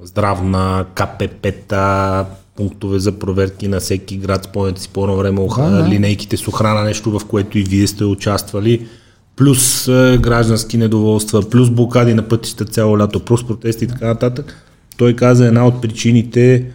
Здравна, 0.04 0.86
КПП-та, 0.96 2.26
пунктове 2.56 3.00
за 3.00 3.12
проверки 3.12 3.68
на 3.68 3.80
всеки 3.80 4.18
град, 4.18 4.44
спомняте 4.44 4.82
си 4.82 4.90
по 4.90 5.18
време 5.18 5.48
Да, 5.58 5.70
да. 5.70 5.90
линейките 5.90 6.38
с 6.38 6.48
охрана, 6.48 6.84
нещо 6.84 7.20
в 7.20 7.26
което 7.26 7.58
и 7.58 7.64
вие 7.64 7.88
сте 7.88 8.06
участвали, 8.06 8.88
плюс 9.36 9.88
е, 9.88 10.18
граждански 10.22 10.78
недоволства, 10.78 11.50
плюс 11.50 11.70
блокади 11.70 12.14
на 12.14 12.28
пътища 12.28 12.66
цяло 12.66 12.98
лято, 12.98 13.20
плюс 13.20 13.48
протести 13.48 13.86
и 13.86 13.88
така 13.88 14.08
нататък. 14.08 14.71
Той 14.98 15.16
каза 15.16 15.46
една 15.46 15.68
от 15.68 15.82
причините 15.82 16.66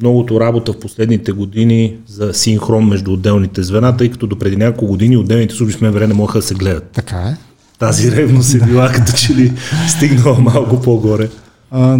многото 0.00 0.40
работа 0.40 0.72
в 0.72 0.80
последните 0.80 1.32
години 1.32 1.96
за 2.06 2.34
синхрон 2.34 2.88
между 2.88 3.12
отделните 3.12 3.62
звена, 3.62 3.96
тъй 3.96 4.10
като 4.10 4.26
до 4.26 4.38
преди 4.38 4.56
няколко 4.56 4.86
години 4.86 5.16
отделните 5.16 5.54
служби 5.54 5.72
с 5.72 5.80
МВР 5.80 6.08
не 6.08 6.14
могаха 6.14 6.38
да 6.38 6.42
се 6.42 6.54
гледат. 6.54 6.90
Така 6.92 7.16
е. 7.16 7.36
Тази 7.78 8.12
ревност 8.12 8.54
е 8.54 8.58
била 8.58 8.92
като 8.92 9.12
че 9.12 9.34
ли 9.34 9.52
стигнала 9.88 10.38
малко 10.40 10.82
по-горе. 10.82 11.28
А, 11.70 11.98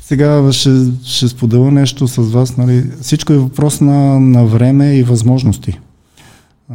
сега 0.00 0.52
ще, 0.52 0.70
ще 1.04 1.28
споделя 1.28 1.70
нещо 1.70 2.08
с 2.08 2.16
вас. 2.16 2.56
Нали. 2.56 2.84
Всичко 3.00 3.32
е 3.32 3.38
въпрос 3.38 3.80
на, 3.80 4.20
на 4.20 4.44
време 4.44 4.96
и 4.96 5.02
възможности. 5.02 5.80
А, 6.70 6.74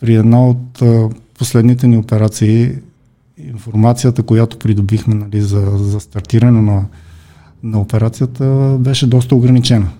при 0.00 0.14
една 0.14 0.48
от 0.48 0.82
а, 0.82 1.08
последните 1.38 1.86
ни 1.86 1.96
операции, 1.96 2.72
информацията, 3.42 4.22
която 4.22 4.58
придобихме 4.58 5.14
нали, 5.14 5.40
за, 5.40 5.60
за 5.76 6.00
стартиране 6.00 6.62
на, 6.62 6.86
на 7.62 7.80
операцията, 7.80 8.76
беше 8.80 9.06
доста 9.06 9.34
ограничена. 9.34 9.90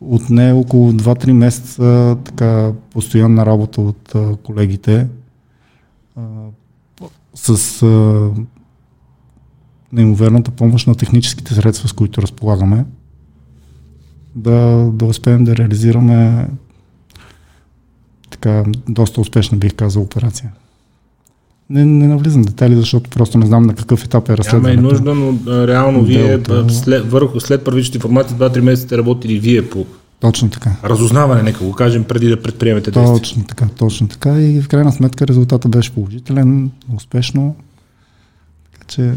От 0.00 0.30
не 0.30 0.52
около 0.52 0.92
2-3 0.92 1.32
месеца 1.32 2.16
така 2.24 2.72
постоянна 2.90 3.46
работа 3.46 3.80
от 3.80 4.14
колегите 4.42 5.06
с 7.34 7.82
неимоверната 9.92 10.50
помощ 10.50 10.86
на 10.86 10.94
техническите 10.94 11.54
средства, 11.54 11.88
с 11.88 11.92
които 11.92 12.22
разполагаме, 12.22 12.84
да, 14.34 14.90
да 14.92 15.04
успеем 15.04 15.44
да 15.44 15.56
реализираме 15.56 16.48
така 18.30 18.64
доста 18.88 19.20
успешна, 19.20 19.58
бих 19.58 19.74
казал, 19.74 20.02
операция. 20.02 20.52
Не, 21.70 21.84
не 21.84 22.08
навлизам 22.08 22.42
в 22.42 22.46
детайли, 22.46 22.76
защото 22.76 23.10
просто 23.10 23.38
не 23.38 23.46
знам 23.46 23.62
на 23.62 23.74
какъв 23.74 24.04
етап 24.04 24.28
е 24.28 24.32
Няма 24.32 24.34
и 24.34 24.38
разследването. 24.38 24.82
нужда, 24.82 25.14
но 25.14 25.38
а, 25.46 25.66
реално 25.66 26.02
вие 26.02 26.40
а, 26.50 26.68
след, 26.70 27.10
върху, 27.10 27.40
след 27.40 27.64
първичната 27.64 27.96
информация 27.96 28.38
2-3 28.38 28.60
месеца 28.60 28.98
работили 28.98 29.38
вие 29.38 29.68
по 29.68 29.86
Точно 30.20 30.50
така. 30.50 30.76
разузнаване, 30.84 31.42
нека 31.42 31.64
го 31.64 31.72
кажем, 31.72 32.04
преди 32.04 32.28
да 32.28 32.42
предприемете 32.42 32.90
действия. 32.90 33.18
Точно 33.18 33.44
така, 33.44 33.68
точно 33.78 34.08
така. 34.08 34.40
И 34.40 34.60
в 34.62 34.68
крайна 34.68 34.92
сметка 34.92 35.26
резултатът 35.26 35.70
беше 35.70 35.94
положителен, 35.94 36.70
успешно. 36.96 37.56
Така 38.72 38.84
че 38.86 39.12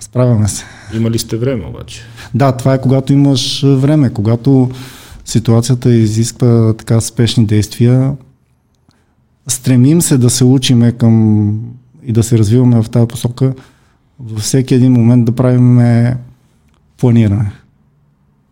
справяме 0.00 0.48
се. 0.48 0.64
Имали 0.94 1.18
сте 1.18 1.36
време 1.36 1.64
обаче. 1.66 2.00
Да, 2.34 2.52
това 2.52 2.74
е 2.74 2.80
когато 2.80 3.12
имаш 3.12 3.62
време, 3.62 4.12
когато 4.12 4.70
ситуацията 5.24 5.94
изисква 5.94 6.74
така 6.78 7.00
спешни 7.00 7.46
действия. 7.46 8.12
Стремим 9.48 10.02
се 10.02 10.18
да 10.18 10.30
се 10.30 10.44
учиме 10.44 10.92
към 10.92 11.54
и 12.04 12.12
да 12.12 12.22
се 12.22 12.38
развиваме 12.38 12.82
в 12.82 12.90
тази 12.90 13.08
посока, 13.08 13.54
във 14.20 14.40
всеки 14.40 14.74
един 14.74 14.92
момент 14.92 15.24
да 15.24 15.32
правим 15.32 15.80
планиране. 16.98 17.52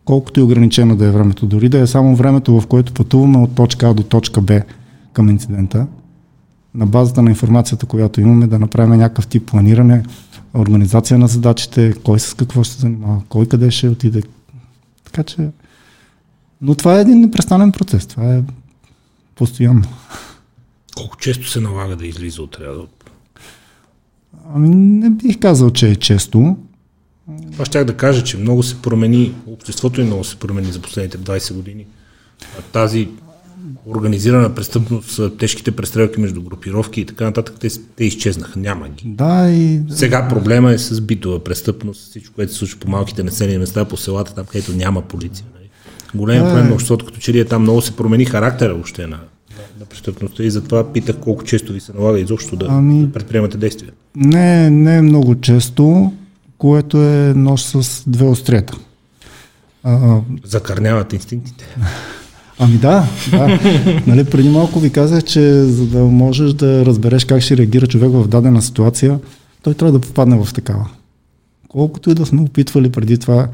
Колкото 0.05 0.39
и 0.39 0.43
ограничено 0.43 0.95
да 0.95 1.05
е 1.05 1.11
времето, 1.11 1.45
дори 1.45 1.69
да 1.69 1.79
е 1.79 1.87
само 1.87 2.15
времето, 2.15 2.61
в 2.61 2.67
което 2.67 2.93
пътуваме 2.93 3.37
от 3.37 3.55
точка 3.55 3.89
А 3.89 3.93
до 3.93 4.03
точка 4.03 4.41
Б 4.41 4.61
към 5.13 5.29
инцидента, 5.29 5.87
на 6.75 6.87
базата 6.87 7.21
на 7.21 7.29
информацията, 7.29 7.85
която 7.85 8.21
имаме, 8.21 8.47
да 8.47 8.59
направим 8.59 8.99
някакъв 8.99 9.27
тип 9.27 9.45
планиране, 9.45 10.03
организация 10.55 11.17
на 11.19 11.27
задачите, 11.27 11.93
кой 12.03 12.19
с 12.19 12.33
какво 12.33 12.63
ще 12.63 12.75
се 12.75 12.81
занимава, 12.81 13.21
кой 13.29 13.45
къде 13.45 13.71
ще 13.71 13.89
отиде. 13.89 14.23
Така 15.03 15.23
че. 15.23 15.49
Но 16.61 16.75
това 16.75 16.97
е 16.97 17.01
един 17.01 17.19
непрестанен 17.19 17.71
процес. 17.71 18.05
Това 18.05 18.35
е 18.35 18.43
постоянно. 19.35 19.83
Колко 20.95 21.17
често 21.17 21.49
се 21.49 21.59
налага 21.59 21.95
да 21.95 22.07
излиза 22.07 22.41
отряда? 22.41 22.81
Ами 24.55 24.69
не 24.69 25.09
бих 25.09 25.39
казал, 25.39 25.71
че 25.71 25.89
е 25.89 25.95
често. 25.95 26.57
Това 27.51 27.65
щях 27.65 27.85
да 27.85 27.97
кажа, 27.97 28.23
че 28.23 28.37
много 28.37 28.63
се 28.63 28.81
промени, 28.81 29.33
обществото 29.47 30.01
и 30.01 30.03
много 30.03 30.23
се 30.23 30.35
промени 30.35 30.71
за 30.71 30.81
последните 30.81 31.17
20 31.17 31.53
години. 31.53 31.85
А 32.59 32.61
тази 32.61 33.07
организирана 33.85 34.55
престъпност, 34.55 35.37
тежките 35.37 35.71
престрелки 35.71 36.19
между 36.19 36.41
групировки 36.41 37.01
и 37.01 37.05
така 37.05 37.25
нататък, 37.25 37.55
те, 37.59 37.67
те 37.95 38.05
изчезнаха, 38.05 38.59
няма 38.59 38.89
ги. 38.89 39.03
Да, 39.05 39.49
и 39.51 39.81
Сега 39.89 40.27
проблема 40.27 40.71
е 40.71 40.77
с 40.77 41.01
битова 41.01 41.43
престъпност, 41.43 42.09
всичко, 42.09 42.35
което 42.35 42.51
се 42.51 42.57
случва 42.57 42.79
по 42.79 42.89
малките 42.89 43.23
населени 43.23 43.57
места, 43.57 43.85
по 43.85 43.97
селата, 43.97 44.35
там 44.35 44.45
където 44.45 44.73
няма 44.73 45.01
полиция. 45.01 45.45
Нали. 45.55 45.69
Големият 46.15 46.47
проблем 46.47 46.67
на 46.67 46.73
обществото, 46.73 47.05
като 47.05 47.19
че 47.19 47.33
ли 47.33 47.39
е 47.39 47.45
там 47.45 47.61
много 47.61 47.81
се 47.81 47.95
промени 47.95 48.25
характера 48.25 48.73
въобще 48.73 49.01
на, 49.01 49.07
на, 49.07 49.17
на 49.79 49.85
престъпността 49.85 50.43
и 50.43 50.51
затова 50.51 50.93
питах 50.93 51.19
колко 51.19 51.43
често 51.43 51.73
ви 51.73 51.79
се 51.79 51.93
налага 51.93 52.19
изобщо 52.19 52.55
да, 52.55 52.67
Ами- 52.69 53.05
да 53.05 53.11
предприемате 53.11 53.57
действия. 53.57 53.91
Не, 54.15 54.69
не 54.69 54.97
е 54.97 55.01
много 55.01 55.35
често, 55.41 56.13
което 56.57 57.03
е 57.03 57.33
нож 57.35 57.61
с 57.61 58.03
две 58.07 58.25
острията. 58.25 58.77
А, 59.83 60.19
Закърняват 60.43 61.13
инстинктите. 61.13 61.65
Ами 62.59 62.77
да, 62.77 63.07
да. 63.31 63.59
нали, 64.07 64.23
преди 64.23 64.49
малко 64.49 64.79
ви 64.79 64.89
казах, 64.89 65.23
че 65.23 65.63
за 65.63 65.85
да 65.85 65.99
можеш 65.99 66.53
да 66.53 66.85
разбереш 66.85 67.25
как 67.25 67.41
ще 67.41 67.57
реагира 67.57 67.87
човек 67.87 68.11
в 68.11 68.27
дадена 68.27 68.61
ситуация, 68.61 69.19
той 69.61 69.73
трябва 69.73 69.99
да 69.99 70.07
попадне 70.07 70.43
в 70.43 70.53
такава. 70.53 70.89
Колкото 71.67 72.09
и 72.09 72.13
да 72.13 72.25
сме 72.25 72.41
опитвали 72.41 72.91
преди 72.91 73.17
това 73.17 73.47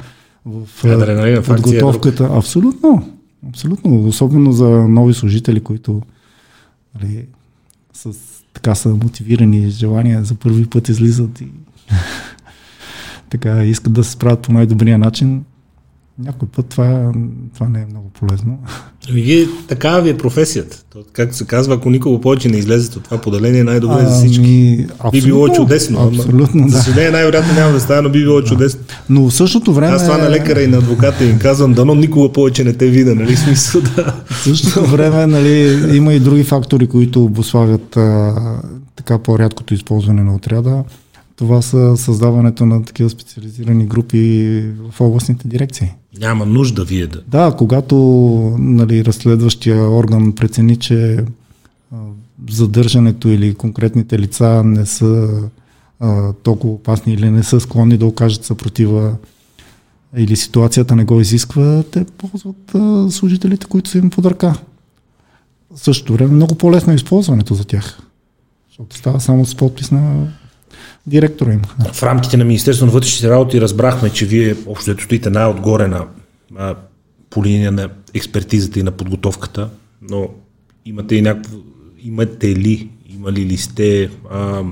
в 0.45 0.85
Адреналина 0.85 1.37
е 1.37 1.41
подготовката. 1.41 2.29
Абсолютно. 2.33 3.09
Абсолютно. 3.49 4.07
Особено 4.07 4.51
за 4.51 4.69
нови 4.69 5.13
служители, 5.13 5.59
които 5.59 6.01
нали, 7.01 7.25
с, 7.93 8.13
така 8.53 8.75
са 8.75 8.89
мотивирани 8.89 9.69
желания 9.69 10.23
за 10.23 10.35
първи 10.35 10.65
път 10.65 10.89
излизат 10.89 11.41
и 11.41 11.47
така 13.29 13.63
искат 13.63 13.93
да 13.93 14.03
се 14.03 14.11
справят 14.11 14.41
по 14.41 14.51
най-добрия 14.51 14.97
начин. 14.97 15.43
Някой 16.23 16.47
път 16.47 16.65
това, 16.65 17.11
това 17.53 17.69
не 17.69 17.81
е 17.81 17.85
много 17.85 18.09
полезно. 18.19 18.59
Ами 19.09 19.21
вие, 19.21 19.47
такава 19.67 20.01
ви 20.01 20.09
е 20.09 20.17
професията. 20.17 20.83
То, 20.89 20.99
както 21.13 21.35
се 21.35 21.45
казва, 21.45 21.75
ако 21.75 21.89
никога 21.89 22.21
повече 22.21 22.49
не 22.49 22.57
излезете 22.57 22.97
от 22.97 23.03
това 23.03 23.21
поделение, 23.21 23.63
най-добре 23.63 24.05
за 24.05 24.15
всички. 24.15 24.87
Ами, 24.99 25.11
би 25.11 25.21
било 25.21 25.45
абсолютно, 25.45 25.55
чудесно. 25.55 25.99
ама 25.99 26.09
Абсолютно, 26.09 26.69
За 26.69 26.77
да. 26.77 26.83
съжаление, 26.83 27.11
най-вероятно 27.11 27.53
няма 27.53 27.71
да 27.71 27.79
стане, 27.79 28.01
но 28.01 28.09
би 28.09 28.19
било 28.19 28.41
чудесно. 28.41 28.81
Но 29.09 29.29
в 29.29 29.33
същото 29.33 29.73
време... 29.73 29.93
Аз 29.93 30.03
това 30.03 30.17
на 30.17 30.29
лекара 30.29 30.61
и 30.61 30.67
на 30.67 30.77
адвоката 30.77 31.25
им 31.25 31.39
казвам, 31.39 31.73
дано 31.73 31.95
никога 31.95 32.31
повече 32.31 32.63
не 32.63 32.73
те 32.73 32.87
видя, 32.87 33.15
нали? 33.15 33.35
Смисъл 33.35 33.81
да. 33.81 34.23
В 34.25 34.37
същото 34.43 34.85
време 34.85 35.27
нали, 35.27 35.97
има 35.97 36.13
и 36.13 36.19
други 36.19 36.43
фактори, 36.43 36.87
които 36.87 37.23
обославят 37.23 37.97
а, 37.97 38.35
така 38.95 39.19
по-рядкото 39.19 39.73
използване 39.73 40.23
на 40.23 40.35
отряда. 40.35 40.83
Това 41.35 41.61
са 41.61 41.97
създаването 41.97 42.65
на 42.65 42.83
такива 42.85 43.09
специализирани 43.09 43.85
групи 43.85 44.63
в 44.91 45.01
областните 45.01 45.47
дирекции. 45.47 45.91
Няма 46.17 46.45
нужда 46.45 46.85
вие 46.85 47.07
да. 47.07 47.21
Да, 47.27 47.55
когато 47.57 47.95
нали, 48.59 49.05
разследващия 49.05 49.89
орган 49.89 50.33
прецени, 50.35 50.75
че 50.75 51.25
задържането 52.49 53.27
или 53.27 53.55
конкретните 53.55 54.19
лица 54.19 54.63
не 54.65 54.85
са 54.85 55.41
а, 55.99 56.33
толкова 56.33 56.73
опасни 56.73 57.13
или 57.13 57.29
не 57.29 57.43
са 57.43 57.59
склонни 57.59 57.97
да 57.97 58.05
окажат 58.05 58.45
съпротива 58.45 59.15
или 60.17 60.35
ситуацията 60.35 60.95
не 60.95 61.05
го 61.05 61.21
изисква, 61.21 61.83
те 61.91 62.05
ползват 62.05 62.75
а, 62.75 63.11
служителите, 63.11 63.65
които 63.65 63.89
са 63.89 63.97
им 63.97 64.09
под 64.09 64.25
ръка. 64.25 64.55
В 65.75 65.79
същото 65.79 66.13
време 66.13 66.33
много 66.33 66.55
по-лесно 66.55 66.93
е 66.93 66.95
използването 66.95 67.53
за 67.53 67.65
тях, 67.65 67.99
защото 68.69 68.97
става 68.97 69.19
само 69.19 69.45
с 69.45 69.55
подпис 69.55 69.91
на 69.91 70.27
директора 71.07 71.53
им. 71.53 71.61
В 71.93 72.03
рамките 72.03 72.37
на 72.37 72.45
Министерство 72.45 72.85
на 72.85 72.91
вътрешните 72.91 73.29
работи 73.29 73.61
разбрахме, 73.61 74.09
че 74.09 74.25
вие 74.25 74.55
общо 74.67 75.03
стоите 75.03 75.29
най-отгоре 75.29 75.87
на, 75.87 76.05
а, 76.57 76.75
по 77.29 77.45
линия 77.45 77.71
на 77.71 77.89
експертизата 78.13 78.79
и 78.79 78.83
на 78.83 78.91
подготовката, 78.91 79.69
но 80.09 80.27
имате 80.85 81.15
и 81.15 81.21
някакво, 81.21 81.57
имате 82.03 82.55
ли, 82.55 82.89
имали 83.09 83.45
ли 83.45 83.57
сте 83.57 84.09
а, 84.31 84.63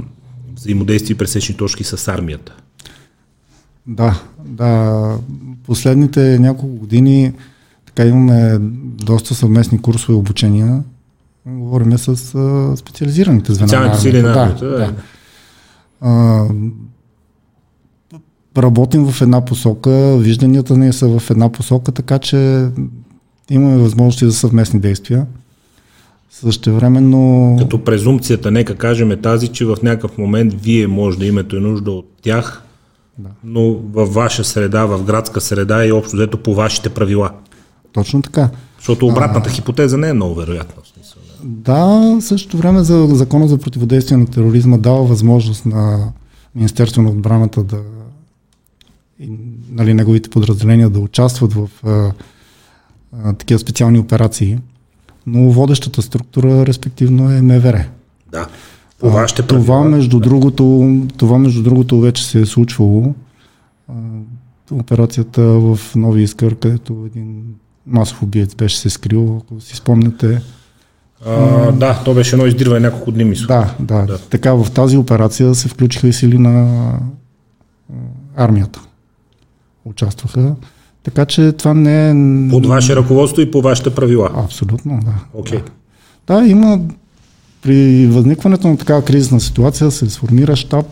взаимодействие 0.55 1.13
и 1.13 1.17
пресечни 1.17 1.55
точки 1.55 1.83
с 1.83 2.07
армията? 2.07 2.55
Да, 3.87 4.21
да. 4.45 5.17
Последните 5.65 6.39
няколко 6.39 6.75
години 6.75 7.33
така 7.85 8.05
имаме 8.05 8.57
доста 9.03 9.35
съвместни 9.35 9.81
курсове 9.81 10.13
и 10.13 10.17
обучения. 10.17 10.83
Говориме 11.45 11.97
с 11.97 12.35
а, 12.35 12.77
специализираните 12.77 13.53
звена. 13.53 13.65
на 13.65 13.69
Специалните 13.69 14.01
сили 14.01 14.21
на 14.21 14.29
армията. 14.29 14.65
армията, 14.65 14.65
да. 14.65 14.77
да. 14.77 14.93
А, 16.01 16.45
работим 18.57 19.11
в 19.11 19.21
една 19.21 19.45
посока, 19.45 20.17
вижданията 20.17 20.77
ни 20.77 20.93
са 20.93 21.19
в 21.19 21.29
една 21.31 21.49
посока, 21.51 21.91
така 21.91 22.19
че 22.19 22.69
имаме 23.49 23.77
възможности 23.77 24.25
за 24.25 24.33
съвместни 24.33 24.79
действия. 24.79 25.25
Същевременно... 26.29 27.55
Като 27.59 27.83
презумпцията, 27.83 28.51
нека 28.51 28.75
кажем 28.75 29.11
е 29.11 29.21
тази, 29.21 29.47
че 29.47 29.65
в 29.65 29.77
някакъв 29.83 30.17
момент 30.17 30.53
вие 30.61 30.87
може 30.87 31.17
да 31.17 31.25
имате 31.25 31.55
нужда 31.55 31.91
от 31.91 32.05
тях 32.21 32.63
да. 33.17 33.29
но 33.43 33.73
във 33.73 34.13
ваша 34.13 34.43
среда, 34.43 34.85
в 34.85 35.03
градска 35.03 35.41
среда 35.41 35.85
и 35.85 35.91
общо 35.91 36.15
взето 36.15 36.37
по 36.37 36.55
вашите 36.55 36.89
правила. 36.89 37.31
Точно 37.93 38.21
така. 38.21 38.49
Защото 38.77 39.07
обратната 39.07 39.49
а... 39.49 39.53
хипотеза 39.53 39.97
не 39.97 40.09
е 40.09 40.13
много 40.13 40.35
вероятна. 40.35 40.83
Да, 41.43 42.17
същото 42.21 42.57
време 42.57 42.83
за 42.83 43.07
закона 43.07 43.47
за 43.47 43.57
противодействие 43.57 44.17
на 44.17 44.25
тероризма 44.25 44.77
дава 44.77 45.03
възможност 45.03 45.65
на 45.65 46.11
Министерство 46.55 47.01
на 47.01 47.09
отбраната 47.09 47.63
да 47.63 47.81
и, 49.19 49.29
нали, 49.71 49.93
неговите 49.93 50.29
подразделения 50.29 50.89
да 50.89 50.99
участват 50.99 51.53
в 51.53 51.69
а, 51.83 52.11
а, 53.23 53.33
такива 53.33 53.59
специални 53.59 53.99
операции, 53.99 54.57
но 55.27 55.51
водещата 55.51 56.01
структура 56.01 56.65
респективно 56.65 57.31
е 57.31 57.41
МВР. 57.41 57.85
Да. 58.31 58.47
По 58.99 59.09
вашите 59.09 59.47
правила. 59.47 59.65
Това 59.65 59.83
между, 59.83 60.19
да. 60.19 60.29
другото, 60.29 60.95
това 61.17 61.37
между 61.37 61.63
другото 61.63 61.99
вече 61.99 62.25
се 62.25 62.41
е 62.41 62.45
случвало. 62.45 63.13
А, 63.89 63.93
операцията 64.71 65.41
в 65.41 65.79
Нови 65.95 66.23
Искър, 66.23 66.55
където 66.55 67.03
един 67.05 67.43
масов 67.87 68.23
убиец 68.23 68.55
беше 68.55 68.77
се 68.77 68.89
скрил, 68.89 69.37
ако 69.37 69.61
си 69.61 69.75
спомняте. 69.75 70.41
А, 71.25 71.71
да, 71.71 72.01
то 72.05 72.13
беше 72.13 72.35
едно 72.35 72.45
издирване 72.45 72.79
няколко 72.79 73.11
дни, 73.11 73.23
мисля. 73.23 73.47
Да, 73.47 73.73
да, 73.79 74.05
да. 74.05 74.17
Така 74.17 74.53
в 74.53 74.71
тази 74.71 74.97
операция 74.97 75.55
се 75.55 75.67
включиха 75.67 76.07
и 76.07 76.13
сили 76.13 76.37
на 76.37 76.93
армията. 78.35 78.81
Участваха. 79.85 80.55
Така 81.03 81.25
че 81.25 81.51
това 81.51 81.73
не 81.73 82.09
е... 82.09 82.13
Под 82.49 82.65
ваше 82.65 82.95
ръководство 82.95 83.41
и 83.41 83.51
по 83.51 83.61
вашите 83.61 83.95
правила. 83.95 84.29
Абсолютно, 84.35 84.99
да. 85.05 85.41
Okay. 85.41 85.61
Да. 86.27 86.41
да, 86.41 86.47
има 86.47 86.79
при 87.61 88.07
възникването 88.07 88.67
на 88.67 88.77
такава 88.77 89.05
кризисна 89.05 89.39
ситуация 89.39 89.91
се 89.91 90.09
сформира 90.09 90.55
щаб, 90.55 90.85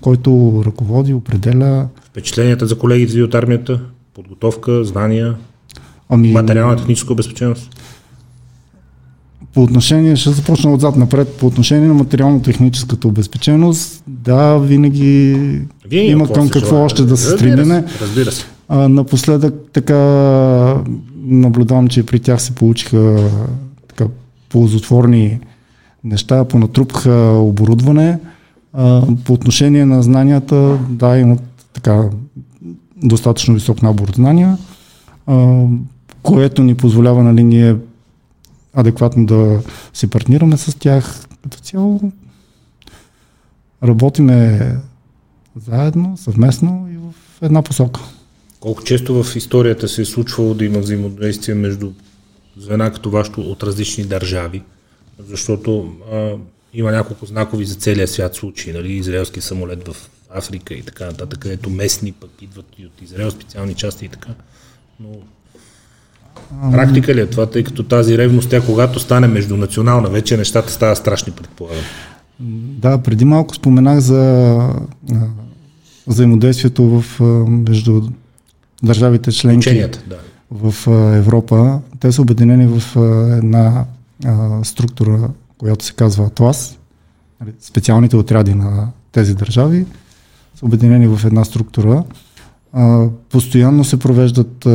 който 0.00 0.62
ръководи, 0.66 1.14
определя. 1.14 1.88
Впечатленията 2.04 2.66
за 2.66 2.78
колегите 2.78 3.12
ви 3.12 3.22
от 3.22 3.34
армията, 3.34 3.80
подготовка, 4.14 4.84
знания, 4.84 5.36
ами... 6.08 6.32
материална 6.32 6.76
техническа 6.76 7.12
обезпеченост? 7.12 7.79
По 9.54 9.62
отношение, 9.62 10.16
ще 10.16 10.30
започна 10.30 10.72
отзад 10.72 10.96
напред, 10.96 11.36
по 11.36 11.46
отношение 11.46 11.88
на 11.88 11.94
материално-техническата 11.94 13.08
обезпеченост, 13.08 14.02
да, 14.06 14.58
винаги 14.58 15.36
Вие 15.88 16.04
има 16.04 16.28
към 16.28 16.48
какво 16.48 16.68
желая. 16.68 16.84
още 16.84 17.02
да 17.02 17.16
се 17.16 17.30
стремиме. 17.30 17.84
Разбира 18.00 18.32
се. 18.32 18.44
А, 18.68 18.88
напоследък 18.88 19.54
така 19.72 19.96
наблюдавам, 21.16 21.88
че 21.88 22.06
при 22.06 22.20
тях 22.20 22.42
се 22.42 22.54
получиха 22.54 23.30
така 23.88 24.04
ползотворни 24.48 25.38
неща, 26.04 26.44
понатрупаха 26.44 27.12
оборудване. 27.40 28.18
А, 28.72 29.02
по 29.24 29.32
отношение 29.32 29.84
на 29.84 30.02
знанията, 30.02 30.78
да, 30.88 31.18
имат 31.18 31.42
така 31.72 32.04
достатъчно 33.02 33.54
висок 33.54 33.82
набор 33.82 34.12
знания, 34.14 34.58
а, 35.26 35.62
което 36.22 36.62
ни 36.62 36.74
позволява 36.74 37.22
нали, 37.22 37.44
ние 37.44 37.76
адекватно 38.74 39.26
да 39.26 39.62
се 39.92 40.10
партнираме 40.10 40.56
с 40.56 40.78
тях. 40.78 41.26
Като 41.42 41.58
цяло 41.58 42.12
работиме 43.82 44.76
заедно, 45.56 46.16
съвместно 46.16 46.88
и 46.92 46.96
в 46.96 47.42
една 47.42 47.62
посока. 47.62 48.00
Колко 48.60 48.82
често 48.82 49.22
в 49.22 49.36
историята 49.36 49.88
се 49.88 50.02
е 50.02 50.04
случвало 50.04 50.54
да 50.54 50.64
има 50.64 50.78
взаимодействие 50.78 51.54
между 51.54 51.92
звена 52.56 52.92
като 52.92 53.10
вашето 53.10 53.40
от 53.40 53.62
различни 53.62 54.04
държави? 54.04 54.62
Защото 55.18 55.92
а, 56.12 56.32
има 56.74 56.92
няколко 56.92 57.26
знакови 57.26 57.64
за 57.64 57.74
целия 57.74 58.08
свят 58.08 58.34
случаи, 58.34 58.72
нали? 58.72 58.92
израелски 58.92 59.40
самолет 59.40 59.88
в 59.88 60.10
Африка 60.30 60.74
и 60.74 60.82
така 60.82 61.06
нататък, 61.06 61.38
където 61.38 61.70
местни 61.70 62.12
пък 62.12 62.30
идват 62.42 62.66
и 62.78 62.86
от 62.86 63.02
Израел 63.02 63.30
специални 63.30 63.74
части 63.74 64.04
и 64.04 64.08
така. 64.08 64.34
Но 65.00 65.08
Практика 66.72 67.14
ли 67.14 67.20
е 67.20 67.26
това, 67.26 67.46
тъй 67.46 67.64
като 67.64 67.82
тази 67.82 68.18
ревност, 68.18 68.50
тя 68.50 68.60
когато 68.60 69.00
стане 69.00 69.26
междунационална, 69.26 70.08
вече 70.08 70.36
нещата 70.36 70.72
стават 70.72 70.98
страшни, 70.98 71.32
предполагам. 71.32 71.82
Да, 72.78 72.98
преди 72.98 73.24
малко 73.24 73.54
споменах 73.54 73.98
за 73.98 74.58
взаимодействието 76.06 76.84
в, 77.00 77.20
между 77.48 78.02
държавите 78.82 79.32
членки 79.32 79.68
Ученията, 79.68 80.02
да. 80.06 80.16
в 80.50 80.86
Европа. 81.16 81.80
Те 82.00 82.12
са 82.12 82.22
обединени 82.22 82.66
в 82.66 82.96
една 83.36 83.84
структура, 84.62 85.30
която 85.58 85.84
се 85.84 85.92
казва 85.92 86.26
Атлас. 86.26 86.78
Нали, 87.40 87.52
специалните 87.60 88.16
отряди 88.16 88.54
на 88.54 88.88
тези 89.12 89.34
държави 89.34 89.86
са 90.54 90.66
обединени 90.66 91.06
в 91.06 91.24
една 91.24 91.44
структура. 91.44 92.04
Постоянно 93.30 93.84
се 93.84 93.98
провеждат 93.98 94.68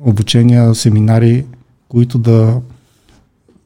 обучения, 0.00 0.74
семинари, 0.74 1.46
които 1.88 2.18
да 2.18 2.60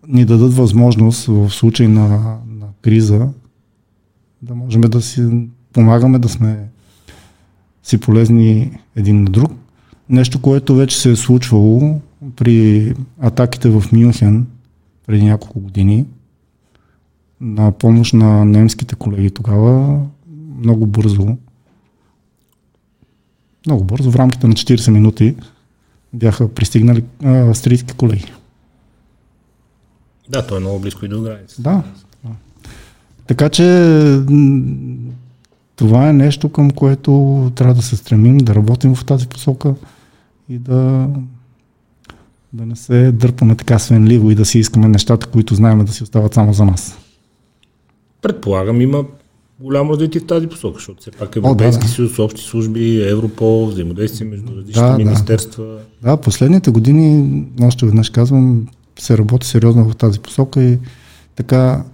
ни 0.09 0.25
дадат 0.25 0.55
възможност 0.55 1.27
в 1.27 1.51
случай 1.51 1.89
на, 1.89 2.09
на 2.49 2.67
криза 2.83 3.29
да 4.43 4.55
можем 4.55 4.81
да 4.81 5.03
си 5.03 5.47
помагаме, 5.73 6.19
да 6.19 6.29
сме 6.29 6.69
си 7.83 8.01
полезни 8.01 8.79
един 8.97 9.23
на 9.23 9.31
друг. 9.31 9.53
Нещо, 10.09 10.43
което 10.43 10.75
вече 10.75 11.01
се 11.01 11.11
е 11.11 11.17
случвало 11.17 12.01
при 12.37 12.95
атаките 13.21 13.71
в 13.71 13.85
Мюнхен 13.93 14.47
преди 15.07 15.25
няколко 15.25 15.61
години 15.61 16.07
на 17.41 17.73
помощ 17.73 18.15
на 18.15 18.45
немските 18.45 18.95
колеги 18.95 19.31
тогава 19.31 20.01
много 20.59 20.87
бързо 20.87 21.37
много 23.67 23.85
бързо, 23.85 24.11
в 24.11 24.17
рамките 24.17 24.49
на 24.49 24.55
40 24.55 24.91
минути 24.91 25.35
бяха 26.13 26.49
пристигнали 26.49 27.05
австрийски 27.25 27.95
колеги. 27.95 28.33
Да, 30.29 30.47
то 30.47 30.57
е 30.57 30.61
много 30.61 30.79
близко 30.79 31.05
и 31.05 31.09
до 31.09 31.23
граница. 31.23 31.63
Да. 31.63 31.83
да. 32.25 32.31
Така 33.27 33.49
че 33.49 33.65
това 35.77 36.09
е 36.09 36.13
нещо, 36.13 36.49
към 36.49 36.71
което 36.71 37.53
трябва 37.55 37.75
да 37.75 37.83
се 37.83 37.97
стремим, 37.97 38.39
да 38.39 38.55
работим 38.55 38.95
в 38.95 39.05
тази 39.05 39.29
посока 39.29 39.75
и 40.49 40.59
да, 40.59 41.09
да 42.53 42.67
не 42.67 42.77
се 42.77 43.13
дърпаме 43.13 43.57
така 43.57 43.79
свенливо 43.79 44.31
и 44.31 44.35
да 44.35 44.45
си 44.45 44.59
искаме 44.59 44.89
нещата, 44.89 45.27
които 45.27 45.55
знаем 45.55 45.85
да 45.85 45.93
си 45.93 46.03
остават 46.03 46.35
само 46.35 46.53
за 46.53 46.65
нас. 46.65 46.99
Предполагам, 48.23 48.81
има 48.81 49.05
голямо 49.61 49.93
развитие 49.93 50.21
в 50.21 50.27
тази 50.27 50.47
посока, 50.47 50.75
защото 50.75 51.01
все 51.01 51.11
пак 51.11 51.37
Европейски 51.37 51.79
О, 51.79 51.81
да, 51.81 51.87
да. 51.87 51.93
съюз, 51.93 52.19
общи 52.19 52.43
служби, 52.45 53.03
Европол, 53.09 53.67
взаимодействие 53.67 54.29
между 54.29 54.57
различни 54.57 54.83
да, 54.83 54.99
министерства. 54.99 55.65
Да. 56.03 56.11
да, 56.11 56.17
последните 56.17 56.71
години, 56.71 57.45
още 57.63 57.87
веднъж 57.87 58.11
казвам, 58.11 58.67
се 58.99 59.19
работи 59.19 59.47
сериозно 59.47 59.89
в 59.91 59.97
тази 59.97 60.21
посока 60.21 60.63
и 60.63 60.79
така 61.37 61.85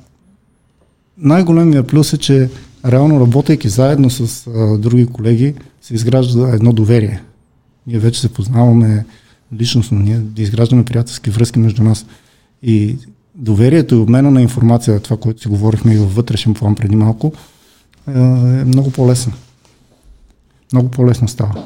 най-големия 1.19 1.87
плюс 1.87 2.13
е, 2.13 2.19
че 2.19 2.51
реално 2.87 3.21
работейки 3.21 3.69
заедно 3.69 4.11
с 4.11 4.47
а, 4.47 4.79
други 4.79 5.07
колеги, 5.07 5.55
се 5.83 5.95
изгражда 5.95 6.49
едно 6.49 6.73
доверие. 6.73 7.23
Ние 7.87 7.99
вече 7.99 8.21
се 8.21 8.29
познаваме 8.29 9.07
личностно, 9.55 9.99
ние 9.99 10.23
изграждаме 10.37 10.85
приятелски 10.85 11.31
връзки 11.31 11.59
между 11.59 11.83
нас. 11.83 12.07
И 12.63 12.97
доверието 13.39 13.95
и 13.95 13.99
обмена 13.99 14.31
на 14.31 14.43
информация, 14.43 15.01
това, 15.01 15.17
което 15.17 15.41
си 15.41 15.49
говорихме 15.49 15.95
и 15.95 15.99
във 15.99 16.15
вътрешен 16.15 16.55
план 16.55 16.75
преди 16.75 16.97
малко, 16.97 17.33
е 18.09 18.19
много 18.65 18.91
по-лесно. 18.91 19.33
Много 20.73 20.89
по-лесно 20.89 21.29
става. 21.29 21.65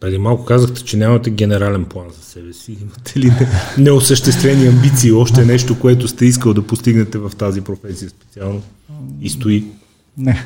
Преди 0.00 0.18
малко 0.18 0.44
казахте, 0.44 0.84
че 0.84 0.96
нямате 0.96 1.30
генерален 1.30 1.84
план 1.84 2.06
за 2.18 2.24
себе 2.24 2.52
си. 2.52 2.76
Имате 2.82 3.20
ли 3.20 3.32
неосъществени 3.78 4.66
амбиции? 4.66 5.12
Още 5.12 5.44
нещо, 5.44 5.80
което 5.80 6.08
сте 6.08 6.26
искал 6.26 6.54
да 6.54 6.66
постигнете 6.66 7.18
в 7.18 7.30
тази 7.38 7.60
професия 7.60 8.10
специално? 8.10 8.62
И 9.20 9.30
стои? 9.30 9.64
Не. 10.16 10.44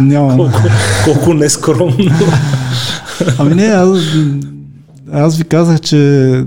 Няма. 0.00 0.36
Колко, 0.36 0.58
колко 1.04 1.34
нескромно. 1.34 1.96
ами 3.38 3.54
не, 3.54 3.66
аз, 3.66 3.98
аз 5.12 5.38
ви 5.38 5.44
казах, 5.44 5.80
че 5.80 6.44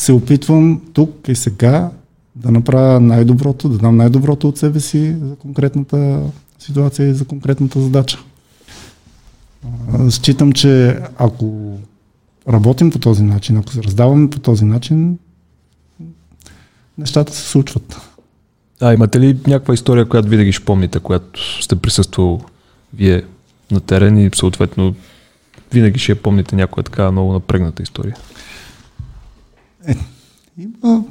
се 0.00 0.12
опитвам 0.12 0.80
тук 0.92 1.28
и 1.28 1.34
сега 1.34 1.90
да 2.36 2.50
направя 2.50 3.00
най-доброто, 3.00 3.68
да 3.68 3.78
дам 3.78 3.96
най-доброто 3.96 4.48
от 4.48 4.58
себе 4.58 4.80
си 4.80 5.16
за 5.22 5.36
конкретната 5.36 6.22
ситуация 6.58 7.08
и 7.08 7.14
за 7.14 7.24
конкретната 7.24 7.80
задача. 7.80 8.18
Считам, 10.10 10.52
че 10.52 10.98
ако 11.18 11.78
работим 12.48 12.90
по 12.90 12.98
този 12.98 13.22
начин, 13.22 13.56
ако 13.56 13.72
се 13.72 13.82
раздаваме 13.82 14.30
по 14.30 14.38
този 14.38 14.64
начин, 14.64 15.18
нещата 16.98 17.34
се 17.34 17.48
случват. 17.48 18.00
А 18.80 18.94
имате 18.94 19.20
ли 19.20 19.38
някаква 19.46 19.74
история, 19.74 20.08
която 20.08 20.28
винаги 20.28 20.52
ще 20.52 20.64
помните, 20.64 21.00
която 21.00 21.62
сте 21.62 21.76
присъствал 21.76 22.40
вие 22.94 23.22
на 23.70 23.80
терен 23.80 24.18
и 24.18 24.30
съответно 24.34 24.94
винаги 25.72 25.98
ще 25.98 26.12
я 26.12 26.22
помните 26.22 26.56
някоя 26.56 26.84
така 26.84 27.10
много 27.10 27.32
напрегната 27.32 27.82
история? 27.82 28.16
Е, 29.86 29.96
има 30.58 31.04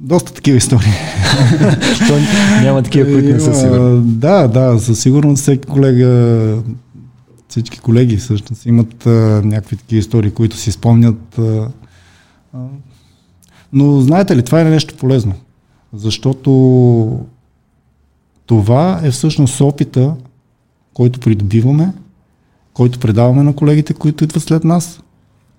доста 0.00 0.32
такива 0.32 0.56
истории. 0.56 0.92
То 2.08 2.18
няма 2.62 2.82
такива, 2.82 3.12
които 3.12 3.28
не 3.28 3.40
са 3.40 3.54
сигурни. 3.54 4.00
Да, 4.02 4.48
да, 4.48 4.78
със 4.78 5.00
сигурност 5.00 5.42
всеки 5.42 5.68
колега, 5.68 6.62
всички 7.48 7.78
колеги 7.78 8.16
всъщност 8.16 8.66
имат 8.66 9.06
а, 9.06 9.10
някакви 9.44 9.76
такива 9.76 9.98
истории, 9.98 10.30
които 10.30 10.56
си 10.56 10.72
спомнят. 10.72 11.38
А, 11.38 11.68
а, 12.52 12.58
но 13.72 14.00
знаете 14.00 14.36
ли, 14.36 14.42
това 14.42 14.60
е 14.60 14.64
нещо 14.64 14.94
полезно, 14.96 15.34
защото 15.92 17.20
това 18.46 19.00
е 19.02 19.10
всъщност 19.10 19.60
опита, 19.60 20.14
който 20.94 21.20
придобиваме, 21.20 21.92
който 22.72 22.98
предаваме 22.98 23.42
на 23.42 23.56
колегите, 23.56 23.94
които 23.94 24.24
идват 24.24 24.42
след 24.42 24.64
нас 24.64 25.00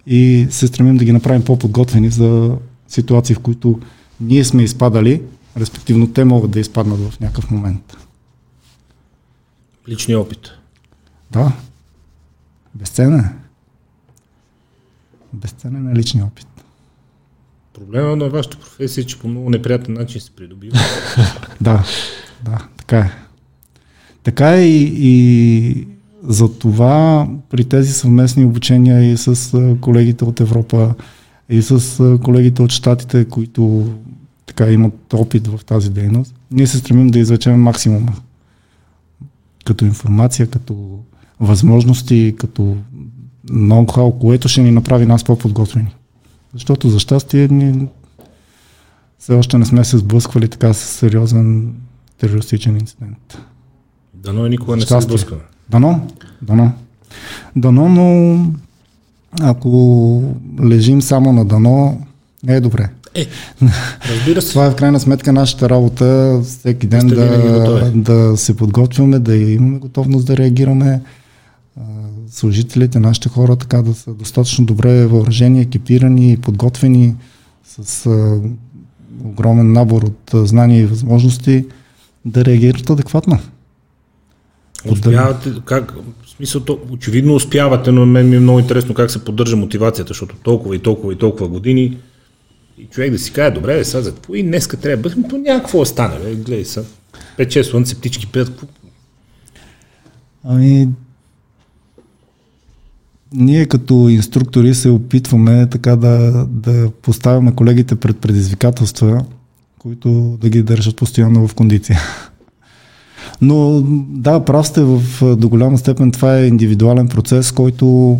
и 0.07 0.47
се 0.49 0.67
стремим 0.67 0.97
да 0.97 1.05
ги 1.05 1.11
направим 1.11 1.45
по-подготвени 1.45 2.09
за 2.09 2.57
ситуации, 2.87 3.35
в 3.35 3.39
които 3.39 3.79
ние 4.21 4.43
сме 4.43 4.63
изпадали, 4.63 5.21
респективно 5.57 6.13
те 6.13 6.25
могат 6.25 6.51
да 6.51 6.59
изпаднат 6.59 6.99
в 6.99 7.19
някакъв 7.19 7.51
момент. 7.51 7.97
Личния 9.89 10.19
опит. 10.19 10.51
Да. 11.31 11.51
Безценен 12.75 13.19
е. 13.19 13.33
Безценен 15.33 15.91
е 15.91 15.95
личния 15.95 16.25
опит. 16.25 16.47
Проблема 17.73 18.15
на 18.15 18.29
вашата 18.29 18.57
професия 18.57 19.01
е, 19.01 19.05
че 19.05 19.19
по 19.19 19.27
много 19.27 19.49
неприятен 19.49 19.93
начин 19.93 20.21
се 20.21 20.31
придобива. 20.31 20.77
Да, 21.61 21.83
да, 22.43 22.67
така 22.77 22.99
е. 22.99 23.11
Така 24.23 24.53
е 24.53 24.61
и, 24.61 24.93
и 24.95 25.87
за 26.27 26.53
това 26.53 27.27
при 27.49 27.65
тези 27.65 27.93
съвместни 27.93 28.45
обучения 28.45 29.11
и 29.11 29.17
с 29.17 29.75
колегите 29.81 30.25
от 30.25 30.39
Европа, 30.39 30.95
и 31.49 31.61
с 31.61 32.19
колегите 32.23 32.61
от 32.61 32.71
Штатите, 32.71 33.25
които 33.25 33.93
така 34.45 34.71
имат 34.71 35.13
опит 35.13 35.47
в 35.47 35.65
тази 35.65 35.89
дейност, 35.89 36.35
ние 36.51 36.67
се 36.67 36.77
стремим 36.77 37.07
да 37.07 37.19
извлечем 37.19 37.61
максимума. 37.61 38.13
Като 39.65 39.85
информация, 39.85 40.47
като 40.47 40.99
възможности, 41.39 42.35
като 42.37 42.77
ноу-хау, 43.49 44.19
което 44.19 44.47
ще 44.47 44.61
ни 44.61 44.71
направи 44.71 45.05
нас 45.05 45.23
по-подготвени. 45.23 45.95
Защото 46.53 46.89
за 46.89 46.99
щастие 46.99 47.47
ни 47.47 47.87
все 49.19 49.33
още 49.33 49.57
не 49.57 49.65
сме 49.65 49.83
се 49.83 49.97
сблъсквали 49.97 50.47
така 50.47 50.73
с 50.73 50.77
сериозен 50.77 51.73
терористичен 52.17 52.75
инцидент. 52.75 53.37
Дано 54.13 54.45
и 54.45 54.49
никога 54.49 54.75
не 54.75 54.81
се 54.81 54.87
Щастие. 54.87 55.37
Дано, 55.69 56.07
дано. 56.41 56.71
Дано, 57.55 57.89
но 57.89 58.37
ако 59.41 60.23
лежим 60.63 61.01
само 61.01 61.33
на 61.33 61.45
дано, 61.45 62.01
не 62.43 62.55
е 62.55 62.59
добре. 62.59 62.89
Е, 63.15 63.25
разбира 64.09 64.41
се. 64.41 64.49
Това 64.51 64.65
е 64.65 64.71
в 64.71 64.75
крайна 64.75 64.99
сметка 64.99 65.33
нашата 65.33 65.69
работа, 65.69 66.39
всеки 66.43 66.87
ден 66.87 67.07
да, 67.07 67.59
готови. 67.59 68.01
да 68.01 68.37
се 68.37 68.57
подготвяме, 68.57 69.19
да 69.19 69.35
имаме 69.35 69.79
готовност 69.79 70.27
да 70.27 70.37
реагираме. 70.37 71.01
Служителите, 72.31 72.99
нашите 72.99 73.29
хора 73.29 73.55
така 73.55 73.81
да 73.81 73.93
са 73.93 74.13
достатъчно 74.13 74.65
добре 74.65 75.05
въоръжени, 75.05 75.61
екипирани 75.61 76.31
и 76.31 76.37
подготвени 76.37 77.15
с 77.67 78.05
а, 78.05 78.39
огромен 79.23 79.71
набор 79.71 80.03
от 80.03 80.47
знания 80.47 80.81
и 80.81 80.85
възможности 80.85 81.65
да 82.25 82.45
реагират 82.45 82.89
адекватно. 82.89 83.39
Успявате, 84.91 85.53
как, 85.65 85.91
в 86.25 86.29
смисъл, 86.29 86.61
то, 86.61 86.79
очевидно 86.91 87.35
успявате, 87.35 87.91
но 87.91 88.05
мен 88.05 88.29
ми 88.29 88.35
е 88.35 88.39
много 88.39 88.59
интересно 88.59 88.93
как 88.93 89.11
се 89.11 89.25
поддържа 89.25 89.55
мотивацията, 89.55 90.07
защото 90.07 90.35
толкова 90.43 90.75
и 90.75 90.79
толкова 90.79 91.13
и 91.13 91.17
толкова 91.17 91.47
години 91.47 91.97
и 92.77 92.85
човек 92.85 93.11
да 93.11 93.19
си 93.19 93.33
каже, 93.33 93.51
добре, 93.51 93.77
бе, 93.77 93.83
сега 93.83 94.01
за 94.01 94.15
какво 94.15 94.35
и 94.35 94.43
днеска 94.43 94.77
трябва 94.77 95.09
да 95.09 95.27
то 95.29 95.37
някакво 95.37 95.79
да 95.79 95.85
стане, 95.85 96.19
бе, 96.19 96.35
гледай 96.35 96.65
са. 96.65 96.85
5-6 97.37 97.61
слънце, 97.61 97.95
птички 97.95 98.27
пеят, 98.27 98.49
какво? 98.49 98.67
Ами, 100.43 100.87
ние 103.33 103.65
като 103.65 104.09
инструктори 104.09 104.73
се 104.73 104.89
опитваме 104.89 105.67
така 105.69 105.95
да, 105.95 106.45
да 106.49 106.91
поставяме 107.01 107.55
колегите 107.55 107.95
пред 107.95 108.17
предизвикателства, 108.17 109.25
които 109.79 110.37
да 110.41 110.49
ги 110.49 110.63
държат 110.63 110.95
постоянно 110.95 111.47
в 111.47 111.55
кондиция. 111.55 111.99
Но 113.41 113.81
да, 114.09 114.45
прав 114.45 114.67
сте 114.67 114.83
в, 114.83 115.01
до 115.35 115.49
голяма 115.49 115.77
степен 115.77 116.11
това 116.11 116.37
е 116.37 116.47
индивидуален 116.47 117.07
процес, 117.07 117.51
който 117.51 118.19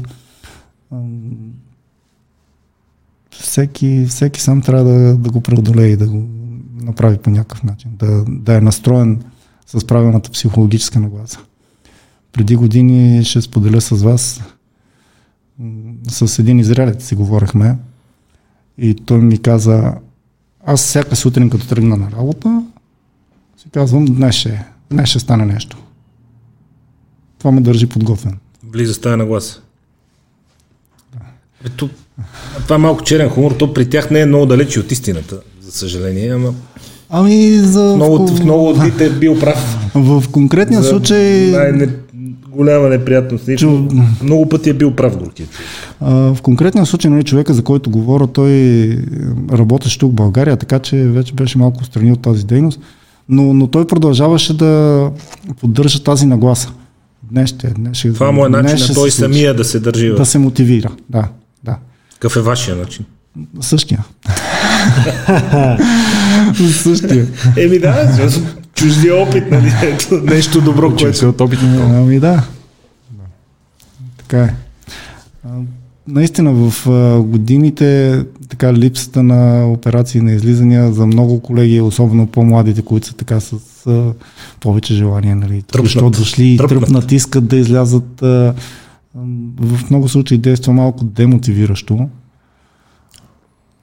всеки, 3.29 4.05
всеки 4.09 4.41
сам 4.41 4.61
трябва 4.61 4.83
да, 4.83 5.17
да 5.17 5.31
го 5.31 5.41
преодолее 5.41 5.87
и 5.87 5.97
да 5.97 6.07
го 6.07 6.23
направи 6.81 7.17
по 7.17 7.29
някакъв 7.29 7.63
начин, 7.63 7.91
да, 7.99 8.25
да 8.27 8.55
е 8.55 8.61
настроен 8.61 9.23
с 9.67 9.87
правилната 9.87 10.31
психологическа 10.31 10.99
нагласа. 10.99 11.39
Преди 12.31 12.55
години 12.55 13.23
ще 13.23 13.41
споделя 13.41 13.81
с 13.81 14.03
вас, 14.03 14.41
с 16.07 16.39
един 16.39 16.59
израелец 16.59 17.05
си 17.05 17.15
говорихме 17.15 17.77
и 18.77 18.95
той 18.95 19.17
ми 19.17 19.37
каза, 19.37 19.93
аз 20.65 20.83
всяка 20.83 21.15
сутрин 21.15 21.49
като 21.49 21.67
тръгна 21.67 21.97
на 21.97 22.11
работа, 22.11 22.63
си 23.57 23.69
казвам, 23.69 24.05
днес 24.05 24.35
ще, 24.35 24.65
днес 24.91 25.09
ще 25.09 25.19
стане 25.19 25.45
нещо. 25.45 25.77
Това 27.39 27.51
ме 27.51 27.61
държи 27.61 27.87
подготвен. 27.87 28.37
Близо 28.63 28.93
стая 28.93 29.17
на 29.17 29.25
гласа. 29.25 29.61
Ето, 31.65 31.89
това 32.63 32.75
е 32.75 32.79
малко 32.79 33.03
черен 33.03 33.29
хумор, 33.29 33.51
то 33.51 33.73
при 33.73 33.89
тях 33.89 34.11
не 34.11 34.21
е 34.21 34.25
много 34.25 34.45
далече 34.45 34.79
от 34.79 34.91
истината, 34.91 35.39
за 35.61 35.71
съжаление, 35.71 36.29
ама 36.29 36.53
Ами 37.09 37.51
за... 37.51 37.93
много, 37.95 38.27
в 38.27 38.43
много 38.43 38.69
от 38.69 38.79
дните 38.79 39.05
е 39.05 39.09
бил 39.09 39.39
прав. 39.39 39.77
В 39.95 40.23
конкретния 40.31 40.81
За 40.81 40.89
случай... 40.89 41.51
Най-не, 41.51 41.89
голяма 42.49 42.89
неприятност. 42.89 43.45
Чу- 43.45 44.03
Много 44.23 44.49
пъти 44.49 44.69
е 44.69 44.73
бил 44.73 44.95
прав 44.95 45.17
горкият. 45.17 45.49
А, 45.99 46.13
в 46.15 46.41
конкретния 46.41 46.85
случай, 46.85 47.11
нали, 47.11 47.23
човека, 47.23 47.53
за 47.53 47.63
който 47.63 47.89
говоря, 47.89 48.27
той 48.27 48.51
е, 48.51 48.97
работеше 49.51 49.99
тук 49.99 50.11
в 50.11 50.15
България, 50.15 50.57
така 50.57 50.79
че 50.79 50.95
вече 50.97 51.33
беше 51.33 51.57
малко 51.57 51.83
страни 51.83 52.11
от 52.11 52.21
тази 52.21 52.45
дейност, 52.45 52.79
но, 53.29 53.53
но 53.53 53.67
той 53.67 53.87
продължаваше 53.87 54.57
да 54.57 55.11
поддържа 55.61 56.03
тази 56.03 56.25
нагласа. 56.25 56.71
Днес 57.23 57.49
ще, 57.49 57.67
днес 57.67 57.97
ще, 57.97 58.13
Това 58.13 58.31
му 58.31 58.45
е 58.45 58.49
начин 58.49 58.87
на 58.89 58.93
той 58.93 59.11
се 59.11 59.17
самия 59.17 59.53
да 59.53 59.65
се 59.65 59.79
държи. 59.79 60.09
Да 60.09 60.25
се 60.25 60.37
мотивира, 60.37 60.91
да, 61.09 61.27
да. 61.63 61.77
Какъв 62.13 62.35
е 62.35 62.41
вашия 62.41 62.75
начин? 62.75 63.05
Същия. 63.61 64.05
Същия. 66.83 67.27
Еми 67.57 67.79
да, 67.79 68.29
чуждия 68.75 69.15
опит, 69.15 69.51
нали? 69.51 69.73
Нещо 70.23 70.61
добро, 70.61 70.95
което... 70.95 71.17
се 71.17 71.25
от 71.25 71.41
опити. 71.41 71.65
Ами 71.65 72.19
да. 72.19 72.43
Така 74.17 74.43
е. 74.43 74.53
Наистина 76.07 76.53
в 76.53 76.89
годините 77.27 78.23
така 78.49 78.73
липсата 78.73 79.23
на 79.23 79.71
операции 79.71 80.21
на 80.21 80.31
излизания 80.31 80.91
за 80.93 81.05
много 81.05 81.39
колеги, 81.39 81.81
особено 81.81 82.27
по-младите, 82.27 82.81
които 82.81 83.07
са 83.07 83.15
така 83.15 83.39
с 83.39 83.53
а, 83.87 84.13
повече 84.59 84.93
желание, 84.93 85.35
нали, 85.35 85.63
защото 85.83 86.19
дошли 86.19 86.47
и 86.47 86.57
Тръпнат. 86.57 86.79
тръпнат, 86.79 87.11
искат 87.11 87.47
да 87.47 87.55
излязат. 87.55 88.21
А, 88.21 88.53
в 89.59 89.89
много 89.89 90.09
случаи 90.09 90.37
действа 90.37 90.73
малко 90.73 91.05
демотивиращо. 91.05 92.09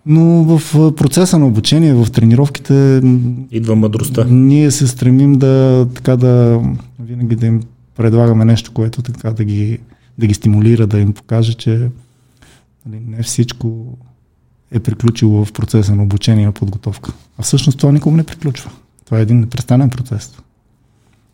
Но 0.06 0.24
в 0.44 0.62
процеса 0.96 1.38
на 1.38 1.46
обучение, 1.46 1.94
в 1.94 2.10
тренировките, 2.10 3.02
Идва 3.50 3.76
мъдростта. 3.76 4.24
ние 4.30 4.70
се 4.70 4.86
стремим 4.88 5.32
да, 5.32 5.86
така 5.94 6.16
да 6.16 6.60
винаги 7.00 7.36
да 7.36 7.46
им 7.46 7.62
предлагаме 7.96 8.44
нещо, 8.44 8.72
което 8.72 9.02
така 9.02 9.30
да 9.30 9.44
ги, 9.44 9.78
да 10.18 10.26
ги 10.26 10.34
стимулира, 10.34 10.86
да 10.86 10.98
им 10.98 11.12
покаже, 11.12 11.54
че 11.54 11.88
нали, 12.86 13.02
не 13.06 13.22
всичко 13.22 13.98
е 14.70 14.80
приключило 14.80 15.44
в 15.44 15.52
процеса 15.52 15.94
на 15.94 16.02
обучение 16.02 16.48
и 16.48 16.52
подготовка. 16.52 17.12
А 17.38 17.42
всъщност 17.42 17.78
това 17.78 17.92
никога 17.92 18.16
не 18.16 18.24
приключва. 18.24 18.70
Това 19.04 19.18
е 19.18 19.22
един 19.22 19.40
непрестанен 19.40 19.90
процес. 19.90 20.32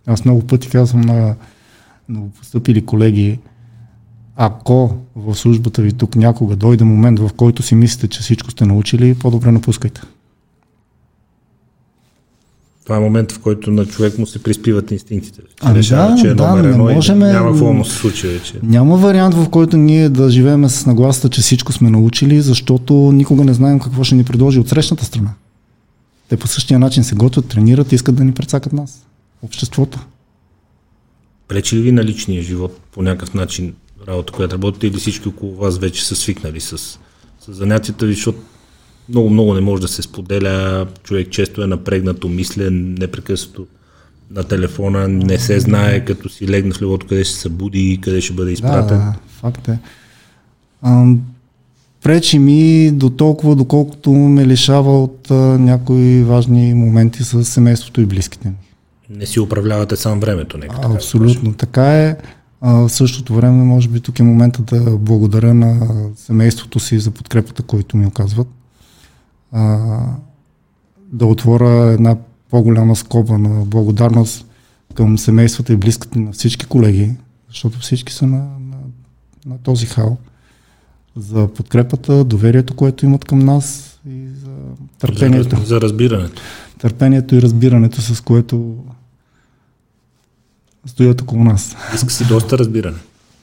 Аз 0.06 0.24
много 0.24 0.46
пъти 0.46 0.68
казвам 0.68 1.00
на 1.00 1.36
новопостъпили 2.08 2.86
колеги, 2.86 3.38
ако 4.36 4.96
в 5.16 5.34
службата 5.34 5.82
ви 5.82 5.92
тук 5.92 6.16
някога 6.16 6.56
дойде 6.56 6.84
момент, 6.84 7.18
в 7.18 7.30
който 7.36 7.62
си 7.62 7.74
мислите, 7.74 8.08
че 8.08 8.20
всичко 8.20 8.50
сте 8.50 8.66
научили, 8.66 9.14
по-добре 9.14 9.52
напускайте. 9.52 10.00
Това 12.89 12.97
е 12.97 13.01
момент, 13.01 13.32
в 13.32 13.39
който 13.39 13.70
на 13.70 13.86
човек 13.86 14.19
му 14.19 14.27
се 14.27 14.43
приспиват 14.43 14.90
инстинктите. 14.90 15.40
Ами 15.60 15.78
решава, 15.78 16.10
да, 16.10 16.20
че 16.20 16.28
е 16.28 16.35
да, 16.35 16.48
номер 16.48 16.65
не 16.65 16.70
едно 16.70 16.85
можем- 16.85 17.16
и 17.16 17.24
няма 17.24 17.51
какво 17.51 17.66
да 17.66 17.73
му 17.73 17.85
се 17.85 17.97
случи 17.97 18.27
вече. 18.27 18.55
Няма 18.62 18.97
вариант, 18.97 19.35
в 19.35 19.48
който 19.51 19.77
ние 19.77 20.09
да 20.09 20.31
живеем 20.31 20.69
с 20.69 20.86
нагласата, 20.86 21.28
че 21.28 21.40
всичко 21.40 21.73
сме 21.73 21.90
научили, 21.90 22.40
защото 22.40 22.94
никога 22.94 23.44
не 23.44 23.55
знаем 23.55 23.81
какво 23.81 24.05
ще 24.05 24.15
ни 24.15 24.24
предложи 24.24 24.59
от 24.59 24.69
срещната 24.69 25.05
страна. 25.05 25.31
Те 26.28 26.36
по 26.36 26.47
същия 26.47 26.78
начин 26.78 27.05
се 27.05 27.15
готвят, 27.15 27.48
тренират, 27.48 27.93
искат 27.93 28.15
да 28.15 28.24
ни 28.24 28.32
прецакат 28.32 28.73
нас. 28.73 29.06
Обществото. 29.43 30.06
Пречи 31.48 31.77
ли 31.77 31.81
ви 31.81 31.93
на 31.93 32.05
личния 32.05 32.43
живот 32.43 32.81
по 32.93 33.02
някакъв 33.02 33.35
начин 33.35 33.74
работа, 34.09 34.32
която 34.32 34.55
работите 34.55 34.86
или 34.86 34.97
всички 34.97 35.28
около 35.28 35.56
вас 35.56 35.78
вече 35.78 36.05
са 36.05 36.16
свикнали 36.16 36.60
с, 36.60 36.78
с 36.78 36.98
занятията 37.48 38.06
ви, 38.06 38.15
защото 38.15 38.39
много-много 39.09 39.55
не 39.55 39.60
може 39.60 39.82
да 39.82 39.89
се 39.89 40.02
споделя. 40.02 40.86
Човек 41.02 41.30
често 41.30 41.62
е 41.62 41.66
напрегнато, 41.66 42.28
мислен, 42.28 42.94
непрекъснато 42.98 43.66
на 44.30 44.44
телефона, 44.44 45.09
не 45.09 45.39
се 45.39 45.60
знае 45.60 46.05
като 46.05 46.28
си 46.28 46.48
легна 46.48 46.74
в 46.74 46.82
леглото 46.82 47.06
къде 47.06 47.24
ще 47.24 47.35
се 47.35 47.40
събуди, 47.40 47.98
къде 48.02 48.20
ще 48.20 48.32
бъде 48.32 48.52
изпратен. 48.52 48.98
Да, 48.98 49.05
да 49.05 49.14
факт 49.40 49.68
е. 49.68 49.78
Пречи 52.02 52.39
ми 52.39 52.90
до 52.90 53.10
толкова, 53.10 53.56
доколкото 53.56 54.10
ме 54.10 54.47
лишава 54.47 55.02
от 55.02 55.30
а, 55.30 55.35
някои 55.35 56.22
важни 56.22 56.74
моменти 56.74 57.24
с 57.24 57.44
семейството 57.44 58.01
и 58.01 58.06
близките 58.06 58.48
ми. 58.48 58.55
Не 59.10 59.26
си 59.26 59.40
управлявате 59.40 59.97
сам 59.97 60.20
времето, 60.20 60.59
нека 60.59 60.80
така 60.80 60.94
Абсолютно, 60.94 61.55
така 61.55 62.02
е. 62.02 62.16
А, 62.60 62.72
в 62.72 62.89
същото 62.89 63.35
време, 63.35 63.64
може 63.64 63.89
би 63.89 64.01
тук 64.01 64.18
е 64.18 64.22
момента 64.22 64.62
да 64.62 64.97
благодаря 64.97 65.55
на 65.55 65.86
семейството 66.16 66.80
си 66.80 66.98
за 66.98 67.10
подкрепата, 67.10 67.62
който 67.62 67.97
ми 67.97 68.06
оказват. 68.06 68.48
А, 69.52 69.98
да 71.12 71.26
отворя 71.26 71.92
една 71.92 72.16
по-голяма 72.50 72.96
скоба 72.96 73.38
на 73.38 73.64
благодарност 73.64 74.46
към 74.94 75.18
семействата 75.18 75.72
и 75.72 75.76
близките 75.76 76.18
на 76.18 76.32
всички 76.32 76.66
колеги, 76.66 77.10
защото 77.48 77.78
всички 77.78 78.12
са 78.12 78.26
на, 78.26 78.38
на, 78.38 78.76
на 79.46 79.58
този 79.58 79.86
хал, 79.86 80.16
за 81.16 81.48
подкрепата, 81.48 82.24
доверието, 82.24 82.74
което 82.74 83.06
имат 83.06 83.24
към 83.24 83.38
нас 83.38 83.98
и 84.08 84.26
за 84.26 84.50
търпението. 84.98 85.56
За, 85.56 85.64
за 85.64 85.80
разбирането. 85.80 86.42
Търпението 86.78 87.34
и 87.34 87.42
разбирането, 87.42 88.02
с 88.02 88.20
което 88.20 88.76
стоят 90.86 91.22
около 91.22 91.44
нас. 91.44 91.76
Иска 91.94 92.12
си 92.12 92.24
доста 92.24 92.58
разбиране. 92.58 92.98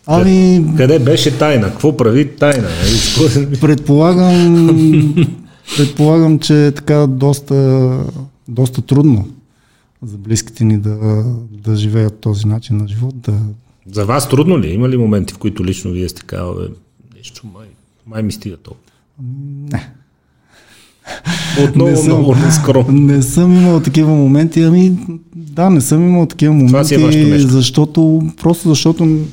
Ами... 0.08 0.66
Къде 0.78 1.00
беше 1.00 1.38
тайна? 1.38 1.70
Какво 1.70 1.98
прави 1.98 2.36
тайна? 2.36 2.68
Предполагам, 3.62 5.16
предполагам, 5.78 6.40
че 6.40 6.68
е 6.68 6.72
така 6.72 7.08
доста, 7.08 8.00
доста 8.48 8.82
трудно 8.82 9.28
за 10.04 10.18
близките 10.18 10.64
ни 10.64 10.78
да, 10.78 11.24
да 11.52 11.76
живеят 11.76 12.20
този 12.20 12.48
начин 12.48 12.78
на 12.78 12.88
живот. 12.88 13.16
Да... 13.18 13.40
За 13.92 14.06
вас 14.06 14.30
трудно 14.30 14.60
ли? 14.60 14.68
Има 14.68 14.90
ли 14.90 14.98
моменти, 14.98 15.34
в 15.34 15.38
които 15.38 15.66
лично 15.66 15.92
вие 15.92 16.10
сте 16.10 16.22
казали, 16.22 16.70
нещо 17.16 17.48
май, 17.54 17.68
май 18.08 18.24
ми 18.24 18.32
стига 18.32 18.58
толкова? 18.58 18.92
Не. 19.72 19.90
Отново 21.70 21.92
не 21.92 21.98
съм, 21.98 22.08
много 22.08 22.36
нескромно. 22.36 23.02
Не 23.02 23.24
съм 23.24 23.54
имал 23.54 23.80
такива 23.80 24.10
моменти, 24.10 24.62
ами 24.62 24.98
да, 25.36 25.70
не 25.70 25.82
съм 25.82 26.08
имал 26.08 26.26
такива 26.26 26.54
моменти, 26.54 26.96
е 26.96 27.40
защото, 27.40 28.32
просто 28.42 28.70
защото 28.70 29.26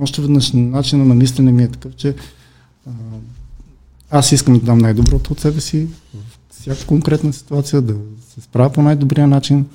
още 0.00 0.22
веднъж 0.22 0.52
начина 0.52 1.04
на 1.04 1.14
мислене 1.14 1.52
ми 1.52 1.62
е 1.62 1.68
такъв, 1.68 1.94
че 1.96 2.14
а, 2.86 2.90
аз 4.10 4.32
искам 4.32 4.54
да 4.54 4.60
дам 4.60 4.78
най-доброто 4.78 5.32
от 5.32 5.40
себе 5.40 5.60
си 5.60 5.86
в 6.14 6.18
всяка 6.60 6.86
конкретна 6.86 7.32
ситуация, 7.32 7.82
да 7.82 7.94
се 8.34 8.40
справя 8.40 8.72
по 8.72 8.82
най-добрия 8.82 9.26
начин. 9.26 9.66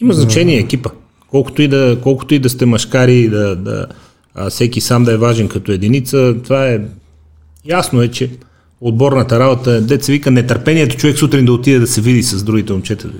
Има 0.00 0.14
да... 0.14 0.20
значение 0.20 0.58
екипа. 0.58 0.90
Колкото 1.30 1.62
и 1.62 1.68
да, 1.68 1.98
колкото 2.02 2.34
и 2.34 2.38
да 2.38 2.50
сте 2.50 2.66
машкари, 2.66 3.28
да, 3.28 3.56
да, 3.56 3.86
а 4.34 4.50
всеки 4.50 4.80
сам 4.80 5.04
да 5.04 5.12
е 5.12 5.16
важен 5.16 5.48
като 5.48 5.72
единица, 5.72 6.34
това 6.44 6.68
е 6.68 6.80
ясно 7.64 8.02
е, 8.02 8.08
че 8.08 8.30
отборната 8.80 9.38
работа, 9.38 9.80
деца 9.82 10.12
вика 10.12 10.30
нетърпението 10.30 10.96
човек 10.96 11.18
сутрин 11.18 11.44
да 11.44 11.52
отиде 11.52 11.78
да 11.78 11.86
се 11.86 12.00
види 12.00 12.22
с 12.22 12.42
другите 12.42 12.72
момчета. 12.72 13.10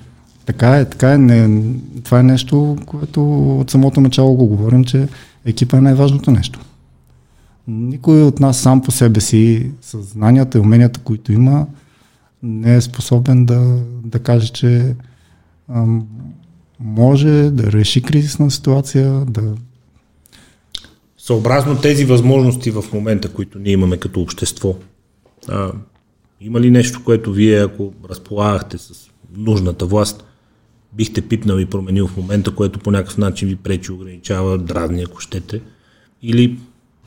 Така 0.47 0.77
е, 0.77 0.85
така 0.85 1.12
е. 1.12 1.19
Не, 1.19 1.62
това 2.05 2.20
е 2.20 2.23
нещо, 2.23 2.77
което 2.87 3.41
от 3.61 3.70
самото 3.70 4.01
начало 4.01 4.35
го 4.35 4.47
говорим, 4.47 4.85
че 4.85 5.09
екипа 5.45 5.77
е 5.77 5.81
най-важното 5.81 6.31
нещо. 6.31 6.61
Никой 7.68 8.22
от 8.22 8.40
нас 8.40 8.60
сам 8.60 8.82
по 8.82 8.90
себе 8.90 9.20
си, 9.20 9.70
с 9.80 10.02
знанията 10.02 10.59
и 10.59 10.60
уменията, 10.60 11.01
които 11.01 11.32
има, 11.32 11.66
не 12.43 12.76
е 12.76 12.80
способен 12.80 13.47
да, 13.47 13.82
да 14.05 14.18
каже, 14.18 14.48
че 14.48 14.97
ам, 15.68 16.06
може 16.80 17.51
да 17.51 17.72
реши 17.72 18.02
кризисна 18.02 18.51
ситуация, 18.51 19.24
да 19.24 19.55
Съобразно 21.26 21.80
тези 21.80 22.05
възможности 22.05 22.70
в 22.70 22.84
момента, 22.93 23.28
които 23.28 23.59
ние 23.59 23.72
имаме 23.72 23.97
като 23.97 24.20
общество, 24.20 24.74
а, 25.48 25.72
има 26.40 26.60
ли 26.60 26.70
нещо, 26.70 27.05
което 27.05 27.32
вие, 27.32 27.64
ако 27.64 27.93
разполагахте 28.10 28.78
с 28.78 29.10
нужната 29.36 29.86
власт, 29.86 30.24
бихте 30.93 31.28
пипнал 31.28 31.59
и 31.59 31.66
променил 31.66 32.06
в 32.06 32.16
момента, 32.16 32.55
което 32.55 32.78
по 32.78 32.90
някакъв 32.90 33.18
начин 33.18 33.48
ви 33.48 33.56
пречи, 33.56 33.93
ограничава, 33.93 34.59
дразни, 34.59 35.02
ако 35.02 35.20
щете? 35.20 35.60
Или 36.22 36.59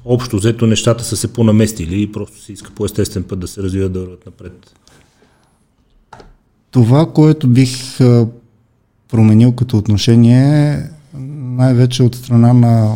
общо 0.05 0.37
взето 0.37 0.67
нещата 0.67 1.03
са 1.03 1.17
се 1.17 1.33
понаместили 1.33 2.01
и 2.01 2.11
просто 2.11 2.41
се 2.41 2.53
иска 2.53 2.71
по 2.71 2.85
естествен 2.85 3.23
път 3.23 3.39
да 3.39 3.47
се 3.47 3.63
развиват 3.63 3.93
да 3.93 3.99
върват 3.99 4.25
напред? 4.25 4.75
Това, 6.71 7.13
което 7.13 7.47
бих 7.47 7.97
променил 9.09 9.51
като 9.51 9.77
отношение, 9.77 10.83
най-вече 11.13 12.03
от 12.03 12.15
страна 12.15 12.53
на 12.53 12.95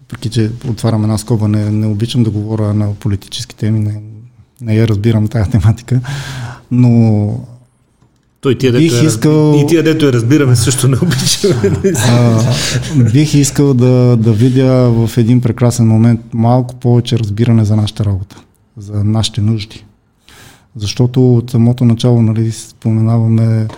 въпреки 0.00 0.30
че 0.30 0.50
отварям 0.68 1.02
една 1.02 1.18
скоба, 1.18 1.48
не, 1.48 1.70
не 1.70 1.86
обичам 1.86 2.22
да 2.22 2.30
говоря 2.30 2.74
на 2.74 2.94
политически 2.94 3.56
теми, 3.56 3.80
не, 3.80 4.02
не 4.60 4.74
я 4.74 4.88
разбирам 4.88 5.28
тази 5.28 5.50
тематика, 5.50 6.00
но 6.70 7.46
той 8.42 8.58
тия, 8.58 8.72
бих 8.72 8.92
дето 8.92 9.06
искал... 9.06 9.54
Е, 9.54 9.60
и 9.60 9.66
тия, 9.66 9.82
дето 9.82 10.06
я 10.06 10.12
разбираме, 10.12 10.56
също 10.56 10.88
не 10.88 10.96
обичаме. 10.96 11.76
а, 11.96 12.42
бих 13.12 13.34
искал 13.34 13.74
да, 13.74 14.16
да 14.16 14.32
видя 14.32 14.90
в 14.90 15.18
един 15.18 15.40
прекрасен 15.40 15.88
момент 15.88 16.20
малко 16.34 16.74
повече 16.74 17.18
разбиране 17.18 17.64
за 17.64 17.76
нашата 17.76 18.04
работа, 18.04 18.36
за 18.76 19.04
нашите 19.04 19.40
нужди. 19.40 19.84
Защото 20.76 21.36
от 21.36 21.50
самото 21.50 21.84
начало 21.84 22.22
нали, 22.22 22.52
споменаваме 22.52 23.68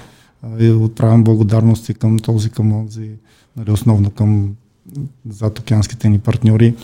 и 0.58 0.70
отправям 0.70 1.24
благодарности 1.24 1.94
към 1.94 2.18
този, 2.18 2.50
към 2.50 2.72
онзи, 2.72 3.10
нали, 3.56 3.70
основно 3.70 4.10
към 4.10 4.54
зад 5.28 5.58
океанските 5.58 6.08
ни 6.08 6.18
партньори. 6.18 6.74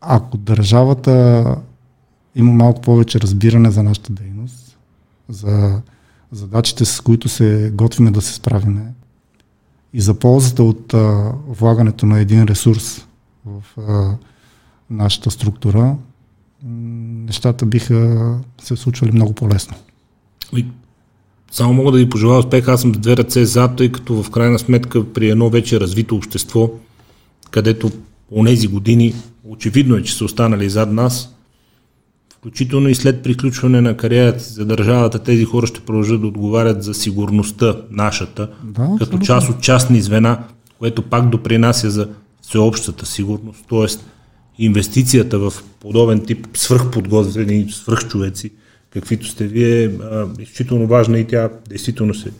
Ако 0.00 0.36
държавата 0.36 1.44
има 2.36 2.52
малко 2.52 2.80
повече 2.80 3.20
разбиране 3.20 3.70
за 3.70 3.82
нашата 3.82 4.12
дейност, 4.12 4.78
за 5.28 5.80
задачите, 6.32 6.84
с 6.84 7.00
които 7.00 7.28
се 7.28 7.72
готвиме 7.74 8.10
да 8.10 8.20
се 8.20 8.34
справиме 8.34 8.92
и 9.94 10.00
за 10.00 10.14
ползата 10.14 10.62
от 10.62 10.94
а, 10.94 11.32
влагането 11.48 12.06
на 12.06 12.20
един 12.20 12.44
ресурс 12.44 13.06
в 13.46 13.80
а, 13.80 14.16
нашата 14.90 15.30
структура, 15.30 15.96
нещата 16.64 17.66
биха 17.66 18.38
се 18.62 18.76
случвали 18.76 19.12
много 19.12 19.32
по-лесно. 19.32 19.76
Само 21.52 21.72
мога 21.72 21.92
да 21.92 21.98
ви 21.98 22.08
пожелая 22.08 22.38
успех. 22.38 22.68
Аз 22.68 22.80
съм 22.80 22.92
две 22.92 23.16
ръце 23.16 23.44
зад, 23.44 23.76
тъй 23.76 23.92
като 23.92 24.22
в 24.22 24.30
крайна 24.30 24.58
сметка 24.58 25.12
при 25.12 25.30
едно 25.30 25.50
вече 25.50 25.80
развито 25.80 26.16
общество, 26.16 26.70
където 27.50 27.90
по 28.28 28.44
тези 28.44 28.68
години 28.68 29.14
очевидно 29.44 29.96
е, 29.96 30.02
че 30.02 30.14
са 30.14 30.24
останали 30.24 30.70
зад 30.70 30.92
нас, 30.92 31.34
включително 32.42 32.88
и 32.88 32.94
след 32.94 33.22
приключване 33.22 33.80
на 33.80 33.96
кариерата 33.96 34.44
за 34.44 34.64
държавата, 34.64 35.18
тези 35.18 35.44
хора 35.44 35.66
ще 35.66 35.80
продължат 35.80 36.20
да 36.20 36.26
отговарят 36.26 36.82
за 36.82 36.94
сигурността 36.94 37.76
нашата, 37.90 38.48
да, 38.64 38.96
като 38.98 39.18
част 39.18 39.50
от 39.50 39.60
частни 39.62 40.00
звена, 40.00 40.38
което 40.78 41.02
пак 41.02 41.28
допринася 41.28 41.90
за 41.90 42.08
всеобщата 42.42 43.06
сигурност, 43.06 43.64
т.е. 43.70 43.86
инвестицията 44.58 45.38
в 45.38 45.52
подобен 45.80 46.20
тип 46.20 46.46
свръхподготвени 46.54 47.66
свръхчовеци– 47.70 48.50
каквито 48.92 49.26
сте 49.26 49.46
вие, 49.46 49.84
а, 49.84 50.26
изключително 50.38 50.86
важна 50.86 51.18
и 51.18 51.26
тя 51.26 51.50
действително 51.68 52.14
се 52.14 52.30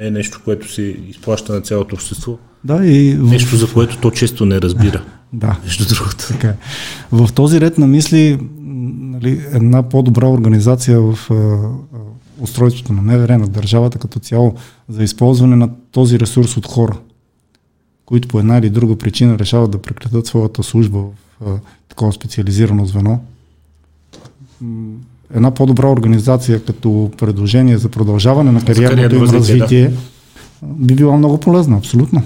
е 0.00 0.10
нещо, 0.10 0.40
което 0.44 0.72
се 0.72 0.82
изплаща 1.08 1.52
на 1.52 1.60
цялото 1.60 1.94
общество. 1.94 2.38
Да, 2.64 2.86
и. 2.86 3.14
Нещо, 3.14 3.56
за 3.56 3.72
което 3.72 3.98
то 3.98 4.10
често 4.10 4.46
не 4.46 4.60
разбира. 4.60 5.04
Да. 5.32 5.58
Нещо 5.64 5.94
другото. 5.94 6.28
Така. 6.28 6.48
Е. 6.48 6.56
В 7.12 7.32
този 7.32 7.60
ред 7.60 7.78
на 7.78 7.86
мисли, 7.86 8.38
нали, 8.60 9.42
една 9.52 9.82
по-добра 9.82 10.26
организация 10.28 11.00
в 11.00 11.18
устройството 12.40 12.92
на 12.92 13.02
МВР, 13.02 13.38
на 13.38 13.48
държавата 13.48 13.98
като 13.98 14.18
цяло, 14.18 14.54
за 14.88 15.02
използване 15.02 15.56
на 15.56 15.70
този 15.92 16.20
ресурс 16.20 16.56
от 16.56 16.66
хора, 16.66 16.98
които 18.06 18.28
по 18.28 18.38
една 18.38 18.58
или 18.58 18.70
друга 18.70 18.96
причина 18.96 19.38
решават 19.38 19.70
да 19.70 19.82
прекратят 19.82 20.26
своята 20.26 20.62
служба 20.62 20.98
в 21.40 21.58
такова 21.88 22.12
специализирано 22.12 22.86
звено, 22.86 23.20
една 25.34 25.50
по-добра 25.50 25.88
организация 25.88 26.64
като 26.64 27.10
предложение 27.18 27.78
за 27.78 27.88
продължаване 27.88 28.52
на 28.52 28.64
кариерното 28.64 29.16
им 29.16 29.22
развитие 29.22 29.88
да. 29.88 29.96
би 30.62 30.94
била 30.94 31.16
много 31.16 31.40
полезна, 31.40 31.76
абсолютно. 31.76 32.22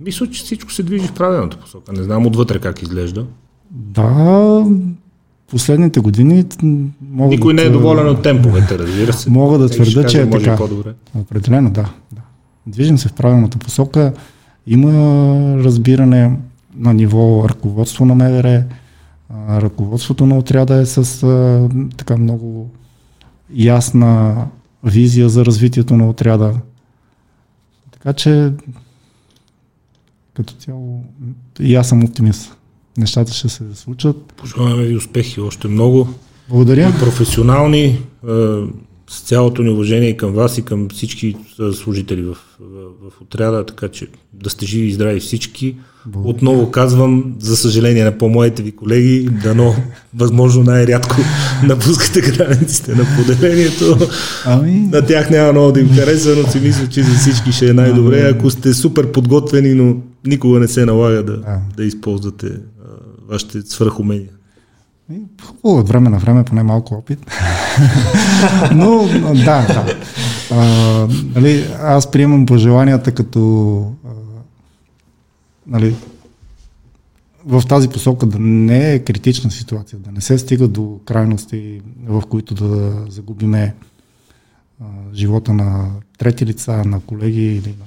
Мисля, 0.00 0.30
че 0.30 0.44
всичко 0.44 0.72
се 0.72 0.82
движи 0.82 1.06
в 1.06 1.12
правилната 1.12 1.56
посока. 1.56 1.92
Не 1.92 2.02
знам 2.02 2.26
отвътре 2.26 2.58
как 2.58 2.82
изглежда. 2.82 3.26
Да, 3.70 4.66
последните 5.50 6.00
години 6.00 6.44
мога 7.10 7.28
Никой 7.28 7.54
да, 7.54 7.62
не 7.62 7.68
е 7.68 7.70
доволен 7.70 8.08
от 8.08 8.22
темповете, 8.22 8.78
разбира 8.78 9.12
се. 9.12 9.30
Мога 9.30 9.58
да 9.58 9.68
твърда, 9.68 10.06
че 10.06 10.22
е 10.22 10.30
така. 10.30 10.56
По-добре. 10.56 10.94
Определено, 11.14 11.70
да, 11.70 11.92
да. 12.12 12.20
Движим 12.66 12.98
се 12.98 13.08
в 13.08 13.12
правилната 13.12 13.58
посока. 13.58 14.12
Има 14.66 14.92
разбиране 15.64 16.38
на 16.76 16.94
ниво 16.94 17.48
ръководство 17.48 18.04
на 18.04 18.14
МВР, 18.14 18.64
ръководството 19.48 20.26
на 20.26 20.38
отряда 20.38 20.74
е 20.74 20.86
с 20.86 21.68
така 21.96 22.16
много 22.16 22.70
ясна 23.54 24.46
визия 24.84 25.28
за 25.28 25.44
развитието 25.44 25.96
на 25.96 26.08
отряда. 26.10 26.54
Така 27.90 28.12
че 28.12 28.52
като 30.40 30.54
цяло 30.54 31.04
и 31.60 31.74
аз 31.74 31.88
съм 31.88 32.04
оптимист. 32.04 32.56
Нещата 32.98 33.32
ще 33.32 33.48
се 33.48 33.74
случат. 33.74 34.16
Пожелаваме 34.36 34.84
ви 34.84 34.96
успехи 34.96 35.40
още 35.40 35.68
много. 35.68 36.08
Благодаря. 36.48 36.92
Професионални, 37.00 37.84
е, 37.84 37.98
с 39.10 39.20
цялото 39.20 39.62
ни 39.62 39.70
уважение 39.70 40.16
към 40.16 40.32
вас 40.32 40.58
и 40.58 40.64
към 40.64 40.88
всички 40.88 41.36
е, 41.60 41.72
служители 41.72 42.22
в, 42.22 42.36
в, 42.60 43.10
в 43.10 43.20
отряда, 43.20 43.66
така 43.66 43.88
че 43.88 44.08
да 44.32 44.50
сте 44.50 44.66
живи 44.66 44.86
и 44.86 44.92
здрави 44.92 45.20
всички. 45.20 45.76
Благодаря. 46.06 46.36
Отново 46.36 46.70
казвам, 46.70 47.34
за 47.38 47.56
съжаление 47.56 48.04
на 48.04 48.18
по-моите 48.18 48.62
ви 48.62 48.76
колеги, 48.76 49.28
дано 49.44 49.74
възможно 50.14 50.62
най-рядко 50.62 51.16
напускате 51.64 52.20
границите 52.20 52.94
на 52.94 53.04
поделението. 53.16 54.08
Ами... 54.44 54.72
На 54.72 55.06
тях 55.06 55.30
няма 55.30 55.52
много 55.52 55.72
да 55.72 55.80
им 55.80 55.88
хареса, 55.94 56.34
но 56.36 56.50
си 56.50 56.60
мисля, 56.60 56.86
че 56.88 57.02
за 57.02 57.14
всички 57.14 57.52
ще 57.52 57.68
е 57.68 57.72
най-добре. 57.72 58.20
Ами- 58.20 58.38
Ако 58.38 58.50
сте 58.50 58.74
супер 58.74 59.12
подготвени, 59.12 59.74
но 59.74 59.96
никога 60.26 60.60
не 60.60 60.68
се 60.68 60.84
налага 60.86 61.22
да, 61.22 61.36
да. 61.36 61.60
да 61.76 61.84
използвате 61.84 62.46
а, 62.46 62.52
вашите 63.28 63.60
свръхумения. 63.60 64.30
Хубаво 65.42 65.80
от 65.80 65.88
време 65.88 66.10
на 66.10 66.18
време, 66.18 66.44
поне 66.44 66.62
малко 66.62 66.94
опит. 66.94 67.18
Но 68.74 69.08
да, 69.34 69.66
да. 69.66 69.94
А, 70.50 70.64
нали, 71.34 71.66
аз 71.82 72.10
приемам 72.10 72.46
пожеланията 72.46 73.12
като 73.12 73.78
а, 74.04 74.08
нали, 75.70 75.96
в 77.46 77.62
тази 77.68 77.88
посока 77.88 78.26
да 78.26 78.38
не 78.38 78.94
е 78.94 78.98
критична 78.98 79.50
ситуация, 79.50 79.98
да 79.98 80.12
не 80.12 80.20
се 80.20 80.38
стига 80.38 80.68
до 80.68 81.00
крайности, 81.04 81.80
в 82.06 82.22
които 82.28 82.54
да 82.54 83.04
загубиме 83.08 83.74
а, 84.80 84.84
живота 85.14 85.52
на 85.52 85.90
трети 86.18 86.46
лица, 86.46 86.84
на 86.84 87.00
колеги 87.00 87.46
или 87.46 87.68
на... 87.68 87.84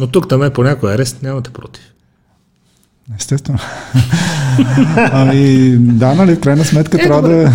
Но 0.00 0.06
тук 0.06 0.28
там 0.28 0.42
е 0.42 0.52
по 0.52 0.62
някой 0.62 0.94
арест, 0.94 1.22
нямате 1.22 1.50
против. 1.50 1.82
Естествено. 3.16 3.58
ами, 4.96 5.76
да, 5.78 6.14
нали, 6.14 6.34
в 6.34 6.40
крайна 6.40 6.64
сметка 6.64 6.96
е, 7.02 7.04
трябва, 7.04 7.28
да, 7.28 7.52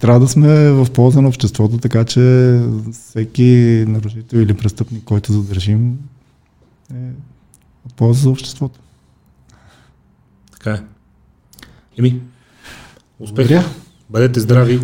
трябва 0.00 0.20
да 0.20 0.28
сме 0.28 0.70
в 0.70 0.86
полза 0.92 1.20
на 1.20 1.28
обществото, 1.28 1.78
така 1.78 2.04
че 2.04 2.60
всеки 2.92 3.84
нарушител 3.88 4.38
или 4.38 4.54
престъпник, 4.54 5.04
който 5.04 5.32
задържим, 5.32 5.98
е 6.94 7.10
от 7.86 7.94
полза 7.94 8.20
за 8.20 8.30
обществото. 8.30 8.80
Така 10.52 10.70
е. 10.70 10.82
Еми, 11.98 12.20
успех. 13.18 13.48
Благодаря. 13.48 13.64
Бъдете 14.10 14.40
здрави, 14.40 14.80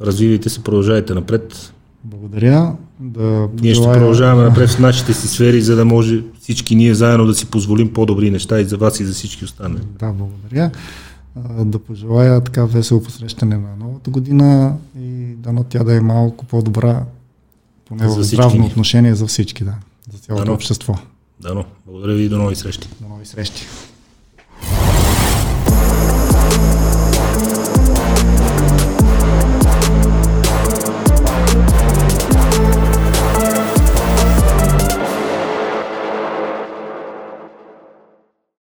развивайте 0.00 0.50
се, 0.50 0.62
продължайте 0.62 1.14
напред. 1.14 1.72
Благодаря. 2.04 2.76
Да 3.00 3.48
ние 3.62 3.74
ще 3.74 3.84
продължаваме 3.84 4.42
напред 4.48 4.68
в 4.70 4.78
нашите 4.78 5.14
си 5.14 5.28
сфери, 5.28 5.62
за 5.62 5.76
да 5.76 5.84
може 5.84 6.24
всички 6.40 6.74
ние 6.74 6.94
заедно 6.94 7.26
да 7.26 7.34
си 7.34 7.46
позволим 7.46 7.92
по-добри 7.92 8.30
неща 8.30 8.60
и 8.60 8.64
за 8.64 8.76
вас 8.76 9.00
и 9.00 9.04
за 9.04 9.12
всички 9.12 9.44
останали. 9.44 9.82
Да, 9.98 10.12
благодаря. 10.12 10.70
Да 11.64 11.78
пожелая 11.78 12.40
така 12.40 12.64
весело 12.64 13.02
посрещане 13.02 13.56
на 13.56 13.76
новата 13.76 14.10
година 14.10 14.76
и 15.00 15.34
дано 15.36 15.64
тя 15.64 15.84
да 15.84 15.94
е 15.94 16.00
малко 16.00 16.44
по-добра, 16.44 17.04
поне 17.84 18.06
в 18.06 18.22
здравно 18.22 18.66
отношение 18.66 19.14
за 19.14 19.26
всички, 19.26 19.64
да, 19.64 19.74
за 20.12 20.18
цялото 20.18 20.44
дано. 20.44 20.54
общество. 20.54 20.94
Дано. 21.42 21.64
Благодаря 21.86 22.14
ви 22.14 22.22
и 22.22 22.28
до 22.28 22.38
нови 22.38 22.56
срещи. 22.56 22.88
До 23.00 23.08
нови 23.08 23.26
срещи. 23.26 23.64